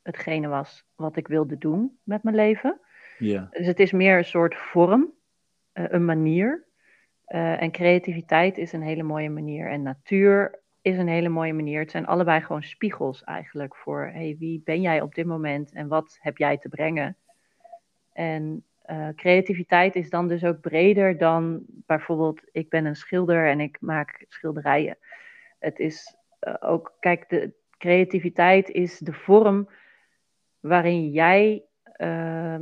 hetgene 0.02 0.48
was 0.48 0.86
wat 0.96 1.16
ik 1.16 1.28
wilde 1.28 1.58
doen 1.58 2.00
met 2.04 2.24
mijn 2.24 2.36
leven. 2.36 2.80
Ja. 3.18 3.48
Dus 3.52 3.66
het 3.66 3.80
is 3.80 3.92
meer 3.92 4.18
een 4.18 4.26
soort 4.26 4.56
vorm 4.56 5.14
eh, 5.72 5.86
een 5.88 6.06
manier. 6.06 6.68
Uh, 7.28 7.62
en 7.62 7.72
creativiteit 7.72 8.58
is 8.58 8.74
een 8.74 8.82
hele 8.82 9.04
mooie 9.04 9.30
manier. 9.30 9.70
En 9.70 9.82
natuur 9.82 10.60
is 10.82 10.98
een 10.98 11.08
hele 11.08 11.30
mooie 11.30 11.54
manier. 11.54 11.80
Het 11.80 11.92
zijn 11.92 12.06
allebei 12.06 12.42
gewoon 12.42 12.64
spiegels 12.64 13.24
eigenlijk 13.24 13.76
voor 13.76 14.10
hey, 14.14 14.36
wie 14.40 14.62
ben 14.66 14.82
jij 14.82 15.02
op 15.02 15.16
dit 15.16 15.26
moment 15.26 15.72
en 15.72 15.88
wat 15.88 16.18
heb 16.22 16.38
jij 16.38 16.58
te 16.58 16.70
brengen. 16.70 17.18
En 18.14 18.64
uh, 18.86 19.08
creativiteit 19.16 19.96
is 19.96 20.10
dan 20.10 20.28
dus 20.28 20.44
ook 20.44 20.62
breder 20.62 21.18
dan 21.18 21.64
bijvoorbeeld 21.68 22.42
ik 22.52 22.70
ben 22.70 22.86
een 22.86 22.96
schilder 22.96 23.48
en 23.48 23.60
ik 23.60 23.78
maak 23.82 24.26
schilderijen. 24.28 24.98
Het 25.60 25.80
is 25.80 26.16
ook, 26.60 26.96
kijk, 27.00 27.30
de 27.30 27.54
creativiteit 27.78 28.70
is 28.70 28.98
de 28.98 29.14
vorm 29.14 29.70
waarin 30.60 31.10
jij 31.10 31.64
uh, 31.98 32.56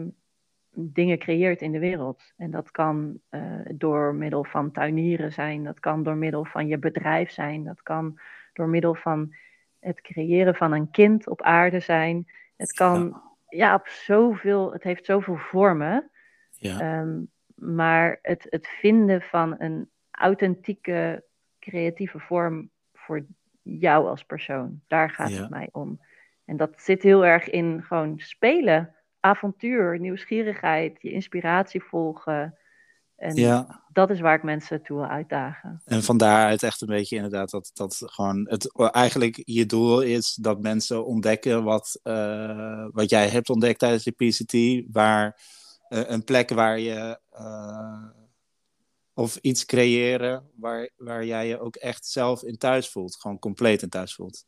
dingen 0.72 1.18
creëert 1.18 1.62
in 1.62 1.72
de 1.72 1.80
wereld. 1.80 2.34
En 2.38 2.52
dat 2.52 2.72
kan 2.72 3.20
uh, 3.32 3.60
door 3.74 4.16
middel 4.16 4.44
van 4.44 4.72
tuinieren 4.72 5.32
zijn, 5.32 5.64
dat 5.64 5.80
kan 5.80 6.04
door 6.04 6.16
middel 6.16 6.46
van 6.46 6.68
je 6.68 6.78
bedrijf 6.78 7.32
zijn, 7.32 7.64
dat 7.64 7.82
kan 7.82 8.20
door 8.54 8.68
middel 8.68 8.96
van 8.96 9.36
het 9.80 10.02
creëren 10.02 10.56
van 10.56 10.72
een 10.72 10.92
kind 10.92 11.28
op 11.28 11.42
aarde 11.42 11.80
zijn. 11.80 12.32
Het 12.56 12.74
kan, 12.74 13.22
ja, 13.48 13.76
op 13.76 13.88
zoveel, 13.88 14.74
het 14.74 14.84
heeft 14.84 15.06
zoveel 15.06 15.38
vormen. 15.38 16.12
Ja. 16.52 17.00
Um, 17.00 17.32
maar 17.56 18.20
het, 18.22 18.48
het 18.50 18.68
vinden 18.68 19.22
van 19.22 19.56
een 19.58 19.90
authentieke 20.12 21.24
creatieve 21.60 22.20
vorm 22.20 22.70
voor 22.94 23.26
jou 23.80 24.08
als 24.08 24.24
persoon, 24.24 24.82
daar 24.88 25.10
gaat 25.10 25.30
ja. 25.30 25.42
het 25.42 25.50
mij 25.50 25.70
om. 25.72 26.00
En 26.46 26.58
dat 26.58 26.74
zit 26.78 27.04
heel 27.04 27.26
erg 27.26 27.50
in 27.50 27.84
gewoon 27.84 28.20
spelen 28.20 28.96
avontuur, 29.20 30.00
nieuwsgierigheid, 30.00 30.98
je 31.02 31.12
inspiratie 31.12 31.84
volgen. 31.84 32.58
En 33.16 33.36
ja. 33.36 33.84
dat 33.92 34.10
is 34.10 34.20
waar 34.20 34.36
ik 34.36 34.44
mensen 34.44 34.84
toe 34.84 34.98
wil 34.98 35.08
uitdagen. 35.08 35.82
En 35.86 36.04
van 36.04 36.18
daaruit 36.18 36.64
echt 36.64 36.82
een 36.82 36.88
beetje 36.88 37.16
inderdaad 37.16 37.50
dat, 37.50 37.72
dat 37.74 38.02
gewoon 38.06 38.48
het 38.50 38.92
eigenlijk 38.92 39.42
je 39.46 39.66
doel 39.66 40.02
is 40.02 40.34
dat 40.34 40.62
mensen 40.62 41.06
ontdekken 41.06 41.64
wat, 41.64 42.00
uh, 42.04 42.86
wat 42.92 43.10
jij 43.10 43.28
hebt 43.28 43.50
ontdekt 43.50 43.80
tijdens 43.80 44.04
je 44.04 44.12
PCT, 44.12 44.86
waar 44.94 45.40
uh, 45.90 46.10
een 46.10 46.24
plek 46.24 46.50
waar 46.50 46.80
je 46.80 47.20
uh, 47.34 48.04
of 49.18 49.36
iets 49.36 49.66
creëren 49.66 50.50
waar, 50.56 50.90
waar 50.98 51.26
jij 51.26 51.48
je 51.48 51.60
ook 51.60 51.76
echt 51.76 52.06
zelf 52.06 52.44
in 52.44 52.58
thuis 52.58 52.90
voelt, 52.90 53.16
gewoon 53.16 53.40
compleet 53.40 53.82
in 53.82 53.90
thuis 53.90 54.16
voelt. 54.16 54.46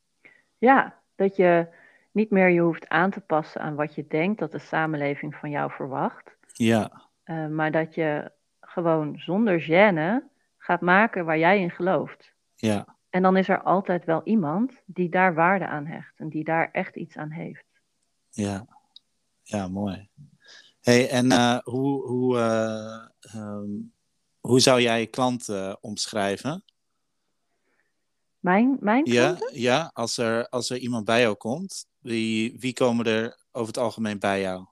Ja, 0.58 1.00
dat 1.16 1.36
je 1.36 1.68
niet 2.12 2.30
meer 2.30 2.50
je 2.50 2.60
hoeft 2.60 2.88
aan 2.88 3.12
te 3.12 3.20
passen 3.20 3.62
aan 3.62 3.76
wat 3.76 3.96
je 3.96 4.08
denkt 4.08 4.40
dat 4.40 4.52
de 4.52 4.60
samenleving 4.60 5.36
van 5.36 5.50
jou 5.50 5.72
verwacht. 5.72 6.36
Ja. 6.54 7.10
Uh, 7.26 7.48
maar 7.48 7.72
dat 7.72 7.96
je 7.96 8.32
gewoon 8.60 9.18
zonder 9.18 9.62
gêne 9.62 10.24
gaat 10.58 10.82
maken 10.82 11.26
waar 11.26 11.38
jij 11.38 11.60
in 11.60 11.72
gelooft. 11.72 12.34
Ja. 12.56 12.98
En 13.10 13.22
dan 13.22 13.38
is 13.38 13.50
er 13.50 13.62
altijd 13.62 14.06
wel 14.06 14.22
iemand 14.24 14.74
die 14.86 15.10
daar 15.10 15.34
waarde 15.34 15.68
aan 15.68 15.86
hecht 15.86 16.20
en 16.20 16.30
die 16.30 16.44
daar 16.44 16.70
echt 16.72 16.96
iets 16.96 17.18
aan 17.18 17.32
heeft. 17.32 17.66
Ja, 18.30 18.66
ja 19.44 19.68
mooi. 19.68 20.10
Hey, 20.82 21.10
en 21.10 21.26
uh, 21.26 21.58
hoe, 21.58 22.08
hoe, 22.08 22.38
uh, 22.38 23.42
um, 23.42 23.98
hoe 24.50 24.60
zou 24.60 24.82
jij 24.82 25.00
je 25.00 25.08
klant 25.08 25.50
omschrijven? 25.82 26.64
Mijn, 28.40 28.78
mijn 28.80 29.06
ja, 29.06 29.38
ja 29.52 29.92
als, 29.94 30.18
er, 30.18 30.50
als 30.50 30.70
er 30.70 30.78
iemand 30.78 31.06
bij 31.06 31.22
jou 31.22 31.36
komt, 31.36 31.86
wie, 32.00 32.56
wie 32.60 32.74
komen 32.74 33.06
er 33.06 33.38
over 33.52 33.68
het 33.68 33.78
algemeen 33.78 34.20
bij 34.20 34.42
jou? 34.42 34.66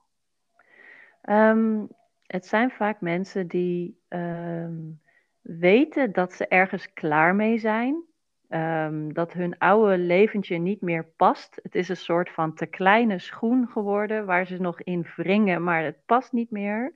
Um, 1.22 1.88
het 2.26 2.46
zijn 2.46 2.70
vaak 2.70 3.00
mensen 3.00 3.48
die 3.48 4.00
um, 4.08 5.00
weten 5.40 6.12
dat 6.12 6.32
ze 6.32 6.46
ergens 6.48 6.92
klaar 6.92 7.34
mee 7.34 7.58
zijn 7.58 8.08
Ehm, 8.48 9.12
dat 9.12 9.32
hun 9.32 9.58
oude 9.58 9.98
leventje 9.98 10.58
niet 10.58 10.80
meer 10.80 11.04
past. 11.16 11.58
Het 11.62 11.74
is 11.74 11.88
een 11.88 11.96
soort 11.96 12.30
van 12.30 12.54
te 12.54 12.66
kleine 12.66 13.18
schoen 13.18 13.66
geworden 13.66 14.26
waar 14.26 14.46
ze 14.46 14.60
nog 14.60 14.82
in 14.82 15.06
wringen, 15.16 15.62
maar 15.62 15.84
het 15.84 15.96
past 16.06 16.32
niet 16.32 16.50
meer. 16.50 16.92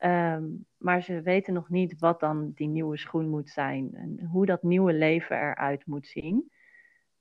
Ehm, 0.00 0.44
maar 0.76 1.02
ze 1.02 1.22
weten 1.22 1.52
nog 1.54 1.68
niet 1.68 1.98
wat 1.98 2.20
dan 2.20 2.52
die 2.54 2.68
nieuwe 2.68 2.98
schoen 2.98 3.28
moet 3.28 3.50
zijn 3.50 3.90
en 3.94 4.26
hoe 4.30 4.46
dat 4.46 4.62
nieuwe 4.62 4.92
leven 4.92 5.36
eruit 5.36 5.86
moet 5.86 6.06
zien. 6.06 6.52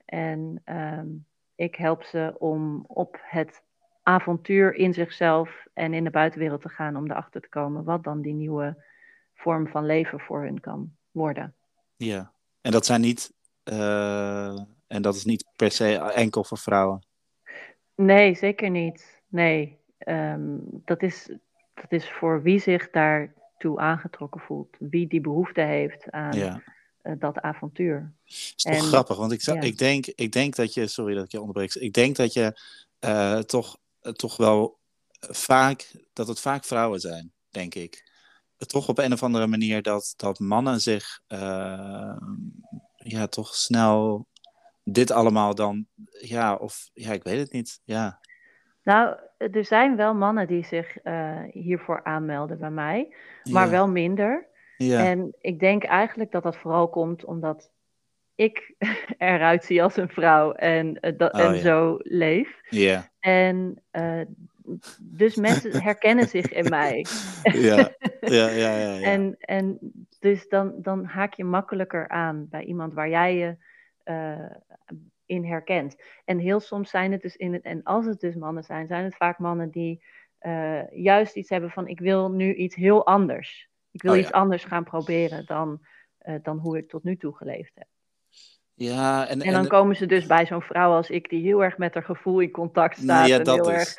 En 0.06 0.62
ehm, 0.64 1.08
ik 1.56 1.76
help 1.76 2.04
ze 2.04 2.36
om 2.38 2.84
op 2.88 3.18
het 3.22 3.64
avontuur 4.04 4.74
in 4.74 4.94
zichzelf 4.94 5.66
en 5.74 5.94
in 5.94 6.04
de 6.04 6.10
buitenwereld 6.10 6.62
te 6.62 6.70
gaan 6.70 6.96
om 6.96 7.12
erachter 7.12 7.42
te 7.42 7.50
komen 7.50 7.84
wat 7.84 8.04
dan 8.04 8.22
die 8.22 8.34
nieuwe 8.34 8.84
vorm 9.34 9.68
van 9.68 9.86
leven 9.86 10.20
voor 10.20 10.44
hun 10.44 10.60
kan 10.60 10.92
worden. 11.12 11.56
Ja, 11.96 12.32
en 12.62 12.72
dat 12.72 12.86
zijn 12.86 13.02
niet, 13.02 13.34
uh, 13.64 14.60
en 14.88 15.02
dat 15.02 15.16
is 15.16 15.26
niet 15.26 15.46
per 15.56 15.72
se 15.72 15.98
enkel 15.98 16.44
voor 16.44 16.58
vrouwen. 16.58 17.06
Nee, 17.96 18.36
zeker 18.36 18.70
niet. 18.70 19.22
Nee, 19.28 19.80
um, 20.08 20.82
dat, 20.86 21.02
is, 21.02 21.30
dat 21.82 21.92
is 21.92 22.10
voor 22.10 22.42
wie 22.42 22.60
zich 22.60 22.90
daartoe 22.90 23.80
aangetrokken 23.80 24.42
voelt, 24.42 24.76
wie 24.80 25.08
die 25.08 25.22
behoefte 25.22 25.62
heeft 25.62 26.12
aan 26.12 26.38
ja. 26.38 26.64
uh, 27.04 27.14
dat 27.20 27.40
avontuur. 27.40 28.14
Het 28.24 28.34
is 28.56 28.64
toch 28.64 28.88
grappig, 28.88 29.18
want 29.18 29.32
ik, 29.32 29.42
ja. 29.42 29.62
ik, 29.62 29.78
denk, 29.78 30.06
ik 30.06 30.32
denk 30.32 30.56
dat 30.56 30.74
je, 30.74 30.88
sorry 30.88 31.16
dat 31.16 31.24
ik 31.24 31.32
je 31.32 31.40
onderbreek, 31.40 31.74
ik 31.74 31.94
denk 31.94 32.16
dat 32.16 32.34
je 32.34 32.60
uh, 33.06 33.40
toch, 33.40 33.78
toch 34.02 34.38
wel 34.38 34.80
vaak, 35.20 35.92
dat 36.14 36.28
het 36.28 36.40
vaak 36.40 36.66
vrouwen 36.66 37.00
zijn, 37.00 37.32
denk 37.50 37.76
ik 37.76 38.08
toch 38.58 38.88
op 38.88 38.98
een 38.98 39.14
of 39.14 39.24
andere 39.24 39.48
manier 39.48 39.82
dat, 39.82 40.14
dat 40.16 40.40
mannen 40.40 40.82
zich 40.82 41.22
ja, 42.96 43.28
toch 43.28 43.56
snel 43.56 44.28
dit 44.84 45.12
allemaal 45.12 45.56
dan, 45.56 45.86
ja, 46.20 46.56
of 46.56 46.90
ja, 46.94 47.12
ik 47.12 47.24
weet 47.24 47.40
het 47.40 47.52
niet, 47.52 47.82
ja. 47.84 48.20
Nou, 48.90 49.16
er 49.38 49.66
zijn 49.66 49.96
wel 49.96 50.14
mannen 50.14 50.48
die 50.48 50.64
zich 50.64 50.98
uh, 51.04 51.40
hiervoor 51.52 52.04
aanmelden 52.04 52.60
bij 52.60 52.70
mij, 52.70 53.14
maar 53.44 53.66
ja. 53.66 53.72
wel 53.72 53.88
minder. 53.88 54.48
Ja. 54.78 55.06
En 55.06 55.36
ik 55.42 55.60
denk 55.60 55.84
eigenlijk 55.84 56.32
dat 56.32 56.44
dat 56.44 56.58
vooral 56.58 56.90
komt 56.90 57.26
omdat 57.26 57.72
ik 58.36 58.74
eruit 59.18 59.64
zie 59.64 59.84
als 59.84 59.98
een 59.98 60.10
vrouw 60.10 60.52
en, 60.52 60.98
uh, 61.02 61.18
dat, 61.18 61.34
oh, 61.34 61.40
en 61.40 61.54
ja. 61.54 61.60
zo 61.60 61.98
leef. 62.00 62.60
Ja. 62.70 63.10
En 63.20 63.82
uh, 63.92 64.22
dus 65.00 65.36
mensen 65.36 65.82
herkennen 65.90 66.28
zich 66.28 66.54
in 66.54 66.70
mij. 66.70 67.06
Ja, 67.44 67.76
ja, 68.20 68.50
ja. 68.50 68.50
ja, 68.50 68.78
ja. 68.78 69.02
En, 69.14 69.36
en 69.40 69.80
dus 70.20 70.48
dan, 70.48 70.74
dan 70.78 71.06
haak 71.06 71.34
je 71.34 71.44
makkelijker 71.44 72.08
aan 72.08 72.48
bij 72.50 72.64
iemand 72.64 72.94
waar 72.94 73.10
jij 73.10 73.36
je 73.36 73.56
in 75.30 75.46
herkent. 75.46 75.96
En 76.26 76.38
heel 76.38 76.60
soms 76.60 76.90
zijn 76.90 77.12
het 77.12 77.22
dus 77.22 77.36
in 77.36 77.54
het, 77.54 77.64
en 77.64 77.84
als 77.84 78.06
het 78.06 78.20
dus 78.20 78.36
mannen 78.36 78.64
zijn, 78.64 78.88
zijn 78.88 79.04
het 79.04 79.16
vaak 79.16 79.40
mannen 79.40 79.70
die 79.70 80.04
uh, 80.42 80.92
juist 80.92 81.36
iets 81.36 81.50
hebben 81.50 81.70
van: 81.70 81.88
ik 81.88 82.00
wil 82.00 82.32
nu 82.32 82.54
iets 82.54 82.76
heel 82.76 83.06
anders. 83.06 83.70
Ik 83.92 84.02
wil 84.02 84.12
oh, 84.12 84.20
iets 84.20 84.32
anders 84.32 84.64
gaan 84.64 84.84
proberen 84.84 85.46
dan, 85.46 85.80
uh, 86.26 86.36
dan 86.42 86.58
hoe 86.58 86.78
ik 86.78 86.90
tot 86.90 87.04
nu 87.04 87.18
toe 87.18 87.36
geleefd 87.36 87.72
heb. 87.76 87.88
Ja, 88.74 89.28
en, 89.28 89.42
en 89.42 89.52
dan 89.52 89.64
en, 89.64 89.70
komen 89.70 89.96
ze 89.96 90.06
dus 90.06 90.26
bij 90.26 90.46
zo'n 90.46 90.62
vrouw 90.62 90.92
als 90.92 91.10
ik, 91.10 91.30
die 91.30 91.42
heel 91.42 91.64
erg 91.64 91.78
met 91.78 91.94
haar 91.94 92.04
gevoel 92.04 92.40
in 92.40 92.52
contact 92.52 92.98
staat. 92.98 93.28
Ja, 93.28 93.40
en 93.40 93.50
heel 93.50 93.70
is. 93.70 93.76
erg 93.76 93.98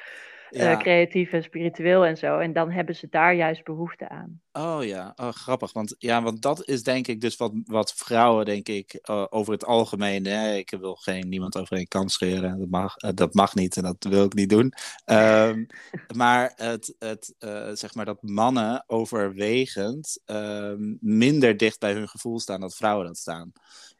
ja. 0.51 0.72
uh, 0.72 0.78
creatief 0.78 1.33
en 1.33 1.43
spiritueel 1.43 2.07
en 2.07 2.16
zo. 2.16 2.39
En 2.39 2.53
dan 2.53 2.70
hebben 2.70 2.95
ze 2.95 3.07
daar 3.11 3.35
juist 3.35 3.64
behoefte 3.64 4.09
aan. 4.09 4.41
Oh 4.61 4.84
ja, 4.84 5.12
oh, 5.16 5.28
grappig. 5.28 5.72
Want, 5.72 5.94
ja, 5.98 6.22
want 6.22 6.42
dat 6.42 6.68
is 6.68 6.82
denk 6.82 7.06
ik 7.06 7.20
dus 7.20 7.36
wat, 7.36 7.52
wat 7.64 7.92
vrouwen, 7.92 8.44
denk 8.44 8.68
ik, 8.68 8.98
uh, 9.11 9.26
over 9.30 9.52
het 9.52 9.64
algemeen. 9.64 10.26
Hè, 10.26 10.54
ik 10.54 10.70
wil 10.80 10.94
geen 10.94 11.28
niemand 11.28 11.56
over 11.56 11.76
een 11.76 11.88
kant 11.88 12.12
scheren. 12.12 12.58
Dat 12.58 12.68
mag, 12.68 13.02
uh, 13.02 13.11
dat 13.14 13.34
mag 13.34 13.54
niet 13.54 13.76
en 13.76 13.82
dat 13.82 14.04
wil 14.08 14.24
ik 14.24 14.34
niet 14.34 14.48
doen. 14.48 14.72
Um, 15.04 15.66
maar 16.16 16.52
het, 16.56 16.94
het 16.98 17.34
zeg 17.78 17.94
maar 17.94 18.04
dat 18.04 18.22
mannen 18.22 18.84
overwegend 18.86 20.20
ehm, 20.24 20.94
minder 21.00 21.56
dicht 21.56 21.78
bij 21.78 21.92
hun 21.92 22.08
gevoel 22.08 22.40
staan 22.40 22.61
dan 22.61 22.70
vrouwen 22.70 23.06
dat 23.06 23.16
staan. 23.16 23.52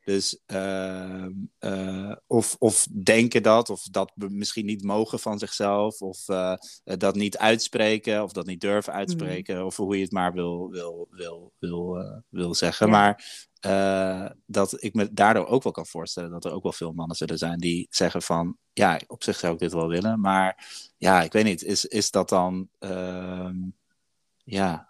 Dus 0.05 0.39
uh, 0.47 1.27
uh, 1.61 2.13
of, 2.27 2.57
of 2.59 2.87
denken 3.05 3.43
dat, 3.43 3.71
of 3.71 3.83
dat 3.83 4.13
misschien 4.17 4.67
niet 4.67 4.85
mogen 4.85 5.19
van 5.19 5.39
zichzelf, 5.39 6.01
of 6.01 6.29
uh, 6.29 6.55
dat 6.85 7.15
niet 7.15 7.39
uitspreken, 7.39 8.23
of 8.23 8.33
dat 8.33 8.47
niet 8.47 8.61
durven 8.61 8.93
uitspreken, 8.93 9.57
mm. 9.57 9.65
of 9.65 9.77
hoe 9.77 9.97
je 9.97 10.03
het 10.03 10.13
maar 10.13 10.33
wil, 10.33 10.50
wil, 10.71 11.07
wil, 11.11 11.53
wil, 11.59 12.05
wil 12.29 12.55
zeggen. 12.55 12.87
Ja. 12.87 12.93
Maar 12.93 13.25
dat 14.47 14.83
ik 14.83 14.95
me 14.95 15.13
daardoor 15.13 15.47
ook 15.47 15.63
wel 15.63 15.73
kan 15.73 15.87
voorstellen 15.87 16.31
dat 16.31 16.45
er 16.45 16.53
ook 16.53 16.63
wel 16.63 16.73
veel 16.73 16.93
mannen 16.93 17.17
zullen 17.17 17.39
zijn 17.39 17.59
die 17.59 17.87
zeggen 17.91 18.23
van, 18.23 18.57
ja, 18.73 19.01
op 19.07 19.23
zich 19.23 19.37
zou 19.37 19.53
ik 19.53 19.59
dit 19.59 19.73
wel 19.73 19.89
willen, 19.89 20.21
maar 20.21 20.67
ja, 20.97 21.23
ik 21.23 21.33
weet 21.33 21.45
niet, 21.45 21.63
is, 21.63 21.85
is 21.85 22.11
dat 22.11 22.29
dan, 22.29 22.69
ehm, 22.79 23.57
ja. 24.45 24.89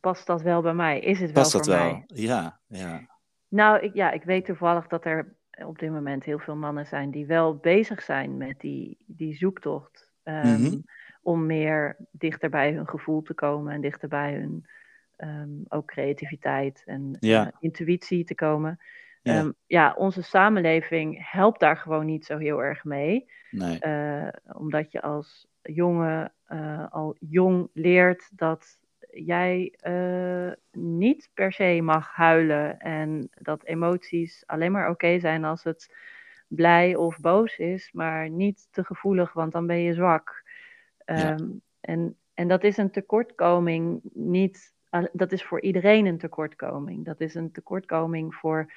Past 0.00 0.26
dat 0.26 0.42
wel 0.42 0.62
bij 0.62 0.74
mij? 0.74 1.00
Is 1.00 1.20
het 1.20 1.32
wel 1.32 1.42
Past 1.42 1.50
voor 1.50 1.62
dat 1.64 1.80
mij? 1.80 1.90
wel? 1.90 2.02
Ja, 2.06 2.60
ja. 2.66 3.16
Nou, 3.48 3.80
ik, 3.80 3.94
ja, 3.94 4.10
ik 4.10 4.22
weet 4.22 4.44
toevallig 4.44 4.86
dat 4.86 5.04
er 5.04 5.36
op 5.66 5.78
dit 5.78 5.90
moment 5.90 6.24
heel 6.24 6.38
veel 6.38 6.56
mannen 6.56 6.86
zijn 6.86 7.10
die 7.10 7.26
wel 7.26 7.56
bezig 7.56 8.02
zijn 8.02 8.36
met 8.36 8.60
die, 8.60 8.96
die 9.06 9.36
zoektocht. 9.36 10.10
Um, 10.24 10.34
mm-hmm. 10.34 10.84
Om 11.22 11.46
meer 11.46 11.96
dichter 12.10 12.50
bij 12.50 12.72
hun 12.72 12.88
gevoel 12.88 13.22
te 13.22 13.34
komen 13.34 13.72
en 13.72 13.80
dichter 13.80 14.08
bij 14.08 14.34
hun 14.34 14.66
um, 15.18 15.64
ook 15.68 15.86
creativiteit 15.86 16.82
en 16.86 17.16
ja. 17.20 17.46
uh, 17.46 17.52
intuïtie 17.58 18.24
te 18.24 18.34
komen. 18.34 18.78
Ja. 19.22 19.40
Um, 19.40 19.54
ja. 19.66 19.94
onze 19.96 20.22
samenleving 20.22 21.30
helpt 21.30 21.60
daar 21.60 21.76
gewoon 21.76 22.06
niet 22.06 22.24
zo 22.24 22.38
heel 22.38 22.62
erg 22.62 22.84
mee. 22.84 23.30
Nee. 23.50 23.78
Uh, 23.80 24.28
omdat 24.52 24.92
je 24.92 25.02
als 25.02 25.46
jongen 25.62 26.32
uh, 26.48 26.86
al 26.90 27.16
jong 27.18 27.68
leert 27.72 28.30
dat 28.38 28.80
jij 29.10 29.74
uh, 29.82 30.52
niet 30.72 31.30
per 31.34 31.52
se 31.52 31.80
mag 31.82 32.14
huilen 32.14 32.78
en 32.78 33.28
dat 33.34 33.64
emoties 33.64 34.42
alleen 34.46 34.72
maar 34.72 34.82
oké 34.82 34.92
okay 34.92 35.20
zijn 35.20 35.44
als 35.44 35.64
het 35.64 35.94
blij 36.48 36.96
of 36.96 37.20
boos 37.20 37.58
is, 37.58 37.92
maar 37.92 38.30
niet 38.30 38.68
te 38.70 38.84
gevoelig, 38.84 39.32
want 39.32 39.52
dan 39.52 39.66
ben 39.66 39.78
je 39.78 39.94
zwak. 39.94 40.42
Ja. 41.04 41.32
Um, 41.32 41.62
en, 41.80 42.16
en 42.34 42.48
dat 42.48 42.64
is 42.64 42.76
een 42.76 42.90
tekortkoming, 42.90 44.00
niet, 44.12 44.74
dat 45.12 45.32
is 45.32 45.44
voor 45.44 45.60
iedereen 45.60 46.06
een 46.06 46.18
tekortkoming. 46.18 47.04
Dat 47.04 47.20
is 47.20 47.34
een 47.34 47.52
tekortkoming 47.52 48.34
voor, 48.34 48.72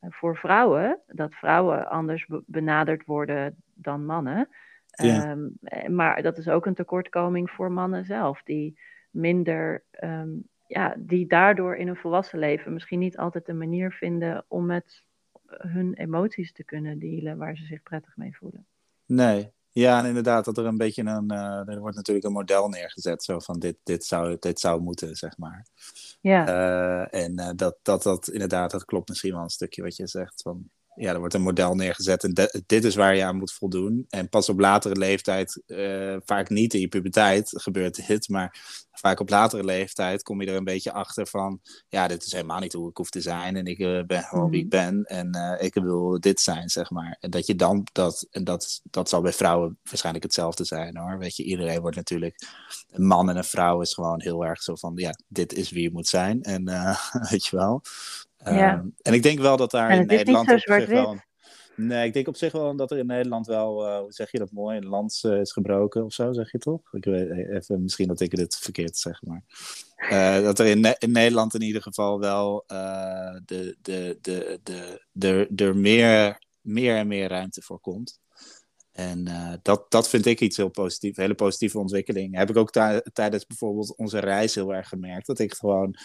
voor 0.00 0.36
vrouwen, 0.36 1.00
dat 1.06 1.34
vrouwen 1.34 1.88
anders 1.88 2.26
benaderd 2.46 3.04
worden 3.04 3.62
dan 3.74 4.04
mannen. 4.04 4.48
Ja. 4.86 5.30
Um, 5.30 5.58
maar 5.94 6.22
dat 6.22 6.38
is 6.38 6.48
ook 6.48 6.66
een 6.66 6.74
tekortkoming 6.74 7.50
voor 7.50 7.72
mannen 7.72 8.04
zelf, 8.04 8.42
die 8.42 8.78
minder, 9.10 9.84
um, 10.00 10.48
ja, 10.66 10.94
die 10.98 11.26
daardoor 11.26 11.76
in 11.76 11.88
een 11.88 11.96
volwassen 11.96 12.38
leven 12.38 12.72
misschien 12.72 12.98
niet 12.98 13.16
altijd 13.16 13.48
een 13.48 13.58
manier 13.58 13.92
vinden 13.92 14.44
om 14.48 14.66
met 14.66 15.02
hun 15.46 15.94
emoties 15.94 16.52
te 16.52 16.64
kunnen 16.64 16.98
dealen 16.98 17.38
waar 17.38 17.56
ze 17.56 17.64
zich 17.64 17.82
prettig 17.82 18.16
mee 18.16 18.36
voelen. 18.36 18.66
Nee, 19.06 19.52
ja, 19.74 19.98
en 19.98 20.06
inderdaad, 20.06 20.44
dat 20.44 20.58
er 20.58 20.66
een 20.66 20.76
beetje 20.76 21.02
een. 21.02 21.32
Uh, 21.32 21.68
er 21.68 21.80
wordt 21.80 21.96
natuurlijk 21.96 22.26
een 22.26 22.32
model 22.32 22.68
neergezet, 22.68 23.24
zo 23.24 23.38
van 23.38 23.58
dit, 23.58 23.76
dit, 23.82 24.04
zou, 24.04 24.36
dit 24.40 24.60
zou 24.60 24.80
moeten, 24.80 25.16
zeg 25.16 25.38
maar. 25.38 25.66
Ja. 26.20 26.48
Uh, 26.48 27.22
en 27.22 27.40
uh, 27.40 27.50
dat, 27.56 27.76
dat, 27.82 28.02
dat 28.02 28.28
inderdaad, 28.28 28.70
dat 28.70 28.84
klopt 28.84 29.08
misschien 29.08 29.32
wel 29.32 29.42
een 29.42 29.48
stukje 29.48 29.82
wat 29.82 29.96
je 29.96 30.06
zegt. 30.06 30.42
Van, 30.42 30.70
ja, 30.96 31.12
er 31.12 31.18
wordt 31.18 31.34
een 31.34 31.42
model 31.42 31.74
neergezet 31.74 32.24
en 32.24 32.34
de, 32.34 32.62
dit 32.66 32.84
is 32.84 32.94
waar 32.94 33.16
je 33.16 33.24
aan 33.24 33.36
moet 33.36 33.52
voldoen. 33.52 34.06
En 34.08 34.28
pas 34.28 34.48
op 34.48 34.58
latere 34.58 34.96
leeftijd, 34.96 35.62
uh, 35.66 36.16
vaak 36.24 36.48
niet 36.48 36.74
in 36.74 36.80
je 36.80 36.88
puberteit 36.88 37.50
gebeurt 37.54 38.06
dit, 38.06 38.28
maar 38.28 38.58
vaak 38.92 39.20
op 39.20 39.30
latere 39.30 39.64
leeftijd 39.64 40.22
kom 40.22 40.40
je 40.40 40.46
er 40.50 40.56
een 40.56 40.64
beetje 40.64 40.92
achter 40.92 41.26
van, 41.26 41.60
ja, 41.88 42.08
dit 42.08 42.24
is 42.24 42.32
helemaal 42.32 42.60
niet 42.60 42.72
hoe 42.72 42.90
ik 42.90 42.96
hoef 42.96 43.10
te 43.10 43.20
zijn 43.20 43.56
en 43.56 43.66
ik 43.66 43.78
uh, 43.78 44.02
ben 44.04 44.22
gewoon 44.22 44.50
wie 44.50 44.62
ik 44.62 44.68
ben 44.68 45.04
en 45.04 45.36
uh, 45.36 45.62
ik 45.66 45.74
wil 45.74 46.20
dit 46.20 46.40
zijn, 46.40 46.68
zeg 46.68 46.90
maar. 46.90 47.16
En 47.20 47.30
dat 47.30 47.46
je 47.46 47.54
dan, 47.54 47.86
dat, 47.92 48.26
en 48.30 48.44
dat, 48.44 48.80
dat 48.90 49.08
zal 49.08 49.20
bij 49.20 49.32
vrouwen 49.32 49.78
waarschijnlijk 49.82 50.24
hetzelfde 50.24 50.64
zijn 50.64 50.96
hoor. 50.96 51.18
Weet 51.18 51.36
je, 51.36 51.44
iedereen 51.44 51.80
wordt 51.80 51.96
natuurlijk, 51.96 52.46
een 52.90 53.06
man 53.06 53.30
en 53.30 53.36
een 53.36 53.44
vrouw 53.44 53.80
is 53.80 53.94
gewoon 53.94 54.20
heel 54.20 54.44
erg 54.44 54.62
zo 54.62 54.74
van, 54.74 54.92
ja, 54.96 55.14
dit 55.28 55.52
is 55.52 55.70
wie 55.70 55.82
je 55.82 55.92
moet 55.92 56.08
zijn 56.08 56.42
en 56.42 56.64
weet 57.30 57.46
je 57.46 57.56
wel. 57.56 57.82
Ja. 58.44 58.74
Um, 58.74 58.94
en 59.02 59.12
ik 59.12 59.22
denk 59.22 59.38
wel 59.38 59.56
dat 59.56 59.70
daar 59.70 59.90
in 59.90 60.06
Nederland 60.06 60.52
op 60.52 60.58
zich 60.58 60.86
wel. 60.86 61.16
Nee, 61.76 62.06
ik 62.06 62.12
denk 62.12 62.28
op 62.28 62.36
zich 62.36 62.52
wel 62.52 62.76
dat 62.76 62.90
er 62.90 62.98
in 62.98 63.06
Nederland 63.06 63.46
wel, 63.46 63.88
uh, 63.88 63.98
hoe 63.98 64.12
zeg 64.12 64.30
je 64.30 64.38
dat 64.38 64.52
mooi, 64.52 64.76
een 64.76 64.86
lans 64.86 65.22
uh, 65.22 65.40
is 65.40 65.52
gebroken 65.52 66.04
of 66.04 66.12
zo, 66.12 66.32
zeg 66.32 66.52
je 66.52 66.58
toch? 66.58 66.92
Ik 66.92 67.04
weet 67.04 67.30
even, 67.30 67.82
misschien 67.82 68.08
dat 68.08 68.20
ik 68.20 68.36
dit 68.36 68.56
verkeerd 68.56 68.96
zeg, 68.96 69.22
maar. 69.22 69.42
Uh, 70.10 70.44
dat 70.44 70.58
er 70.58 70.66
in, 70.66 70.80
ne 70.80 70.96
in, 70.98 71.10
Nederland 71.12 71.54
in 71.54 71.62
ieder 71.62 71.82
geval 71.82 72.18
wel 72.20 72.64
de, 72.66 73.76
de, 73.82 74.18
de, 74.20 74.60
de, 74.62 75.00
de, 75.12 75.64
er 75.64 75.76
meer, 75.76 76.38
meer 76.60 76.96
en 76.96 77.06
meer 77.06 77.28
ruimte 77.28 77.62
voor 77.62 77.80
komt. 77.80 78.20
En 78.94 79.28
uh, 79.28 79.52
dat, 79.62 79.86
dat 79.88 80.08
vind 80.08 80.26
ik 80.26 80.40
iets 80.40 80.56
heel 80.56 80.68
positief, 80.68 81.16
hele 81.16 81.34
positieve 81.34 81.78
ontwikkeling. 81.78 82.36
Heb 82.36 82.50
ik 82.50 82.56
ook 82.56 82.70
tijdens 83.12 83.46
bijvoorbeeld 83.46 83.96
onze 83.96 84.18
reis 84.18 84.54
heel 84.54 84.74
erg 84.74 84.88
gemerkt. 84.88 85.26
Dat 85.26 85.38
ik 85.38 85.54
gewoon, 85.54 85.96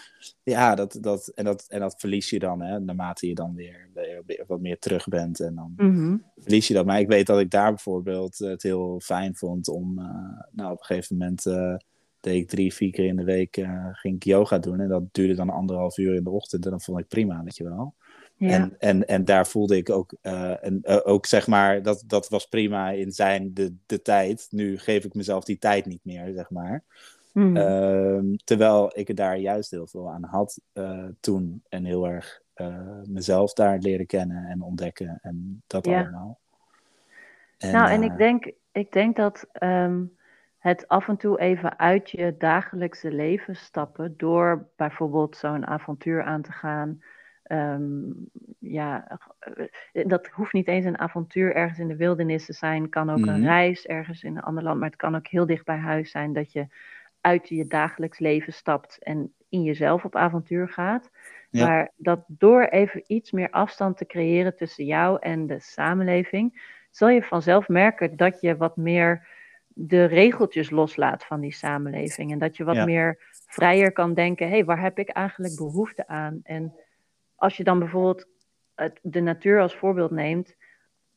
ja, 0.44 0.76
dat, 0.76 0.98
dat, 1.02 1.28
en, 1.28 1.44
dat, 1.44 1.66
en 1.68 1.80
dat 1.80 1.96
verlies 1.98 2.30
je 2.30 2.40
dan, 2.40 2.62
hè, 2.62 2.80
naarmate 2.80 3.28
je 3.28 3.36
dan 3.36 3.56
weer, 3.56 3.90
weer 4.26 4.44
wat 4.48 4.60
meer 4.60 4.80
terug 4.80 5.08
bent. 5.08 5.40
En 5.40 5.56
dan 5.56 5.74
mm 5.76 6.28
verlies 6.38 6.68
je 6.68 6.74
dat. 6.74 6.86
Maar 6.86 7.00
ik 7.00 7.08
weet 7.08 7.28
dat 7.28 7.40
ik 7.40 7.50
daar 7.50 7.70
bijvoorbeeld 7.70 8.38
het 8.38 8.64
heel 8.64 9.00
fijn 9.00 9.36
vond 9.36 9.68
om, 9.68 10.00
uh, 10.00 10.06
nou, 10.52 10.72
op 10.72 10.80
een 10.80 10.86
gegeven 10.86 11.18
moment 11.18 11.46
uh, 11.46 11.76
deed 12.20 12.36
ik 12.36 12.50
drie, 12.50 12.74
vier 12.74 12.92
keer 12.92 13.06
in 13.06 13.16
de 13.16 13.24
week 13.24 13.66
ging 13.92 14.16
ik 14.16 14.24
yoga 14.24 14.60
doen. 14.60 14.80
En 14.80 14.88
dat 14.88 15.04
duurde 15.12 15.36
dan 15.36 15.50
anderhalf 15.50 15.98
uur 15.98 16.16
in 16.16 16.24
de 16.24 16.30
ochtend. 16.30 16.66
En 16.66 16.72
dat 16.72 16.84
vond 16.84 17.00
ik 17.00 17.08
prima, 17.08 17.44
weet 17.44 17.58
je 17.58 17.64
wel. 17.64 17.96
En, 18.40 18.76
en, 18.80 19.08
en 19.08 19.26
daar 19.26 19.48
voelde 19.48 19.78
ik 19.78 19.90
ook, 19.90 20.16
uh, 20.22 20.66
en, 20.66 20.80
uh, 20.84 20.98
ook 21.04 21.26
zeg 21.26 21.48
maar, 21.48 21.82
dat, 21.82 22.04
dat 22.08 22.30
was 22.30 22.48
prima 22.48 22.90
in 22.90 23.12
zijn 23.12 23.54
de, 23.54 23.76
de 23.86 24.02
tijd. 24.02 24.48
Nu 24.50 24.78
geef 24.78 25.06
ik 25.06 25.14
mezelf 25.14 25.44
die 25.44 25.58
tijd 25.58 25.86
niet 25.86 26.04
meer, 26.04 26.32
zeg 26.34 26.50
maar. 26.50 26.84
Mm. 27.34 27.58
Uh, 27.58 28.36
terwijl 28.44 28.92
ik 28.94 29.10
er 29.10 29.16
daar 29.16 29.38
juist 29.38 29.72
heel 29.72 29.88
veel 29.88 30.12
aan 30.12 30.24
had 30.24 30.62
uh, 30.74 31.06
toen. 31.20 31.64
En 31.70 31.86
heel 31.86 32.08
erg 32.08 32.42
mezelf 33.04 33.54
daar 33.54 33.78
leren 33.78 34.06
kennen 34.06 34.46
en 34.46 34.62
ontdekken 34.62 35.20
en 35.22 35.64
dat 35.68 35.86
ja. 35.86 36.02
allemaal. 36.02 36.40
En, 37.58 37.72
nou, 37.72 37.90
en 37.90 38.04
ik 38.04 38.18
denk, 38.18 38.52
ik 38.72 38.92
denk 38.92 39.16
dat 39.16 39.48
um, 39.64 40.18
het 40.58 40.88
af 40.88 41.08
en 41.08 41.18
toe 41.18 41.40
even 41.40 41.80
uit 41.80 42.10
je 42.10 42.36
dagelijkse 42.38 43.12
leven 43.12 43.56
stappen 43.56 44.14
door 44.18 44.68
bijvoorbeeld 44.76 45.38
zo'n 45.38 45.68
avontuur 45.68 46.24
aan 46.24 46.42
te 46.42 46.52
gaan 46.52 47.02
Um, 47.52 48.30
ja, 48.60 49.20
eh, 49.40 50.08
dat 50.08 50.28
hoeft 50.28 50.54
niet 50.54 50.68
eens 50.68 50.86
een 50.86 51.00
avontuur 51.00 51.56
ergens 51.56 51.80
in 51.80 51.88
de 51.88 51.96
wildernis 51.96 52.46
te 52.46 52.54
zijn. 52.54 52.90
kan 52.90 53.10
ook 53.10 53.26
een 53.26 53.40
mhm. 53.40 53.46
reis 53.46 53.86
ergens 53.86 54.24
in 54.24 54.38
een 54.38 54.44
ander 54.44 54.64
land. 54.64 54.80
Maar 54.80 54.90
het 54.90 54.98
kan 54.98 55.16
ook 55.16 55.28
heel 55.28 55.46
dicht 55.46 55.66
bij 55.66 55.78
huis 55.78 56.12
zijn 56.12 56.34
dat 56.34 56.52
je 56.52 56.68
uit 57.22 57.50
je 57.50 57.68
dagelijks 57.68 58.20
leven 58.20 58.54
stapt 58.54 58.98
en 59.04 59.34
in 59.50 59.64
jezelf 59.64 60.06
op 60.06 60.16
avontuur 60.16 60.70
gaat. 60.70 61.10
Maar 61.52 61.92
dat 61.96 62.24
door 62.28 62.64
even 62.64 63.04
iets 63.08 63.32
meer 63.32 63.50
afstand 63.50 63.98
te 63.98 64.06
creëren 64.06 64.56
tussen 64.56 64.86
jou 64.86 65.18
en 65.20 65.48
de 65.48 65.60
samenleving, 65.60 66.62
zal 66.90 67.10
je 67.10 67.24
vanzelf 67.24 67.68
merken 67.68 68.18
dat 68.18 68.42
je 68.42 68.58
wat 68.58 68.78
meer 68.78 69.28
de 69.68 70.06
regeltjes 70.06 70.70
loslaat 70.70 71.26
van 71.26 71.40
die 71.40 71.54
samenleving. 71.54 72.32
En 72.32 72.40
dat 72.40 72.58
je 72.58 72.64
wat 72.64 72.86
meer 72.86 73.18
vrijer 73.48 73.92
kan 73.92 74.14
denken: 74.14 74.48
hé, 74.48 74.54
hey, 74.54 74.66
waar 74.66 74.82
heb 74.82 75.00
ik 75.00 75.10
eigenlijk 75.10 75.56
behoefte 75.56 76.08
aan? 76.08 76.40
En 76.44 76.74
als 77.40 77.58
je 77.58 77.64
dan 77.64 77.80
bijvoorbeeld 77.80 78.28
de 79.02 79.22
natuur 79.22 79.62
als 79.62 79.76
voorbeeld 79.76 80.12
neemt, 80.12 80.56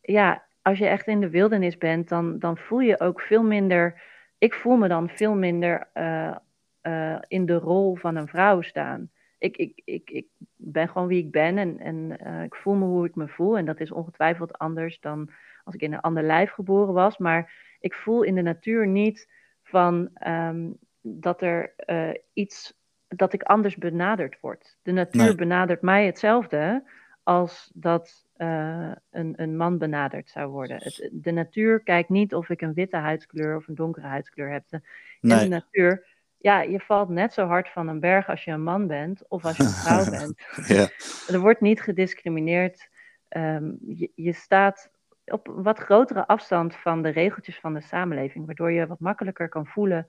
ja, 0.01 0.47
als 0.63 0.79
je 0.79 0.87
echt 0.87 1.07
in 1.07 1.21
de 1.21 1.31
wildernis 1.31 1.79
bent, 1.79 2.09
dan, 2.09 2.39
dan 2.39 2.57
voel 2.57 2.81
je 2.81 3.01
ook 3.01 3.21
veel 3.21 3.43
minder. 3.43 4.03
Ik 4.39 4.55
voel 4.55 4.77
me 4.77 4.89
dan 4.89 5.09
veel 5.09 5.35
minder 5.35 5.89
uh, 5.95 6.37
uh, 6.83 7.19
in 7.29 7.47
de 7.47 7.59
rol 7.59 7.97
van 7.97 8.17
een 8.17 8.29
vrouw 8.29 8.61
staan. 8.61 9.11
Ik, 9.39 9.57
ik, 9.57 9.81
ik, 9.85 10.11
ik 10.11 10.27
ben 10.57 10.89
gewoon 10.89 11.09
wie 11.09 11.25
ik 11.25 11.31
ben 11.31 11.59
en, 11.59 11.79
en 11.79 12.19
uh, 12.27 12.43
ik 12.43 12.55
voel 12.55 12.75
me 12.75 12.85
hoe 12.85 13.07
ik 13.07 13.15
me 13.15 13.29
voel. 13.29 13.57
En 13.57 13.65
dat 13.65 13.81
is 13.81 13.93
ongetwijfeld 13.93 14.59
anders 14.59 15.01
dan 15.01 15.31
als 15.65 15.75
ik 15.75 15.81
in 15.81 15.93
een 15.93 16.01
ander 16.01 16.23
lijf 16.23 16.51
geboren 16.51 16.95
was. 16.95 17.19
Maar 17.19 17.53
ik 17.81 17.95
voel 17.95 18.23
in 18.23 18.35
de 18.35 18.43
natuur 18.43 18.87
niet 18.87 19.31
van 19.63 20.11
um, 20.27 20.79
dat 21.01 21.43
er 21.43 21.75
iets 22.33 22.81
dat 23.17 23.33
ik 23.33 23.43
anders 23.43 23.77
benaderd 23.77 24.41
word. 24.41 24.77
De 24.83 24.93
natuur 24.93 25.35
benadert 25.35 25.83
mij 25.83 26.07
hetzelfde 26.07 26.83
als 27.23 27.71
dat 27.75 28.25
uh, 28.37 28.93
een, 29.11 29.33
een 29.37 29.57
man 29.57 29.79
benaderd 29.79 30.31
zou 30.31 30.51
worden. 30.51 30.77
Het, 30.77 31.09
de 31.13 31.31
natuur 31.31 31.83
kijkt 31.83 32.09
niet 32.09 32.35
of 32.35 32.49
ik 32.49 32.61
een 32.61 32.75
witte 32.75 32.97
huidskleur 32.97 33.57
of 33.57 33.69
een 33.69 33.75
donkere 33.75 34.07
huidskleur 34.07 34.51
heb. 34.51 34.65
De, 34.69 34.81
nee. 35.21 35.39
De 35.39 35.49
natuur, 35.49 36.07
ja, 36.39 36.61
je 36.61 36.81
valt 36.81 37.09
net 37.09 37.33
zo 37.33 37.47
hard 37.47 37.69
van 37.69 37.89
een 37.89 38.01
berg 38.01 38.29
als 38.29 38.45
je 38.45 38.51
een 38.51 38.63
man 38.63 38.87
bent 38.87 39.29
of 39.29 39.45
als 39.45 39.57
je 39.57 39.63
een 39.63 39.69
vrouw 39.69 40.11
bent. 40.19 40.43
ja. 40.67 40.89
Er 41.35 41.41
wordt 41.41 41.61
niet 41.61 41.81
gediscrimineerd. 41.81 42.91
Um, 43.29 43.79
je, 43.81 44.11
je 44.15 44.33
staat 44.33 44.91
op 45.25 45.53
wat 45.55 45.79
grotere 45.79 46.27
afstand 46.27 46.75
van 46.75 47.03
de 47.03 47.09
regeltjes 47.09 47.61
van 47.61 47.75
de 47.75 47.81
samenleving, 47.81 48.47
waardoor 48.47 48.73
je 48.73 48.87
wat 48.87 49.01
makkelijker 49.01 49.49
kan 49.49 49.67
voelen. 49.67 50.09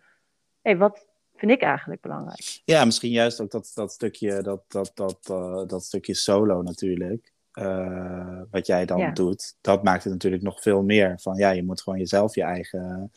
Hey, 0.62 0.78
wat, 0.78 1.08
vind 1.36 1.52
ik 1.52 1.62
eigenlijk 1.62 2.02
belangrijk. 2.02 2.62
Ja, 2.66 2.86
misschien 2.86 3.12
juist 3.12 3.42
ook 3.42 3.52
dat, 3.52 3.72
dat, 3.76 3.92
stukje, 3.92 4.42
dat, 4.42 4.64
dat, 4.68 4.92
dat, 4.94 5.28
uh, 5.32 5.68
dat 5.68 5.84
stukje 5.84 6.14
solo 6.14 6.62
natuurlijk. 6.62 7.32
Uh, 7.54 8.42
wat 8.52 8.68
jij 8.68 8.86
dan 8.86 8.98
ja. 8.98 9.12
doet, 9.12 9.58
dat 9.62 9.84
maakt 9.84 10.04
het 10.04 10.14
natuurlijk 10.14 10.44
nog 10.44 10.62
veel 10.62 10.84
meer 10.84 11.20
van 11.20 11.36
ja, 11.36 11.50
je 11.50 11.64
moet 11.64 11.82
gewoon 11.82 12.00
jezelf 12.00 12.36
je 12.36 12.44
eigen, 12.44 13.12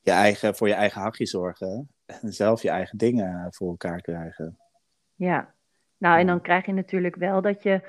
je 0.00 0.10
eigen 0.10 0.54
voor 0.54 0.68
je 0.68 0.74
eigen 0.74 1.00
hakje 1.00 1.26
zorgen 1.26 1.88
en 2.06 2.32
zelf 2.32 2.62
je 2.62 2.70
eigen 2.70 2.98
dingen 2.98 3.46
voor 3.50 3.68
elkaar 3.68 4.00
krijgen. 4.00 4.58
Ja, 5.14 5.54
nou 5.98 6.18
en 6.18 6.26
dan 6.26 6.40
krijg 6.40 6.66
je 6.66 6.72
natuurlijk 6.72 7.16
wel 7.16 7.42
dat 7.42 7.62
je 7.62 7.82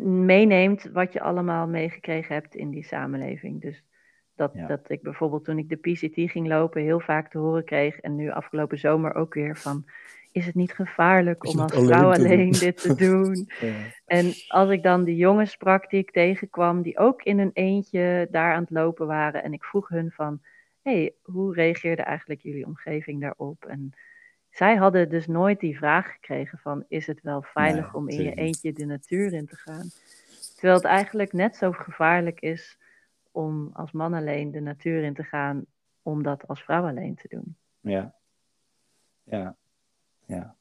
meeneemt 0.00 0.82
wat 0.82 1.12
je 1.12 1.20
allemaal 1.20 1.66
meegekregen 1.66 2.34
hebt 2.34 2.54
in 2.54 2.70
die 2.70 2.84
samenleving. 2.84 3.60
Dus 3.60 3.82
dat, 4.40 4.68
dat 4.68 4.90
ik 4.90 5.02
bijvoorbeeld 5.02 5.44
toen 5.44 5.58
ik 5.58 5.68
de 5.68 5.76
PCT 5.76 6.30
ging 6.30 6.48
lopen 6.48 6.82
heel 6.82 7.00
vaak 7.00 7.30
te 7.30 7.38
horen 7.38 7.64
kreeg. 7.64 8.00
En 8.00 8.16
nu 8.16 8.30
afgelopen 8.30 8.78
zomer 8.78 9.14
ook 9.14 9.34
weer 9.34 9.56
van... 9.56 9.84
Is 10.32 10.46
het 10.46 10.54
niet 10.54 10.72
gevaarlijk 10.72 11.46
om 11.46 11.58
als 11.58 11.72
vrouw 11.72 12.12
alleen 12.12 12.52
dit 12.52 12.76
te 12.82 12.94
doen? 13.08 13.48
ja. 13.60 13.74
En 14.06 14.32
als 14.48 14.70
ik 14.70 14.82
dan 14.82 15.04
de 15.04 15.16
jongens 15.16 15.50
sprak 15.50 15.90
die 15.90 16.00
ik 16.00 16.10
tegenkwam... 16.10 16.82
die 16.82 16.98
ook 16.98 17.22
in 17.22 17.38
een 17.38 17.50
eentje 17.52 18.28
daar 18.30 18.54
aan 18.54 18.60
het 18.60 18.70
lopen 18.70 19.06
waren... 19.06 19.42
en 19.42 19.52
ik 19.52 19.64
vroeg 19.64 19.88
hun 19.88 20.10
van... 20.10 20.40
hey, 20.82 21.14
hoe 21.22 21.54
reageerde 21.54 22.02
eigenlijk 22.02 22.40
jullie 22.40 22.66
omgeving 22.66 23.20
daarop? 23.20 23.64
En 23.64 23.92
zij 24.50 24.76
hadden 24.76 25.08
dus 25.08 25.26
nooit 25.26 25.60
die 25.60 25.76
vraag 25.76 26.12
gekregen 26.12 26.58
van... 26.58 26.84
is 26.88 27.06
het 27.06 27.20
wel 27.22 27.42
veilig 27.42 27.94
om 27.94 28.08
in 28.08 28.22
je 28.22 28.34
eentje 28.34 28.72
de 28.72 28.84
natuur 28.84 29.32
in 29.32 29.46
te 29.46 29.56
gaan? 29.56 29.90
Terwijl 30.54 30.74
het 30.74 30.84
eigenlijk 30.84 31.32
net 31.32 31.56
zo 31.56 31.72
gevaarlijk 31.72 32.40
is 32.40 32.78
om 33.30 33.70
als 33.72 33.92
man 33.92 34.14
alleen 34.14 34.50
de 34.50 34.60
natuur 34.60 35.02
in 35.02 35.14
te 35.14 35.24
gaan, 35.24 35.64
om 36.02 36.22
dat 36.22 36.48
als 36.48 36.62
vrouw 36.62 36.86
alleen 36.86 37.14
te 37.14 37.28
doen. 37.28 37.56
Ja, 37.80 38.14
ja, 39.22 39.56
ja. 40.26 40.54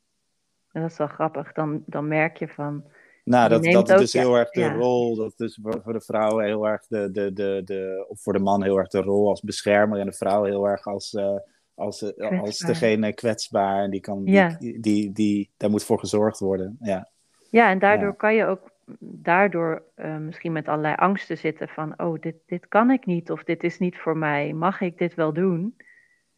En 0.72 0.82
dat 0.82 0.91
is 0.91 0.97
wel 0.97 1.07
grappig. 1.07 1.53
Dan, 1.53 1.84
dan 1.86 2.07
merk 2.07 2.38
je 2.38 2.47
van. 2.47 2.84
Nou, 3.24 3.49
dat, 3.49 3.63
dat 3.63 3.89
is 3.89 3.97
dus 3.97 4.13
heel 4.13 4.36
erg 4.36 4.49
de 4.49 4.72
rol. 4.72 5.15
Dat 5.15 5.30
is 5.30 5.36
dus 5.36 5.59
voor 5.61 5.93
de 5.93 6.01
vrouw 6.01 6.38
heel 6.38 6.67
erg 6.67 6.88
de, 6.88 7.11
de, 7.11 7.34
de, 7.34 7.61
de. 7.65 8.05
Of 8.07 8.22
voor 8.22 8.34
de 8.34 8.39
man 8.39 8.63
heel 8.63 8.78
erg 8.78 8.88
de 8.88 9.01
rol 9.01 9.30
als 9.30 9.41
beschermer. 9.41 9.99
En 9.99 10.05
de 10.05 10.13
vrouw 10.13 10.43
heel 10.43 10.67
erg 10.67 10.86
als. 10.86 11.13
Uh, 11.13 11.38
als, 11.74 12.01
uh, 12.01 12.41
als 12.41 12.57
degene 12.57 13.13
kwetsbaar. 13.13 13.84
En 13.84 13.89
die 13.89 13.99
kan. 13.99 14.22
Ja. 14.26 14.55
Die, 14.59 14.80
die, 14.80 15.11
die, 15.11 15.51
daar 15.57 15.70
moet 15.70 15.84
voor 15.84 15.99
gezorgd 15.99 16.39
worden. 16.39 16.78
Ja. 16.82 17.09
Ja, 17.49 17.70
en 17.70 17.80
daardoor 17.80 18.15
kan 18.15 18.36
je 18.36 18.45
ook 18.45 18.72
daardoor 19.00 19.84
uh, 19.96 20.18
misschien 20.18 20.52
met 20.52 20.68
allerlei 20.68 20.96
angsten 20.96 21.38
zitten 21.38 21.68
van, 21.68 22.00
oh, 22.00 22.20
dit, 22.20 22.36
dit 22.46 22.68
kan 22.68 22.92
ik 22.92 23.06
niet 23.06 23.32
of 23.32 23.44
dit 23.44 23.64
is 23.64 23.80
niet 23.80 23.98
voor 23.98 24.18
mij, 24.18 24.54
mag 24.54 24.82
ik 24.82 24.98
dit 24.98 25.14
wel 25.14 25.34
doen? 25.34 25.76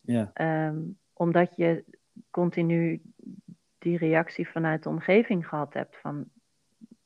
Ja. 0.01 0.31
Um, 0.67 0.97
omdat 1.13 1.55
je 1.55 1.83
continu 2.29 3.01
die 3.77 3.97
reactie 3.97 4.49
vanuit 4.49 4.83
de 4.83 4.89
omgeving 4.89 5.47
gehad 5.47 5.73
hebt 5.73 5.97
van, 6.01 6.25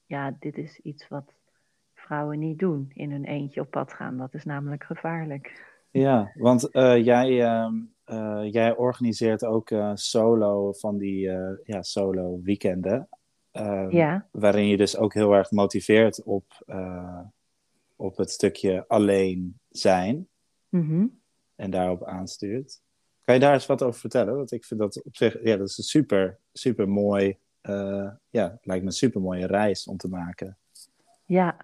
ja, 0.05 0.35
dit 0.39 0.57
is 0.57 0.79
iets 0.79 1.07
wat 1.07 1.33
vrouwen 1.93 2.39
niet 2.39 2.59
doen, 2.59 2.91
in 2.93 3.11
hun 3.11 3.25
eentje 3.25 3.61
op 3.61 3.69
pad 3.69 3.93
gaan. 3.93 4.17
Dat 4.17 4.33
is 4.33 4.43
namelijk 4.43 4.83
gevaarlijk. 4.83 5.73
Ja, 5.91 6.31
want 6.33 6.75
uh, 6.75 7.03
jij, 7.05 7.29
uh, 8.05 8.51
jij 8.51 8.75
organiseert 8.75 9.45
ook 9.45 9.69
solo 9.93 10.71
van 10.71 10.97
die 10.97 11.19
ja, 11.63 11.81
solo 11.81 12.39
weekenden. 12.43 13.07
Um, 13.57 13.91
ja. 13.91 14.27
Waarin 14.31 14.67
je 14.67 14.77
dus 14.77 14.97
ook 14.97 15.13
heel 15.13 15.33
erg 15.33 15.51
motiveert 15.51 16.23
op, 16.23 16.63
uh, 16.67 17.19
op 17.95 18.17
het 18.17 18.31
stukje 18.31 18.85
alleen 18.87 19.59
zijn. 19.69 20.27
Mm 20.69 20.87
-hmm. 20.87 21.19
En 21.55 21.71
daarop 21.71 22.03
aanstuurt. 22.03 22.81
Kan 23.23 23.35
je 23.35 23.41
daar 23.41 23.53
eens 23.53 23.65
wat 23.65 23.83
over 23.83 23.99
vertellen? 23.99 24.35
Want 24.35 24.51
ik 24.51 24.65
vind 24.65 24.79
dat 24.79 25.03
op 25.03 25.15
zich, 25.15 25.43
ja, 25.43 25.57
dat 25.57 25.69
is 25.69 25.77
een 25.77 25.83
super, 25.83 26.39
super 26.53 26.89
mooi, 26.89 27.37
uh, 27.61 28.11
ja, 28.29 28.57
lijkt 28.61 28.83
me 28.83 28.89
een 28.89 28.95
super 28.95 29.21
mooie 29.21 29.47
reis 29.47 29.87
om 29.87 29.97
te 29.97 30.09
maken. 30.09 30.57
Ja, 31.25 31.57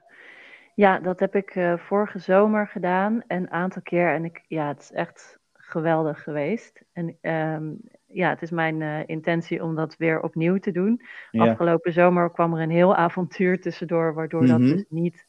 ja 0.75 0.99
dat 0.99 1.19
heb 1.19 1.35
ik 1.35 1.55
uh, 1.55 1.77
vorige 1.77 2.19
zomer 2.19 2.67
gedaan, 2.67 3.23
een 3.27 3.51
aantal 3.51 3.81
keer. 3.81 4.13
En 4.13 4.25
ik, 4.25 4.45
ja, 4.47 4.67
het 4.67 4.81
is 4.81 4.91
echt 4.91 5.39
geweldig 5.53 6.23
geweest. 6.23 6.81
En 6.91 7.17
um, 7.21 7.79
ja, 8.13 8.29
het 8.29 8.41
is 8.41 8.51
mijn 8.51 8.81
uh, 8.81 8.99
intentie 9.05 9.63
om 9.63 9.75
dat 9.75 9.97
weer 9.97 10.21
opnieuw 10.21 10.57
te 10.57 10.71
doen. 10.71 11.01
Ja. 11.31 11.49
Afgelopen 11.49 11.93
zomer 11.93 12.31
kwam 12.31 12.53
er 12.53 12.61
een 12.61 12.69
heel 12.69 12.95
avontuur 12.95 13.61
tussendoor, 13.61 14.13
waardoor 14.13 14.45
dat 14.45 14.59
mhm. 14.59 14.69
dus 14.69 14.85
niet 14.89 15.25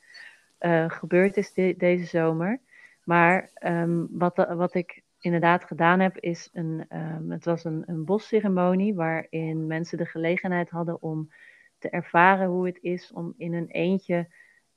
uh, 0.61 0.91
gebeurd 0.91 1.37
is 1.37 1.53
de 1.53 1.75
deze 1.79 2.05
zomer. 2.05 2.61
Maar 3.05 3.51
um, 3.65 4.09
wat, 4.11 4.37
wat 4.37 4.75
ik 4.75 5.03
inderdaad 5.21 5.65
gedaan 5.65 6.01
heb, 6.01 6.19
is 6.19 6.51
een, 6.53 6.87
um, 6.91 7.31
het 7.31 7.45
was 7.45 7.65
een, 7.65 7.83
een 7.87 8.05
bosceremonie 8.05 8.95
waarin 8.95 9.67
mensen 9.67 9.99
de 9.99 10.07
gelegenheid 10.07 10.71
hadden 10.71 11.03
om 11.03 11.31
te 11.79 11.91
ervaren 11.91 12.49
hoe 12.49 12.67
het 12.67 12.79
is 12.81 13.13
om 13.13 13.35
in 13.37 13.55
een 13.55 13.69
eentje 13.69 14.29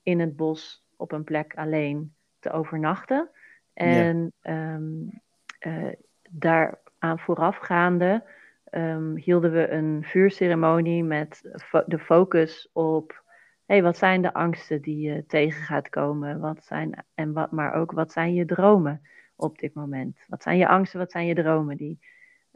in 0.04 0.20
het 0.20 0.36
bos 0.36 0.86
op 0.96 1.12
een 1.12 1.24
plek 1.24 1.56
alleen 1.56 2.14
te 2.40 2.52
overnachten. 2.52 3.30
En 3.74 4.34
ja. 4.42 4.74
um, 4.74 5.22
uh, 5.60 5.92
daaraan 7.00 7.20
voorafgaande 7.20 8.24
um, 8.72 9.16
hielden 9.16 9.52
we 9.52 9.70
een 9.70 10.04
vuurceremonie 10.04 11.04
met 11.04 11.42
de 11.86 12.00
focus 12.00 12.70
op 12.74 13.24
hey, 13.66 13.84
wat 13.84 13.98
zijn 13.98 14.22
de 14.22 14.34
angsten 14.34 14.82
die 14.82 15.12
je 15.12 15.26
tegen 15.26 15.64
gaat 15.64 15.90
komen? 15.90 16.40
Wat 16.40 16.64
zijn, 16.64 17.06
en 17.14 17.34
wat, 17.34 17.52
maar 17.52 17.74
ook 17.74 17.92
wat 17.92 18.12
zijn 18.12 18.34
je 18.34 18.46
dromen 18.46 19.02
op 19.36 19.58
dit 19.58 19.74
moment? 19.74 20.20
Wat 20.28 20.44
zijn 20.44 20.58
je 20.58 20.68
angsten, 20.68 21.00
wat 21.00 21.12
zijn 21.12 21.26
je 21.26 21.36
dromen? 21.36 21.78
Die, 21.78 22.00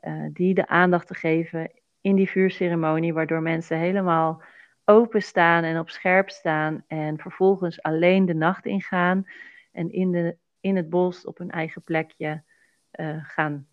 uh, 0.02 0.28
die 0.34 0.54
de 0.54 0.68
aandacht 0.68 1.08
te 1.08 1.16
geven 1.16 1.72
in 2.02 2.16
die 2.16 2.30
vuurceremonie, 2.30 3.14
waardoor 3.14 3.42
mensen 3.42 3.78
helemaal 3.78 4.44
openstaan 4.86 5.64
en 5.64 5.80
op 5.80 5.90
scherp 5.90 6.30
staan 6.30 6.84
en 6.88 7.18
vervolgens 7.18 7.82
alleen 7.82 8.26
de 8.26 8.34
nacht 8.34 8.66
ingaan 8.66 9.28
en 9.72 9.92
in, 9.92 10.12
de, 10.12 10.38
in 10.60 10.76
het 10.76 10.90
bos 10.90 11.26
op 11.26 11.38
hun 11.38 11.52
eigen 11.52 11.84
plekje 11.84 12.44
uh, 13.00 13.24
gaan 13.24 13.68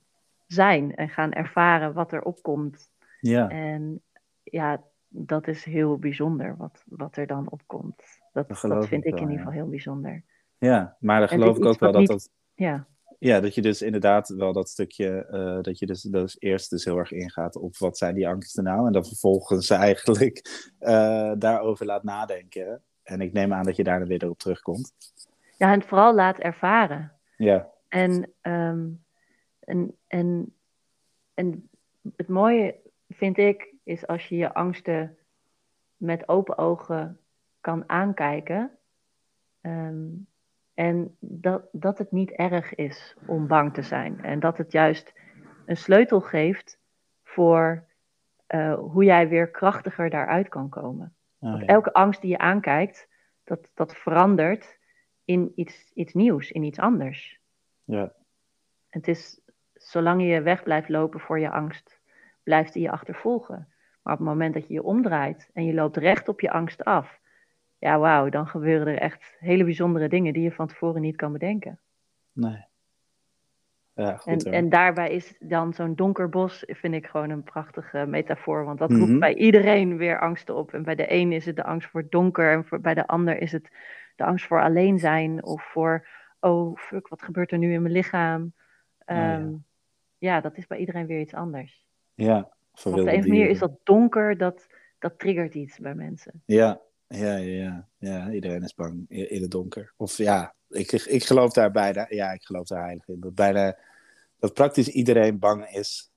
zijn 0.47 0.95
en 0.95 1.09
gaan 1.09 1.33
ervaren 1.33 1.93
wat 1.93 2.13
er 2.13 2.23
opkomt. 2.23 2.91
Ja. 3.21 3.49
En 3.49 4.03
ja, 4.43 4.83
dat 5.09 5.49
is 5.49 5.65
heel 5.65 5.99
bijzonder 5.99 6.57
wat, 6.57 6.83
wat 6.87 7.17
er 7.17 7.27
dan 7.27 7.51
opkomt. 7.51 8.03
Dat, 8.33 8.49
dat, 8.49 8.61
dat 8.61 8.87
vind 8.87 9.05
ik, 9.05 9.13
wel, 9.13 9.23
in 9.23 9.29
ieder 9.29 9.39
geval 9.39 9.53
heel 9.53 9.69
bijzonder. 9.69 10.25
Ja, 10.59 10.97
maar 11.01 11.19
dan 11.19 11.29
geloof 11.29 11.57
ik 11.57 11.65
ook 11.65 11.79
wel 11.79 11.93
dat 11.93 12.01
niet... 12.01 12.11
dat. 12.11 12.31
Ja. 12.55 12.87
Ja, 13.19 13.41
dat 13.41 13.55
je 13.55 13.63
dus 13.63 13.83
inderdaad 13.83 14.29
wel 14.29 14.53
dat 14.53 14.69
stukje, 14.69 15.29
uh, 15.31 15.63
dat 15.63 15.79
je 15.79 15.87
dus, 15.87 16.03
dus 16.03 16.37
eerst 16.39 16.71
dus 16.71 16.85
heel 16.85 16.99
erg 16.99 17.13
ingaat 17.13 17.57
op 17.57 17.77
wat 17.77 17.99
zijn 17.99 18.15
die 18.15 18.29
angsten 18.29 18.65
nou. 18.65 18.87
En 18.87 18.93
dan 18.93 19.05
vervolgens 19.05 19.71
eigenlijk 19.89 20.49
uh, 20.81 21.33
daarover 21.39 21.87
laat 21.87 22.03
nadenken. 22.03 22.83
En 23.03 23.21
ik 23.21 23.33
neem 23.33 23.53
aan 23.53 23.65
dat 23.65 23.77
je 23.77 23.85
daar 23.85 23.99
dan 23.99 24.09
weer 24.09 24.29
op 24.31 24.39
terugkomt. 24.39 24.93
Ja, 25.57 25.73
en 25.73 25.83
vooral 25.83 26.15
laat 26.15 26.39
ervaren. 26.39 27.13
Ja. 27.37 27.71
En, 27.89 28.33
um, 28.43 29.05
en, 29.67 29.97
en, 30.07 30.55
en 31.35 31.69
het 32.17 32.29
mooie 32.29 32.75
vind 33.09 33.39
ik, 33.39 33.75
is 33.83 34.07
als 34.07 34.29
je 34.29 34.37
je 34.37 34.55
angsten 34.55 35.17
met 35.97 36.29
open 36.29 36.59
ogen 36.59 37.21
kan 37.61 37.89
aankijken. 37.89 38.71
Um, 39.61 40.27
en 40.75 41.17
dat, 41.21 41.69
dat 41.73 41.99
het 41.99 42.13
niet 42.13 42.31
erg 42.31 42.75
is 42.75 43.17
om 43.27 43.47
bang 43.47 43.75
te 43.75 43.83
zijn. 43.83 44.23
En 44.25 44.41
dat 44.41 44.59
het 44.59 44.73
juist 44.73 45.13
een 45.67 45.77
sleutel 45.77 46.21
geeft 46.21 46.79
voor 47.23 47.85
uh, 48.49 48.75
hoe 48.75 49.05
jij 49.05 49.29
weer 49.29 49.51
krachtiger 49.51 50.11
daaruit 50.11 50.49
kan 50.49 50.69
komen. 50.69 51.15
Oh, 51.39 51.61
ja. 51.61 51.67
Elke 51.67 51.93
angst 51.93 52.21
die 52.21 52.31
je 52.31 52.39
aankijkt, 52.39 53.09
dat, 53.45 53.71
dat 53.75 53.97
verandert 53.97 54.79
in 55.25 55.53
iets, 55.55 55.91
iets 55.95 56.15
nieuws, 56.15 56.51
in 56.51 56.63
iets 56.63 56.79
anders. 56.79 57.41
Ja. 57.85 58.13
Het 58.89 59.09
is, 59.09 59.41
zolang 59.91 60.23
je 60.23 60.43
weg 60.43 60.63
blijft 60.63 60.89
lopen 60.89 61.21
voor 61.21 61.39
je 61.39 61.51
angst, 61.51 62.01
blijft 62.43 62.73
die 62.73 62.83
je 62.83 62.91
achtervolgen. 62.91 63.69
Maar 64.03 64.13
op 64.13 64.19
het 64.19 64.29
moment 64.29 64.55
dat 64.55 64.67
je 64.67 64.75
je 64.75 64.83
omdraait 64.83 65.51
en 65.53 65.65
je 65.65 65.75
loopt 65.75 65.97
recht 65.97 66.29
op 66.29 66.41
je 66.41 66.51
angst 66.51 66.85
af, 66.85 67.21
ja, 67.79 67.99
wauw, 67.99 68.29
dan 68.29 68.47
gebeuren 68.47 68.87
er 68.87 68.99
echt 68.99 69.37
hele 69.39 69.65
bijzondere 69.65 70.09
dingen 70.09 70.33
die 70.33 70.43
je 70.43 70.53
van 70.53 70.67
tevoren 70.67 71.01
niet 71.01 71.17
kan 71.17 71.33
bedenken. 71.33 71.79
Nee. 72.33 72.65
Ja, 73.95 74.17
goed, 74.17 74.45
en, 74.45 74.53
en, 74.53 74.69
daarbij 74.69 75.11
is 75.11 75.35
dan 75.39 75.73
zo'n 75.73 75.95
donker 75.95 76.29
bos, 76.29 76.65
vind 76.67 76.95
ik 76.95 77.07
gewoon 77.07 77.31
een 77.31 77.43
prachtige 77.43 78.07
metafoor. 78.07 78.65
Want 78.65 78.79
dat 78.79 78.91
roept 78.91 79.03
mm 79.03 79.11
-hmm. 79.11 79.19
bij 79.19 79.35
iedereen 79.35 79.97
weer 79.97 80.21
angsten 80.21 80.55
op. 80.55 80.73
En 80.73 80.83
bij 80.83 80.95
de 80.95 81.13
een 81.13 81.33
is 81.33 81.47
het 81.47 81.57
de 81.57 81.65
angst 81.65 81.91
voor 81.91 82.01
het 82.01 82.11
donker. 82.11 82.53
En 82.53 82.65
voor, 82.65 82.81
bij 82.81 82.95
de 82.95 83.07
ander 83.07 83.41
is 83.41 83.53
het 83.53 83.71
de 84.17 84.25
angst 84.25 84.47
voor 84.47 84.63
alleen 84.63 84.99
zijn. 84.99 85.45
Of 85.45 85.63
voor, 85.63 86.07
oh 86.41 86.77
fuck, 86.77 87.09
wat 87.09 87.23
gebeurt 87.23 87.53
er 87.53 87.59
nu 87.59 87.73
in 87.73 87.83
mijn 87.83 87.95
lichaam? 87.95 88.41
Um, 89.07 89.17
oh, 89.17 89.17
ja. 89.17 89.49
Ehm, 90.19 90.33
ja. 90.33 90.41
dat 90.41 90.57
is 90.57 90.67
bij 90.67 90.79
iedereen 90.79 91.07
weer 91.07 91.21
iets 91.21 91.35
anders. 91.35 91.85
Ja, 92.15 92.39
op 92.85 92.95
de 92.95 93.01
een 93.01 93.05
manier 93.05 93.49
is 93.49 93.59
dat 93.59 93.79
donker, 93.83 94.39
dat, 94.39 94.67
dat 94.99 95.19
triggert 95.19 95.55
iets 95.55 95.79
bij 95.79 95.95
mensen. 95.95 96.43
Ja, 96.47 96.81
ja, 97.09 97.37
ja, 97.37 97.89
ja. 97.99 98.31
iedereen 98.31 98.63
is 98.63 98.75
bang 98.75 99.05
in 99.09 99.43
het 99.43 99.51
donker. 99.51 99.93
Of 99.97 100.17
ja, 100.17 100.55
ik, 100.69 100.93
ik 100.93 101.25
geloof 101.25 101.53
daar 101.53 101.71
bijna, 101.71 102.07
ja, 102.09 102.33
ik 102.33 102.43
geloof 102.43 102.67
daar 102.67 102.85
heilig 102.85 103.09
in. 103.09 103.21
Dat, 103.21 103.35
bijna, 103.35 103.79
dat 104.39 104.55
praktisch 104.55 104.89
iedereen 104.89 105.39
bang 105.39 105.69
is 105.69 106.11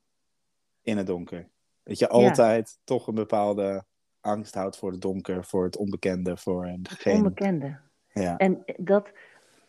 in 0.82 0.98
het 0.98 1.08
donker. 1.08 1.50
Dat 1.84 2.00
je 2.00 2.10
altijd 2.10 2.70
ja. 2.70 2.82
toch 2.84 3.08
een 3.08 3.16
bepaalde 3.16 3.84
angst 4.22 4.54
houdt 4.54 4.78
voor 4.78 4.92
het 4.92 5.02
donker, 5.02 5.46
voor 5.46 5.64
het 5.64 5.78
onbekende, 5.78 6.38
voor 6.38 6.66
het 6.66 7.06
onbekende. 7.06 7.80
Ja. 8.14 8.38
En 8.38 8.64
dat, 8.78 9.12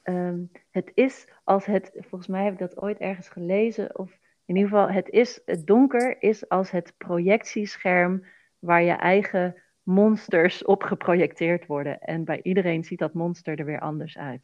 um, 0.04 0.50
het 0.70 0.90
is 0.94 1.26
als 1.44 1.66
het, 1.66 1.90
volgens 1.94 2.26
mij 2.26 2.44
heb 2.44 2.52
ik 2.52 2.58
dat 2.58 2.82
ooit 2.82 2.98
ergens 2.98 3.28
gelezen, 3.28 3.98
of 3.98 4.18
in 4.50 4.56
ieder 4.56 4.70
geval, 4.70 4.90
het 4.90 5.08
is, 5.08 5.40
het 5.44 5.66
donker 5.66 6.22
is 6.22 6.48
als 6.48 6.70
het 6.70 6.92
projectiescherm 6.96 8.24
waar 8.58 8.82
je 8.82 8.92
eigen 8.92 9.62
monsters 9.82 10.64
op 10.64 10.82
geprojecteerd 10.82 11.66
worden. 11.66 12.00
En 12.00 12.24
bij 12.24 12.40
iedereen 12.42 12.84
ziet 12.84 12.98
dat 12.98 13.14
monster 13.14 13.58
er 13.58 13.64
weer 13.64 13.80
anders 13.80 14.18
uit. 14.18 14.40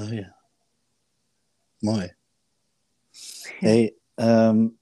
Oh 0.00 0.12
ja. 0.12 0.36
Mooi. 1.78 2.12
Hey, 3.58 3.94
um, 4.14 4.78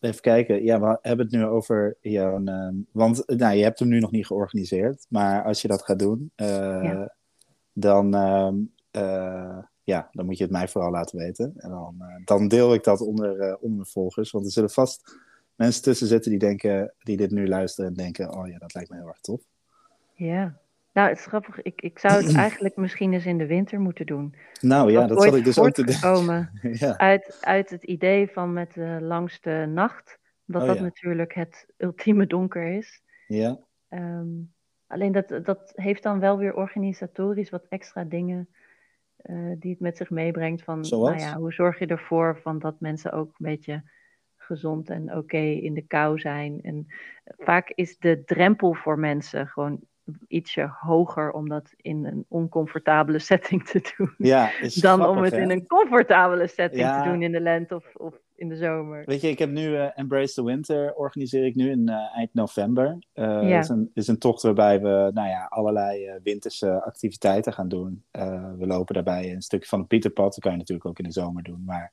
even 0.00 0.20
kijken. 0.20 0.64
Ja, 0.64 0.80
we 0.80 0.98
hebben 1.02 1.26
het 1.26 1.34
nu 1.34 1.44
over 1.44 1.96
jouw. 2.00 2.36
Um, 2.36 2.86
want 2.92 3.22
nou, 3.26 3.56
je 3.56 3.62
hebt 3.62 3.78
hem 3.78 3.88
nu 3.88 3.98
nog 3.98 4.10
niet 4.10 4.26
georganiseerd. 4.26 5.06
Maar 5.08 5.44
als 5.44 5.62
je 5.62 5.68
dat 5.68 5.82
gaat 5.82 5.98
doen, 5.98 6.32
uh, 6.36 6.46
ja. 6.82 7.14
dan, 7.72 8.14
um, 8.14 8.72
uh, 8.92 9.58
ja, 9.86 10.08
dan 10.12 10.26
moet 10.26 10.36
je 10.36 10.42
het 10.42 10.52
mij 10.52 10.68
vooral 10.68 10.90
laten 10.90 11.18
weten. 11.18 11.52
En 11.56 11.70
dan, 11.70 11.96
uh, 12.00 12.06
dan 12.24 12.48
deel 12.48 12.74
ik 12.74 12.84
dat 12.84 13.00
onder, 13.00 13.56
onder 13.56 13.76
mijn 13.76 13.86
volgers. 13.86 14.30
Want 14.30 14.44
er 14.44 14.50
zullen 14.50 14.70
vast 14.70 15.18
mensen 15.54 15.82
tussen 15.82 16.06
zitten 16.06 16.30
die, 16.30 16.40
denken, 16.40 16.94
die 16.98 17.16
dit 17.16 17.30
nu 17.30 17.48
luisteren 17.48 17.90
en 17.90 17.96
denken: 17.96 18.34
oh 18.34 18.48
ja, 18.48 18.58
dat 18.58 18.74
lijkt 18.74 18.90
me 18.90 18.96
heel 18.96 19.08
erg 19.08 19.20
tof. 19.20 19.42
Ja, 20.14 20.58
nou, 20.92 21.08
het 21.08 21.18
is 21.18 21.26
grappig. 21.26 21.62
Ik, 21.62 21.80
ik 21.80 21.98
zou 21.98 22.24
het 22.24 22.34
eigenlijk 22.46 22.76
misschien 22.76 23.12
eens 23.12 23.26
in 23.26 23.38
de 23.38 23.46
winter 23.46 23.80
moeten 23.80 24.06
doen. 24.06 24.34
Nou 24.60 24.90
ja, 24.90 25.06
dat 25.06 25.22
zal 25.22 25.36
ik 25.36 25.44
dus 25.44 25.58
ook 25.58 25.70
te 25.70 25.84
denken. 25.84 26.50
ja. 26.86 26.98
uit, 26.98 27.38
uit 27.40 27.70
het 27.70 27.82
idee 27.84 28.28
van 28.28 28.52
met 28.52 28.74
de 28.74 28.98
langste 29.00 29.70
nacht. 29.72 30.18
Dat 30.44 30.62
oh, 30.62 30.68
dat 30.68 30.76
ja. 30.76 30.82
natuurlijk 30.82 31.34
het 31.34 31.66
ultieme 31.76 32.26
donker 32.26 32.76
is. 32.76 33.02
Ja. 33.26 33.58
Um, 33.88 34.52
alleen 34.86 35.12
dat, 35.12 35.28
dat 35.44 35.72
heeft 35.74 36.02
dan 36.02 36.20
wel 36.20 36.38
weer 36.38 36.54
organisatorisch 36.54 37.50
wat 37.50 37.66
extra 37.68 38.04
dingen 38.04 38.48
uh, 39.26 39.52
die 39.58 39.70
het 39.70 39.80
met 39.80 39.96
zich 39.96 40.10
meebrengt. 40.10 40.62
Van, 40.62 40.84
Zoals? 40.84 41.10
Nou 41.10 41.20
ja, 41.20 41.36
hoe 41.36 41.52
zorg 41.52 41.78
je 41.78 41.86
ervoor 41.86 42.38
van 42.42 42.58
dat 42.58 42.80
mensen 42.80 43.12
ook 43.12 43.26
een 43.26 43.46
beetje 43.46 43.82
gezond 44.36 44.90
en 44.90 45.02
oké 45.02 45.16
okay 45.18 45.52
in 45.52 45.74
de 45.74 45.86
kou 45.86 46.18
zijn. 46.18 46.60
En 46.62 46.86
vaak 47.24 47.72
is 47.74 47.98
de 47.98 48.24
drempel 48.24 48.74
voor 48.74 48.98
mensen 48.98 49.46
gewoon 49.46 49.80
ietsje 50.28 50.76
hoger 50.80 51.32
om 51.32 51.48
dat 51.48 51.74
in 51.76 52.04
een 52.04 52.24
oncomfortabele 52.28 53.18
setting 53.30 53.64
te 53.64 53.92
doen. 53.96 54.14
Ja, 54.18 54.50
dan 54.60 54.98
grappig, 55.00 55.16
om 55.16 55.22
het 55.22 55.32
hè? 55.32 55.40
in 55.40 55.50
een 55.50 55.66
comfortabele 55.66 56.46
setting 56.46 56.82
ja. 56.82 57.02
te 57.02 57.08
doen 57.08 57.22
in 57.22 57.32
de 57.32 57.40
lente 57.40 57.74
of, 57.74 57.94
of 57.94 58.14
in 58.36 58.48
de 58.48 58.56
zomer. 58.56 59.02
Weet 59.06 59.20
je, 59.20 59.28
ik 59.28 59.38
heb 59.38 59.50
nu 59.50 59.68
uh, 59.68 59.98
Embrace 59.98 60.34
the 60.34 60.44
Winter 60.44 60.94
organiseer 60.94 61.44
ik 61.44 61.54
nu 61.54 61.70
in 61.70 61.88
uh, 61.88 62.16
eind 62.16 62.34
november. 62.34 62.98
Uh, 63.14 63.48
ja. 63.48 63.58
is, 63.58 63.68
een, 63.68 63.90
is 63.94 64.08
een 64.08 64.18
tocht 64.18 64.42
waarbij 64.42 64.80
we 64.80 65.10
nou 65.14 65.28
ja, 65.28 65.46
allerlei 65.48 66.18
winterse 66.22 66.82
activiteiten 66.82 67.52
gaan 67.52 67.68
doen. 67.68 68.02
we 68.58 68.66
lopen 68.66 68.94
daarbij 68.94 69.32
een 69.32 69.42
stukje 69.42 69.68
van 69.68 69.78
het 69.78 69.88
Pieterpad. 69.88 70.34
Dat 70.34 70.38
kan 70.38 70.52
je 70.52 70.58
natuurlijk 70.58 70.86
ook 70.86 70.98
in 70.98 71.04
de 71.04 71.12
zomer 71.12 71.42
doen, 71.42 71.62
maar 71.64 71.92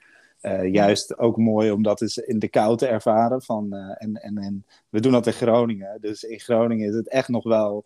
juist 0.71 1.17
ook 1.17 1.37
mooi 1.37 1.71
om 1.71 1.83
dat 1.83 2.01
eens 2.01 2.17
in 2.17 2.39
de 2.39 2.47
kou 2.47 2.77
te 2.77 2.87
ervaren. 2.87 3.41
Van, 3.41 3.73
en, 3.73 4.13
en, 4.13 4.37
en 4.37 4.65
we 4.89 4.99
doen 4.99 5.11
dat 5.11 5.27
in 5.27 5.33
Groningen. 5.33 5.97
Dus 6.01 6.23
in 6.23 6.39
Groningen 6.39 6.87
is 6.87 6.95
het 6.95 7.09
echt 7.09 7.27
nog 7.27 7.43
wel, 7.43 7.83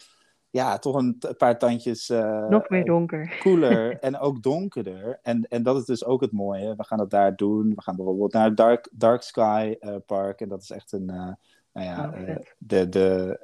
ja, 0.49 0.77
toch 0.77 0.95
een 0.95 1.17
paar 1.37 1.57
tandjes. 1.57 2.09
Uh, 2.09 2.47
nog 2.47 2.69
meer 2.69 2.85
donker. 2.85 3.35
Koeler 3.43 3.99
en 3.99 4.17
ook 4.17 4.43
donkerder. 4.43 5.19
En, 5.21 5.47
en 5.47 5.63
dat 5.63 5.77
is 5.77 5.85
dus 5.85 6.05
ook 6.05 6.21
het 6.21 6.31
mooie. 6.31 6.75
We 6.75 6.83
gaan 6.83 6.97
dat 6.97 7.09
daar 7.09 7.35
doen. 7.35 7.69
We 7.75 7.81
gaan 7.81 7.95
bijvoorbeeld 7.95 8.33
naar 8.33 8.45
het 8.45 8.57
Dark, 8.57 8.89
Dark 8.91 9.21
Sky 9.21 9.75
Park. 10.05 10.41
En 10.41 10.49
dat 10.49 10.61
is 10.61 10.69
echt 10.69 10.91
een. 10.91 11.05
nou 11.05 11.35
ja, 11.71 12.13
oh, 12.13 12.35
de, 12.57 12.89
de, 12.89 13.39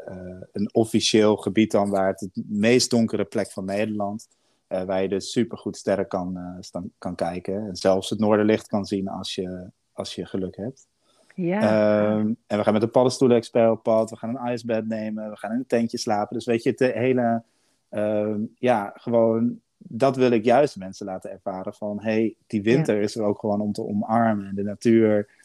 een 0.51 0.73
officieel 0.73 1.35
gebied 1.35 1.71
dan 1.71 1.89
waar 1.89 2.07
het 2.07 2.19
het 2.19 2.43
meest 2.47 2.89
donkere 2.89 3.25
plek 3.25 3.51
van 3.51 3.65
Nederland 3.65 4.27
waar 4.67 5.01
je 5.01 5.09
dus 5.09 5.31
supergoed 5.31 5.77
sterren 5.77 6.07
kan, 6.07 6.59
kan 6.97 7.15
kijken. 7.15 7.67
En 7.67 7.75
zelfs 7.75 8.09
het 8.09 8.19
noorderlicht 8.19 8.67
kan 8.67 8.85
zien 8.85 9.07
als 9.07 9.35
je, 9.35 9.69
als 9.91 10.15
je 10.15 10.25
geluk 10.25 10.55
hebt. 10.55 10.87
Ja. 11.33 12.11
Um, 12.17 12.37
en 12.47 12.57
we 12.57 12.63
gaan 12.63 12.73
met 12.73 12.83
een 12.83 12.91
paddenstoelen-expert 12.91 13.71
op 13.71 13.83
pad. 13.83 14.09
We 14.09 14.15
gaan 14.15 14.37
een 14.37 14.53
icebed 14.53 14.87
nemen. 14.87 15.29
We 15.29 15.37
gaan 15.37 15.51
in 15.51 15.57
een 15.57 15.65
tentje 15.65 15.97
slapen. 15.97 16.35
Dus 16.35 16.45
weet 16.45 16.63
je, 16.63 16.69
het 16.69 16.79
hele... 16.79 17.43
Uh, 17.91 18.35
ja, 18.55 18.93
gewoon... 18.95 19.59
Dat 19.77 20.15
wil 20.15 20.31
ik 20.31 20.43
juist 20.43 20.77
mensen 20.77 21.05
laten 21.05 21.31
ervaren 21.31 21.73
van... 21.73 22.01
hey, 22.01 22.35
die 22.47 22.61
winter 22.61 22.95
ja. 22.95 23.01
is 23.01 23.15
er 23.15 23.23
ook 23.23 23.39
gewoon 23.39 23.61
om 23.61 23.71
te 23.71 23.87
omarmen. 23.87 24.45
En 24.45 24.55
de 24.55 24.63
natuur 24.63 25.41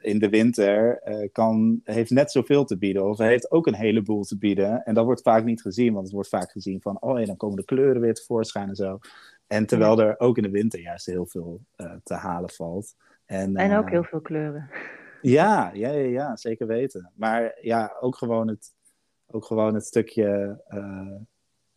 in 0.00 0.18
de 0.18 0.28
winter 0.30 1.02
kan, 1.32 1.80
heeft 1.84 2.10
net 2.10 2.30
zoveel 2.30 2.64
te 2.64 2.78
bieden. 2.78 3.08
Of 3.08 3.18
heeft 3.18 3.50
ook 3.50 3.66
een 3.66 3.74
heleboel 3.74 4.22
te 4.22 4.38
bieden. 4.38 4.84
En 4.84 4.94
dat 4.94 5.04
wordt 5.04 5.22
vaak 5.22 5.44
niet 5.44 5.60
gezien, 5.60 5.92
want 5.92 6.04
het 6.04 6.14
wordt 6.14 6.28
vaak 6.28 6.50
gezien 6.50 6.80
van, 6.80 6.96
oh 7.00 7.18
ja, 7.18 7.26
dan 7.26 7.36
komen 7.36 7.56
de 7.56 7.64
kleuren 7.64 8.00
weer 8.00 8.14
tevoorschijn 8.14 8.68
en 8.68 8.76
zo. 8.76 8.98
En 9.46 9.66
terwijl 9.66 10.00
er 10.00 10.20
ook 10.20 10.36
in 10.36 10.42
de 10.42 10.50
winter 10.50 10.80
juist 10.80 11.06
heel 11.06 11.26
veel 11.26 11.60
te 12.02 12.14
halen 12.14 12.50
valt. 12.50 12.94
En, 13.30 13.56
en 13.56 13.76
ook 13.76 13.90
heel 13.90 14.04
veel 14.04 14.20
kleuren. 14.20 14.70
Ja, 15.22 15.70
ja, 15.74 15.90
ja, 15.90 16.08
ja, 16.08 16.36
zeker 16.36 16.66
weten. 16.66 17.10
Maar 17.14 17.58
ja, 17.60 17.96
ook 18.00 18.16
gewoon 18.16 18.48
het, 18.48 18.74
ook 19.26 19.44
gewoon 19.44 19.74
het 19.74 19.84
stukje, 19.84 20.60
uh, 20.68 20.80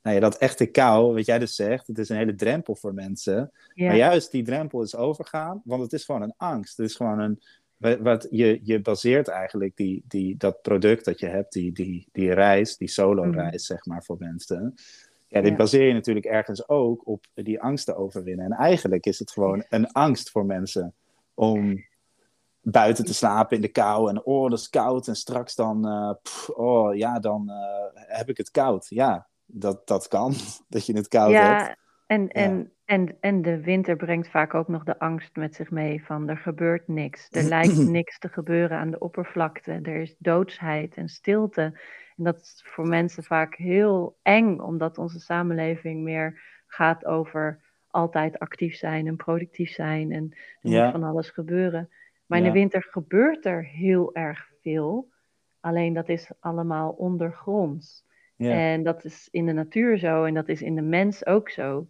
nou 0.01 0.15
ja, 0.15 0.19
dat 0.19 0.37
echte 0.37 0.65
kou, 0.65 1.13
wat 1.13 1.25
jij 1.25 1.39
dus 1.39 1.55
zegt, 1.55 1.87
het 1.87 1.97
is 1.97 2.09
een 2.09 2.17
hele 2.17 2.35
drempel 2.35 2.75
voor 2.75 2.93
mensen. 2.93 3.51
Maar 3.75 3.95
juist 3.95 4.31
die 4.31 4.43
drempel 4.43 4.81
is 4.81 4.95
overgaan, 4.95 5.61
want 5.65 5.81
het 5.81 5.93
is 5.93 6.05
gewoon 6.05 6.21
een 6.21 6.33
angst. 6.37 6.77
Het 6.77 6.89
is 6.89 6.95
gewoon 6.95 7.19
een, 7.19 7.39
wat 8.01 8.27
je, 8.29 8.59
je 8.63 8.81
baseert 8.81 9.27
eigenlijk 9.27 9.75
die, 9.75 10.03
die, 10.07 10.37
dat 10.37 10.61
product 10.61 11.05
dat 11.05 11.19
je 11.19 11.27
hebt, 11.27 11.53
die, 11.53 11.71
die, 11.71 12.07
die 12.11 12.33
reis, 12.33 12.77
die 12.77 12.89
solo-reis, 12.89 13.51
mhm. 13.51 13.57
zeg 13.57 13.85
maar, 13.85 14.03
voor 14.03 14.17
mensen. 14.19 14.73
Ja, 15.27 15.41
die 15.41 15.55
baseer 15.55 15.87
je 15.87 15.93
natuurlijk 15.93 16.25
ergens 16.25 16.69
ook 16.69 17.07
op 17.07 17.25
die 17.33 17.61
angst 17.61 17.85
te 17.85 17.95
overwinnen. 17.95 18.45
En 18.45 18.51
eigenlijk 18.51 19.05
is 19.05 19.19
het 19.19 19.31
gewoon 19.31 19.65
een 19.69 19.91
angst 19.91 20.29
voor 20.29 20.45
mensen 20.45 20.93
om 21.33 21.85
buiten 22.63 23.05
te 23.05 23.13
slapen 23.13 23.55
in 23.55 23.61
de 23.61 23.67
kou. 23.67 24.09
En 24.09 24.25
oh, 24.25 24.49
dat 24.49 24.59
is 24.59 24.69
koud. 24.69 25.07
En 25.07 25.15
straks 25.15 25.55
dan, 25.55 25.87
uh, 25.87 26.13
oh 26.55 26.95
ja, 26.95 27.19
dan 27.19 27.49
uh, 27.49 28.03
heb 28.17 28.29
ik 28.29 28.37
het 28.37 28.51
koud. 28.51 28.85
Ja, 28.89 29.27
dat, 29.45 29.87
dat 29.87 30.07
kan. 30.07 30.33
dat 30.69 30.85
je 30.85 30.95
het 30.95 31.07
koud 31.07 31.31
ja, 31.31 31.57
hebt. 31.57 31.77
En, 32.07 32.21
ja, 32.21 32.29
en, 32.29 32.71
en, 32.85 33.17
en 33.19 33.41
de 33.41 33.61
winter 33.61 33.95
brengt 33.95 34.29
vaak 34.29 34.53
ook 34.53 34.67
nog 34.67 34.83
de 34.83 34.99
angst 34.99 35.35
met 35.35 35.55
zich 35.55 35.71
mee 35.71 36.05
van 36.05 36.29
er 36.29 36.37
gebeurt 36.37 36.87
niks. 36.87 37.27
Er 37.31 37.43
lijkt 37.55 37.77
niks 37.77 38.19
te 38.19 38.29
gebeuren 38.29 38.77
aan 38.77 38.91
de 38.91 38.99
oppervlakte. 38.99 39.71
Er 39.71 40.01
is 40.01 40.15
doodsheid 40.17 40.95
en 40.95 41.09
stilte. 41.09 41.61
En 42.15 42.23
dat 42.23 42.39
is 42.39 42.63
voor 42.65 42.87
mensen 42.87 43.23
vaak 43.23 43.55
heel 43.55 44.17
eng, 44.21 44.59
omdat 44.59 44.97
onze 44.97 45.19
samenleving 45.19 46.03
meer 46.03 46.41
gaat 46.67 47.05
over 47.05 47.61
altijd 47.93 48.39
actief 48.39 48.75
zijn 48.75 49.07
en 49.07 49.15
productief 49.15 49.71
zijn. 49.71 50.11
En 50.11 50.29
er 50.61 50.69
ja. 50.69 50.83
moet 50.83 50.91
van 50.91 51.03
alles 51.03 51.29
gebeuren. 51.29 51.89
Maar 52.25 52.37
in 52.37 52.43
de 52.43 52.51
winter 52.51 52.87
gebeurt 52.89 53.45
er 53.45 53.65
heel 53.65 54.15
erg 54.15 54.49
veel. 54.61 55.09
Alleen 55.59 55.93
dat 55.93 56.09
is 56.09 56.31
allemaal 56.39 56.89
ondergronds. 56.91 58.05
Ja. 58.35 58.51
En 58.51 58.83
dat 58.83 59.03
is 59.03 59.27
in 59.31 59.45
de 59.45 59.51
natuur 59.51 59.97
zo 59.97 60.23
en 60.23 60.33
dat 60.33 60.49
is 60.49 60.61
in 60.61 60.75
de 60.75 60.81
mens 60.81 61.25
ook 61.25 61.49
zo. 61.49 61.87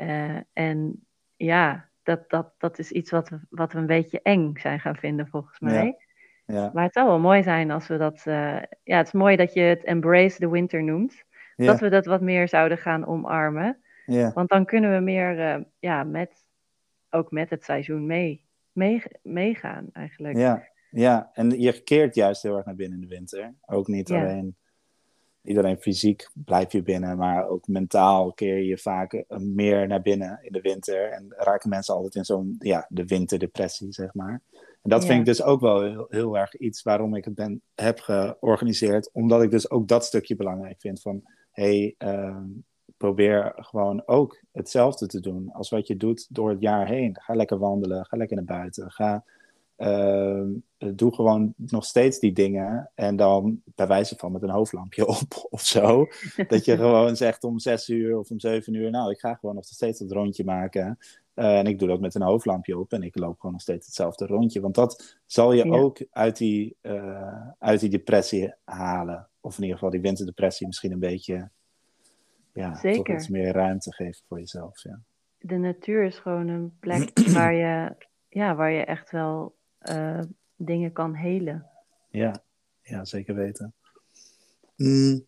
Uh, 0.00 0.36
en 0.52 1.06
ja, 1.36 1.88
dat, 2.02 2.30
dat, 2.30 2.52
dat 2.58 2.78
is 2.78 2.90
iets 2.90 3.10
wat 3.10 3.28
we, 3.28 3.38
wat 3.50 3.72
we 3.72 3.78
een 3.78 3.86
beetje 3.86 4.22
eng 4.22 4.56
zijn 4.56 4.80
gaan 4.80 4.96
vinden 4.96 5.28
volgens 5.28 5.58
mij. 5.58 5.96
Ja. 6.46 6.70
Maar 6.74 6.84
het 6.84 6.92
zou 6.92 7.06
wel 7.06 7.18
mooi 7.18 7.42
zijn 7.42 7.70
als 7.70 7.86
we 7.86 7.96
dat. 7.96 8.24
Uh, 8.26 8.58
ja, 8.82 8.96
het 8.96 9.06
is 9.06 9.12
mooi 9.12 9.36
dat 9.36 9.52
je 9.52 9.60
het 9.60 9.84
embrace 9.84 10.38
the 10.38 10.50
winter 10.50 10.82
noemt. 10.82 11.24
Dat 11.56 11.80
we 11.80 11.88
dat 11.88 12.06
wat 12.06 12.20
meer 12.20 12.48
zouden 12.48 12.78
gaan 12.78 13.06
omarmen. 13.06 13.80
Want 14.34 14.48
dan 14.48 14.64
kunnen 14.64 14.94
we 14.94 15.00
meer 15.00 15.38
uh, 15.38 15.64
ja, 15.78 16.04
met, 16.04 16.44
ook 17.10 17.30
met 17.30 17.50
het 17.50 17.64
seizoen 17.64 18.06
mee 18.06 18.46
mee, 18.76 19.02
meegaan 19.22 19.88
eigenlijk. 19.92 20.36
Ja, 20.36 20.68
ja, 20.90 21.30
en 21.32 21.60
je 21.60 21.82
keert 21.82 22.14
juist 22.14 22.42
heel 22.42 22.56
erg 22.56 22.64
naar 22.64 22.74
binnen 22.74 23.00
in 23.00 23.08
de 23.08 23.14
winter. 23.14 23.54
Ook 23.66 23.86
niet 23.86 24.10
alleen 24.10 24.56
iedereen 25.42 25.78
fysiek 25.78 26.30
blijf 26.34 26.72
je 26.72 26.82
binnen, 26.82 27.16
maar 27.16 27.48
ook 27.48 27.68
mentaal 27.68 28.32
keer 28.32 28.62
je 28.62 28.78
vaak 28.78 29.12
eh, 29.12 29.38
meer 29.38 29.86
naar 29.86 30.02
binnen 30.02 30.38
in 30.42 30.52
de 30.52 30.60
winter. 30.60 31.10
En 31.10 31.26
raken 31.28 31.68
mensen 31.68 31.94
altijd 31.94 32.14
in 32.14 32.24
zo'n, 32.24 32.56
ja, 32.58 32.86
de 32.88 33.04
winterdepressie, 33.04 33.92
zeg 33.92 34.14
maar. 34.14 34.42
En 34.82 34.90
dat 34.92 35.06
vind 35.06 35.18
ik 35.18 35.24
dus 35.24 35.42
ook 35.42 35.60
wel 35.60 35.82
heel, 35.82 36.06
heel, 36.08 36.38
erg 36.38 36.56
iets 36.56 36.82
waarom 36.82 37.14
ik 37.14 37.24
het 37.24 37.34
ben, 37.34 37.62
heb 37.74 38.00
georganiseerd. 38.00 39.10
Omdat 39.12 39.42
ik 39.42 39.50
dus 39.50 39.70
ook 39.70 39.88
dat 39.88 40.04
stukje 40.04 40.36
belangrijk 40.36 40.80
vind 40.80 41.00
van, 41.00 41.22
hey, 41.50 41.94
uh, 41.98 42.42
probeer 42.96 43.52
gewoon 43.56 44.02
ook 44.06 44.40
hetzelfde 44.52 45.06
te 45.06 45.20
doen 45.20 45.52
als 45.52 45.68
wat 45.68 45.86
je 45.86 45.96
doet 45.96 46.26
door 46.34 46.50
het 46.50 46.60
jaar 46.60 46.86
heen. 46.86 47.16
Ga 47.20 47.34
lekker 47.34 47.58
wandelen, 47.58 48.06
ga 48.06 48.16
lekker 48.16 48.36
naar 48.36 48.44
buiten, 48.44 48.90
ga, 48.90 49.24
uh, 49.76 50.42
doe 50.94 51.14
gewoon 51.14 51.54
nog 51.56 51.84
steeds 51.84 52.18
die 52.18 52.32
dingen 52.32 52.90
en 52.94 53.16
dan 53.16 53.62
bij 53.64 53.86
wijze 53.86 54.16
van 54.16 54.32
met 54.32 54.42
een 54.42 54.50
hoofdlampje 54.50 55.06
op 55.20 55.46
of 55.50 55.60
zo. 55.60 56.06
dat 56.48 56.64
je 56.64 56.76
gewoon 56.76 57.16
zegt 57.16 57.44
om 57.44 57.58
zes 57.58 57.88
uur 57.88 58.18
of 58.18 58.30
om 58.30 58.40
zeven 58.40 58.74
uur, 58.74 58.90
nou 58.90 59.10
ik 59.10 59.18
ga 59.18 59.34
gewoon 59.34 59.54
nog 59.54 59.64
steeds 59.64 59.98
het 59.98 60.12
rondje 60.12 60.44
maken. 60.44 60.98
Uh, 61.34 61.58
en 61.58 61.66
ik 61.66 61.78
doe 61.78 61.88
dat 61.88 62.00
met 62.00 62.14
een 62.14 62.22
hoofdlampje 62.22 62.78
op 62.78 62.92
en 62.92 63.02
ik 63.02 63.18
loop 63.18 63.36
gewoon 63.36 63.52
nog 63.52 63.60
steeds 63.60 63.86
hetzelfde 63.86 64.26
rondje. 64.26 64.60
Want 64.60 64.74
dat 64.74 65.18
zal 65.26 65.52
je 65.52 65.70
ook 65.70 66.04
uit 66.10 66.36
die, 66.36 66.76
uh, 66.82 67.48
uit 67.58 67.80
die 67.80 67.90
depressie 67.90 68.54
halen. 68.64 69.28
Of 69.40 69.56
in 69.56 69.62
ieder 69.62 69.76
geval 69.76 69.92
die 69.92 70.00
winterdepressie 70.00 70.66
misschien 70.66 70.92
een 70.92 70.98
beetje 70.98 71.50
ja, 72.56 72.74
Zeker. 72.74 73.04
toch 73.04 73.16
iets 73.16 73.28
meer 73.28 73.52
ruimte 73.52 73.94
geven 73.94 74.22
voor 74.28 74.38
jezelf. 74.38 74.82
Ja. 74.82 75.00
De 75.38 75.56
natuur 75.56 76.04
is 76.04 76.18
gewoon 76.18 76.48
een 76.48 76.76
plek 76.80 77.10
waar 77.36 77.54
je, 77.54 77.94
ja, 78.28 78.54
waar 78.54 78.70
je 78.70 78.84
echt 78.84 79.10
wel 79.10 79.56
uh, 79.82 80.20
dingen 80.56 80.92
kan 80.92 81.14
helen. 81.14 81.66
Ja, 82.10 82.42
ja 82.82 83.04
zeker 83.04 83.34
weten. 83.34 83.74
Mm. 84.76 85.26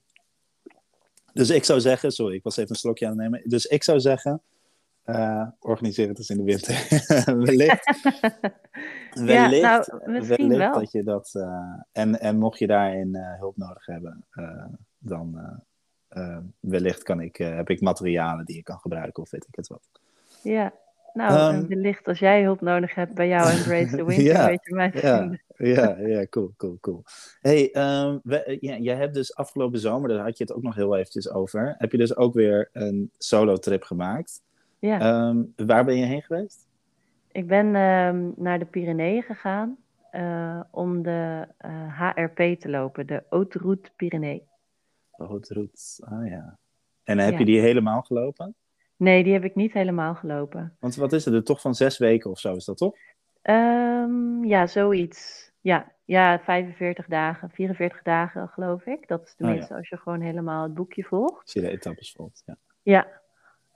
Dus 1.33 1.51
ik 1.51 1.64
zou 1.64 1.81
zeggen, 1.81 2.11
sorry, 2.11 2.35
ik 2.35 2.43
was 2.43 2.57
even 2.57 2.70
een 2.70 2.76
slokje 2.76 3.07
aan 3.07 3.12
het 3.12 3.20
nemen. 3.20 3.49
Dus 3.49 3.66
ik 3.66 3.83
zou 3.83 4.01
zeggen, 4.01 4.43
uh, 5.05 5.47
organiseer 5.59 6.09
het 6.09 6.18
eens 6.18 6.31
in 6.31 6.37
de 6.37 6.43
winter. 6.43 6.74
wellicht, 7.45 8.03
wellicht, 9.14 9.62
ja, 9.62 9.85
nou, 9.89 10.11
misschien 10.11 10.49
wellicht 10.49 10.70
wel. 10.70 10.81
dat 10.81 10.93
je 10.93 11.03
dat. 11.03 11.31
Uh, 11.35 11.83
en, 11.93 12.20
en 12.20 12.39
mocht 12.39 12.59
je 12.59 12.66
daarin 12.66 13.16
hulp 13.16 13.57
nodig 13.57 13.87
hebben, 13.87 14.26
dan 14.99 15.61
wellicht 16.61 17.03
kan 17.03 17.21
ik, 17.21 17.39
uh, 17.39 17.57
heb 17.57 17.71
ik 17.71 17.81
materialen 17.81 18.45
die 18.45 18.57
ik 18.57 18.64
kan 18.64 18.79
gebruiken 18.79 19.23
of 19.23 19.31
weet 19.31 19.47
ik 19.49 19.55
het 19.55 19.69
wat. 19.69 19.89
Ja, 20.43 20.73
nou, 21.12 21.55
um, 21.55 21.69
wellicht 21.69 22.09
als 22.09 22.19
jij 22.19 22.43
hulp 22.43 22.61
nodig 22.61 22.95
hebt 22.95 23.14
bij 23.14 23.29
jou 23.29 23.51
Embrace 23.51 23.97
the 23.97 24.05
Winter, 24.07 24.25
ja, 24.25 24.47
weet 24.47 24.64
je 24.64 24.75
mij 24.75 24.91
ja, 24.95 25.39
ja, 25.57 25.97
ja, 25.99 26.27
cool, 26.27 26.53
cool, 26.57 26.79
cool. 26.81 27.03
hey, 27.41 27.75
um, 27.75 28.21
we, 28.23 28.59
ja, 28.61 28.77
jij 28.77 28.97
hebt 28.97 29.14
dus 29.14 29.35
afgelopen 29.35 29.79
zomer, 29.79 30.09
daar 30.09 30.25
had 30.25 30.39
je 30.39 30.45
het 30.45 30.53
ook 30.53 30.62
nog 30.62 30.75
heel 30.75 30.97
eventjes 30.97 31.31
over, 31.31 31.75
heb 31.79 31.93
je 31.93 31.99
dus 31.99 32.16
ook 32.16 32.35
weer 32.35 32.69
een 32.73 33.11
solo 33.19 33.57
trip 33.57 33.83
gemaakt. 33.83 34.43
Ja. 34.79 35.27
Um, 35.29 35.53
waar 35.57 35.85
ben 35.85 35.97
je 35.97 36.05
heen 36.05 36.23
geweest? 36.23 36.66
Ik 37.33 37.47
ben 37.47 37.71
naar 38.37 38.59
de 38.59 38.64
Pyreneeën 38.64 39.23
gegaan 39.23 39.77
uh, 40.12 40.61
om 40.71 41.03
de 41.03 41.47
HRP 41.89 42.61
te 42.61 42.69
lopen, 42.69 43.07
de 43.07 43.23
Haute 43.29 43.91
Pyrenee. 43.97 44.43
Ah 46.01 46.27
ja. 46.27 46.59
En 47.05 47.19
heb 47.19 47.39
je 47.39 47.45
die 47.45 47.61
helemaal 47.61 48.03
gelopen? 48.03 48.55
Nee, 48.97 49.25
die 49.25 49.33
heb 49.33 49.45
ik 49.45 49.55
niet 49.55 49.73
helemaal 49.73 50.14
gelopen. 50.14 50.77
Want 50.81 50.97
wat 50.97 51.12
is 51.12 51.25
het? 51.25 51.47
Toch 51.47 51.61
van 51.61 51.75
zes 51.75 51.99
weken 51.99 52.31
of 52.31 52.39
zo 52.39 52.55
is 52.55 52.64
dat 52.64 52.77
toch? 52.77 52.95
Um, 53.43 54.45
ja, 54.45 54.66
zoiets. 54.66 55.51
Ja, 55.61 55.93
ja, 56.05 56.41
45 56.41 57.07
dagen, 57.07 57.51
44 57.51 58.03
dagen 58.03 58.49
geloof 58.49 58.87
ik. 58.87 59.09
Dat 59.09 59.25
is 59.25 59.35
tenminste 59.35 59.73
oh, 59.73 59.79
als 59.79 59.89
je 59.89 59.97
gewoon 59.97 60.21
helemaal 60.21 60.62
het 60.62 60.75
boekje 60.75 61.05
volgt. 61.05 61.43
Als 61.43 61.53
je 61.53 61.61
de 61.61 61.71
etappes 61.71 62.12
volgt, 62.12 62.43
ja. 62.47 62.57
Ja, 62.83 63.21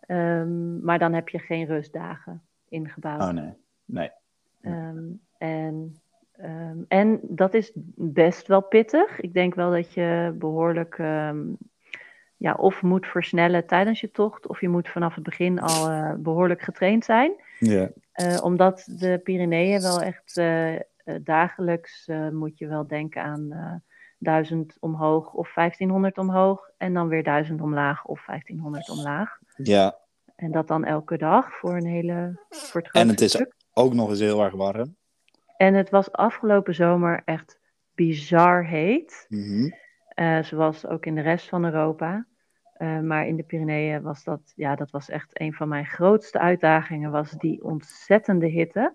um, 0.07 0.85
maar 0.85 0.99
dan 0.99 1.13
heb 1.13 1.29
je 1.29 1.39
geen 1.39 1.67
rustdagen 1.67 2.43
ingebouwd. 2.69 3.23
Oh 3.23 3.29
nee, 3.29 3.53
nee. 3.85 4.11
Um, 4.61 5.21
en 5.39 6.02
Um, 6.43 6.85
en 6.89 7.21
dat 7.23 7.55
is 7.55 7.73
best 7.97 8.47
wel 8.47 8.63
pittig. 8.63 9.21
Ik 9.21 9.35
denk 9.35 9.55
wel 9.55 9.71
dat 9.71 9.93
je 9.93 10.35
behoorlijk 10.39 10.99
um, 10.99 11.57
ja, 12.37 12.55
of 12.55 12.83
moet 12.83 13.07
versnellen 13.07 13.67
tijdens 13.67 14.01
je 14.01 14.11
tocht, 14.11 14.47
of 14.47 14.61
je 14.61 14.69
moet 14.69 14.89
vanaf 14.89 15.15
het 15.15 15.25
begin 15.25 15.61
al 15.61 15.91
uh, 15.91 16.13
behoorlijk 16.19 16.63
getraind 16.63 17.05
zijn. 17.05 17.33
Uh, 18.15 18.45
omdat 18.45 18.89
de 18.99 19.21
Pyreneeën 19.25 19.81
wel 19.81 20.03
echt 20.03 20.37
uh, 20.37 20.81
dagelijks 21.23 22.11
moet 22.33 22.59
je 22.59 22.67
wel 22.67 22.87
denken 22.87 23.23
aan 23.23 23.83
1000 24.19 24.77
omhoog 24.81 25.33
of 25.33 25.53
1500 25.55 26.19
omhoog. 26.19 26.71
En 26.77 26.95
dan 26.95 27.09
weer 27.09 27.23
1000 27.23 27.61
omlaag 27.61 28.05
of 28.05 28.25
1500 28.27 28.91
omlaag. 28.91 29.39
Ja. 29.57 29.99
En 30.37 30.53
dat 30.53 30.69
dan 30.69 30.85
elke 30.85 31.17
dag 31.17 31.53
voor 31.59 31.77
een 31.77 31.87
hele. 31.87 32.41
Voor 32.49 32.81
het 32.81 32.93
en 32.93 33.09
het 33.09 33.21
is 33.21 33.45
ook 33.73 33.95
nog 33.95 34.09
eens 34.11 34.21
heel 34.21 34.45
erg 34.45 34.55
warm. 34.55 34.97
En 35.63 35.75
het 35.75 35.91
was 35.91 36.13
afgelopen 36.13 36.75
zomer 36.75 37.23
echt 37.25 37.59
bizar 37.95 38.65
heet. 38.65 39.27
Mm 39.29 39.81
zoals 40.43 40.87
ook 40.87 41.07
in 41.07 41.15
de 41.15 41.21
rest 41.21 41.49
van 41.49 41.65
Europa. 41.65 42.27
Uh, 42.79 43.01
maar 43.01 43.27
in 43.27 43.37
de 43.37 43.43
Pyreneeën 43.43 44.03
was 44.03 44.25
dat, 44.25 44.53
ja, 44.57 44.75
dat 44.75 44.91
was 44.91 45.09
echt 45.09 45.41
een 45.41 45.55
van 45.55 45.69
mijn 45.69 45.87
grootste 45.87 46.39
uitdagingen, 46.39 47.11
was 47.11 47.31
die 47.31 47.65
ontzettende 47.65 48.47
hitte. 48.47 48.95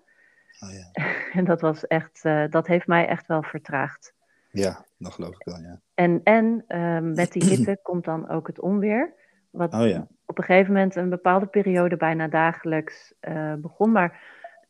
Oh, 0.60 0.68
ja. 0.72 1.04
en 1.38 1.44
dat 1.44 1.60
was 1.60 1.86
echt, 1.86 2.24
uh, 2.24 2.44
dat 2.50 2.66
heeft 2.66 2.86
mij 2.86 3.06
echt 3.06 3.26
wel 3.26 3.42
vertraagd. 3.42 4.14
Ja, 4.50 4.84
dat 4.98 5.12
geloof 5.12 5.34
ik 5.34 5.44
wel, 5.44 5.60
ja. 5.60 5.80
En, 5.94 6.20
en 6.24 6.64
uh, 6.68 6.98
met 7.14 7.32
die 7.32 7.44
hitte 7.44 7.78
komt 7.88 8.04
dan 8.04 8.28
ook 8.28 8.46
het 8.46 8.60
onweer. 8.60 9.14
Wat 9.50 9.74
oh, 9.74 9.86
ja. 9.86 10.06
op 10.26 10.38
een 10.38 10.44
gegeven 10.44 10.72
moment 10.72 10.96
een 10.96 11.10
bepaalde 11.10 11.46
periode 11.46 11.96
bijna 11.96 12.28
dagelijks 12.28 13.14
begon. 13.58 13.92
Maar 13.92 14.20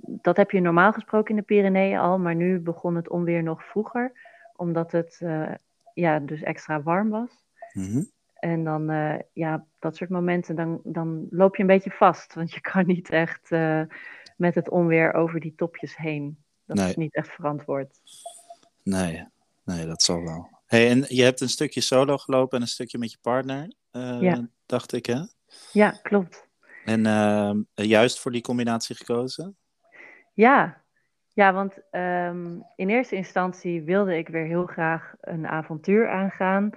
dat 0.01 0.37
heb 0.37 0.51
je 0.51 0.61
normaal 0.61 0.93
gesproken 0.93 1.31
in 1.31 1.37
de 1.37 1.43
Pyreneeën 1.43 1.99
al, 1.99 2.19
maar 2.19 2.35
nu 2.35 2.59
begon 2.61 2.95
het 2.95 3.09
onweer 3.09 3.43
nog 3.43 3.65
vroeger, 3.65 4.13
omdat 4.57 4.93
het 4.93 5.19
uh, 5.23 5.51
ja, 5.95 6.19
dus 6.19 6.43
extra 6.43 6.83
warm 6.83 7.09
was. 7.11 7.31
Mhm. 7.73 8.03
En 8.35 8.65
dan, 8.65 8.91
uh, 8.91 9.15
ja, 9.33 9.65
dat 9.79 9.97
soort 9.97 10.11
momenten, 10.11 10.57
dan, 10.57 10.81
dan 10.85 11.27
loop 11.31 11.57
je 11.57 11.63
een 11.63 11.69
beetje 11.69 11.91
vast, 11.91 12.35
want 12.35 12.53
je 12.53 12.61
kan 12.61 12.87
niet 12.87 13.11
echt 13.11 13.51
uh, 13.51 13.83
met 14.37 14.55
het 14.55 14.69
onweer 14.69 15.13
over 15.15 15.41
die 15.41 15.55
topjes 15.57 15.97
heen. 15.97 16.39
Dat 16.67 16.77
Nee. 16.77 16.89
is 16.89 16.97
niet 16.97 17.15
echt 17.15 17.29
verantwoord. 17.29 17.99
Nee, 18.83 19.27
nee, 19.65 19.87
dat 19.87 20.03
zal 20.03 20.23
wel. 20.23 20.49
Hey, 20.67 20.91
en 20.91 21.05
je 21.09 21.23
hebt 21.23 21.41
een 21.41 21.49
stukje 21.49 21.81
solo 21.81 22.17
gelopen 22.17 22.57
en 22.57 22.63
een 22.63 22.69
stukje 22.69 22.99
met 22.99 23.11
je 23.13 23.19
partner, 23.23 23.73
eh, 23.91 24.21
Ja. 24.21 24.49
dacht 24.67 24.93
ik, 24.93 25.07
hè? 25.07 25.21
Ja, 25.73 25.91
klopt. 25.91 26.47
En 26.85 27.07
eh, 27.07 27.55
juist 27.87 28.19
voor 28.19 28.33
die 28.33 28.43
combinatie 28.43 28.97
gekozen? 28.97 29.57
Ja, 30.39 30.83
ja 31.33 31.53
want 31.53 31.79
ehm, 31.91 32.59
in 32.77 32.89
eerste 32.89 33.17
instantie 33.17 33.83
wilde 33.83 34.17
ik 34.17 34.29
weer 34.29 34.45
heel 34.45 34.67
graag 34.67 35.15
een 35.21 35.47
avontuur 35.47 36.09
aangaan. 36.09 36.71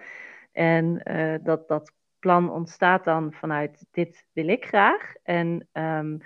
En 0.52 1.04
eh, 1.04 1.40
dat, 1.44 1.68
dat 1.68 1.94
plan 2.20 2.52
ontstaat 2.52 3.04
dan 3.04 3.34
vanuit 3.34 3.86
dit 3.92 4.26
wil 4.34 4.48
ik 4.48 4.66
graag. 4.66 5.14
En 5.24 5.68
ehm, 5.72 6.18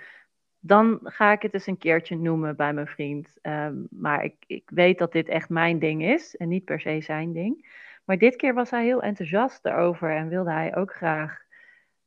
dan 0.58 1.00
ga 1.02 1.32
ik 1.32 1.42
het 1.42 1.54
eens 1.54 1.66
een 1.66 1.78
keertje 1.78 2.16
noemen 2.16 2.56
bij 2.56 2.72
mijn 2.72 2.86
vriend. 2.86 3.38
Ehm, 3.42 3.76
maar 3.90 4.24
ik, 4.24 4.44
ik 4.46 4.70
weet 4.70 4.98
dat 4.98 5.12
dit 5.12 5.28
echt 5.28 5.48
mijn 5.48 5.78
ding 5.78 6.04
is 6.04 6.36
en 6.36 6.48
niet 6.48 6.64
per 6.64 6.80
se 6.80 7.00
zijn 7.00 7.32
ding. 7.32 7.74
Maar 8.04 8.18
dit 8.18 8.36
keer 8.36 8.54
was 8.54 8.70
hij 8.70 8.84
heel 8.84 9.02
enthousiast 9.02 9.64
erover 9.64 10.16
en 10.16 10.28
wilde 10.28 10.52
hij 10.52 10.76
ook 10.76 10.92
graag 10.94 11.44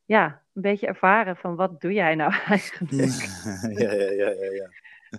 ja, 0.05 0.41
een 0.53 0.61
beetje 0.61 0.87
ervaren 0.87 1.35
van 1.35 1.55
wat 1.55 1.81
doe 1.81 1.93
jij 1.93 2.15
nou 2.15 2.33
eigenlijk? 2.47 3.13
ja, 3.81 3.91
ja, 3.93 4.11
ja, 4.11 4.29
ja, 4.29 4.51
ja. 4.51 4.69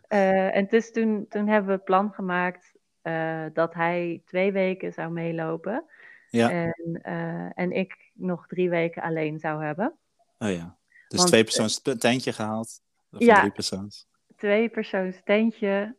Uh, 0.08 0.56
en 0.56 0.66
dus 0.66 0.92
toen, 0.92 1.26
toen 1.28 1.48
hebben 1.48 1.66
we 1.66 1.72
het 1.72 1.84
plan 1.84 2.12
gemaakt 2.12 2.74
uh, 3.02 3.44
dat 3.52 3.74
hij 3.74 4.22
twee 4.24 4.52
weken 4.52 4.92
zou 4.92 5.10
meelopen. 5.10 5.84
Ja. 6.28 6.50
En, 6.50 7.00
uh, 7.02 7.50
en 7.54 7.72
ik 7.72 8.10
nog 8.14 8.46
drie 8.46 8.70
weken 8.70 9.02
alleen 9.02 9.38
zou 9.38 9.64
hebben. 9.64 9.98
Oh 10.38 10.50
ja. 10.50 10.78
Dus 11.08 11.18
Want, 11.18 11.28
twee 11.28 11.44
persoons 11.44 11.82
tentje 11.98 12.32
gehaald? 12.32 12.82
Of 13.10 13.20
ja. 13.20 13.38
drie 13.38 13.52
persoons? 13.52 14.08
Twee 14.36 14.68
persoons 14.68 15.20
tentje 15.24 15.96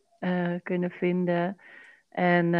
kunnen 0.62 0.90
vinden. 0.90 1.56
En 2.08 2.54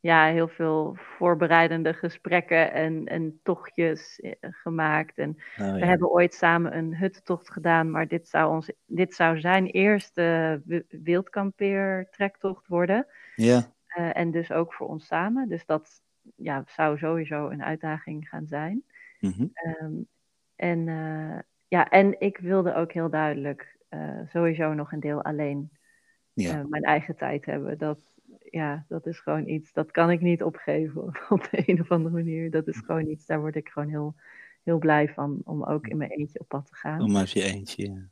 ja, 0.00 0.26
heel 0.26 0.48
veel 0.48 0.96
voorbereidende 0.96 1.94
gesprekken 1.94 2.72
en, 2.72 3.06
en 3.06 3.40
tochtjes 3.42 4.20
gemaakt. 4.40 5.18
En 5.18 5.30
Oh, 5.30 5.66
ja. 5.66 5.74
we 5.74 5.86
hebben 5.86 6.10
ooit 6.10 6.34
samen 6.34 6.76
een 6.76 6.96
huttocht 6.96 7.50
gedaan, 7.50 7.90
maar 7.90 8.08
dit 8.08 8.28
zou, 8.28 8.50
ons, 8.54 8.72
dit 8.86 9.14
zou 9.14 9.40
zijn 9.40 9.66
eerste 9.66 10.60
wildkampeer-trektocht 10.88 12.66
worden. 12.66 13.06
Ja. 13.34 13.72
Uh, 13.98 14.16
en 14.16 14.30
dus 14.30 14.52
ook 14.52 14.74
voor 14.74 14.88
ons 14.88 15.06
samen. 15.06 15.48
Dus 15.48 15.66
dat 15.66 16.02
ja, 16.36 16.64
zou 16.66 16.98
sowieso 16.98 17.48
een 17.48 17.64
uitdaging 17.64 18.28
gaan 18.28 18.46
zijn. 18.46 18.82
Mm 19.20 19.32
-hmm. 19.36 19.52
um, 19.80 20.06
en, 20.56 20.86
uh, 20.86 21.38
ja, 21.68 21.88
en 21.88 22.20
ik 22.20 22.38
wilde 22.38 22.74
ook 22.74 22.92
heel 22.92 23.10
duidelijk 23.10 23.76
uh, 23.90 24.20
sowieso 24.26 24.74
nog 24.74 24.92
een 24.92 25.00
deel 25.00 25.24
alleen 25.24 25.70
ja. 26.32 26.64
mijn 26.68 26.82
eigen 26.82 27.16
tijd 27.16 27.46
hebben. 27.46 27.78
Dat, 27.78 27.98
ja, 28.50 28.84
dat 28.88 29.06
is 29.06 29.18
gewoon 29.20 29.48
iets, 29.48 29.72
dat 29.72 29.90
kan 29.90 30.10
ik 30.10 30.20
niet 30.20 30.42
opgeven 30.42 31.02
op 31.28 31.48
de 31.50 31.62
een 31.66 31.80
of 31.80 31.90
andere 31.90 32.14
manier. 32.14 32.50
Dat 32.50 32.66
is 32.68 32.76
gewoon 32.78 33.06
iets, 33.06 33.26
daar 33.26 33.40
word 33.40 33.56
ik 33.56 33.68
gewoon 33.68 33.88
heel, 33.88 34.14
heel 34.62 34.78
blij 34.78 35.08
van, 35.08 35.40
om 35.44 35.64
ook 35.64 35.86
in 35.86 35.96
mijn 35.96 36.10
eentje 36.10 36.40
op 36.40 36.48
pad 36.48 36.66
te 36.66 36.74
gaan. 36.74 37.00
Om 37.00 37.16
even 37.16 37.40
je 37.40 37.46
eentje, 37.46 37.82
ja. 37.86 37.92
En 37.92 38.08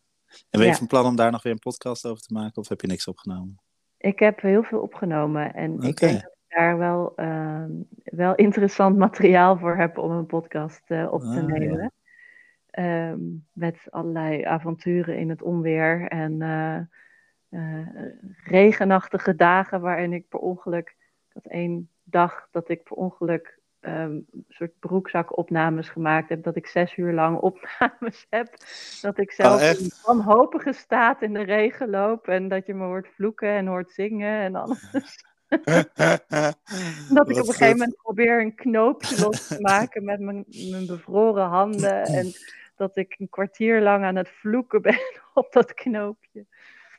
ben 0.50 0.60
je 0.60 0.66
Ja. 0.66 0.74
van 0.74 0.86
plan 0.86 1.06
om 1.06 1.16
daar 1.16 1.30
nog 1.30 1.42
weer 1.42 1.52
een 1.52 1.58
podcast 1.58 2.06
over 2.06 2.22
te 2.22 2.32
maken, 2.32 2.56
of 2.62 2.68
heb 2.68 2.80
je 2.80 2.86
niks 2.86 3.08
opgenomen? 3.08 3.60
Ik 3.98 4.18
heb 4.18 4.40
heel 4.40 4.62
veel 4.62 4.80
opgenomen 4.80 5.54
en 5.54 5.72
ik 5.80 5.96
denk 6.00 6.12
dat 6.22 6.32
ik 6.48 6.56
daar 6.56 6.78
wel, 6.78 7.12
ehm, 7.16 7.70
wel 8.04 8.34
interessant 8.34 8.96
materiaal 9.06 9.58
voor 9.58 9.76
heb 9.76 9.98
om 9.98 10.10
een 10.10 10.26
podcast 10.26 10.82
eh, 10.86 11.12
op 11.12 11.20
te 11.20 11.26
Ah, 11.26 11.34
ja. 11.34 11.40
nemen. 11.46 11.92
Ehm, 12.70 13.18
met 13.52 13.78
allerlei 13.90 14.42
avonturen 14.42 15.18
in 15.18 15.28
het 15.28 15.42
onweer 15.42 16.08
en 16.08 16.42
eh, 16.42 16.78
regenachtige 18.44 19.34
dagen 19.34 19.80
waarin 19.80 20.12
ik 20.12 20.28
per 20.28 20.38
ongeluk, 20.38 20.96
had 21.32 21.46
één 21.46 21.90
dag 22.02 22.48
dat 22.50 22.68
ik 22.68 22.82
per 22.82 22.96
ongeluk 22.96 23.58
een 23.80 24.26
soort 24.48 24.78
broekzakopnames 24.78 25.88
gemaakt 25.88 26.28
heb, 26.28 26.42
dat 26.42 26.56
ik 26.56 26.66
zes 26.66 26.96
uur 26.96 27.12
lang 27.12 27.38
opnames 27.50 28.26
heb, 28.30 28.54
dat 29.00 29.18
ik 29.18 29.32
zelf 29.32 29.60
echt? 29.60 29.80
in 29.80 29.90
wanhopige 30.04 30.72
staat 30.72 31.22
in 31.22 31.32
de 31.32 31.42
regen 31.42 31.90
loop 31.90 32.28
en 32.28 32.48
dat 32.48 32.66
je 32.66 32.74
me 32.74 32.84
hoort 32.84 33.08
vloeken 33.08 33.48
en 33.48 33.66
hoort 33.66 33.90
zingen 33.90 34.40
en 34.40 34.54
alles. 34.54 34.90
Dat 37.14 37.30
ik 37.30 37.36
op 37.36 37.46
een 37.46 37.52
gegeven 37.52 37.78
moment 37.78 37.96
probeer 37.96 38.40
een 38.40 38.54
knoopje 38.54 39.20
los 39.20 39.46
te 39.46 39.60
maken 39.60 40.04
met 40.04 40.20
mijn, 40.20 40.44
mijn 40.70 40.86
bevroren 40.86 41.46
handen. 41.46 42.02
En 42.02 42.32
dat 42.76 42.96
ik 42.96 43.14
een 43.18 43.28
kwartier 43.28 43.82
lang 43.82 44.04
aan 44.04 44.16
het 44.16 44.28
vloeken 44.28 44.82
ben 44.82 45.00
op 45.34 45.52
dat 45.52 45.74
knoopje. 45.74 46.46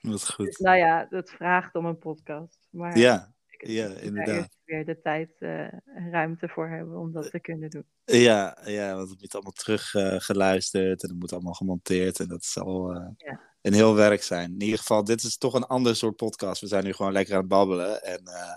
Wat 0.11 0.29
goed. 0.33 0.45
Dus, 0.45 0.57
nou 0.57 0.77
ja, 0.77 1.05
dat 1.09 1.29
vraagt 1.29 1.75
om 1.75 1.85
een 1.85 1.97
podcast. 1.97 2.67
Maar 2.69 2.97
Ja, 2.97 3.33
ik 3.47 3.67
ja, 3.67 3.87
inderdaad. 3.87 4.35
eerst 4.35 4.57
weer 4.65 4.85
de 4.85 5.01
tijd 5.01 5.35
eh, 5.39 5.61
en 5.73 6.11
ruimte 6.11 6.47
voor 6.47 6.69
hebben 6.69 6.97
om 6.97 7.11
dat 7.11 7.29
te 7.31 7.39
kunnen 7.39 7.69
doen. 7.69 7.85
Ja, 8.05 8.57
ja, 8.65 8.95
want 8.95 9.09
het 9.09 9.19
moet 9.21 9.33
allemaal 9.33 9.51
terug 9.51 9.93
eh, 9.93 10.15
geluisterd 10.17 11.03
en 11.03 11.09
het 11.09 11.19
moet 11.19 11.33
allemaal 11.33 11.53
gemonteerd. 11.53 12.19
En 12.19 12.27
dat 12.27 12.45
zal 12.45 12.93
eh, 12.93 13.07
Ja. 13.17 13.48
Een 13.69 13.75
heel 13.75 13.95
werk 13.95 14.23
zijn. 14.23 14.53
In 14.53 14.61
ieder 14.61 14.77
geval, 14.79 15.03
dit 15.03 15.23
is 15.23 15.37
toch 15.37 15.53
een 15.53 15.67
ander 15.67 15.95
soort 15.95 16.15
podcast. 16.15 16.61
We 16.61 16.67
zijn 16.67 16.83
nu 16.83 16.93
gewoon 16.93 17.11
lekker 17.11 17.33
aan 17.33 17.39
het 17.39 17.49
babbelen. 17.49 18.03
En 18.03 18.21
eh, 18.25 18.53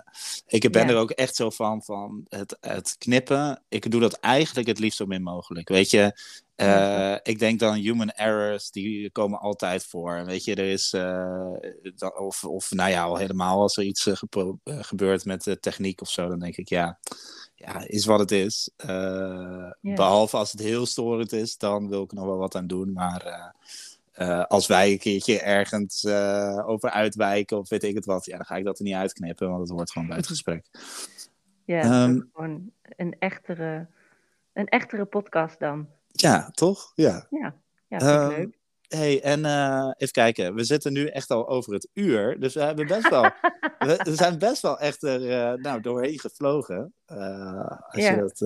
ik 0.47 0.71
ben 0.71 0.87
Ja. 0.87 0.93
er 0.93 0.99
ook 0.99 1.11
echt 1.11 1.35
zo 1.35 1.49
van, 1.49 1.83
van 1.83 2.25
het, 2.29 2.57
het 2.59 2.95
knippen. 2.97 3.63
Ik 3.69 3.91
doe 3.91 4.01
dat 4.01 4.13
eigenlijk 4.13 4.67
het 4.67 4.79
liefst 4.79 4.97
zo 4.97 5.05
min 5.05 5.23
mogelijk. 5.23 5.69
Weet 5.69 5.89
je, 5.89 6.19
eh, 6.55 6.67
Ja. 6.67 7.19
ik 7.23 7.39
denk 7.39 7.59
dan 7.59 7.73
human 7.75 8.09
errors, 8.11 8.71
die 8.71 9.11
komen 9.11 9.39
altijd 9.39 9.85
voor. 9.85 10.25
Weet 10.25 10.43
je, 10.43 10.55
er 10.55 10.71
is, 10.71 10.93
eh, 10.93 11.51
of, 12.17 12.43
of 12.43 12.71
nou 12.71 12.89
ja, 12.89 13.03
al 13.03 13.17
helemaal 13.17 13.61
als 13.61 13.77
er 13.77 13.83
iets 13.83 14.07
gebeurt 14.65 15.25
met 15.25 15.43
de 15.43 15.59
techniek 15.59 16.01
of 16.01 16.09
zo, 16.09 16.27
dan 16.27 16.39
denk 16.39 16.57
ik, 16.57 16.69
ja, 16.69 16.99
ja 17.55 17.83
is 17.87 18.05
wat 18.05 18.19
het 18.19 18.31
is. 18.31 18.69
Eh. 18.75 19.69
Behalve 19.81 20.37
als 20.37 20.51
het 20.51 20.61
heel 20.61 20.85
storend 20.85 21.31
is, 21.31 21.57
dan 21.57 21.89
wil 21.89 22.03
ik 22.03 22.11
er 22.11 22.17
nog 22.17 22.25
wel 22.25 22.37
wat 22.37 22.55
aan 22.55 22.67
doen. 22.67 22.93
Maar 22.93 23.53
eh, 24.13 24.43
als 24.43 24.67
wij 24.67 24.91
een 24.91 24.97
keertje 24.99 25.39
ergens 25.41 26.03
eh, 26.03 26.63
over 26.67 26.89
uitwijken 26.89 27.57
of 27.57 27.69
weet 27.69 27.83
ik 27.83 27.95
het 27.95 28.05
wat, 28.05 28.25
ja, 28.25 28.35
dan 28.37 28.45
ga 28.45 28.55
ik 28.55 28.65
dat 28.65 28.77
er 28.77 28.83
niet 28.83 28.93
uitknippen, 28.95 29.47
want 29.49 29.61
het 29.61 29.69
hoort 29.69 29.91
gewoon 29.91 30.07
bij 30.07 30.17
het 30.17 30.27
gesprek. 30.27 30.65
Ja, 31.65 31.81
Ehm, 31.81 32.19
gewoon 32.33 32.71
een 32.95 33.15
echtere, 33.19 33.87
een 34.53 34.67
echtere 34.67 35.05
podcast 35.05 35.59
dan. 35.59 35.87
Ja, 36.11 36.49
toch? 36.51 36.91
Ja. 36.95 37.27
Ja, 37.29 37.55
ja 37.87 37.99
vind 37.99 38.11
ik 38.11 38.17
Ehm, 38.17 38.29
leuk. 38.29 38.61
Hey, 38.87 39.21
en 39.21 39.45
eh, 39.45 39.91
even 39.97 40.13
kijken. 40.13 40.55
We 40.55 40.63
zitten 40.63 40.93
nu 40.93 41.05
echt 41.07 41.29
al 41.31 41.47
over 41.47 41.73
het 41.73 41.89
uur. 41.93 42.39
Dus 42.39 42.53
we 42.53 42.61
hebben 42.61 42.87
best 42.87 43.09
wel. 43.09 43.23
we, 43.79 43.99
we 44.03 44.15
zijn 44.15 44.39
best 44.39 44.61
wel 44.61 44.79
echt 44.79 45.03
er 45.03 45.59
nou, 45.61 45.81
doorheen 45.81 46.19
gevlogen. 46.19 46.93
Eh, 47.05 47.67
als 47.89 48.03
Ja. 48.03 48.11
je 48.11 48.17
dat. 48.17 48.39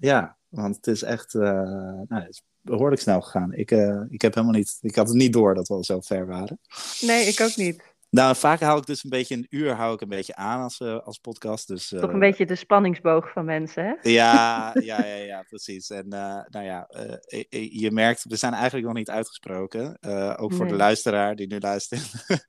ja, 0.00 0.36
want 0.48 0.76
het 0.76 0.86
is 0.86 1.02
echt. 1.02 1.32
nou, 1.34 2.06
het 2.14 2.28
is 2.28 2.42
behoorlijk 2.68 3.00
snel 3.00 3.20
gegaan. 3.20 3.52
Ik, 3.52 3.70
eh, 3.70 4.00
ik 4.08 4.22
heb 4.22 4.34
helemaal 4.34 4.56
niet. 4.56 4.78
Ik 4.80 4.94
had 4.94 5.08
het 5.08 5.16
niet 5.16 5.32
door 5.32 5.54
dat 5.54 5.68
we 5.68 5.74
al 5.74 5.84
zo 5.84 6.00
ver 6.00 6.26
waren. 6.26 6.58
Nee, 7.00 7.26
ik 7.26 7.40
ook 7.40 7.56
niet. 7.56 7.96
Nou, 8.10 8.36
vaak 8.36 8.60
hou 8.60 8.78
ik 8.78 8.86
dus 8.86 9.04
een 9.04 9.10
beetje 9.10 9.34
een 9.34 9.46
uur 9.50 9.72
hou 9.74 9.94
ik 9.94 10.00
een 10.00 10.08
beetje 10.08 10.34
aan 10.34 10.62
als, 10.62 10.78
eh, 10.78 10.98
als 10.98 11.18
podcast. 11.18 11.66
Dus, 11.68 11.88
Toch 11.88 12.02
eh, 12.02 12.12
een 12.12 12.18
beetje 12.18 12.46
de 12.46 12.54
spanningsboog 12.54 13.32
van 13.32 13.44
mensen, 13.44 13.84
hè? 13.84 14.10
Ja, 14.10 14.70
ja, 14.90 15.04
ja, 15.04 15.14
ja, 15.14 15.42
precies. 15.48 15.90
En 15.90 16.10
eh, 16.10 16.40
nou 16.48 16.64
ja, 16.64 16.86
eh, 16.86 17.70
je- 17.80 17.90
merkt, 17.90 18.24
we 18.28 18.36
zijn 18.36 18.52
eigenlijk 18.52 18.86
nog 18.86 18.94
niet 18.94 19.10
uitgesproken. 19.10 19.96
Eh, 20.00 20.34
ook 20.36 20.52
voor 20.54 20.66
de 20.66 20.74
luisteraar 20.76 21.34
die 21.36 21.46
nu 21.46 21.58
luistert. 21.60 22.10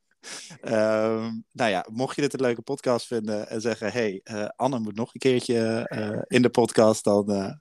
Ehm, 0.61 1.31
nou 1.51 1.69
ja, 1.69 1.85
mocht 1.91 2.15
je 2.15 2.21
dit 2.21 2.33
een 2.33 2.41
leuke 2.41 2.61
podcast 2.61 3.07
vinden 3.07 3.49
en 3.49 3.61
zeggen: 3.61 3.91
hey, 3.91 4.21
eh, 4.23 4.45
Anne 4.55 4.79
moet 4.79 4.95
nog 4.95 5.13
een 5.13 5.19
keertje 5.19 5.87
eh, 5.87 6.21
in 6.27 6.41
de 6.41 6.49
podcast, 6.49 7.03
dan, 7.03 7.29
eh, 7.31 7.51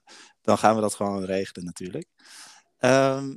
dan 0.41 0.57
gaan 0.57 0.75
we 0.75 0.81
dat 0.81 0.95
gewoon 0.95 1.23
regelen, 1.25 1.65
natuurlijk. 1.65 2.07
Ehm, 2.79 3.35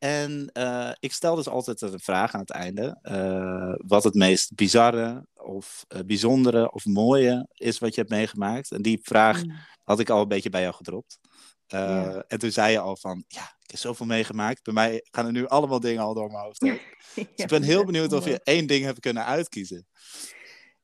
en 0.00 0.50
eh, 0.52 0.90
ik 0.98 1.12
stel 1.12 1.34
dus 1.34 1.48
altijd 1.48 1.80
een 1.80 2.00
vraag 2.00 2.34
aan 2.34 2.40
het 2.40 2.50
einde: 2.50 2.98
eh, 3.02 3.74
wat 3.76 4.04
het 4.04 4.14
meest 4.14 4.54
bizarre 4.54 5.26
of 5.34 5.84
eh, 5.88 6.00
bijzondere 6.06 6.72
of 6.72 6.84
mooie 6.84 7.48
is 7.54 7.78
wat 7.78 7.94
je 7.94 8.00
hebt 8.00 8.12
meegemaakt. 8.12 8.70
En 8.70 8.82
die 8.82 9.00
vraag 9.02 9.44
Mm. 9.44 9.56
had 9.84 10.00
ik 10.00 10.10
al 10.10 10.22
een 10.22 10.28
beetje 10.28 10.50
bij 10.50 10.62
jou 10.62 10.74
gedropt. 10.74 11.18
Ja. 11.66 12.24
En 12.28 12.38
toen 12.38 12.50
zei 12.50 12.72
je 12.72 12.78
al 12.78 12.96
van, 12.96 13.24
ja, 13.28 13.42
ik 13.42 13.70
heb 13.70 13.78
zoveel 13.78 14.06
meegemaakt. 14.06 14.62
Bij 14.62 14.74
mij 14.74 15.06
gaan 15.10 15.26
er 15.26 15.32
nu 15.32 15.46
allemaal 15.46 15.80
dingen 15.80 16.02
al 16.02 16.14
door 16.14 16.30
mijn 16.30 16.44
hoofd 16.44 16.60
heen. 16.60 16.80
Dus 17.14 17.26
ik 17.36 17.46
ben 17.46 17.62
heel 17.62 17.84
benieuwd 17.84 18.12
of 18.12 18.24
je 18.24 18.40
één 18.42 18.66
ding 18.66 18.84
hebt 18.84 19.00
kunnen 19.00 19.24
uitkiezen. 19.24 19.86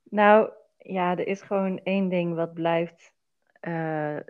Nou, 0.02 0.50
ja, 0.78 1.10
er 1.10 1.26
is 1.26 1.40
gewoon 1.42 1.78
één 1.78 2.08
ding 2.08 2.34
wat 2.34 2.54
blijft, 2.54 3.12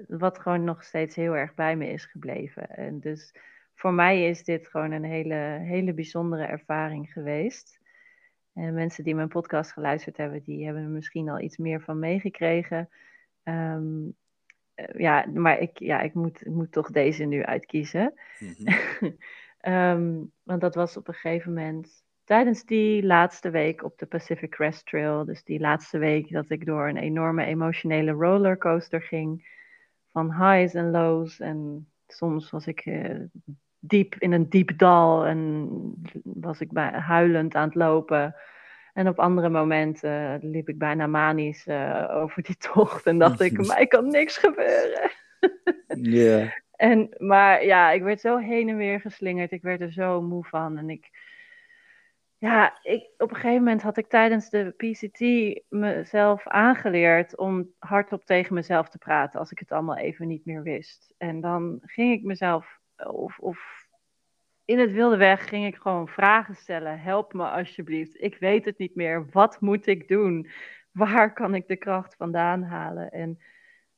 wat 0.09 0.39
gewoon 0.39 0.65
nog 0.65 0.85
steeds 0.85 1.17
heel 1.17 1.37
erg 1.37 1.55
bij 1.55 1.77
me 1.77 1.89
is 1.89 2.05
gebleven. 2.05 2.69
En 2.69 3.01
dus 3.01 3.33
voor 3.77 3.93
mij 3.93 4.29
is 4.29 4.45
dit 4.45 4.69
gewoon 4.69 4.93
een 4.93 5.05
hele, 5.05 5.59
hele 5.63 5.95
bijzondere 5.95 6.45
ervaring 6.45 7.13
geweest. 7.13 7.81
En 8.53 8.75
mensen 8.75 9.05
die 9.05 9.15
mijn 9.15 9.29
podcast 9.29 9.73
geluisterd 9.73 10.17
hebben, 10.17 10.43
die 10.43 10.65
hebben 10.65 10.83
er 10.83 10.89
misschien 10.89 11.29
al 11.29 11.41
iets 11.41 11.57
meer 11.57 11.81
van 11.81 11.99
meegekregen. 11.99 12.89
Ehm, 13.43 14.09
eh, 14.75 15.01
ja, 15.01 15.27
maar 15.35 15.59
ik, 15.59 15.79
ja, 15.79 16.01
ik, 16.01 16.15
moet, 16.15 16.41
ik 16.41 16.53
moet 16.53 16.73
toch 16.73 16.91
deze 16.91 17.25
nu 17.25 17.43
uitkiezen. 17.43 18.15
Mhm. 18.39 18.73
Ehm, 19.61 20.25
want 20.43 20.61
dat 20.61 20.75
was 20.75 20.97
op 20.97 21.09
een 21.09 21.15
gegeven 21.15 21.53
moment 21.53 22.05
tijdens 22.25 22.65
die 22.65 23.05
laatste 23.05 23.51
week 23.51 23.85
op 23.85 23.99
de 23.99 24.07
Pacific 24.07 24.51
Crest 24.51 24.87
Trail. 24.87 25.25
Dus 25.25 25.45
die 25.45 25.61
laatste 25.61 25.99
week 25.99 26.33
dat 26.33 26.51
ik 26.51 26.67
door 26.67 26.89
een 26.89 26.97
enorme 26.97 27.45
emotionele 27.45 28.11
rollercoaster 28.11 29.03
ging. 29.03 29.49
Van 30.11 30.33
highs 30.33 30.75
en 30.75 30.91
lows. 30.91 31.41
En 31.41 31.89
soms 32.07 32.51
was 32.51 32.67
ik 32.67 32.87
uh, 32.87 33.21
diep 33.87 34.15
in 34.19 34.33
een 34.33 34.49
diep 34.49 34.79
dal 34.79 35.27
en 35.27 35.69
was 36.23 36.61
ik 36.61 36.73
bij, 36.73 36.91
huilend 36.91 37.55
aan 37.55 37.67
het 37.67 37.75
lopen. 37.75 38.35
En 38.93 39.09
op 39.09 39.19
andere 39.19 39.49
momenten 39.49 40.39
liep 40.43 40.69
ik 40.69 40.79
bijna 40.79 41.07
manisch 41.07 41.67
uh, 41.67 42.09
over 42.11 42.43
die 42.43 42.57
tocht 42.57 43.07
en 43.07 43.19
dacht 43.19 43.41
ik, 43.41 43.67
mij 43.67 43.87
kan 43.87 44.09
niks 44.09 44.37
gebeuren. 44.37 45.11
Ja. 46.01 46.53
En, 46.77 47.15
maar 47.19 47.65
ja, 47.65 47.91
ik 47.91 48.03
werd 48.03 48.21
zo 48.21 48.37
heen 48.37 48.69
en 48.69 48.77
weer 48.77 49.01
geslingerd. 49.01 49.53
Ik 49.53 49.63
werd 49.63 49.81
er 49.81 49.93
zo 49.93 50.23
moe 50.23 50.45
van. 50.45 50.79
En 50.79 50.91
ik, 50.91 51.11
ja, 52.39 52.79
ik, 52.83 53.11
op 53.19 53.31
een 53.31 53.37
gegeven 53.37 53.63
moment 53.63 53.83
had 53.83 53.97
ik 53.97 54.09
tijdens 54.09 54.51
de 54.51 54.75
PCT 54.77 55.21
mezelf 55.69 56.47
aangeleerd 56.47 57.37
om 57.37 57.71
hardop 57.79 58.25
tegen 58.25 58.55
mezelf 58.55 58.89
te 58.89 58.99
praten 58.99 59.41
als 59.41 59.51
ik 59.51 59.59
het 59.59 59.73
allemaal 59.73 59.97
even 59.97 60.27
niet 60.27 60.45
meer 60.45 60.63
wist. 60.63 61.15
En 61.19 61.41
dan 61.41 61.79
ging 61.83 62.13
ik 62.13 62.23
mezelf, 62.23 62.76
of, 62.97 63.39
of 63.39 63.87
in 64.65 64.79
het 64.79 64.93
wilde 64.93 65.17
weg, 65.17 65.49
ging 65.49 65.67
ik 65.67 65.77
gewoon 65.77 66.09
vragen 66.09 66.55
stellen. 66.55 67.01
Help 67.01 67.33
me 67.33 67.49
alsjeblieft. 67.49 68.23
Ik 68.23 68.37
weet 68.39 68.65
het 68.65 68.79
niet 68.79 68.95
meer. 68.95 69.27
Wat 69.31 69.61
moet 69.61 69.87
ik 69.87 70.09
doen? 70.09 70.49
Waar 70.93 71.33
kan 71.33 71.55
ik 71.55 71.69
de 71.69 71.77
kracht 71.77 72.17
vandaan 72.17 72.63
halen? 72.63 73.11
En 73.11 73.39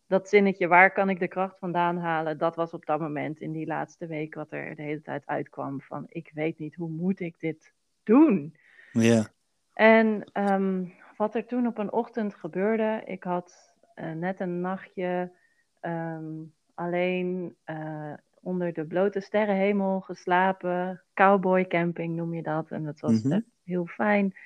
dat 0.07 0.29
zinnetje, 0.29 0.67
waar 0.67 0.93
kan 0.93 1.11
ik 1.11 1.19
de 1.19 1.29
kracht 1.29 1.59
vandaan 1.59 1.99
halen? 1.99 2.39
Dat 2.39 2.57
was 2.57 2.73
op 2.73 2.87
dat 2.87 3.01
moment 3.01 3.41
in 3.41 3.53
die 3.53 3.67
laatste 3.67 4.07
week 4.07 4.35
wat 4.35 4.53
er 4.53 4.77
de 4.77 4.83
hele 4.83 5.03
tijd 5.03 5.27
uitkwam 5.27 5.81
van 5.81 6.05
ik 6.09 6.31
weet 6.35 6.59
niet, 6.59 6.75
hoe 6.75 6.91
moet 6.91 7.21
ik 7.21 7.35
dit 7.39 7.73
doen? 8.03 8.57
Ja. 8.93 9.27
En 9.75 10.25
ehm, 10.33 10.85
wat 11.17 11.35
er 11.35 11.47
toen 11.47 11.67
op 11.67 11.79
een 11.79 11.93
ochtend 11.93 12.35
gebeurde, 12.35 13.03
ik 13.05 13.23
had 13.23 13.75
uh, 13.95 14.13
net 14.13 14.41
een 14.41 14.61
nachtje 14.61 15.33
um, 15.81 16.55
alleen 16.75 17.57
uh, 17.67 18.13
onder 18.49 18.73
de 18.73 18.87
blote 18.87 19.21
sterrenhemel 19.21 20.01
geslapen. 20.01 21.03
Cowboy 21.15 21.67
camping 21.67 22.17
noem 22.17 22.35
je 22.35 22.43
dat. 22.43 22.71
En 22.71 22.85
dat 22.85 23.01
was 23.01 23.23
mm 23.23 23.45
heel 23.65 23.87
fijn. 23.87 24.37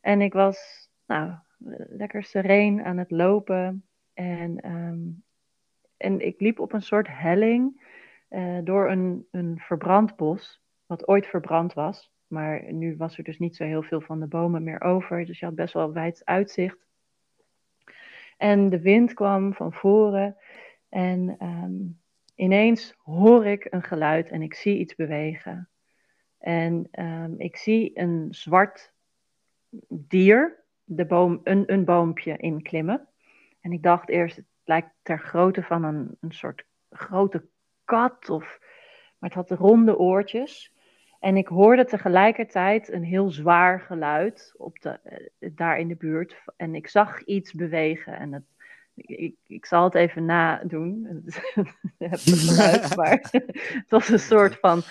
En 0.00 0.20
ik 0.20 0.32
was 0.32 0.88
nou, 1.06 1.32
lekker 1.88 2.24
sereen 2.24 2.84
aan 2.84 2.96
het 2.96 3.10
lopen. 3.10 3.84
En, 4.14 4.70
um, 4.70 5.22
en 5.96 6.20
ik 6.26 6.40
liep 6.40 6.58
op 6.58 6.72
een 6.72 6.82
soort 6.82 7.08
helling 7.10 7.82
uh, 8.30 8.58
door 8.64 8.90
een, 8.90 9.26
een 9.30 9.58
verbrand 9.58 10.16
bos, 10.16 10.62
wat 10.86 11.08
ooit 11.08 11.26
verbrand 11.26 11.72
was. 11.72 12.12
Maar 12.26 12.72
nu 12.72 12.96
was 12.96 13.18
er 13.18 13.24
dus 13.24 13.38
niet 13.38 13.56
zo 13.56 13.64
heel 13.64 13.82
veel 13.82 14.00
van 14.00 14.20
de 14.20 14.26
bomen 14.26 14.62
meer 14.62 14.80
over. 14.80 15.24
Dus 15.24 15.38
je 15.38 15.44
had 15.44 15.54
best 15.54 15.74
wel 15.74 15.92
wijd 15.92 16.22
uitzicht. 16.24 16.78
En 18.36 18.68
de 18.68 18.80
wind 18.80 19.14
kwam 19.14 19.54
van 19.54 19.72
voren. 19.72 20.36
En 20.88 21.36
um, 21.42 22.00
ineens 22.38 22.94
hoor 23.02 23.46
ik 23.46 23.66
een 23.70 23.82
geluid 23.82 24.28
en 24.30 24.42
ik 24.42 24.54
zie 24.54 24.78
iets 24.78 24.94
bewegen. 24.94 25.68
En 26.38 26.88
um, 26.92 27.34
ik 27.38 27.56
zie 27.56 27.98
een 27.98 28.26
zwart 28.30 28.92
dier 29.88 30.64
de 30.84 31.06
boom, 31.06 31.40
een, 31.44 31.72
een 31.72 31.84
boompje 31.84 32.36
inklimmen. 32.36 33.08
En 33.60 33.72
ik 33.72 33.82
dacht 33.82 34.08
eerst, 34.08 34.36
het 34.36 34.46
lijkt 34.64 34.90
ter 35.02 35.18
grootte 35.18 35.62
van 35.62 35.84
een, 35.84 36.16
een 36.20 36.32
soort 36.32 36.64
grote 36.90 37.44
kat, 37.84 38.30
of, 38.30 38.58
maar 39.18 39.30
het 39.30 39.48
had 39.48 39.58
ronde 39.58 39.98
oortjes. 39.98 40.72
En 41.18 41.36
ik 41.36 41.48
hoorde 41.48 41.84
tegelijkertijd 41.84 42.92
een 42.92 43.04
heel 43.04 43.30
zwaar 43.30 43.80
geluid 43.80 44.54
op 44.56 44.80
de, 44.80 45.00
eh, 45.02 45.50
daar 45.54 45.78
in 45.78 45.88
de 45.88 45.96
buurt. 45.96 46.42
En 46.56 46.74
ik 46.74 46.88
zag 46.88 47.24
iets 47.24 47.52
bewegen. 47.52 48.18
En 48.18 48.32
het, 48.32 48.44
ik, 49.06 49.36
ik 49.46 49.66
zal 49.66 49.84
het 49.84 49.94
even 49.94 50.24
nadoen. 50.24 51.06
het 51.98 52.20
geluid, 52.20 52.96
maar 52.96 53.18
het 53.80 53.90
was 53.90 54.08
een 54.08 54.18
soort 54.18 54.54
van. 54.54 54.82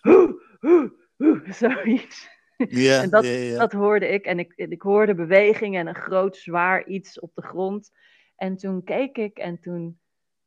Hoe, 0.00 0.42
hoe, 0.60 0.92
hoe, 1.16 1.42
zoiets. 1.48 2.28
Ja, 2.56 3.02
en 3.02 3.10
dat, 3.10 3.24
dat 3.56 3.72
hoorde 3.72 4.08
ik. 4.08 4.24
En 4.24 4.38
ik, 4.38 4.52
ik 4.56 4.82
hoorde 4.82 5.14
beweging 5.14 5.76
en 5.76 5.86
een 5.86 5.94
groot 5.94 6.36
zwaar 6.36 6.86
iets 6.86 7.20
op 7.20 7.34
de 7.34 7.42
grond. 7.42 7.90
En 8.36 8.56
toen 8.56 8.84
keek 8.84 9.16
ik 9.16 9.38
en 9.38 9.60
toen 9.60 9.98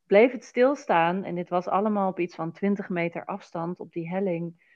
bleef 0.05 0.31
het 0.31 0.43
stilstaan. 0.43 1.23
En 1.23 1.35
dit 1.35 1.49
was 1.49 1.67
allemaal 1.67 2.09
op 2.09 2.19
iets 2.19 2.35
van 2.35 2.51
20 2.51 2.89
meter 2.89 3.25
afstand 3.25 3.79
op 3.79 3.91
die 3.91 4.09
helling. 4.09 4.67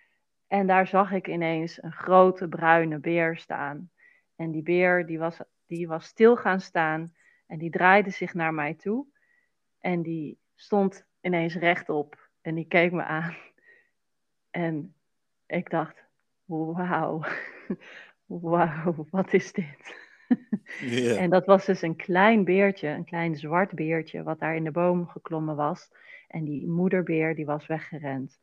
En 0.48 0.68
daar 0.68 0.88
zag 0.88 1.12
ik 1.12 1.28
ineens 1.28 1.84
een 1.84 1.94
grote 1.94 2.48
bruine 2.48 3.00
beer 3.00 3.38
staan. 3.38 3.92
En 4.36 4.52
die 4.52 4.64
beer 4.64 5.06
die 5.06 5.20
was, 5.20 5.38
die 5.68 5.88
was 5.88 6.06
stil 6.06 6.36
gaan 6.36 6.62
staan 6.62 7.14
en 7.54 7.60
die 7.60 7.70
draaide 7.70 8.10
zich 8.10 8.34
naar 8.34 8.54
mij 8.54 8.74
toe. 8.74 9.06
En 9.80 10.02
die 10.02 10.38
stond 10.56 11.06
ineens 11.22 11.56
rechtop 11.56 12.30
en 12.42 12.56
die 12.56 12.68
keek 12.68 12.92
me 12.92 13.04
aan. 13.04 13.36
En 14.52 14.94
ik 15.46 15.70
dacht, 15.70 16.04
wauw, 16.46 17.24
wauw, 18.26 19.08
wat 19.10 19.34
is 19.34 19.52
dit? 19.52 19.96
En 21.18 21.30
dat 21.30 21.46
was 21.46 21.66
dus 21.66 21.82
een 21.82 21.96
klein 21.96 22.44
beertje, 22.44 22.88
een 22.88 23.06
klein 23.06 23.36
zwart 23.36 23.72
beertje, 23.72 24.24
wat 24.24 24.40
daar 24.40 24.56
in 24.56 24.64
de 24.64 24.72
boom 24.72 25.08
geklommen 25.08 25.56
was. 25.56 25.92
En 26.28 26.44
die 26.44 26.68
moederbeer, 26.68 27.36
die 27.36 27.46
was 27.46 27.68
weggerend. 27.68 28.40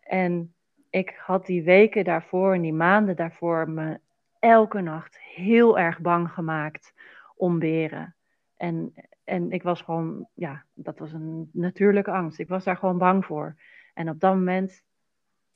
En 0.00 0.54
ik 0.90 1.14
had 1.16 1.46
die 1.46 1.62
weken 1.62 2.04
daarvoor 2.04 2.54
en 2.54 2.62
die 2.62 2.72
maanden 2.72 3.16
daarvoor 3.16 3.70
me 3.70 4.00
elke 4.38 4.80
nacht 4.80 5.18
heel 5.18 5.78
erg 5.78 6.00
bang 6.00 6.30
gemaakt 6.30 6.92
om 7.36 7.58
beren. 7.58 8.15
En, 8.56 8.94
en 9.24 9.50
ik 9.50 9.62
was 9.62 9.82
gewoon, 9.82 10.28
ja, 10.34 10.64
dat 10.74 10.98
was 10.98 11.12
een 11.12 11.50
natuurlijke 11.52 12.10
angst. 12.10 12.38
Ik 12.38 12.48
was 12.48 12.64
daar 12.64 12.76
gewoon 12.76 12.98
bang 12.98 13.24
voor. 13.24 13.56
En 13.94 14.08
op 14.08 14.20
dat 14.20 14.34
moment, 14.34 14.82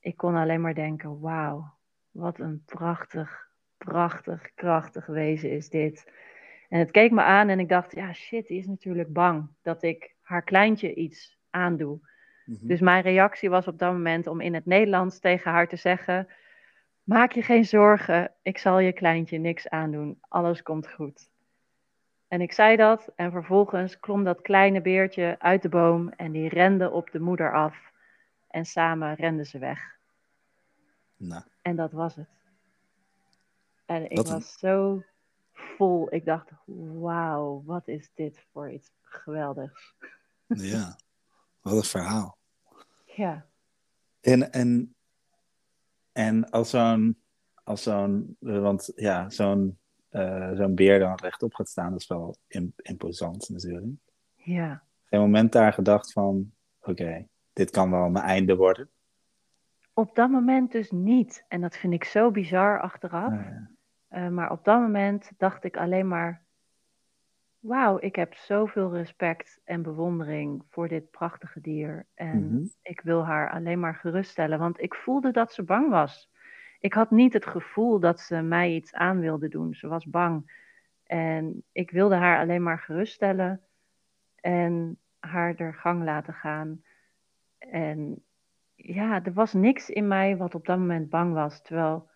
ik 0.01 0.16
kon 0.16 0.34
alleen 0.34 0.61
maar 0.61 0.74
denken, 0.74 1.20
wauw, 1.20 1.74
wat 2.11 2.38
een 2.38 2.62
prachtig, 2.64 3.48
prachtig, 3.76 4.55
krachtig 4.55 5.07
wezen 5.07 5.51
is 5.51 5.68
dit. 5.68 6.12
En 6.68 6.78
het 6.78 6.90
keek 6.90 7.11
me 7.11 7.22
aan 7.22 7.48
en 7.48 7.61
ik 7.61 7.68
dacht, 7.68 7.94
ja 7.94 8.12
shit, 8.12 8.46
die 8.46 8.59
is 8.59 8.66
natuurlijk 8.66 9.12
bang 9.12 9.48
dat 9.62 9.82
ik 9.82 10.14
haar 10.20 10.42
kleintje 10.42 10.94
iets 10.94 11.38
aandoe. 11.51 11.98
Mhm. 12.44 12.66
Dus 12.66 12.80
mijn 12.80 13.03
reactie 13.03 13.51
was 13.51 13.66
op 13.66 13.78
dat 13.78 13.92
moment 13.92 14.26
om 14.26 14.40
in 14.40 14.55
het 14.55 14.66
Nederlands 14.66 15.18
tegen 15.18 15.51
haar 15.51 15.68
te 15.68 15.76
zeggen: 15.76 16.28
Maak 17.03 17.32
je 17.32 17.42
geen 17.42 17.64
zorgen, 17.64 18.32
ik 18.42 18.59
zal 18.59 18.78
je 18.78 18.92
kleintje 18.92 19.38
niks 19.38 19.68
aandoen, 19.68 20.18
alles 20.28 20.62
komt 20.62 20.88
goed. 20.88 21.30
En 22.30 22.40
ik 22.40 22.52
zei 22.52 22.76
dat 22.76 23.12
en 23.16 23.30
vervolgens 23.30 24.00
klom 24.00 24.24
dat 24.24 24.40
kleine 24.40 24.80
beertje 24.80 25.36
uit 25.38 25.62
de 25.62 25.68
boom 25.68 26.08
en 26.08 26.32
die 26.32 26.48
rende 26.48 26.90
op 26.90 27.10
de 27.10 27.20
moeder 27.20 27.54
af. 27.54 27.92
En 28.48 28.64
samen 28.64 29.14
renden 29.14 29.46
ze 29.46 29.58
weg. 29.58 29.96
Nou. 31.16 31.42
En 31.62 31.76
dat 31.76 31.92
was 31.92 32.14
het. 32.14 32.28
En 33.86 34.10
ik 34.10 34.26
was 34.26 34.58
zo 34.58 35.02
vol. 35.52 36.14
Ik 36.14 36.24
dacht, 36.24 36.50
wauw, 37.00 37.62
wat 37.64 37.88
is 37.88 38.10
dit 38.14 38.46
voor 38.52 38.70
iets 38.70 38.90
geweldigs. 39.02 39.94
Ja, 40.46 40.96
wat 41.61 41.72
een 41.72 41.82
verhaal. 41.82 42.38
Ja. 43.04 43.46
En, 44.20 44.52
en, 44.52 44.94
en 46.12 46.50
als 46.50 46.70
zo'n, 46.70 47.22
als 47.64 47.82
zo'n, 47.82 48.36
want 48.38 48.92
ja, 48.94 49.30
zo'n 49.30 49.79
uh, 50.11 50.50
zo'n 50.53 50.74
beer 50.74 50.99
dan 50.99 51.14
rechtop 51.22 51.54
gaat 51.54 51.68
staan, 51.68 51.91
dat 51.91 52.00
is 52.00 52.07
wel 52.07 52.37
imposant 52.76 53.49
natuurlijk. 53.49 54.00
Ja. 54.34 54.82
Geen 55.04 55.20
moment 55.20 55.53
daar 55.53 55.72
gedacht 55.72 56.12
van, 56.12 56.53
oké, 56.80 57.26
dit 57.53 57.70
kan 57.70 57.91
wel 57.91 58.11
mijn 58.11 58.24
einde 58.24 58.57
worden? 58.57 58.88
Op 59.95 60.14
dat 60.14 60.30
moment 60.30 60.72
dus 60.72 60.91
niet. 60.91 61.45
En 61.49 61.61
dat 61.61 61.76
vind 61.76 61.92
ik 61.92 62.04
zo 62.04 62.30
bizar 62.30 62.80
achteraf. 62.80 63.32
Uh, 64.11 64.28
maar 64.28 64.50
op 64.50 64.64
dat 64.64 64.80
moment 64.80 65.30
dacht 65.37 65.64
ik 65.64 65.76
alleen 65.76 66.08
maar, 66.08 66.42
wauw, 67.58 67.99
ik 68.00 68.16
heb 68.16 68.34
zoveel 68.34 68.92
respect 68.92 69.61
en 69.64 69.82
bewondering 69.82 70.62
voor 70.68 70.88
dit 70.88 71.11
prachtige 71.11 71.61
dier. 71.61 72.07
En 72.14 72.54
mhm. 72.54 72.64
ik 72.82 73.00
wil 73.00 73.24
haar 73.24 73.50
alleen 73.50 73.80
maar 73.80 73.95
geruststellen, 73.95 74.58
want 74.58 74.80
ik 74.80 74.95
voelde 74.95 75.30
dat 75.30 75.53
ze 75.53 75.62
bang 75.62 75.91
was. 75.91 76.30
Ik 76.80 76.92
had 76.92 77.11
niet 77.11 77.32
het 77.32 77.46
gevoel 77.46 78.00
dat 78.00 78.20
ze 78.20 78.40
mij 78.42 78.74
iets 78.74 78.94
aan 78.94 79.20
wilde 79.20 79.48
doen. 79.48 79.74
Ze 79.74 79.88
was 79.88 80.07
bang. 80.07 80.52
En 81.07 81.62
ik 81.72 81.90
wilde 81.90 82.14
haar 82.14 82.38
alleen 82.38 82.62
maar 82.62 82.78
geruststellen 82.78 83.61
en 84.34 84.98
haar 85.18 85.54
er 85.54 85.74
gang 85.74 86.04
laten 86.04 86.34
gaan. 86.34 86.82
En 87.58 88.22
ja, 88.74 89.24
er 89.24 89.32
was 89.32 89.52
niks 89.52 89.90
in 89.90 90.08
mij 90.08 90.36
wat 90.36 90.54
op 90.54 90.66
dat 90.66 90.78
moment 90.78 91.08
bang 91.11 91.32
was. 91.32 91.62
Terwijl 91.62 92.08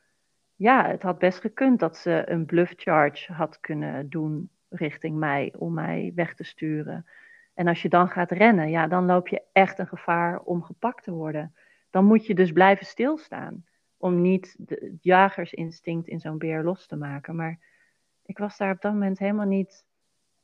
ja, 0.55 0.87
het 0.87 1.03
had 1.03 1.19
best 1.19 1.41
gekund 1.41 1.81
dat 1.81 1.97
ze 1.97 2.23
een 2.27 2.47
bluff 2.47 2.73
charge 2.77 3.33
had 3.33 3.61
kunnen 3.61 4.09
doen 4.09 4.51
richting 4.69 5.17
mij 5.17 5.55
om 5.59 5.75
mij 5.75 6.13
weg 6.15 6.35
te 6.35 6.45
sturen. 6.45 7.07
En 7.55 7.67
als 7.67 7.83
je 7.83 7.89
dan 7.89 8.09
gaat 8.09 8.31
rennen, 8.31 8.71
ja, 8.71 8.87
dan 8.87 9.07
loop 9.07 9.29
je 9.29 9.43
echt 9.53 9.79
een 9.79 9.87
gevaar 9.87 10.41
om 10.41 10.63
gepakt 10.63 11.05
te 11.05 11.13
worden. 11.13 11.55
Dan 11.91 12.05
moet 12.05 12.27
je 12.27 12.35
dus 12.35 12.53
blijven 12.53 12.87
stilstaan 12.87 13.65
om 14.05 14.21
niet 14.21 14.57
het 14.67 14.99
jagersinstinct 15.01 16.09
in 16.09 16.21
zo'n 16.21 16.39
beer 16.39 16.63
los 16.63 16.87
te 16.87 16.97
maken. 16.97 17.37
Maar 17.37 17.59
ik 18.23 18.39
was 18.39 18.57
daar 18.57 18.73
op 18.73 18.81
dat 18.81 18.93
moment 18.93 19.19
helemaal 19.19 19.47
niet 19.47 19.85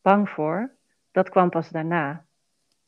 bang 0.02 0.28
voor. 0.28 0.74
Dat 1.10 1.28
kwam 1.28 1.50
pas 1.50 1.68
daarna. 1.68 2.24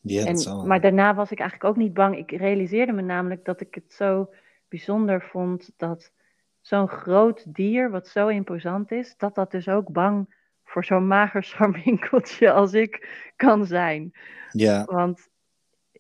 Ja, 0.01 0.25
en, 0.27 0.67
maar 0.67 0.81
daarna 0.81 1.15
was 1.15 1.31
ik 1.31 1.39
eigenlijk 1.39 1.71
ook 1.71 1.77
niet 1.77 1.95
bang. 1.95 2.17
Ik 2.17 2.31
realiseerde 2.31 2.93
me 2.93 3.03
namelijk 3.03 3.45
dat 3.45 3.61
ik 3.61 3.75
het 3.75 3.93
zo 3.93 4.33
bijzonder 4.69 5.23
vond 5.23 5.71
dat 5.77 6.13
zo'n 6.61 6.89
groot 6.89 7.55
dier, 7.55 7.91
wat 7.91 8.09
zo 8.09 8.29
imposant 8.29 8.91
is, 8.91 9.17
dat 9.17 9.35
dat 9.35 9.51
dus 9.51 9.69
ook 9.69 9.93
bang 9.93 10.35
voor 10.65 10.85
zo'n 10.85 11.07
mager 11.07 11.45
scharminkeltje 11.53 12.53
als 12.53 12.73
ik 12.73 13.09
kan 13.37 13.67
zijn. 13.67 14.13
Ja. 14.51 14.85
Want 14.85 15.29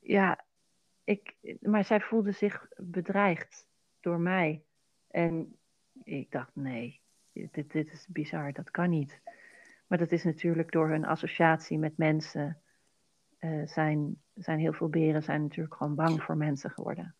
ja, 0.01 0.45
ik, 1.05 1.35
maar 1.61 1.85
zij 1.85 2.01
voelde 2.01 2.33
zich 2.33 2.69
bedreigd 2.77 3.71
door 4.03 4.21
mij. 4.21 4.63
En 5.11 5.57
ik 6.05 6.31
dacht, 6.31 6.51
nee, 6.53 7.01
dit, 7.33 7.73
dit 7.73 7.93
is 7.93 8.07
bizar, 8.09 8.53
dat 8.53 8.71
kan 8.71 8.91
niet. 8.91 9.21
Maar 9.87 9.99
dat 9.99 10.13
is 10.13 10.25
natuurlijk 10.25 10.73
door 10.73 10.89
hun 10.89 11.05
associatie 11.05 11.79
met 11.79 11.97
mensen. 11.97 12.57
Uh, 13.41 13.67
zijn, 13.67 14.21
zijn 14.35 14.59
heel 14.59 14.73
veel 14.73 14.89
beren 14.89 15.23
zijn 15.23 15.43
natuurlijk 15.43 15.75
gewoon 15.75 15.95
bang 15.95 16.23
voor 16.23 16.37
mensen 16.37 16.71
geworden. 16.71 17.15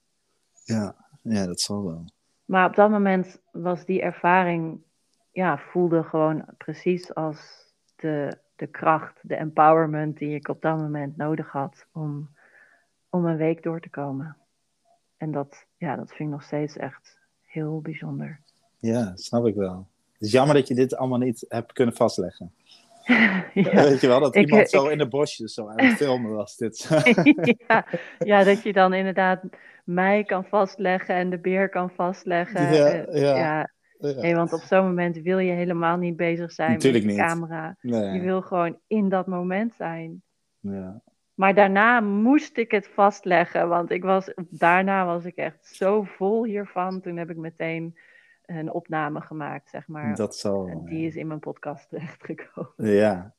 Ja, 0.65 0.97
ja, 1.23 1.47
dat 1.47 1.61
zal 1.61 1.85
wel. 1.85 2.05
Maar 2.45 2.69
op 2.69 2.75
dat 2.75 2.91
moment 2.91 3.41
was 3.53 3.85
die 3.85 4.03
ervaring, 4.03 4.83
ja, 5.31 5.59
voelde 5.59 6.03
gewoon 6.03 6.45
precies 6.57 7.15
als 7.15 7.67
de, 7.97 8.39
de 8.57 8.67
kracht, 8.67 9.19
de 9.23 9.37
empowerment 9.37 10.19
die 10.19 10.35
ik 10.35 10.49
op 10.49 10.63
dat 10.63 10.79
moment 10.79 11.17
nodig 11.17 11.51
had 11.51 11.87
om, 11.93 12.31
om 13.09 13.27
een 13.27 13.37
week 13.37 13.63
door 13.63 13.81
te 13.81 13.91
komen. 13.91 14.37
En 15.23 15.31
dat, 15.31 15.67
ja, 15.77 15.97
dat 15.97 16.09
vind 16.09 16.29
ik 16.29 16.35
nog 16.35 16.43
steeds 16.43 16.77
echt 16.77 17.19
heel 17.43 17.81
bijzonder. 17.81 18.41
Ja, 18.79 19.13
snap 19.15 19.47
ik 19.47 19.55
wel. 19.55 19.87
Het 20.13 20.23
is 20.23 20.33
jammer 20.33 20.55
dat 20.55 20.69
je 20.69 20.75
dit 20.75 20.97
allemaal 20.97 21.19
niet 21.19 21.45
hebt 21.49 21.73
kunnen 21.73 21.95
vastleggen. 21.95 22.53
ja, 23.55 23.73
Weet 23.73 24.01
je 24.01 24.07
wel, 24.07 24.21
dat 24.21 24.37
iemand 24.37 24.71
zo 24.71 24.89
in 24.89 24.99
de 24.99 25.09
bosjes 25.09 25.55
zo 25.55 25.69
aan 25.69 25.81
het 25.81 25.97
filmen 25.97 26.33
was 26.33 26.57
dit. 26.57 26.89
ja, 27.69 27.85
ja, 28.19 28.45
dat 28.45 28.63
je 28.63 28.73
dan 28.73 28.95
inderdaad 28.95 29.43
mij 29.85 30.25
kan 30.25 30.45
vastleggen 30.45 31.15
en 31.15 31.31
de 31.31 31.39
beer 31.39 31.69
kan 31.69 31.91
vastleggen. 31.91 32.75
Ja, 32.75 32.89
eh, 32.89 33.21
ja. 33.21 33.37
ja. 33.37 33.71
Nee, 33.99 34.35
want 34.35 34.53
op 34.53 34.61
zo'n 34.61 34.87
moment 34.87 35.17
wil 35.17 35.39
je 35.39 35.53
helemaal 35.53 35.97
niet 35.97 36.17
bezig 36.17 36.53
zijn 36.53 36.73
Natuurlijk 36.73 37.05
met 37.05 37.17
de 37.17 37.23
camera. 37.23 37.77
Nee. 37.81 38.13
Je 38.13 38.21
wil 38.21 38.43
gewoon 38.43 38.79
in 38.87 39.09
dat 39.09 39.27
moment 39.27 39.75
zijn. 39.75 40.23
Ja. 40.61 41.03
Maar 41.43 41.55
daarna 41.55 42.01
moest 42.01 42.57
ik 42.57 42.71
het 42.71 42.87
vastleggen, 42.87 43.69
want 43.69 43.91
ik 43.91 44.03
was, 44.03 44.33
daarna 44.49 45.07
was 45.07 45.25
ik 45.25 45.37
echt 45.37 45.67
zo 45.67 46.03
vol 46.03 46.45
hiervan. 46.45 47.01
Toen 47.01 47.17
heb 47.17 47.31
ik 47.31 47.37
meteen 47.37 47.99
een 48.47 48.73
opname 48.73 49.21
gemaakt, 49.21 49.71
zeg 49.71 49.87
maar. 49.89 50.17
Dat 50.17 50.37
zal. 50.37 50.67
En 50.67 50.85
die 50.85 51.07
is 51.07 51.17
in 51.17 51.27
mijn 51.27 51.39
podcast 51.41 51.89
terechtgekomen. 51.91 52.73
Ja. 52.77 53.35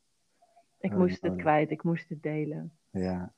Ik 0.80 0.94
moest 0.94 1.22
het 1.22 1.36
kwijt, 1.36 1.72
ik 1.72 1.84
moest 1.84 2.10
het 2.10 2.24
delen. 2.24 2.72
Ja. 2.90 3.34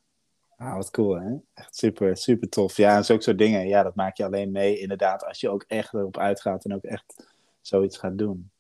Ah, 0.58 0.76
wat 0.76 0.92
cool, 0.92 1.20
hè? 1.20 1.36
Echt 1.54 1.76
super, 1.76 2.18
super 2.18 2.50
tof. 2.50 2.78
Ja, 2.78 2.96
en 2.96 3.06
zulke 3.06 3.24
soort 3.24 3.38
dingen, 3.38 3.68
ja, 3.68 3.84
dat 3.84 3.96
maak 3.96 4.18
je 4.18 4.26
alleen 4.26 4.52
mee, 4.52 4.80
inderdaad, 4.80 5.26
als 5.26 5.40
je 5.40 5.50
ook 5.50 5.66
echt 5.68 5.94
erop 5.94 6.18
uitgaat 6.18 6.66
en 6.66 6.74
ook 6.74 6.84
echt 6.84 7.26
zoiets 7.62 7.98
gaat 7.98 8.18
doen. 8.18 8.52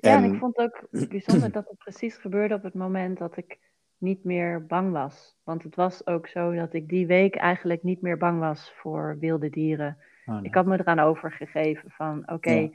Ja, 0.00 0.16
en, 0.16 0.32
ik 0.32 0.38
vond 0.38 0.56
het 0.56 0.66
ook 0.66 1.08
bijzonder 1.08 1.52
dat 1.52 1.68
het 1.68 1.78
precies 1.78 2.16
gebeurde 2.16 2.54
op 2.54 2.62
het 2.62 2.74
moment 2.74 3.18
dat 3.18 3.36
ik 3.36 3.58
niet 3.98 4.24
meer 4.24 4.66
bang 4.66 4.92
was. 4.92 5.36
Want 5.42 5.62
het 5.62 5.74
was 5.74 6.06
ook 6.06 6.28
zo 6.28 6.54
dat 6.54 6.72
ik 6.72 6.88
die 6.88 7.06
week 7.06 7.36
eigenlijk 7.36 7.82
niet 7.82 8.00
meer 8.00 8.16
bang 8.16 8.38
was 8.38 8.72
voor 8.72 9.16
wilde 9.20 9.50
dieren. 9.50 9.98
Oh, 10.26 10.38
ik 10.42 10.54
had 10.54 10.66
me 10.66 10.78
eraan 10.78 10.98
overgegeven 10.98 11.90
van, 11.90 12.30
oké, 12.30 12.70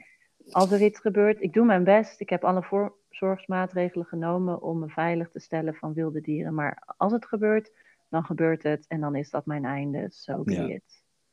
als 0.50 0.70
er 0.70 0.82
iets 0.82 1.00
gebeurt, 1.00 1.42
ik 1.42 1.52
doe 1.52 1.64
mijn 1.64 1.84
best. 1.84 2.20
Ik 2.20 2.28
heb 2.30 2.44
alle 2.44 2.62
voorzorgsmaatregelen 2.62 4.06
genomen 4.06 4.62
om 4.62 4.78
me 4.78 4.88
veilig 4.88 5.30
te 5.30 5.40
stellen 5.40 5.74
van 5.74 5.92
wilde 5.92 6.20
dieren. 6.20 6.54
Maar 6.54 6.94
als 6.96 7.12
het 7.12 7.26
gebeurt, 7.26 7.72
dan 8.08 8.24
gebeurt 8.24 8.62
het 8.62 8.86
en 8.86 9.00
dan 9.00 9.14
is 9.14 9.30
dat 9.30 9.46
mijn 9.46 9.64
einde. 9.64 9.98
Zo 10.10 10.32
so 10.32 10.42
be 10.42 10.52
ja. 10.52 10.78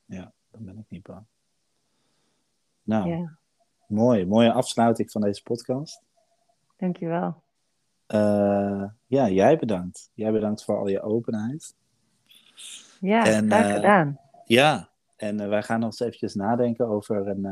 Ja, 0.05 0.33
dan 0.51 0.65
ben 0.65 0.77
ik 0.77 0.89
niet 0.89 1.03
bang. 1.03 1.25
Nou, 2.83 3.09
ja. 3.09 3.37
mooi. 3.87 4.25
Mooie 4.25 4.51
afsluiting 4.51 5.11
van 5.11 5.21
deze 5.21 5.43
podcast. 5.43 6.03
Dankjewel. 6.77 7.41
Uh, 8.13 8.83
ja, 9.07 9.29
jij 9.29 9.57
bedankt. 9.57 10.11
Jij 10.13 10.31
bedankt 10.31 10.63
voor 10.63 10.77
al 10.77 10.87
je 10.87 11.01
openheid. 11.01 11.75
Ja, 12.99 13.25
en, 13.25 13.47
graag 13.47 13.67
uh, 13.67 13.73
gedaan. 13.73 14.19
Ja, 14.45 14.89
en 15.15 15.41
uh, 15.41 15.47
wij 15.47 15.63
gaan 15.63 15.79
nog 15.79 15.89
eens 15.89 15.99
eventjes 15.99 16.35
nadenken 16.35 16.87
over 16.87 17.27
een, 17.27 17.47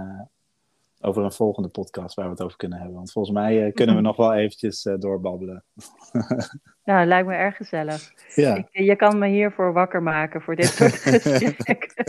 over 0.99 1.23
een 1.23 1.31
volgende 1.31 1.69
podcast 1.69 2.15
waar 2.15 2.25
we 2.25 2.31
het 2.31 2.41
over 2.41 2.57
kunnen 2.57 2.77
hebben. 2.77 2.95
Want 2.95 3.11
volgens 3.11 3.33
mij 3.33 3.71
kunnen 3.71 3.95
we 3.95 4.01
nog 4.09 4.15
wel 4.15 4.33
eventjes 4.33 4.81
doorbabbelen. 4.99 5.63
Nou, 6.83 7.05
lijkt 7.05 7.27
me 7.27 7.33
erg 7.33 7.55
gezellig. 7.55 8.13
Ja. 8.35 8.55
Ik, 8.55 8.67
je 8.71 8.95
kan 8.95 9.19
me 9.19 9.27
hiervoor 9.27 9.73
wakker 9.73 10.03
maken 10.03 10.41
voor 10.41 10.55
dit 10.55 10.65
soort 10.65 10.95
gesprekken. 10.95 12.05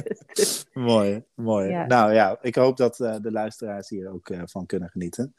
mooi, 0.73 1.25
mooi. 1.35 1.69
Ja. 1.69 1.87
Nou 1.87 2.12
ja, 2.12 2.39
ik 2.41 2.55
hoop 2.55 2.77
dat 2.77 2.99
uh, 2.99 3.16
de 3.23 3.33
luisteraars 3.33 3.89
hier 3.89 4.12
ook 4.12 4.31
van 4.45 4.66
kunnen 4.66 4.89
genieten. 4.89 5.35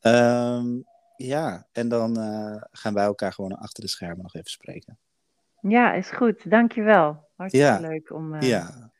Um, 0.00 0.84
ja, 1.16 1.66
en 1.72 1.88
dan 1.88 2.18
uh, 2.18 2.62
gaan 2.70 2.94
wij 2.94 3.04
elkaar 3.04 3.32
gewoon 3.32 3.52
achter 3.52 3.82
de 3.82 3.90
schermen 3.90 4.22
nog 4.22 4.34
even 4.34 4.50
spreken. 4.50 4.98
Ja, 5.60 5.92
is 5.92 6.10
goed. 6.10 6.50
Dankjewel. 6.50 7.28
Hartstikke 7.36 7.66
ja. 7.66 7.80
leuk 7.80 8.12
om, 8.12 8.40
ja. 8.40 8.92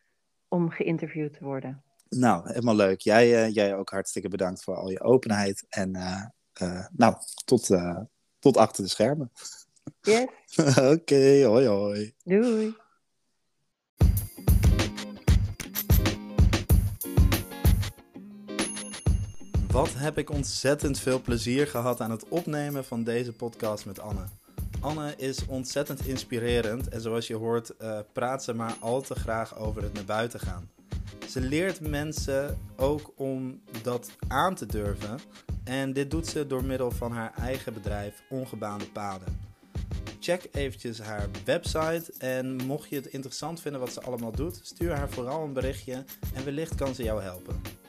om 0.49 0.71
geïnterviewd 0.71 1.33
te 1.33 1.45
worden. 1.45 1.83
Nou, 2.09 2.49
helemaal 2.49 2.77
leuk. 2.77 3.01
Jij, 3.01 3.51
jij 3.51 3.77
ook 3.77 3.91
hartstikke 3.91 4.29
bedankt 4.29 4.65
voor 4.65 4.77
al 4.77 4.91
je 4.91 5.01
openheid. 5.01 5.67
En 5.69 5.91
nou, 6.93 7.15
tot, 7.45 7.71
tot 8.39 8.57
achter 8.57 8.85
de 8.85 8.91
schermen. 8.91 9.31
Yes. 10.01 10.27
Oké, 10.79 10.91
okay, 10.91 11.45
hoi 11.45 11.67
hoi. 11.67 12.15
Doei. 12.25 12.75
Wat 19.75 19.95
heb 19.95 20.19
ik 20.19 20.31
ontzettend 20.31 20.99
veel 20.99 21.21
plezier 21.21 21.67
gehad 21.67 22.01
aan 22.01 22.11
het 22.11 22.29
opnemen 22.29 22.85
van 22.85 23.05
deze 23.05 23.33
podcast 23.33 23.87
met 23.87 24.01
Anne. 24.01 24.25
Anne 24.81 25.15
is 25.17 25.47
ontzettend 25.47 26.07
inspirerend 26.07 26.89
en 26.89 27.01
zoals 27.01 27.27
je 27.27 27.35
hoort 27.35 27.73
uh, 27.83 27.99
praat 28.13 28.45
ze 28.45 28.55
maar 28.55 28.77
al 28.81 29.01
te 29.01 29.15
graag 29.15 29.59
over 29.59 29.83
het 29.83 29.93
naar 29.93 30.05
buiten 30.05 30.41
gaan. 30.41 30.71
Ze 31.29 31.41
leert 31.41 31.81
mensen 31.81 32.59
ook 32.77 33.13
om 33.17 33.61
dat 33.83 34.11
aan 34.29 34.55
te 34.55 34.67
durven 34.67 35.19
en 35.65 35.93
dit 35.93 36.11
doet 36.11 36.27
ze 36.27 36.47
door 36.47 36.65
middel 36.65 36.91
van 36.91 37.13
haar 37.13 37.33
eigen 37.35 37.73
bedrijf 37.73 38.23
Ongebaande 38.29 38.87
Paden 38.87 39.41
check 40.21 40.49
eventjes 40.53 41.01
haar 41.01 41.29
website. 41.45 42.13
En 42.19 42.57
mocht 42.57 42.89
je 42.89 42.97
het 42.97 43.07
interessant 43.07 43.61
vinden 43.61 43.81
wat 43.81 43.93
ze 43.93 44.01
allemaal 44.01 44.33
doet, 44.33 44.61
stuur 44.63 44.95
haar 44.95 45.11
vooral 45.11 45.45
een 45.45 45.53
berichtje 45.53 46.05
en 46.35 46.45
wellicht 46.45 46.75
kan 46.75 46.95
ze 46.95 47.03
jou 47.03 47.23
helpen. 47.23 47.84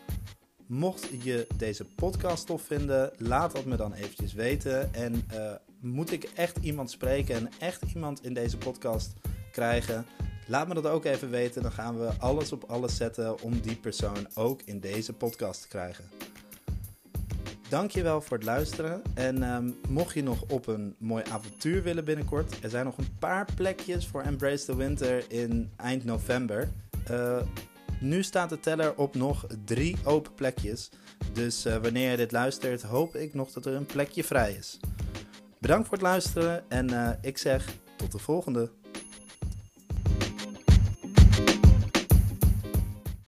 Mocht 0.68 1.08
je 1.24 1.48
deze 1.56 1.86
podcast 1.86 2.46
tof 2.46 2.62
vinden, 2.62 3.12
laat 3.18 3.52
dat 3.52 3.66
me 3.66 3.76
dan 3.76 3.94
eventjes 3.94 4.34
weten. 4.34 4.94
En 4.94 5.28
uh, 5.34 5.52
moet 5.80 6.12
ik 6.12 6.24
echt 6.24 6.58
iemand 6.62 6.92
spreken 6.92 7.36
en 7.36 7.50
echt 7.60 7.82
iemand 7.94 8.24
in 8.24 8.34
deze 8.34 8.58
podcast 8.58 9.14
krijgen? 9.52 10.06
Laat 10.48 10.68
me 10.68 10.74
dat 10.74 10.86
ook 10.86 11.06
even 11.06 11.30
weten. 11.30 11.62
Dan 11.62 11.72
gaan 11.72 12.00
we 12.00 12.10
alles 12.20 12.52
op 12.52 12.64
alles 12.64 12.96
zetten 12.96 13.42
om 13.42 13.60
die 13.60 13.76
persoon 13.76 14.28
ook 14.34 14.62
in 14.62 14.80
deze 14.80 15.14
podcast 15.14 15.62
te 15.62 15.68
krijgen. 15.68 16.04
Dankjewel 17.70 18.22
voor 18.22 18.38
het 18.38 18.46
luisteren. 18.46 19.02
En 19.14 19.44
um, 19.44 19.76
mocht 19.90 20.14
je 20.14 20.24
nog 20.24 20.42
op 20.48 20.68
een 20.68 20.96
mooi 20.98 21.24
avontuur 21.32 21.84
willen 21.84 22.06
binnenkort, 22.06 22.64
er 22.64 22.70
zijn 22.70 22.86
nog 22.86 22.98
een 22.98 23.18
paar 23.20 23.48
plekjes 23.56 24.08
voor 24.08 24.22
Embrace 24.22 24.66
the 24.66 24.76
Winter 24.76 25.32
in 25.32 25.72
eind 25.76 26.04
november. 26.04 26.70
Uh, 27.12 27.42
nu 28.00 28.24
staat 28.24 28.50
de 28.50 28.60
teller 28.60 28.96
op 28.96 29.16
nog 29.16 29.46
drie 29.66 29.98
open 30.04 30.34
plekjes. 30.34 30.90
Dus 31.34 31.66
uh, 31.66 31.76
wanneer 31.76 32.12
je 32.12 32.18
dit 32.18 32.32
luistert, 32.32 32.82
hoop 32.82 33.16
ik 33.16 33.34
nog 33.34 33.52
dat 33.52 33.66
er 33.66 33.74
een 33.74 33.86
plekje 33.86 34.24
vrij 34.24 34.54
is. 34.54 34.80
Bedankt 35.60 35.88
voor 35.88 35.98
het 35.98 36.06
luisteren 36.06 36.70
en 36.70 36.92
uh, 36.92 37.10
ik 37.22 37.38
zeg 37.38 37.74
tot 37.96 38.12
de 38.12 38.18
volgende. 38.18 38.72